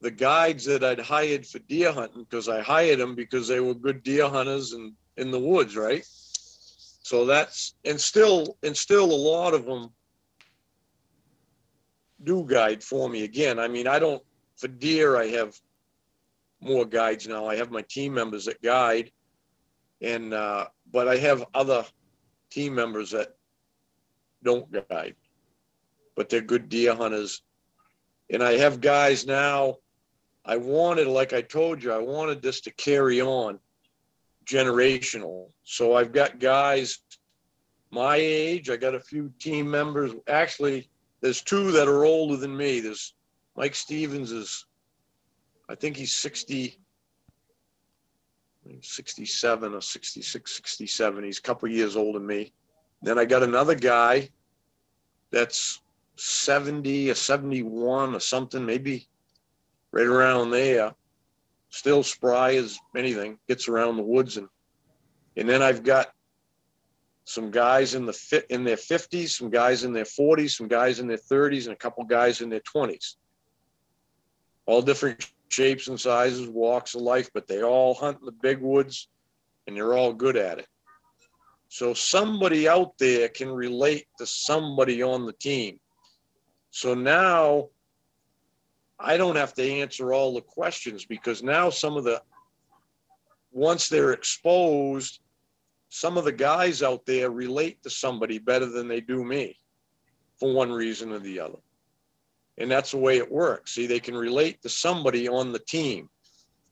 the 0.00 0.10
guides 0.10 0.64
that 0.64 0.82
I'd 0.84 1.00
hired 1.00 1.46
for 1.46 1.58
deer 1.60 1.92
hunting 1.92 2.24
because 2.24 2.48
I 2.48 2.60
hired 2.60 2.98
them 2.98 3.14
because 3.14 3.46
they 3.46 3.60
were 3.60 3.74
good 3.74 4.02
deer 4.02 4.28
hunters 4.28 4.72
and 4.72 4.92
in 5.16 5.30
the 5.30 5.38
woods, 5.38 5.76
right? 5.76 6.04
So 6.06 7.26
that's 7.26 7.74
and 7.84 8.00
still 8.00 8.56
and 8.62 8.76
still 8.76 9.04
a 9.04 9.22
lot 9.32 9.54
of 9.54 9.64
them 9.64 9.90
do 12.24 12.44
guide 12.44 12.82
for 12.82 13.08
me 13.08 13.24
again. 13.24 13.58
I 13.58 13.68
mean, 13.68 13.86
I 13.86 13.98
don't 13.98 14.22
for 14.56 14.68
deer 14.68 15.16
I 15.16 15.26
have 15.28 15.54
more 16.60 16.84
guides 16.84 17.26
now. 17.26 17.46
I 17.46 17.56
have 17.56 17.70
my 17.70 17.82
team 17.82 18.14
members 18.14 18.44
that 18.46 18.60
guide 18.62 19.10
and 20.00 20.32
uh 20.34 20.66
but 20.90 21.08
I 21.08 21.16
have 21.16 21.44
other 21.54 21.84
team 22.50 22.74
members 22.74 23.10
that 23.10 23.36
don't 24.42 24.70
guide. 24.88 25.16
But 26.16 26.28
they're 26.28 26.40
good 26.40 26.68
deer 26.68 26.94
hunters. 26.94 27.42
And 28.30 28.42
I 28.42 28.52
have 28.58 28.80
guys 28.80 29.26
now 29.26 29.76
I 30.48 30.56
wanted, 30.56 31.08
like 31.08 31.34
I 31.34 31.42
told 31.42 31.82
you, 31.82 31.92
I 31.92 31.98
wanted 31.98 32.40
this 32.40 32.62
to 32.62 32.70
carry 32.70 33.20
on 33.20 33.58
generational. 34.46 35.50
So 35.64 35.94
I've 35.94 36.10
got 36.10 36.38
guys 36.38 37.00
my 37.90 38.16
age. 38.16 38.70
I 38.70 38.76
got 38.76 38.94
a 38.94 39.00
few 39.00 39.30
team 39.38 39.70
members. 39.70 40.12
Actually, 40.26 40.88
there's 41.20 41.42
two 41.42 41.70
that 41.72 41.86
are 41.86 42.04
older 42.04 42.36
than 42.36 42.56
me. 42.56 42.80
There's 42.80 43.12
Mike 43.56 43.74
Stevens 43.74 44.32
is, 44.32 44.64
I 45.68 45.74
think 45.74 45.96
he's 45.96 46.14
60, 46.14 46.78
67 48.80 49.74
or 49.74 49.80
66, 49.80 50.56
67. 50.56 51.24
He's 51.24 51.38
a 51.38 51.42
couple 51.42 51.68
years 51.68 51.96
older 51.96 52.18
than 52.18 52.26
me. 52.26 52.52
Then 53.02 53.18
I 53.18 53.24
got 53.24 53.42
another 53.42 53.74
guy 53.74 54.30
that's 55.30 55.80
70 56.16 57.10
or 57.10 57.14
71 57.14 58.14
or 58.14 58.20
something, 58.20 58.64
maybe 58.64 59.08
right 59.92 60.06
around 60.06 60.50
there. 60.50 60.94
Still 61.70 62.02
spry 62.02 62.54
as 62.54 62.78
anything, 62.96 63.38
gets 63.46 63.68
around 63.68 63.96
the 63.96 64.02
woods 64.02 64.36
and 64.36 64.48
and 65.36 65.48
then 65.48 65.62
I've 65.62 65.84
got 65.84 66.08
some 67.24 67.52
guys 67.52 67.94
in 67.94 68.06
the 68.06 68.12
fit 68.12 68.46
in 68.50 68.64
their 68.64 68.76
50s, 68.76 69.28
some 69.28 69.50
guys 69.50 69.84
in 69.84 69.92
their 69.92 70.04
40s, 70.04 70.56
some 70.56 70.66
guys 70.66 70.98
in 70.98 71.06
their 71.06 71.16
30s, 71.16 71.66
and 71.66 71.74
a 71.74 71.76
couple 71.76 72.02
guys 72.02 72.40
in 72.40 72.48
their 72.48 72.60
20s. 72.60 73.14
All 74.66 74.82
different 74.82 75.30
shapes 75.48 75.88
and 75.88 76.00
sizes, 76.00 76.48
walks 76.48 76.94
of 76.94 77.02
life, 77.02 77.30
but 77.34 77.46
they 77.46 77.62
all 77.62 77.94
hunt 77.94 78.18
in 78.20 78.26
the 78.26 78.32
big 78.32 78.60
woods 78.60 79.08
and 79.66 79.76
they're 79.76 79.96
all 79.96 80.12
good 80.12 80.36
at 80.36 80.58
it. 80.58 80.66
So 81.68 81.92
somebody 81.92 82.68
out 82.68 82.96
there 82.98 83.28
can 83.28 83.50
relate 83.50 84.06
to 84.18 84.26
somebody 84.26 85.02
on 85.02 85.26
the 85.26 85.34
team. 85.34 85.78
So 86.70 86.94
now 86.94 87.68
I 88.98 89.16
don't 89.16 89.36
have 89.36 89.54
to 89.54 89.70
answer 89.70 90.12
all 90.12 90.34
the 90.34 90.40
questions 90.40 91.04
because 91.04 91.42
now 91.42 91.70
some 91.70 91.96
of 91.96 92.04
the, 92.04 92.22
once 93.52 93.88
they're 93.88 94.12
exposed, 94.12 95.20
some 95.90 96.16
of 96.16 96.24
the 96.24 96.32
guys 96.32 96.82
out 96.82 97.04
there 97.06 97.30
relate 97.30 97.82
to 97.82 97.90
somebody 97.90 98.38
better 98.38 98.66
than 98.66 98.88
they 98.88 99.00
do 99.00 99.24
me 99.24 99.58
for 100.38 100.52
one 100.52 100.72
reason 100.72 101.12
or 101.12 101.18
the 101.18 101.40
other. 101.40 101.58
And 102.58 102.70
that's 102.70 102.90
the 102.90 102.98
way 102.98 103.18
it 103.18 103.30
works. 103.30 103.74
See, 103.74 103.86
they 103.86 104.00
can 104.00 104.16
relate 104.16 104.62
to 104.62 104.68
somebody 104.68 105.28
on 105.28 105.52
the 105.52 105.60
team. 105.60 106.08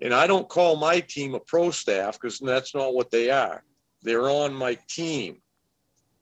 And 0.01 0.13
I 0.13 0.27
don't 0.27 0.49
call 0.49 0.77
my 0.77 1.01
team 1.01 1.35
a 1.35 1.41
pro 1.41 1.71
staff 1.71 2.21
because 2.21 2.39
that's 2.39 2.75
not 2.75 2.95
what 2.95 3.11
they 3.11 3.31
are. 3.31 3.63
They're 4.03 4.29
on 4.29 4.53
my 4.53 4.79
team 4.89 5.41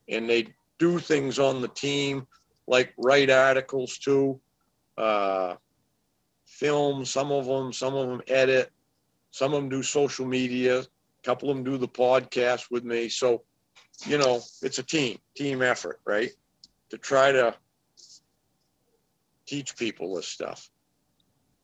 and 0.08 0.28
they 0.28 0.48
do 0.78 0.98
things 0.98 1.38
on 1.38 1.60
the 1.60 1.68
team 1.68 2.26
like 2.66 2.94
write 2.96 3.30
articles 3.30 3.98
too, 3.98 4.40
uh, 4.96 5.54
film 6.46 7.04
some 7.04 7.32
of 7.32 7.46
them, 7.46 7.72
some 7.72 7.94
of 7.94 8.08
them 8.08 8.22
edit, 8.28 8.70
some 9.30 9.52
of 9.52 9.60
them 9.60 9.68
do 9.68 9.82
social 9.82 10.26
media, 10.26 10.80
a 10.80 10.86
couple 11.24 11.50
of 11.50 11.56
them 11.56 11.64
do 11.64 11.76
the 11.76 11.88
podcast 11.88 12.70
with 12.70 12.84
me. 12.84 13.08
So, 13.08 13.42
you 14.06 14.18
know, 14.18 14.40
it's 14.62 14.78
a 14.78 14.82
team, 14.82 15.18
team 15.36 15.62
effort, 15.62 16.00
right? 16.04 16.30
To 16.90 16.98
try 16.98 17.32
to 17.32 17.54
teach 19.46 19.76
people 19.76 20.14
this 20.14 20.26
stuff. 20.28 20.70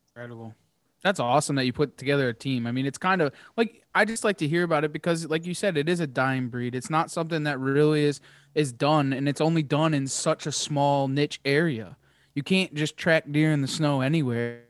Incredible. 0.08 0.54
That's 1.02 1.18
awesome 1.18 1.56
that 1.56 1.64
you 1.64 1.72
put 1.72 1.96
together 1.96 2.28
a 2.28 2.34
team. 2.34 2.66
I 2.66 2.72
mean, 2.72 2.84
it's 2.84 2.98
kind 2.98 3.22
of 3.22 3.32
like 3.56 3.82
I 3.94 4.04
just 4.04 4.22
like 4.22 4.36
to 4.38 4.48
hear 4.48 4.64
about 4.64 4.84
it 4.84 4.92
because, 4.92 5.26
like 5.30 5.46
you 5.46 5.54
said, 5.54 5.78
it 5.78 5.88
is 5.88 6.00
a 6.00 6.06
dying 6.06 6.48
breed. 6.48 6.74
It's 6.74 6.90
not 6.90 7.10
something 7.10 7.44
that 7.44 7.58
really 7.58 8.04
is 8.04 8.20
is 8.54 8.72
done, 8.72 9.12
and 9.14 9.28
it's 9.28 9.40
only 9.40 9.62
done 9.62 9.94
in 9.94 10.06
such 10.06 10.46
a 10.46 10.52
small 10.52 11.08
niche 11.08 11.40
area. 11.44 11.96
You 12.34 12.42
can't 12.42 12.74
just 12.74 12.96
track 12.96 13.24
deer 13.30 13.52
in 13.52 13.62
the 13.62 13.68
snow 13.68 14.02
anywhere. 14.02 14.64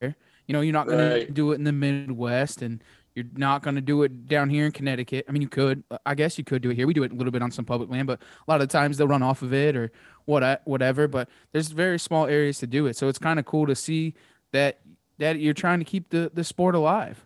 You 0.00 0.52
know, 0.52 0.60
you're 0.60 0.72
not 0.72 0.86
going 0.86 0.98
Right. 1.10 1.26
to 1.26 1.32
do 1.32 1.52
it 1.52 1.56
in 1.56 1.64
the 1.64 1.72
Midwest, 1.72 2.62
and 2.62 2.82
you're 3.16 3.24
not 3.34 3.62
going 3.62 3.74
to 3.74 3.80
do 3.80 4.02
it 4.04 4.28
down 4.28 4.48
here 4.48 4.64
in 4.66 4.70
Connecticut. 4.72 5.24
I 5.28 5.32
mean, 5.32 5.42
you 5.42 5.48
could. 5.48 5.82
I 6.04 6.14
guess 6.14 6.38
you 6.38 6.44
could 6.44 6.62
do 6.62 6.70
it 6.70 6.76
here. 6.76 6.86
We 6.86 6.94
do 6.94 7.02
it 7.02 7.12
a 7.12 7.14
little 7.14 7.32
bit 7.32 7.42
on 7.42 7.50
some 7.50 7.64
public 7.64 7.90
land, 7.90 8.06
but 8.06 8.20
a 8.20 8.50
lot 8.50 8.60
of 8.60 8.68
times 8.68 8.96
they'll 8.96 9.08
run 9.08 9.22
off 9.22 9.42
of 9.42 9.52
it 9.52 9.74
or 9.76 9.90
what 10.26 10.60
whatever. 10.64 11.08
But 11.08 11.28
there's 11.52 11.68
very 11.68 11.98
small 11.98 12.26
areas 12.26 12.58
to 12.58 12.66
do 12.66 12.86
it, 12.86 12.96
so 12.96 13.08
it's 13.08 13.18
kind 13.18 13.38
of 13.38 13.46
cool 13.46 13.66
to 13.66 13.74
see 13.74 14.14
that 14.52 14.80
that 15.18 15.40
you're 15.40 15.54
trying 15.54 15.78
to 15.78 15.84
keep 15.84 16.10
the 16.10 16.30
the 16.34 16.44
sport 16.44 16.74
alive. 16.74 17.24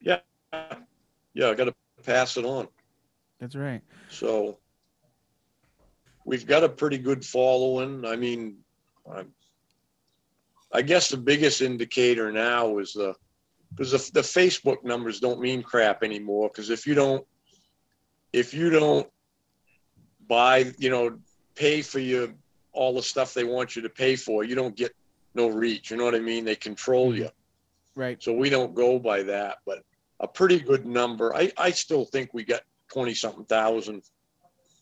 Yeah. 0.00 0.18
Yeah, 1.32 1.48
I 1.48 1.54
got 1.54 1.64
to 1.64 1.74
pass 2.04 2.36
it 2.36 2.44
on. 2.44 2.68
That's 3.40 3.56
right. 3.56 3.82
So 4.08 4.58
we've 6.24 6.46
got 6.46 6.62
a 6.62 6.68
pretty 6.68 6.98
good 6.98 7.24
following. 7.24 8.04
I 8.04 8.16
mean, 8.16 8.58
I'm, 9.12 9.32
I 10.72 10.82
guess 10.82 11.08
the 11.08 11.16
biggest 11.16 11.60
indicator 11.60 12.30
now 12.30 12.78
is 12.78 12.92
the 12.92 13.14
because 13.70 13.90
the, 13.90 14.12
the 14.12 14.20
Facebook 14.20 14.84
numbers 14.84 15.18
don't 15.18 15.40
mean 15.40 15.62
crap 15.62 16.04
anymore. 16.04 16.48
Because 16.48 16.70
if 16.70 16.86
you 16.86 16.94
don't, 16.94 17.26
if 18.32 18.54
you 18.54 18.70
don't 18.70 19.08
buy, 20.28 20.72
you 20.78 20.90
know, 20.90 21.18
pay 21.54 21.82
for 21.82 21.98
your 21.98 22.28
all 22.72 22.94
the 22.94 23.02
stuff 23.02 23.34
they 23.34 23.44
want 23.44 23.76
you 23.76 23.82
to 23.82 23.88
pay 23.88 24.16
for, 24.16 24.44
you 24.44 24.54
don't 24.54 24.76
get 24.76 24.92
no 25.34 25.48
reach. 25.48 25.90
You 25.90 25.96
know 25.96 26.04
what 26.04 26.14
I 26.14 26.20
mean? 26.20 26.44
They 26.44 26.56
control 26.56 27.10
mm-hmm. 27.10 27.22
you. 27.22 27.30
Right. 27.94 28.22
So 28.22 28.32
we 28.32 28.50
don't 28.50 28.74
go 28.74 28.98
by 28.98 29.22
that, 29.24 29.58
but 29.64 29.84
a 30.20 30.28
pretty 30.28 30.58
good 30.58 30.84
number. 30.84 31.34
I, 31.34 31.52
I 31.56 31.70
still 31.70 32.04
think 32.04 32.34
we 32.34 32.44
got 32.44 32.62
20 32.92 33.14
something 33.14 33.44
thousand 33.44 34.02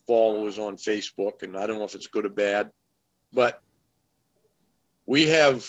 followers 0.07 0.59
on 0.59 0.77
Facebook, 0.77 1.43
and 1.43 1.57
I 1.57 1.67
don't 1.67 1.79
know 1.79 1.85
if 1.85 1.95
it's 1.95 2.07
good 2.07 2.27
or 2.27 2.31
bad, 2.31 2.71
but 3.33 3.61
we 5.07 5.27
have, 5.29 5.67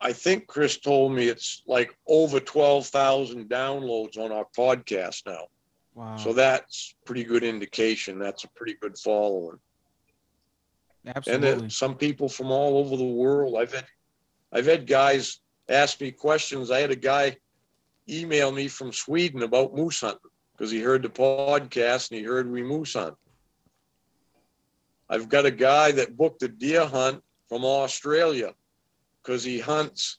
I 0.00 0.12
think 0.12 0.46
Chris 0.46 0.78
told 0.78 1.12
me 1.12 1.28
it's 1.28 1.62
like 1.66 1.96
over 2.06 2.40
12,000 2.40 3.48
downloads 3.48 4.18
on 4.18 4.30
our 4.30 4.46
podcast 4.56 5.26
now. 5.26 5.46
Wow. 5.94 6.16
So 6.16 6.32
that's 6.32 6.94
pretty 7.04 7.24
good 7.24 7.44
indication. 7.44 8.18
That's 8.18 8.44
a 8.44 8.48
pretty 8.48 8.74
good 8.80 8.98
following 8.98 9.58
Absolutely. 11.06 11.48
and 11.48 11.60
then 11.60 11.70
some 11.70 11.94
people 11.94 12.28
from 12.28 12.50
all 12.50 12.78
over 12.78 12.96
the 12.96 13.04
world. 13.04 13.56
I've 13.58 13.72
had, 13.72 13.86
I've 14.52 14.66
had 14.66 14.86
guys 14.86 15.40
ask 15.68 16.00
me 16.00 16.10
questions. 16.10 16.70
I 16.70 16.80
had 16.80 16.90
a 16.90 16.96
guy 16.96 17.36
email 18.08 18.52
me 18.52 18.68
from 18.68 18.92
Sweden 18.92 19.42
about 19.42 19.74
moose 19.74 20.00
hunting 20.00 20.30
because 20.52 20.70
he 20.70 20.80
heard 20.80 21.02
the 21.02 21.08
podcast 21.08 22.10
and 22.10 22.18
he 22.18 22.24
heard 22.24 22.50
we 22.50 22.62
moose 22.62 22.94
hunt. 22.94 23.14
I've 25.10 25.28
got 25.28 25.46
a 25.46 25.50
guy 25.50 25.92
that 25.92 26.16
booked 26.16 26.42
a 26.42 26.48
deer 26.48 26.86
hunt 26.86 27.22
from 27.48 27.64
Australia 27.64 28.54
because 29.22 29.44
he 29.44 29.60
hunts. 29.60 30.18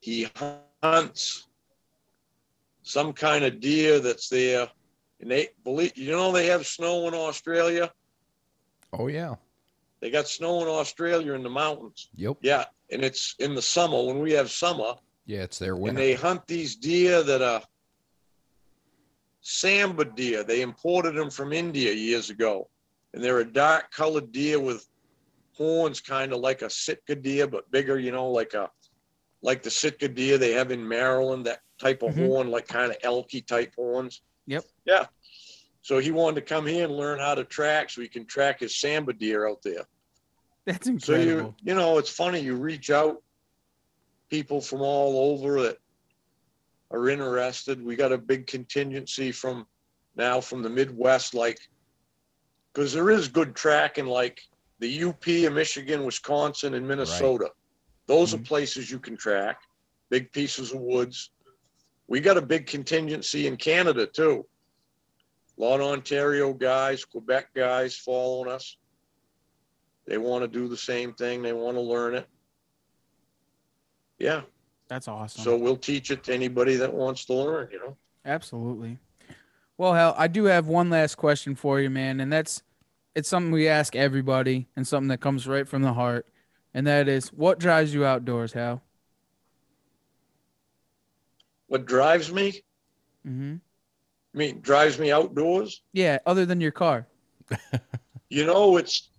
He 0.00 0.28
hunts 0.82 1.45
some 2.86 3.12
kind 3.12 3.44
of 3.44 3.58
deer 3.58 3.98
that's 3.98 4.28
there, 4.28 4.68
and 5.20 5.28
they 5.30 5.48
believe 5.64 5.96
you 5.98 6.12
know 6.12 6.30
they 6.30 6.46
have 6.46 6.64
snow 6.66 7.08
in 7.08 7.14
Australia. 7.14 7.90
Oh 8.92 9.08
yeah. 9.08 9.34
They 10.00 10.10
got 10.10 10.28
snow 10.28 10.62
in 10.62 10.68
Australia 10.68 11.32
in 11.32 11.42
the 11.42 11.50
mountains. 11.50 12.10
Yep. 12.14 12.36
Yeah, 12.42 12.64
and 12.92 13.02
it's 13.04 13.34
in 13.40 13.54
the 13.56 13.62
summer 13.62 14.04
when 14.04 14.20
we 14.20 14.32
have 14.32 14.50
summer, 14.50 14.94
Yeah, 15.24 15.42
it's 15.42 15.58
their 15.58 15.74
winter. 15.74 15.88
and 15.90 15.98
they 15.98 16.14
hunt 16.14 16.46
these 16.46 16.76
deer 16.76 17.22
that 17.24 17.42
are 17.42 17.62
sambar 19.42 20.14
deer. 20.14 20.44
They 20.44 20.60
imported 20.62 21.16
them 21.16 21.30
from 21.30 21.52
India 21.52 21.92
years 21.92 22.30
ago, 22.30 22.68
and 23.14 23.22
they're 23.24 23.40
a 23.40 23.52
dark 23.52 23.90
colored 23.90 24.30
deer 24.30 24.60
with 24.60 24.86
horns, 25.54 26.00
kind 26.00 26.32
of 26.32 26.38
like 26.40 26.62
a 26.62 26.70
Sitka 26.70 27.16
deer, 27.16 27.48
but 27.48 27.68
bigger. 27.72 27.98
You 27.98 28.12
know, 28.12 28.28
like 28.30 28.54
a 28.54 28.70
like 29.42 29.62
the 29.62 29.70
Sitka 29.70 30.08
deer 30.08 30.38
they 30.38 30.52
have 30.52 30.70
in 30.70 30.86
Maryland, 30.86 31.46
that 31.46 31.60
type 31.78 32.02
of 32.02 32.14
Mhm. 32.14 32.28
horn, 32.28 32.50
like 32.50 32.66
kind 32.66 32.90
of 32.90 32.98
elky 33.00 33.46
type 33.46 33.74
horns. 33.74 34.22
Yep. 34.46 34.64
Yeah. 34.84 35.06
So 35.82 35.98
he 35.98 36.10
wanted 36.10 36.36
to 36.36 36.46
come 36.54 36.66
here 36.66 36.84
and 36.84 36.96
learn 36.96 37.18
how 37.18 37.34
to 37.34 37.44
track 37.44 37.90
so 37.90 38.00
he 38.00 38.08
can 38.08 38.26
track 38.26 38.60
his 38.60 38.74
sambar 38.74 39.12
deer 39.16 39.46
out 39.48 39.62
there. 39.62 39.86
That's 40.64 40.86
incredible. 40.88 41.24
So 41.24 41.44
you 41.44 41.54
you 41.62 41.74
know, 41.74 41.98
it's 41.98 42.10
funny, 42.10 42.40
you 42.40 42.56
reach 42.56 42.90
out 42.90 43.22
people 44.28 44.60
from 44.60 44.80
all 44.82 45.32
over 45.32 45.62
that 45.62 45.78
are 46.90 47.08
interested. 47.08 47.80
We 47.82 47.94
got 47.94 48.12
a 48.12 48.18
big 48.18 48.46
contingency 48.46 49.30
from 49.32 49.66
now 50.16 50.40
from 50.40 50.62
the 50.62 50.70
Midwest, 50.70 51.34
like 51.34 51.58
because 52.72 52.92
there 52.92 53.10
is 53.10 53.28
good 53.28 53.54
tracking 53.54 54.06
like 54.06 54.40
the 54.80 54.88
UP 55.04 55.26
of 55.46 55.52
Michigan, 55.52 56.04
Wisconsin, 56.04 56.74
and 56.74 56.86
Minnesota. 56.86 57.50
Those 58.06 58.34
are 58.34 58.36
mm-hmm. 58.36 58.44
places 58.44 58.90
you 58.90 58.98
can 58.98 59.16
track, 59.16 59.60
big 60.10 60.32
pieces 60.32 60.72
of 60.72 60.80
woods. 60.80 61.30
We 62.06 62.20
got 62.20 62.36
a 62.36 62.42
big 62.42 62.66
contingency 62.66 63.46
in 63.46 63.56
Canada 63.56 64.06
too. 64.06 64.46
A 65.58 65.60
lot 65.60 65.80
of 65.80 65.86
Ontario 65.86 66.52
guys, 66.52 67.04
Quebec 67.04 67.48
guys 67.54 67.96
following 67.96 68.50
us. 68.50 68.76
They 70.06 70.18
want 70.18 70.42
to 70.42 70.48
do 70.48 70.68
the 70.68 70.76
same 70.76 71.14
thing. 71.14 71.42
They 71.42 71.52
want 71.52 71.76
to 71.76 71.80
learn 71.80 72.14
it. 72.14 72.28
Yeah. 74.18 74.42
That's 74.88 75.08
awesome. 75.08 75.42
So 75.42 75.56
we'll 75.56 75.76
teach 75.76 76.10
it 76.10 76.22
to 76.24 76.34
anybody 76.34 76.76
that 76.76 76.92
wants 76.92 77.24
to 77.24 77.34
learn, 77.34 77.68
you 77.72 77.80
know. 77.80 77.96
Absolutely. 78.24 78.98
Well, 79.78 79.94
Hal, 79.94 80.14
I 80.16 80.28
do 80.28 80.44
have 80.44 80.68
one 80.68 80.90
last 80.90 81.16
question 81.16 81.54
for 81.54 81.80
you, 81.80 81.90
man, 81.90 82.20
and 82.20 82.32
that's 82.32 82.62
it's 83.14 83.28
something 83.28 83.50
we 83.50 83.68
ask 83.68 83.96
everybody 83.96 84.68
and 84.76 84.86
something 84.86 85.08
that 85.08 85.20
comes 85.20 85.46
right 85.46 85.66
from 85.66 85.82
the 85.82 85.92
heart, 85.92 86.26
and 86.76 86.86
that 86.86 87.08
is 87.08 87.28
what 87.28 87.58
drives 87.58 87.94
you 87.94 88.04
outdoors, 88.04 88.52
Hal? 88.52 88.82
What 91.68 91.86
drives 91.86 92.30
me? 92.30 92.62
Mm-hmm. 93.26 93.54
I 94.34 94.38
mean, 94.38 94.60
drives 94.60 94.98
me 94.98 95.10
outdoors. 95.10 95.80
Yeah, 95.94 96.18
other 96.26 96.44
than 96.46 96.60
your 96.60 96.70
car. 96.70 97.08
You 98.28 98.44
know, 98.44 98.76
it's 98.76 99.10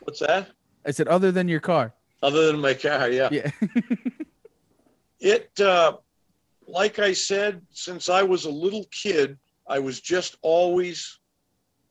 what's 0.00 0.20
that? 0.20 0.50
I 0.84 0.90
said 0.90 1.08
other 1.08 1.32
than 1.32 1.48
your 1.48 1.58
car. 1.58 1.94
Other 2.22 2.48
than 2.48 2.60
my 2.60 2.74
car, 2.74 3.08
yeah. 3.10 3.28
Yeah. 3.32 3.50
It, 5.20 5.50
uh, 5.58 5.96
like 6.66 6.98
I 6.98 7.14
said, 7.14 7.62
since 7.70 8.10
I 8.10 8.22
was 8.22 8.44
a 8.44 8.50
little 8.50 8.84
kid, 8.90 9.38
I 9.66 9.78
was 9.78 10.00
just 10.00 10.36
always 10.42 11.18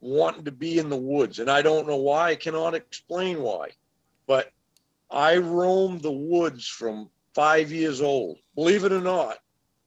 wanting 0.01 0.45
to 0.45 0.51
be 0.51 0.77
in 0.77 0.89
the 0.89 0.97
woods. 0.97 1.39
And 1.39 1.49
I 1.49 1.61
don't 1.61 1.87
know 1.87 1.97
why. 1.97 2.29
I 2.29 2.35
cannot 2.35 2.73
explain 2.73 3.41
why. 3.41 3.69
But 4.27 4.51
I 5.11 5.37
roamed 5.37 6.01
the 6.01 6.11
woods 6.11 6.67
from 6.67 7.09
five 7.33 7.71
years 7.71 8.01
old, 8.01 8.37
believe 8.55 8.83
it 8.83 8.91
or 8.91 9.01
not, 9.01 9.37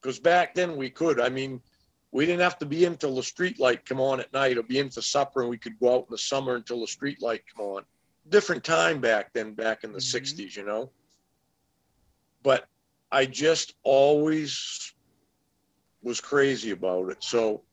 because 0.01 0.19
back 0.19 0.53
then 0.53 0.75
we 0.75 0.89
could. 0.89 1.19
I 1.19 1.29
mean, 1.29 1.61
we 2.11 2.25
didn't 2.25 2.41
have 2.41 2.59
to 2.59 2.65
be 2.65 2.85
in 2.85 2.97
till 2.97 3.15
the 3.15 3.23
street 3.23 3.59
light 3.59 3.85
come 3.85 3.99
on 3.99 4.19
at 4.19 4.33
night 4.33 4.57
or 4.57 4.63
be 4.63 4.79
in 4.79 4.89
for 4.89 5.01
supper 5.01 5.41
and 5.41 5.49
we 5.49 5.57
could 5.57 5.79
go 5.79 5.95
out 5.95 6.05
in 6.07 6.11
the 6.11 6.17
summer 6.17 6.55
until 6.55 6.81
the 6.81 6.87
street 6.87 7.21
light 7.21 7.43
come 7.55 7.65
on. 7.65 7.83
Different 8.29 8.63
time 8.63 9.01
back 9.01 9.33
then, 9.33 9.53
back 9.53 9.83
in 9.83 9.91
the 9.91 9.99
Mhm. 9.99 10.11
60s, 10.11 10.55
you 10.55 10.63
know? 10.63 10.91
But 12.43 12.67
I 13.11 13.25
just 13.25 13.73
always 13.83 14.93
was 16.03 16.19
crazy 16.19 16.71
about 16.71 17.09
it. 17.09 17.23
So, 17.23 17.63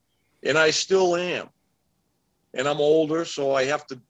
and 0.42 0.56
I 0.56 0.70
still 0.70 1.16
am. 1.16 1.50
And 2.54 2.66
I'm 2.66 2.80
older, 2.80 3.24
so 3.24 3.54
I 3.54 3.64
have 3.64 3.86
to 3.88 4.00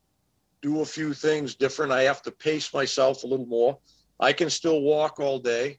do 0.62 0.80
a 0.80 0.84
few 0.84 1.14
things 1.14 1.54
different. 1.54 1.92
I 1.92 2.02
have 2.02 2.22
to 2.22 2.30
pace 2.30 2.72
myself 2.74 3.24
a 3.24 3.26
little 3.26 3.46
more. 3.46 3.78
I 4.18 4.32
can 4.32 4.50
still 4.50 4.82
walk 4.82 5.18
all 5.18 5.38
day. 5.38 5.78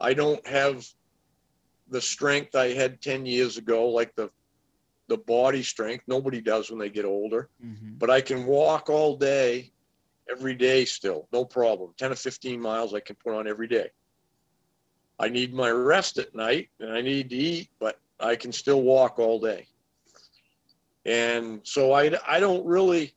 I 0.00 0.14
don't 0.14 0.44
have 0.46 0.86
the 1.88 2.00
strength 2.00 2.54
I 2.54 2.72
had 2.72 3.00
10 3.02 3.26
years 3.26 3.58
ago, 3.58 3.88
like 3.88 4.14
the 4.14 4.30
the 5.08 5.18
body 5.18 5.62
strength. 5.62 6.04
Nobody 6.08 6.40
does 6.40 6.70
when 6.70 6.78
they 6.78 6.88
get 6.88 7.04
older. 7.04 7.50
Mhm. 7.62 7.98
But 7.98 8.08
I 8.08 8.22
can 8.22 8.46
walk 8.46 8.88
all 8.88 9.16
day, 9.18 9.70
every 10.30 10.54
day 10.54 10.86
still, 10.86 11.28
no 11.30 11.44
problem. 11.44 11.92
10 11.98 12.12
or 12.12 12.14
15 12.14 12.58
miles 12.58 12.94
I 12.94 13.00
can 13.00 13.16
put 13.16 13.34
on 13.34 13.46
every 13.46 13.68
day. 13.68 13.90
I 15.18 15.28
need 15.28 15.52
my 15.52 15.70
rest 15.70 16.18
at 16.18 16.34
night 16.34 16.70
and 16.80 16.90
I 16.90 17.02
need 17.02 17.28
to 17.30 17.36
eat, 17.36 17.68
but 17.78 18.00
I 18.18 18.34
can 18.34 18.50
still 18.50 18.80
walk 18.80 19.18
all 19.18 19.38
day. 19.38 19.68
And 21.04 21.60
so 21.64 21.92
I, 21.92 22.18
I 22.26 22.40
don't 22.40 22.64
really, 22.64 23.14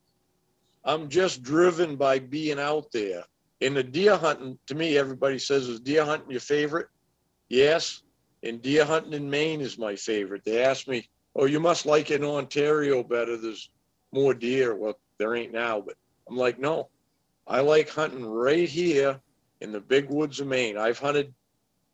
I'm 0.87 1.09
just 1.09 1.43
driven 1.43 1.97
by 1.97 2.19
being 2.19 2.59
out 2.59 2.91
there. 2.93 3.25
In 3.59 3.73
the 3.73 3.83
deer 3.83 4.15
hunting, 4.15 4.57
to 4.67 4.73
me, 4.73 4.97
everybody 4.97 5.37
says, 5.37 5.67
is 5.67 5.81
deer 5.81 6.05
hunting 6.05 6.31
your 6.31 6.39
favorite? 6.39 6.87
Yes. 7.49 8.03
And 8.41 8.61
deer 8.61 8.85
hunting 8.85 9.11
in 9.11 9.29
Maine 9.29 9.59
is 9.59 9.77
my 9.77 9.97
favorite. 9.97 10.45
They 10.45 10.63
ask 10.63 10.87
me, 10.87 11.09
oh, 11.35 11.45
you 11.45 11.59
must 11.59 11.85
like 11.85 12.09
it 12.09 12.21
in 12.21 12.27
Ontario 12.27 13.03
better. 13.03 13.35
There's 13.35 13.69
more 14.13 14.33
deer. 14.33 14.75
Well, 14.75 14.97
there 15.17 15.35
ain't 15.35 15.51
now, 15.51 15.81
but 15.81 15.95
I'm 16.29 16.37
like, 16.37 16.57
no, 16.57 16.87
I 17.45 17.59
like 17.59 17.89
hunting 17.89 18.25
right 18.25 18.69
here 18.69 19.19
in 19.59 19.73
the 19.73 19.81
big 19.81 20.09
woods 20.09 20.39
of 20.39 20.47
Maine. 20.47 20.77
I've 20.77 20.99
hunted 20.99 21.33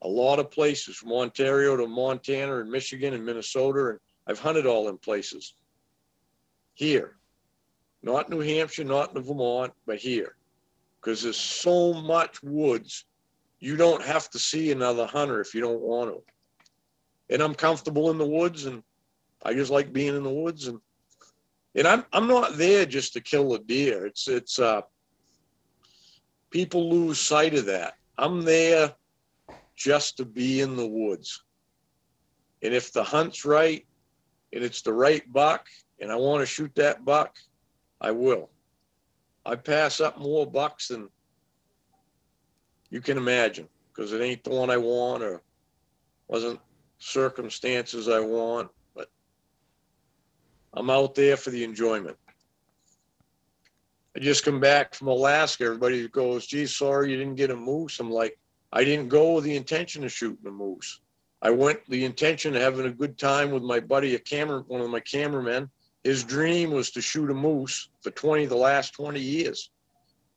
a 0.03 0.07
lot 0.07 0.37
of 0.37 0.51
places 0.51 0.97
from 0.97 1.13
Ontario 1.13 1.77
to 1.77 1.87
Montana 1.87 2.59
and 2.59 2.69
Michigan 2.69 3.15
and 3.15 3.25
Minnesota, 3.25 3.91
and 3.91 3.99
I've 4.27 4.39
hunted 4.39 4.67
all 4.67 4.89
in 4.89 4.97
places 4.97 5.55
here, 6.75 7.15
not 8.03 8.29
New 8.29 8.41
Hampshire, 8.41 8.83
not 8.83 9.15
in 9.15 9.23
Vermont, 9.23 9.73
but 9.85 9.97
here, 9.97 10.35
because 11.01 11.23
there's 11.23 11.37
so 11.37 11.93
much 11.93 12.43
woods. 12.43 13.05
You 13.59 13.77
don't 13.77 14.03
have 14.03 14.29
to 14.31 14.39
see 14.39 14.71
another 14.71 15.05
hunter 15.05 15.39
if 15.39 15.55
you 15.55 15.61
don't 15.61 15.81
want 15.81 16.11
to. 16.11 16.21
And 17.33 17.41
I'm 17.41 17.55
comfortable 17.55 18.11
in 18.11 18.17
the 18.17 18.27
woods, 18.27 18.65
and 18.65 18.83
I 19.41 19.53
just 19.53 19.71
like 19.71 19.93
being 19.93 20.15
in 20.15 20.23
the 20.23 20.29
woods, 20.29 20.67
and 20.67 20.79
and 21.75 21.87
I'm 21.87 22.05
I'm 22.11 22.27
not 22.27 22.57
there 22.57 22.85
just 22.85 23.13
to 23.13 23.21
kill 23.21 23.53
a 23.53 23.59
deer. 23.59 24.05
It's 24.05 24.27
it's 24.27 24.59
uh 24.59 24.81
people 26.51 26.89
lose 26.89 27.19
sight 27.19 27.55
of 27.55 27.65
that. 27.65 27.93
I'm 28.17 28.43
there 28.43 28.93
just 29.75 30.17
to 30.17 30.25
be 30.25 30.61
in 30.61 30.75
the 30.75 30.87
woods. 30.87 31.43
And 32.61 32.73
if 32.73 32.93
the 32.93 33.03
hunt's 33.03 33.43
right 33.43 33.85
and 34.53 34.63
it's 34.63 34.81
the 34.81 34.93
right 34.93 35.23
buck 35.33 35.65
and 35.99 36.11
I 36.11 36.15
want 36.15 36.41
to 36.41 36.45
shoot 36.45 36.71
that 36.75 37.03
buck, 37.03 37.35
I 38.03 38.11
will. 38.11 38.49
I 39.45 39.55
pass 39.55 40.01
up 40.01 40.19
more 40.19 40.45
bucks 40.45 40.89
than 40.89 41.09
you 42.89 43.01
can 43.01 43.17
imagine 43.17 43.67
because 43.87 44.11
it 44.11 44.21
ain't 44.21 44.43
the 44.43 44.51
one 44.51 44.69
I 44.69 44.77
want 44.77 45.23
or 45.23 45.41
wasn't 46.27 46.59
circumstances 46.99 48.07
I 48.09 48.19
want, 48.19 48.69
but 48.93 49.09
I'm 50.73 50.89
out 50.89 51.15
there 51.15 51.37
for 51.37 51.49
the 51.49 51.63
enjoyment. 51.63 52.17
I 54.15 54.19
just 54.19 54.45
come 54.45 54.59
back 54.59 54.93
from 54.93 55.07
Alaska. 55.07 55.63
Everybody 55.63 56.07
goes, 56.07 56.45
geez, 56.45 56.75
sorry 56.75 57.11
you 57.11 57.17
didn't 57.17 57.35
get 57.35 57.51
a 57.51 57.55
moose. 57.55 57.99
I'm 57.99 58.11
like, 58.11 58.37
I 58.71 58.83
didn't 58.83 59.09
go 59.09 59.35
with 59.35 59.45
the 59.45 59.55
intention 59.55 60.03
of 60.03 60.11
shooting 60.11 60.45
a 60.45 60.51
moose. 60.51 61.01
I 61.41 61.49
went 61.49 61.79
the 61.89 62.05
intention 62.05 62.55
of 62.55 62.61
having 62.61 62.85
a 62.85 62.91
good 62.91 63.17
time 63.17 63.51
with 63.51 63.63
my 63.63 63.79
buddy, 63.79 64.15
a 64.15 64.19
camera, 64.19 64.61
one 64.67 64.81
of 64.81 64.89
my 64.89 64.99
cameramen. 64.99 65.69
His 66.03 66.23
dream 66.23 66.71
was 66.71 66.91
to 66.91 67.01
shoot 67.01 67.31
a 67.31 67.33
moose 67.33 67.89
for 68.01 68.11
20, 68.11 68.45
the 68.45 68.55
last 68.55 68.93
20 68.93 69.19
years. 69.19 69.71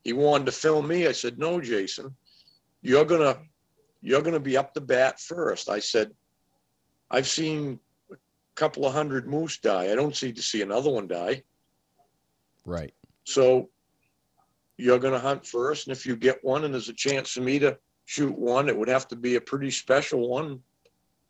He 0.05 0.13
wanted 0.13 0.47
to 0.47 0.53
film 0.53 0.87
me. 0.87 1.07
I 1.07 1.13
said, 1.13 1.39
no, 1.39 1.61
Jason, 1.61 2.15
you're 2.83 3.05
gonna, 3.05 3.39
you're 4.01 4.23
gonna 4.23 4.39
be 4.39 4.57
up 4.57 4.75
the 4.75 4.81
bat 4.81 5.19
first. 5.19 5.69
I 5.69 5.81
said, 5.81 6.13
I've 7.11 7.27
seen 7.27 7.81
a 8.13 8.17
couple 8.55 8.87
of 8.87 8.93
hundred 8.93 9.29
moose 9.29 9.59
die. 9.59 9.91
I 9.91 9.95
don't 9.95 10.15
see 10.15 10.33
to 10.33 10.43
see 10.43 10.63
another 10.63 10.91
one 10.91 11.09
die. 11.09 11.43
Right. 12.65 12.95
So 13.25 13.71
you're 14.77 14.99
going 14.99 15.15
to 15.15 15.21
hunt 15.21 15.47
first. 15.47 15.87
And 15.87 15.97
if 15.97 16.07
you 16.07 16.17
get 16.17 16.45
one 16.45 16.65
and 16.65 16.75
there's 16.75 16.89
a 16.89 16.95
chance 16.95 17.33
for 17.33 17.41
me 17.41 17.59
to 17.61 17.79
shoot 18.05 18.37
one, 18.37 18.69
it 18.69 18.77
would 18.77 18.89
have 18.89 19.09
to 19.09 19.17
be 19.17 19.37
a 19.37 19.41
pretty 19.41 19.71
special 19.71 20.29
one. 20.29 20.61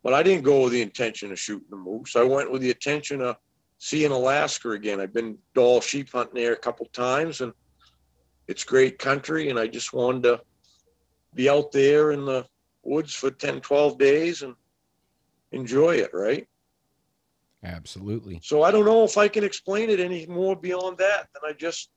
But 0.03 0.13
I 0.13 0.23
didn't 0.23 0.43
go 0.43 0.63
with 0.63 0.73
the 0.73 0.81
intention 0.81 1.31
of 1.31 1.39
shooting 1.39 1.67
a 1.73 1.75
moose. 1.75 2.15
I 2.15 2.23
went 2.23 2.51
with 2.51 2.61
the 2.61 2.69
intention 2.69 3.21
of 3.21 3.37
seeing 3.79 4.11
Alaska 4.11 4.71
again. 4.71 4.99
I've 4.99 5.13
been 5.13 5.37
Dall 5.53 5.81
sheep 5.81 6.09
hunting 6.11 6.35
there 6.35 6.53
a 6.53 6.57
couple 6.57 6.85
times 6.87 7.41
and 7.41 7.53
it's 8.47 8.63
great 8.63 8.97
country. 8.99 9.49
And 9.49 9.59
I 9.59 9.67
just 9.67 9.93
wanted 9.93 10.23
to 10.23 10.41
be 11.33 11.49
out 11.49 11.71
there 11.71 12.11
in 12.11 12.25
the 12.25 12.45
woods 12.83 13.13
for 13.13 13.29
10, 13.29 13.61
12 13.61 13.97
days 13.97 14.41
and 14.41 14.55
enjoy 15.51 15.95
it, 15.97 16.11
right? 16.13 16.47
Absolutely. 17.63 18.39
So 18.43 18.63
I 18.63 18.71
don't 18.71 18.85
know 18.85 19.03
if 19.03 19.17
I 19.17 19.27
can 19.27 19.43
explain 19.43 19.89
it 19.89 19.99
any 19.99 20.25
more 20.27 20.55
beyond 20.55 20.97
that 20.99 21.27
than 21.33 21.49
I 21.49 21.53
just 21.53 21.89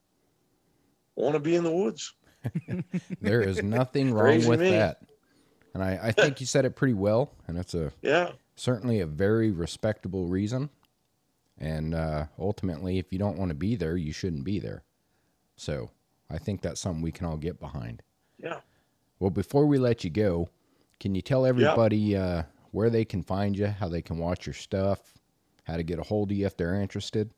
want 1.15 1.35
to 1.35 1.41
be 1.41 1.55
in 1.55 1.65
the 1.65 1.73
woods. 1.73 2.15
There 3.21 3.43
is 3.43 3.63
nothing 3.63 4.15
wrong 4.15 4.47
with 4.47 4.61
me. 4.61 4.71
that. 4.71 5.03
And 5.75 5.85
I, 5.85 5.99
I 6.05 6.13
think 6.13 6.41
you 6.41 6.47
said 6.47 6.65
it 6.65 6.75
pretty 6.75 6.95
well, 6.95 7.33
and 7.47 7.59
it's 7.59 7.75
a 7.75 7.93
Yeah. 8.03 8.33
certainly 8.57 9.01
a 9.01 9.07
very 9.07 9.51
respectable 9.51 10.27
reason. 10.27 10.71
And 11.61 11.95
uh, 11.95 12.27
ultimately, 12.39 12.99
if 12.99 13.13
you 13.13 13.19
don't 13.19 13.37
want 13.37 13.51
to 13.51 13.55
be 13.55 13.77
there, 13.77 13.97
you 13.97 14.13
shouldn't 14.13 14.45
be 14.45 14.59
there. 14.59 14.83
So 15.57 15.91
I 16.31 16.39
think 16.39 16.63
that's 16.63 16.81
something 16.81 17.03
we 17.03 17.13
can 17.13 17.27
all 17.27 17.37
get 17.37 17.61
behind. 17.61 18.03
Yeah. 18.39 18.61
Well, 19.19 19.31
before 19.31 19.67
we 19.67 19.79
let 19.79 20.03
you 20.03 20.11
go, 20.11 20.49
can 20.99 21.15
you 21.15 21.21
tell 21.21 21.45
everybody 21.45 22.17
uh, 22.17 22.45
where 22.71 22.89
they 22.89 23.05
can 23.05 23.23
find 23.23 23.57
you, 23.57 23.67
how 23.67 23.89
they 23.89 24.01
can 24.01 24.17
watch 24.17 24.47
your 24.47 24.55
stuff, 24.55 25.13
how 25.65 25.77
to 25.77 25.83
get 25.83 25.99
a 25.99 26.03
hold 26.03 26.31
of 26.31 26.37
you 26.37 26.47
if 26.47 26.57
they're 26.57 26.81
interested? 26.81 27.31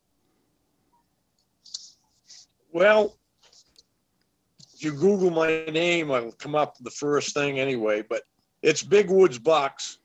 Well, 2.73 3.16
if 4.74 4.85
you 4.85 4.93
Google 4.93 5.31
my 5.31 5.65
name, 5.66 6.12
I'll 6.12 6.32
come 6.32 6.55
up 6.55 6.78
the 6.78 6.90
first 6.90 7.35
thing 7.35 7.59
anyway. 7.59 8.03
But 8.09 8.23
it's 8.62 8.82
Big 8.85 9.11
Woods 9.11 9.39
Bucks 9.39 9.99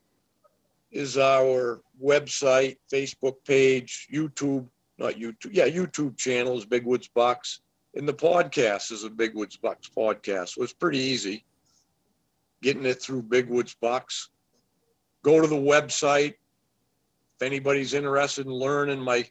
is 0.91 1.17
our 1.17 1.81
website, 2.03 2.77
Facebook 2.91 3.35
page, 3.45 4.07
YouTube, 4.13 4.67
not 4.97 5.15
YouTube, 5.15 5.51
yeah, 5.51 5.67
YouTube 5.67 6.17
channel 6.17 6.57
is 6.57 6.65
Big 6.65 6.85
Woods 6.85 7.09
Bucks. 7.13 7.61
And 7.95 8.07
the 8.07 8.13
podcast 8.13 8.91
is 8.91 9.03
a 9.03 9.09
Big 9.09 9.35
Woods 9.35 9.57
Bucks 9.57 9.89
podcast. 9.95 10.49
So 10.49 10.63
it's 10.63 10.73
pretty 10.73 10.99
easy 10.99 11.45
getting 12.61 12.85
it 12.85 13.01
through 13.01 13.23
Big 13.23 13.49
Woods 13.49 13.75
Bucks. 13.79 14.29
Go 15.23 15.41
to 15.41 15.47
the 15.47 15.55
website. 15.55 16.33
If 17.35 17.41
anybody's 17.41 17.93
interested 17.93 18.45
in 18.45 18.51
learning 18.51 18.99
my 18.99 19.25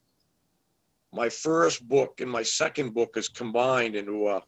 my 1.13 1.29
first 1.29 1.87
book 1.89 2.21
and 2.21 2.31
my 2.31 2.43
second 2.43 2.93
book 2.93 3.17
is 3.17 3.29
combined 3.29 3.97
into 3.97 4.29
a 4.29 4.43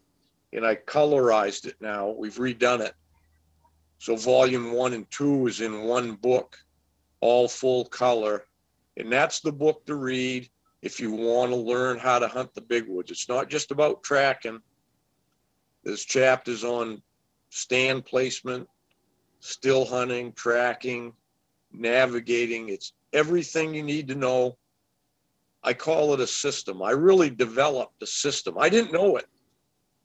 and 0.53 0.67
I 0.67 0.77
colorized 0.77 1.67
it 1.67 1.77
now. 1.81 2.09
We've 2.09 2.37
redone 2.37 2.81
it. 2.81 2.95
So 3.99 4.17
volume 4.17 4.73
one 4.73 4.93
and 4.93 5.11
two 5.11 5.47
is 5.47 5.61
in 5.61 5.83
one 5.83 6.15
book, 6.15 6.57
all 7.21 7.49
full 7.49 7.85
color. 7.87 8.45
And 8.97 9.13
that's 9.13 9.41
the 9.41 9.53
book 9.53 9.87
to 9.87 9.95
read 9.95 10.49
if 10.83 11.01
you 11.01 11.13
want 11.13 11.51
to 11.51 11.57
learn 11.57 11.99
how 11.99 12.19
to 12.19 12.29
hunt 12.29 12.55
the 12.55 12.61
big 12.61 12.89
woods. 12.89 13.11
It's 13.11 13.29
not 13.29 13.49
just 13.49 13.71
about 13.71 14.03
tracking. 14.03 14.61
There's 15.85 16.05
chapters 16.05 16.65
on 16.65 17.03
stand 17.51 18.05
placement, 18.05 18.69
still 19.41 19.85
hunting, 19.85 20.33
tracking, 20.33 21.13
navigating. 21.73 22.69
It's 22.69 22.93
everything 23.13 23.75
you 23.75 23.83
need 23.83 24.09
to 24.09 24.15
know. 24.15 24.57
I 25.63 25.73
call 25.75 26.15
it 26.15 26.21
a 26.21 26.27
system. 26.27 26.83
I 26.83 26.91
really 26.91 27.31
developed 27.31 28.03
a 28.03 28.07
system. 28.07 28.57
I 28.59 28.69
didn't 28.69 28.93
know 28.93 29.17
it 29.17 29.27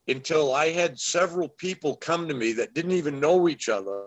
until 0.07 0.53
I 0.53 0.69
had 0.69 0.99
several 0.99 1.47
people 1.47 1.95
come 1.95 2.27
to 2.27 2.33
me 2.33 2.53
that 2.53 2.73
didn't 2.73 2.91
even 2.91 3.19
know 3.19 3.47
each 3.47 3.69
other, 3.69 4.05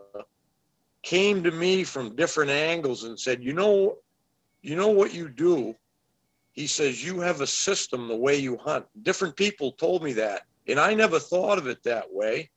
came 1.06 1.44
to 1.44 1.52
me 1.52 1.84
from 1.84 2.16
different 2.16 2.50
angles 2.50 3.04
and 3.04 3.18
said, 3.18 3.40
"You 3.40 3.52
know, 3.52 3.98
you 4.60 4.74
know 4.74 4.88
what 4.88 5.14
you 5.14 5.28
do." 5.28 5.76
He 6.50 6.66
says, 6.66 7.04
"You 7.04 7.20
have 7.20 7.40
a 7.40 7.46
system 7.46 8.08
the 8.08 8.16
way 8.16 8.34
you 8.34 8.56
hunt." 8.56 8.86
Different 9.04 9.36
people 9.36 9.70
told 9.70 10.02
me 10.02 10.14
that, 10.14 10.42
and 10.66 10.80
I 10.80 10.94
never 10.94 11.20
thought 11.20 11.58
of 11.58 11.68
it 11.68 11.80
that 11.84 12.12
way, 12.12 12.50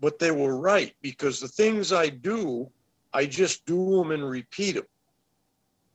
but 0.00 0.18
they 0.18 0.30
were 0.30 0.56
right 0.56 0.96
because 1.02 1.38
the 1.38 1.48
things 1.48 1.92
I 1.92 2.08
do, 2.08 2.72
I 3.12 3.26
just 3.26 3.66
do 3.66 3.98
them 3.98 4.10
and 4.10 4.26
repeat 4.26 4.72
them. 4.72 4.86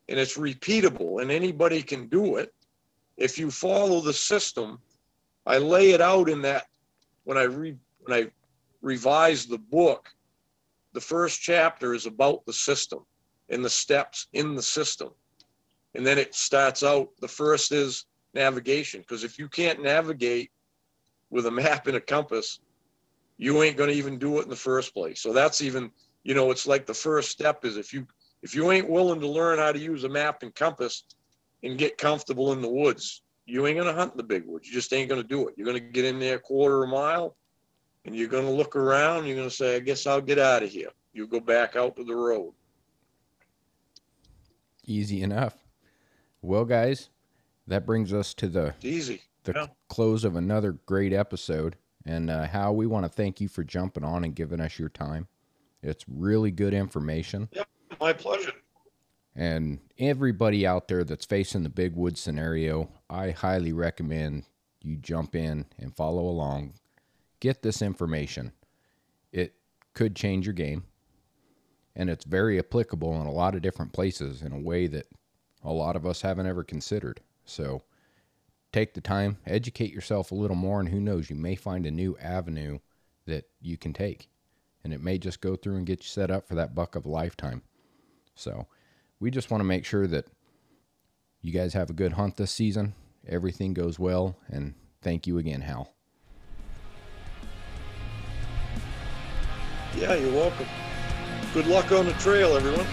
And 0.07 0.19
it's 0.19 0.37
repeatable 0.37 1.19
and 1.23 1.31
anybody 1.31 1.81
can 1.81 2.09
do 2.09 2.35
it. 2.35 2.53
If 3.17 3.39
you 3.39 3.49
follow 3.49 4.01
the 4.01 4.13
system, 4.13 4.79
I 5.47 5.57
lay 5.57 5.93
it 5.93 6.01
out 6.01 6.29
in 6.29 6.43
that 6.43 6.67
when 7.23 7.39
I 7.39 7.43
read 7.45 7.79
when 8.01 8.13
I 8.19 8.31
revise 8.83 9.47
the 9.47 9.57
book, 9.57 10.13
the 10.97 11.01
first 11.01 11.39
chapter 11.39 11.93
is 11.93 12.07
about 12.07 12.43
the 12.47 12.53
system 12.53 13.05
and 13.49 13.63
the 13.63 13.69
steps 13.69 14.25
in 14.33 14.55
the 14.55 14.63
system. 14.63 15.09
And 15.93 16.03
then 16.03 16.17
it 16.17 16.33
starts 16.33 16.81
out 16.81 17.09
the 17.21 17.27
first 17.27 17.71
is 17.71 18.05
navigation 18.33 19.01
because 19.01 19.23
if 19.23 19.37
you 19.37 19.47
can't 19.47 19.83
navigate 19.83 20.49
with 21.29 21.45
a 21.45 21.51
map 21.51 21.85
and 21.85 21.97
a 21.97 22.01
compass, 22.01 22.61
you 23.37 23.61
ain't 23.61 23.77
going 23.77 23.91
to 23.91 23.95
even 23.95 24.17
do 24.17 24.39
it 24.39 24.45
in 24.45 24.49
the 24.49 24.55
first 24.55 24.91
place. 24.95 25.21
So 25.21 25.33
that's 25.33 25.61
even, 25.61 25.91
you 26.23 26.33
know, 26.33 26.49
it's 26.49 26.65
like 26.65 26.87
the 26.87 26.95
first 26.95 27.29
step 27.29 27.63
is 27.63 27.77
if 27.77 27.93
you 27.93 28.07
if 28.41 28.55
you 28.55 28.71
ain't 28.71 28.89
willing 28.89 29.19
to 29.19 29.27
learn 29.27 29.59
how 29.59 29.71
to 29.71 29.77
use 29.77 30.03
a 30.03 30.09
map 30.09 30.41
and 30.41 30.55
compass 30.55 31.03
and 31.61 31.77
get 31.77 31.99
comfortable 31.99 32.53
in 32.53 32.61
the 32.63 32.67
woods, 32.67 33.21
you 33.45 33.67
ain't 33.67 33.77
gonna 33.77 33.93
hunt 33.93 34.13
in 34.13 34.17
the 34.17 34.23
big 34.23 34.47
woods. 34.47 34.67
You 34.67 34.73
just 34.73 34.91
ain't 34.93 35.09
gonna 35.09 35.21
do 35.21 35.47
it. 35.47 35.53
You're 35.57 35.67
gonna 35.67 35.79
get 35.79 36.05
in 36.05 36.17
there 36.17 36.37
a 36.37 36.39
quarter 36.39 36.81
of 36.81 36.89
a 36.89 36.91
mile 36.91 37.37
and 38.07 38.15
you're 38.15 38.27
gonna 38.29 38.49
look 38.49 38.75
around, 38.75 39.27
you're 39.27 39.35
gonna 39.35 39.49
say, 39.49 39.75
I 39.75 39.79
guess 39.79 40.07
I'll 40.07 40.21
get 40.21 40.39
out 40.39 40.63
of 40.63 40.69
here. 40.69 40.89
You 41.13 41.27
go 41.27 41.39
back 41.39 41.75
out 41.75 41.95
to 41.97 42.03
the 42.03 42.15
road. 42.15 42.53
Easy 44.85 45.21
enough. 45.21 45.55
Well, 46.41 46.65
guys, 46.65 47.09
that 47.67 47.85
brings 47.85 48.13
us 48.13 48.33
to 48.35 48.47
the 48.47 48.67
It's 48.77 48.85
easy. 48.85 49.21
the 49.43 49.51
Yeah. 49.53 49.67
close 49.89 50.23
of 50.23 50.35
another 50.35 50.71
great 50.85 51.11
episode. 51.13 51.75
And 52.05 52.29
uh, 52.29 52.45
Hal, 52.47 52.75
we 52.75 52.87
want 52.87 53.03
to 53.05 53.09
thank 53.09 53.41
you 53.41 53.49
for 53.49 53.63
jumping 53.65 54.03
on 54.05 54.23
and 54.23 54.33
giving 54.33 54.61
us 54.61 54.79
your 54.79 54.87
time. 54.89 55.27
It's 55.83 56.05
really 56.07 56.51
good 56.51 56.73
information. 56.73 57.49
My 57.99 58.13
pleasure. 58.13 58.53
And 59.35 59.79
everybody 59.99 60.65
out 60.65 60.87
there 60.87 61.03
that's 61.03 61.25
facing 61.25 61.63
the 61.63 61.69
big 61.69 61.95
wood 61.95 62.17
scenario, 62.17 62.89
I 63.09 63.31
highly 63.31 63.73
recommend 63.73 64.45
you 64.81 64.95
jump 64.95 65.35
in 65.35 65.65
and 65.77 65.93
follow 65.95 66.21
along. 66.27 66.73
Get 67.39 67.61
this 67.61 67.81
information. 67.81 68.51
It 69.31 69.55
could 69.93 70.15
change 70.15 70.45
your 70.45 70.53
game. 70.53 70.83
And 71.95 72.09
it's 72.09 72.25
very 72.25 72.59
applicable 72.59 73.19
in 73.19 73.27
a 73.27 73.31
lot 73.31 73.55
of 73.55 73.61
different 73.61 73.93
places 73.93 74.41
in 74.41 74.51
a 74.51 74.59
way 74.59 74.87
that 74.87 75.07
a 75.63 75.71
lot 75.71 75.95
of 75.95 76.05
us 76.05 76.21
haven't 76.21 76.45
ever 76.45 76.63
considered. 76.63 77.21
So 77.45 77.81
take 78.71 78.93
the 78.93 79.01
time, 79.01 79.37
educate 79.47 79.91
yourself 79.91 80.31
a 80.31 80.35
little 80.35 80.55
more, 80.55 80.79
and 80.79 80.89
who 80.89 80.99
knows, 80.99 81.29
you 81.29 81.35
may 81.35 81.55
find 81.55 81.85
a 81.85 81.91
new 81.91 82.15
avenue 82.21 82.79
that 83.25 83.45
you 83.59 83.77
can 83.77 83.93
take. 83.93 84.29
And 84.83 84.93
it 84.93 85.01
may 85.01 85.17
just 85.17 85.41
go 85.41 85.55
through 85.55 85.77
and 85.77 85.87
get 85.87 86.01
you 86.01 86.07
set 86.07 86.31
up 86.31 86.47
for 86.47 86.55
that 86.55 86.75
buck 86.75 86.95
of 86.95 87.05
a 87.05 87.09
lifetime. 87.09 87.63
So 88.35 88.67
we 89.19 89.31
just 89.31 89.49
want 89.49 89.61
to 89.61 89.65
make 89.65 89.83
sure 89.83 90.07
that 90.07 90.27
you 91.41 91.51
guys 91.51 91.73
have 91.73 91.89
a 91.89 91.93
good 91.93 92.13
hunt 92.13 92.37
this 92.37 92.51
season. 92.51 92.93
Everything 93.27 93.73
goes 93.73 93.97
well. 93.97 94.37
And 94.47 94.75
thank 95.01 95.25
you 95.25 95.39
again, 95.39 95.61
Hal. 95.61 95.96
Yeah, 99.97 100.13
you're 100.13 100.31
welcome. 100.31 100.67
Good 101.55 101.65
luck 101.65 101.91
on 101.91 102.05
the 102.05 102.13
trail, 102.13 102.55
everyone. 102.55 102.85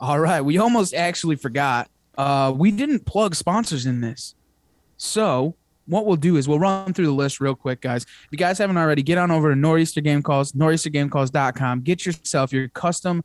All 0.00 0.18
right, 0.18 0.40
we 0.40 0.56
almost 0.56 0.94
actually 0.94 1.36
forgot. 1.36 1.90
Uh, 2.16 2.54
we 2.56 2.70
didn't 2.70 3.04
plug 3.04 3.34
sponsors 3.34 3.84
in 3.84 4.00
this. 4.00 4.34
So 5.02 5.56
what 5.86 6.06
we'll 6.06 6.14
do 6.14 6.36
is 6.36 6.46
we'll 6.46 6.60
run 6.60 6.92
through 6.94 7.06
the 7.06 7.12
list 7.12 7.40
real 7.40 7.56
quick, 7.56 7.80
guys. 7.80 8.04
If 8.04 8.28
you 8.30 8.38
guys 8.38 8.58
haven't 8.58 8.76
already, 8.76 9.02
get 9.02 9.18
on 9.18 9.32
over 9.32 9.50
to 9.50 9.56
Nor'easter 9.56 10.00
Game 10.00 10.22
Calls, 10.22 10.52
nor'eastergamecalls.com. 10.52 11.80
Get 11.80 12.06
yourself 12.06 12.52
your 12.52 12.68
custom 12.68 13.24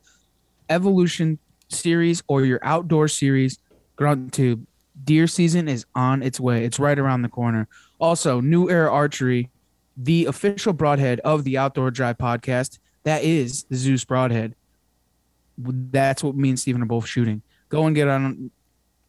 evolution 0.68 1.38
series 1.68 2.20
or 2.26 2.44
your 2.44 2.58
outdoor 2.62 3.06
series. 3.06 3.58
Grunt 3.94 4.32
Tube. 4.32 4.66
Deer 5.04 5.28
season 5.28 5.68
is 5.68 5.86
on 5.94 6.24
its 6.24 6.40
way. 6.40 6.64
It's 6.64 6.80
right 6.80 6.98
around 6.98 7.22
the 7.22 7.28
corner. 7.28 7.68
Also, 8.00 8.40
New 8.40 8.68
Era 8.68 8.92
Archery, 8.92 9.48
the 9.96 10.26
official 10.26 10.72
broadhead 10.72 11.20
of 11.20 11.44
the 11.44 11.58
Outdoor 11.58 11.92
Drive 11.92 12.18
podcast. 12.18 12.80
That 13.04 13.22
is 13.22 13.62
the 13.70 13.76
Zeus 13.76 14.04
broadhead. 14.04 14.56
That's 15.56 16.24
what 16.24 16.34
me 16.34 16.48
and 16.48 16.58
Steven 16.58 16.82
are 16.82 16.86
both 16.86 17.06
shooting. 17.06 17.42
Go 17.68 17.86
and 17.86 17.94
get 17.94 18.08
on 18.08 18.50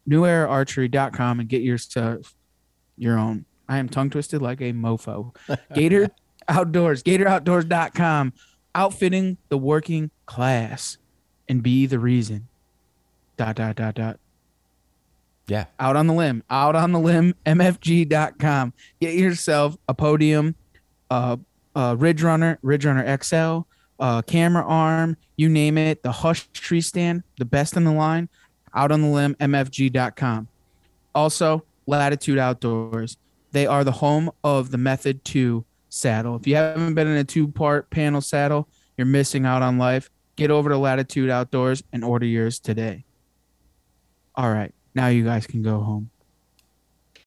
neweraarchery.com 0.07 1.39
and 1.39 1.49
get 1.49 1.63
yourself 1.63 2.35
your 2.99 3.17
own. 3.17 3.45
I 3.67 3.77
am 3.77 3.89
tongue 3.89 4.09
twisted 4.09 4.41
like 4.41 4.61
a 4.61 4.73
mofo. 4.73 5.35
Gator 5.73 6.09
Outdoors, 6.47 7.03
GatorOutdoors.com, 7.03 8.33
outfitting 8.73 9.37
the 9.49 9.57
working 9.57 10.09
class 10.25 10.97
and 11.47 11.61
be 11.61 11.85
the 11.85 11.99
reason. 11.99 12.47
Dot 13.37 13.55
dot 13.55 13.75
dot 13.75 13.95
dot. 13.95 14.19
Yeah. 15.47 15.65
Out 15.79 15.95
on 15.95 16.07
the 16.07 16.13
limb, 16.13 16.43
out 16.49 16.75
on 16.75 16.91
the 16.91 16.99
limb, 16.99 17.35
MFG.com. 17.45 18.73
Get 18.99 19.15
yourself 19.15 19.77
a 19.87 19.93
podium, 19.93 20.55
uh, 21.09 21.37
uh, 21.75 21.95
Ridge 21.97 22.21
Runner, 22.21 22.59
Ridge 22.61 22.85
Runner 22.85 23.17
XL, 23.21 23.61
uh, 23.99 24.21
camera 24.23 24.63
arm, 24.63 25.17
you 25.37 25.49
name 25.49 25.77
it. 25.77 26.03
The 26.03 26.11
Hush 26.11 26.47
tree 26.53 26.81
stand, 26.81 27.23
the 27.37 27.45
best 27.45 27.77
in 27.77 27.83
the 27.83 27.91
line. 27.91 28.29
Out 28.75 28.91
on 28.91 29.01
the 29.01 29.07
limb, 29.07 29.35
MFG.com. 29.35 30.47
Also, 31.15 31.63
Latitude 31.89 32.37
Outdoors. 32.37 33.17
They 33.51 33.65
are 33.65 33.83
the 33.83 33.93
home 33.93 34.29
of 34.43 34.69
the 34.69 34.77
Method 34.77 35.25
2 35.25 35.65
saddle. 35.89 36.35
If 36.35 36.45
you 36.45 36.55
haven't 36.55 36.93
been 36.93 37.07
in 37.07 37.17
a 37.17 37.23
two 37.23 37.47
part 37.47 37.89
panel 37.89 38.21
saddle, 38.21 38.69
you're 38.95 39.07
missing 39.07 39.45
out 39.45 39.63
on 39.63 39.79
life. 39.79 40.11
Get 40.35 40.51
over 40.51 40.69
to 40.69 40.77
Latitude 40.77 41.31
Outdoors 41.31 41.83
and 41.91 42.03
order 42.05 42.27
yours 42.27 42.59
today. 42.59 43.05
All 44.35 44.51
right, 44.51 44.73
now 44.93 45.07
you 45.07 45.23
guys 45.23 45.47
can 45.47 45.63
go 45.63 45.79
home. 45.79 46.11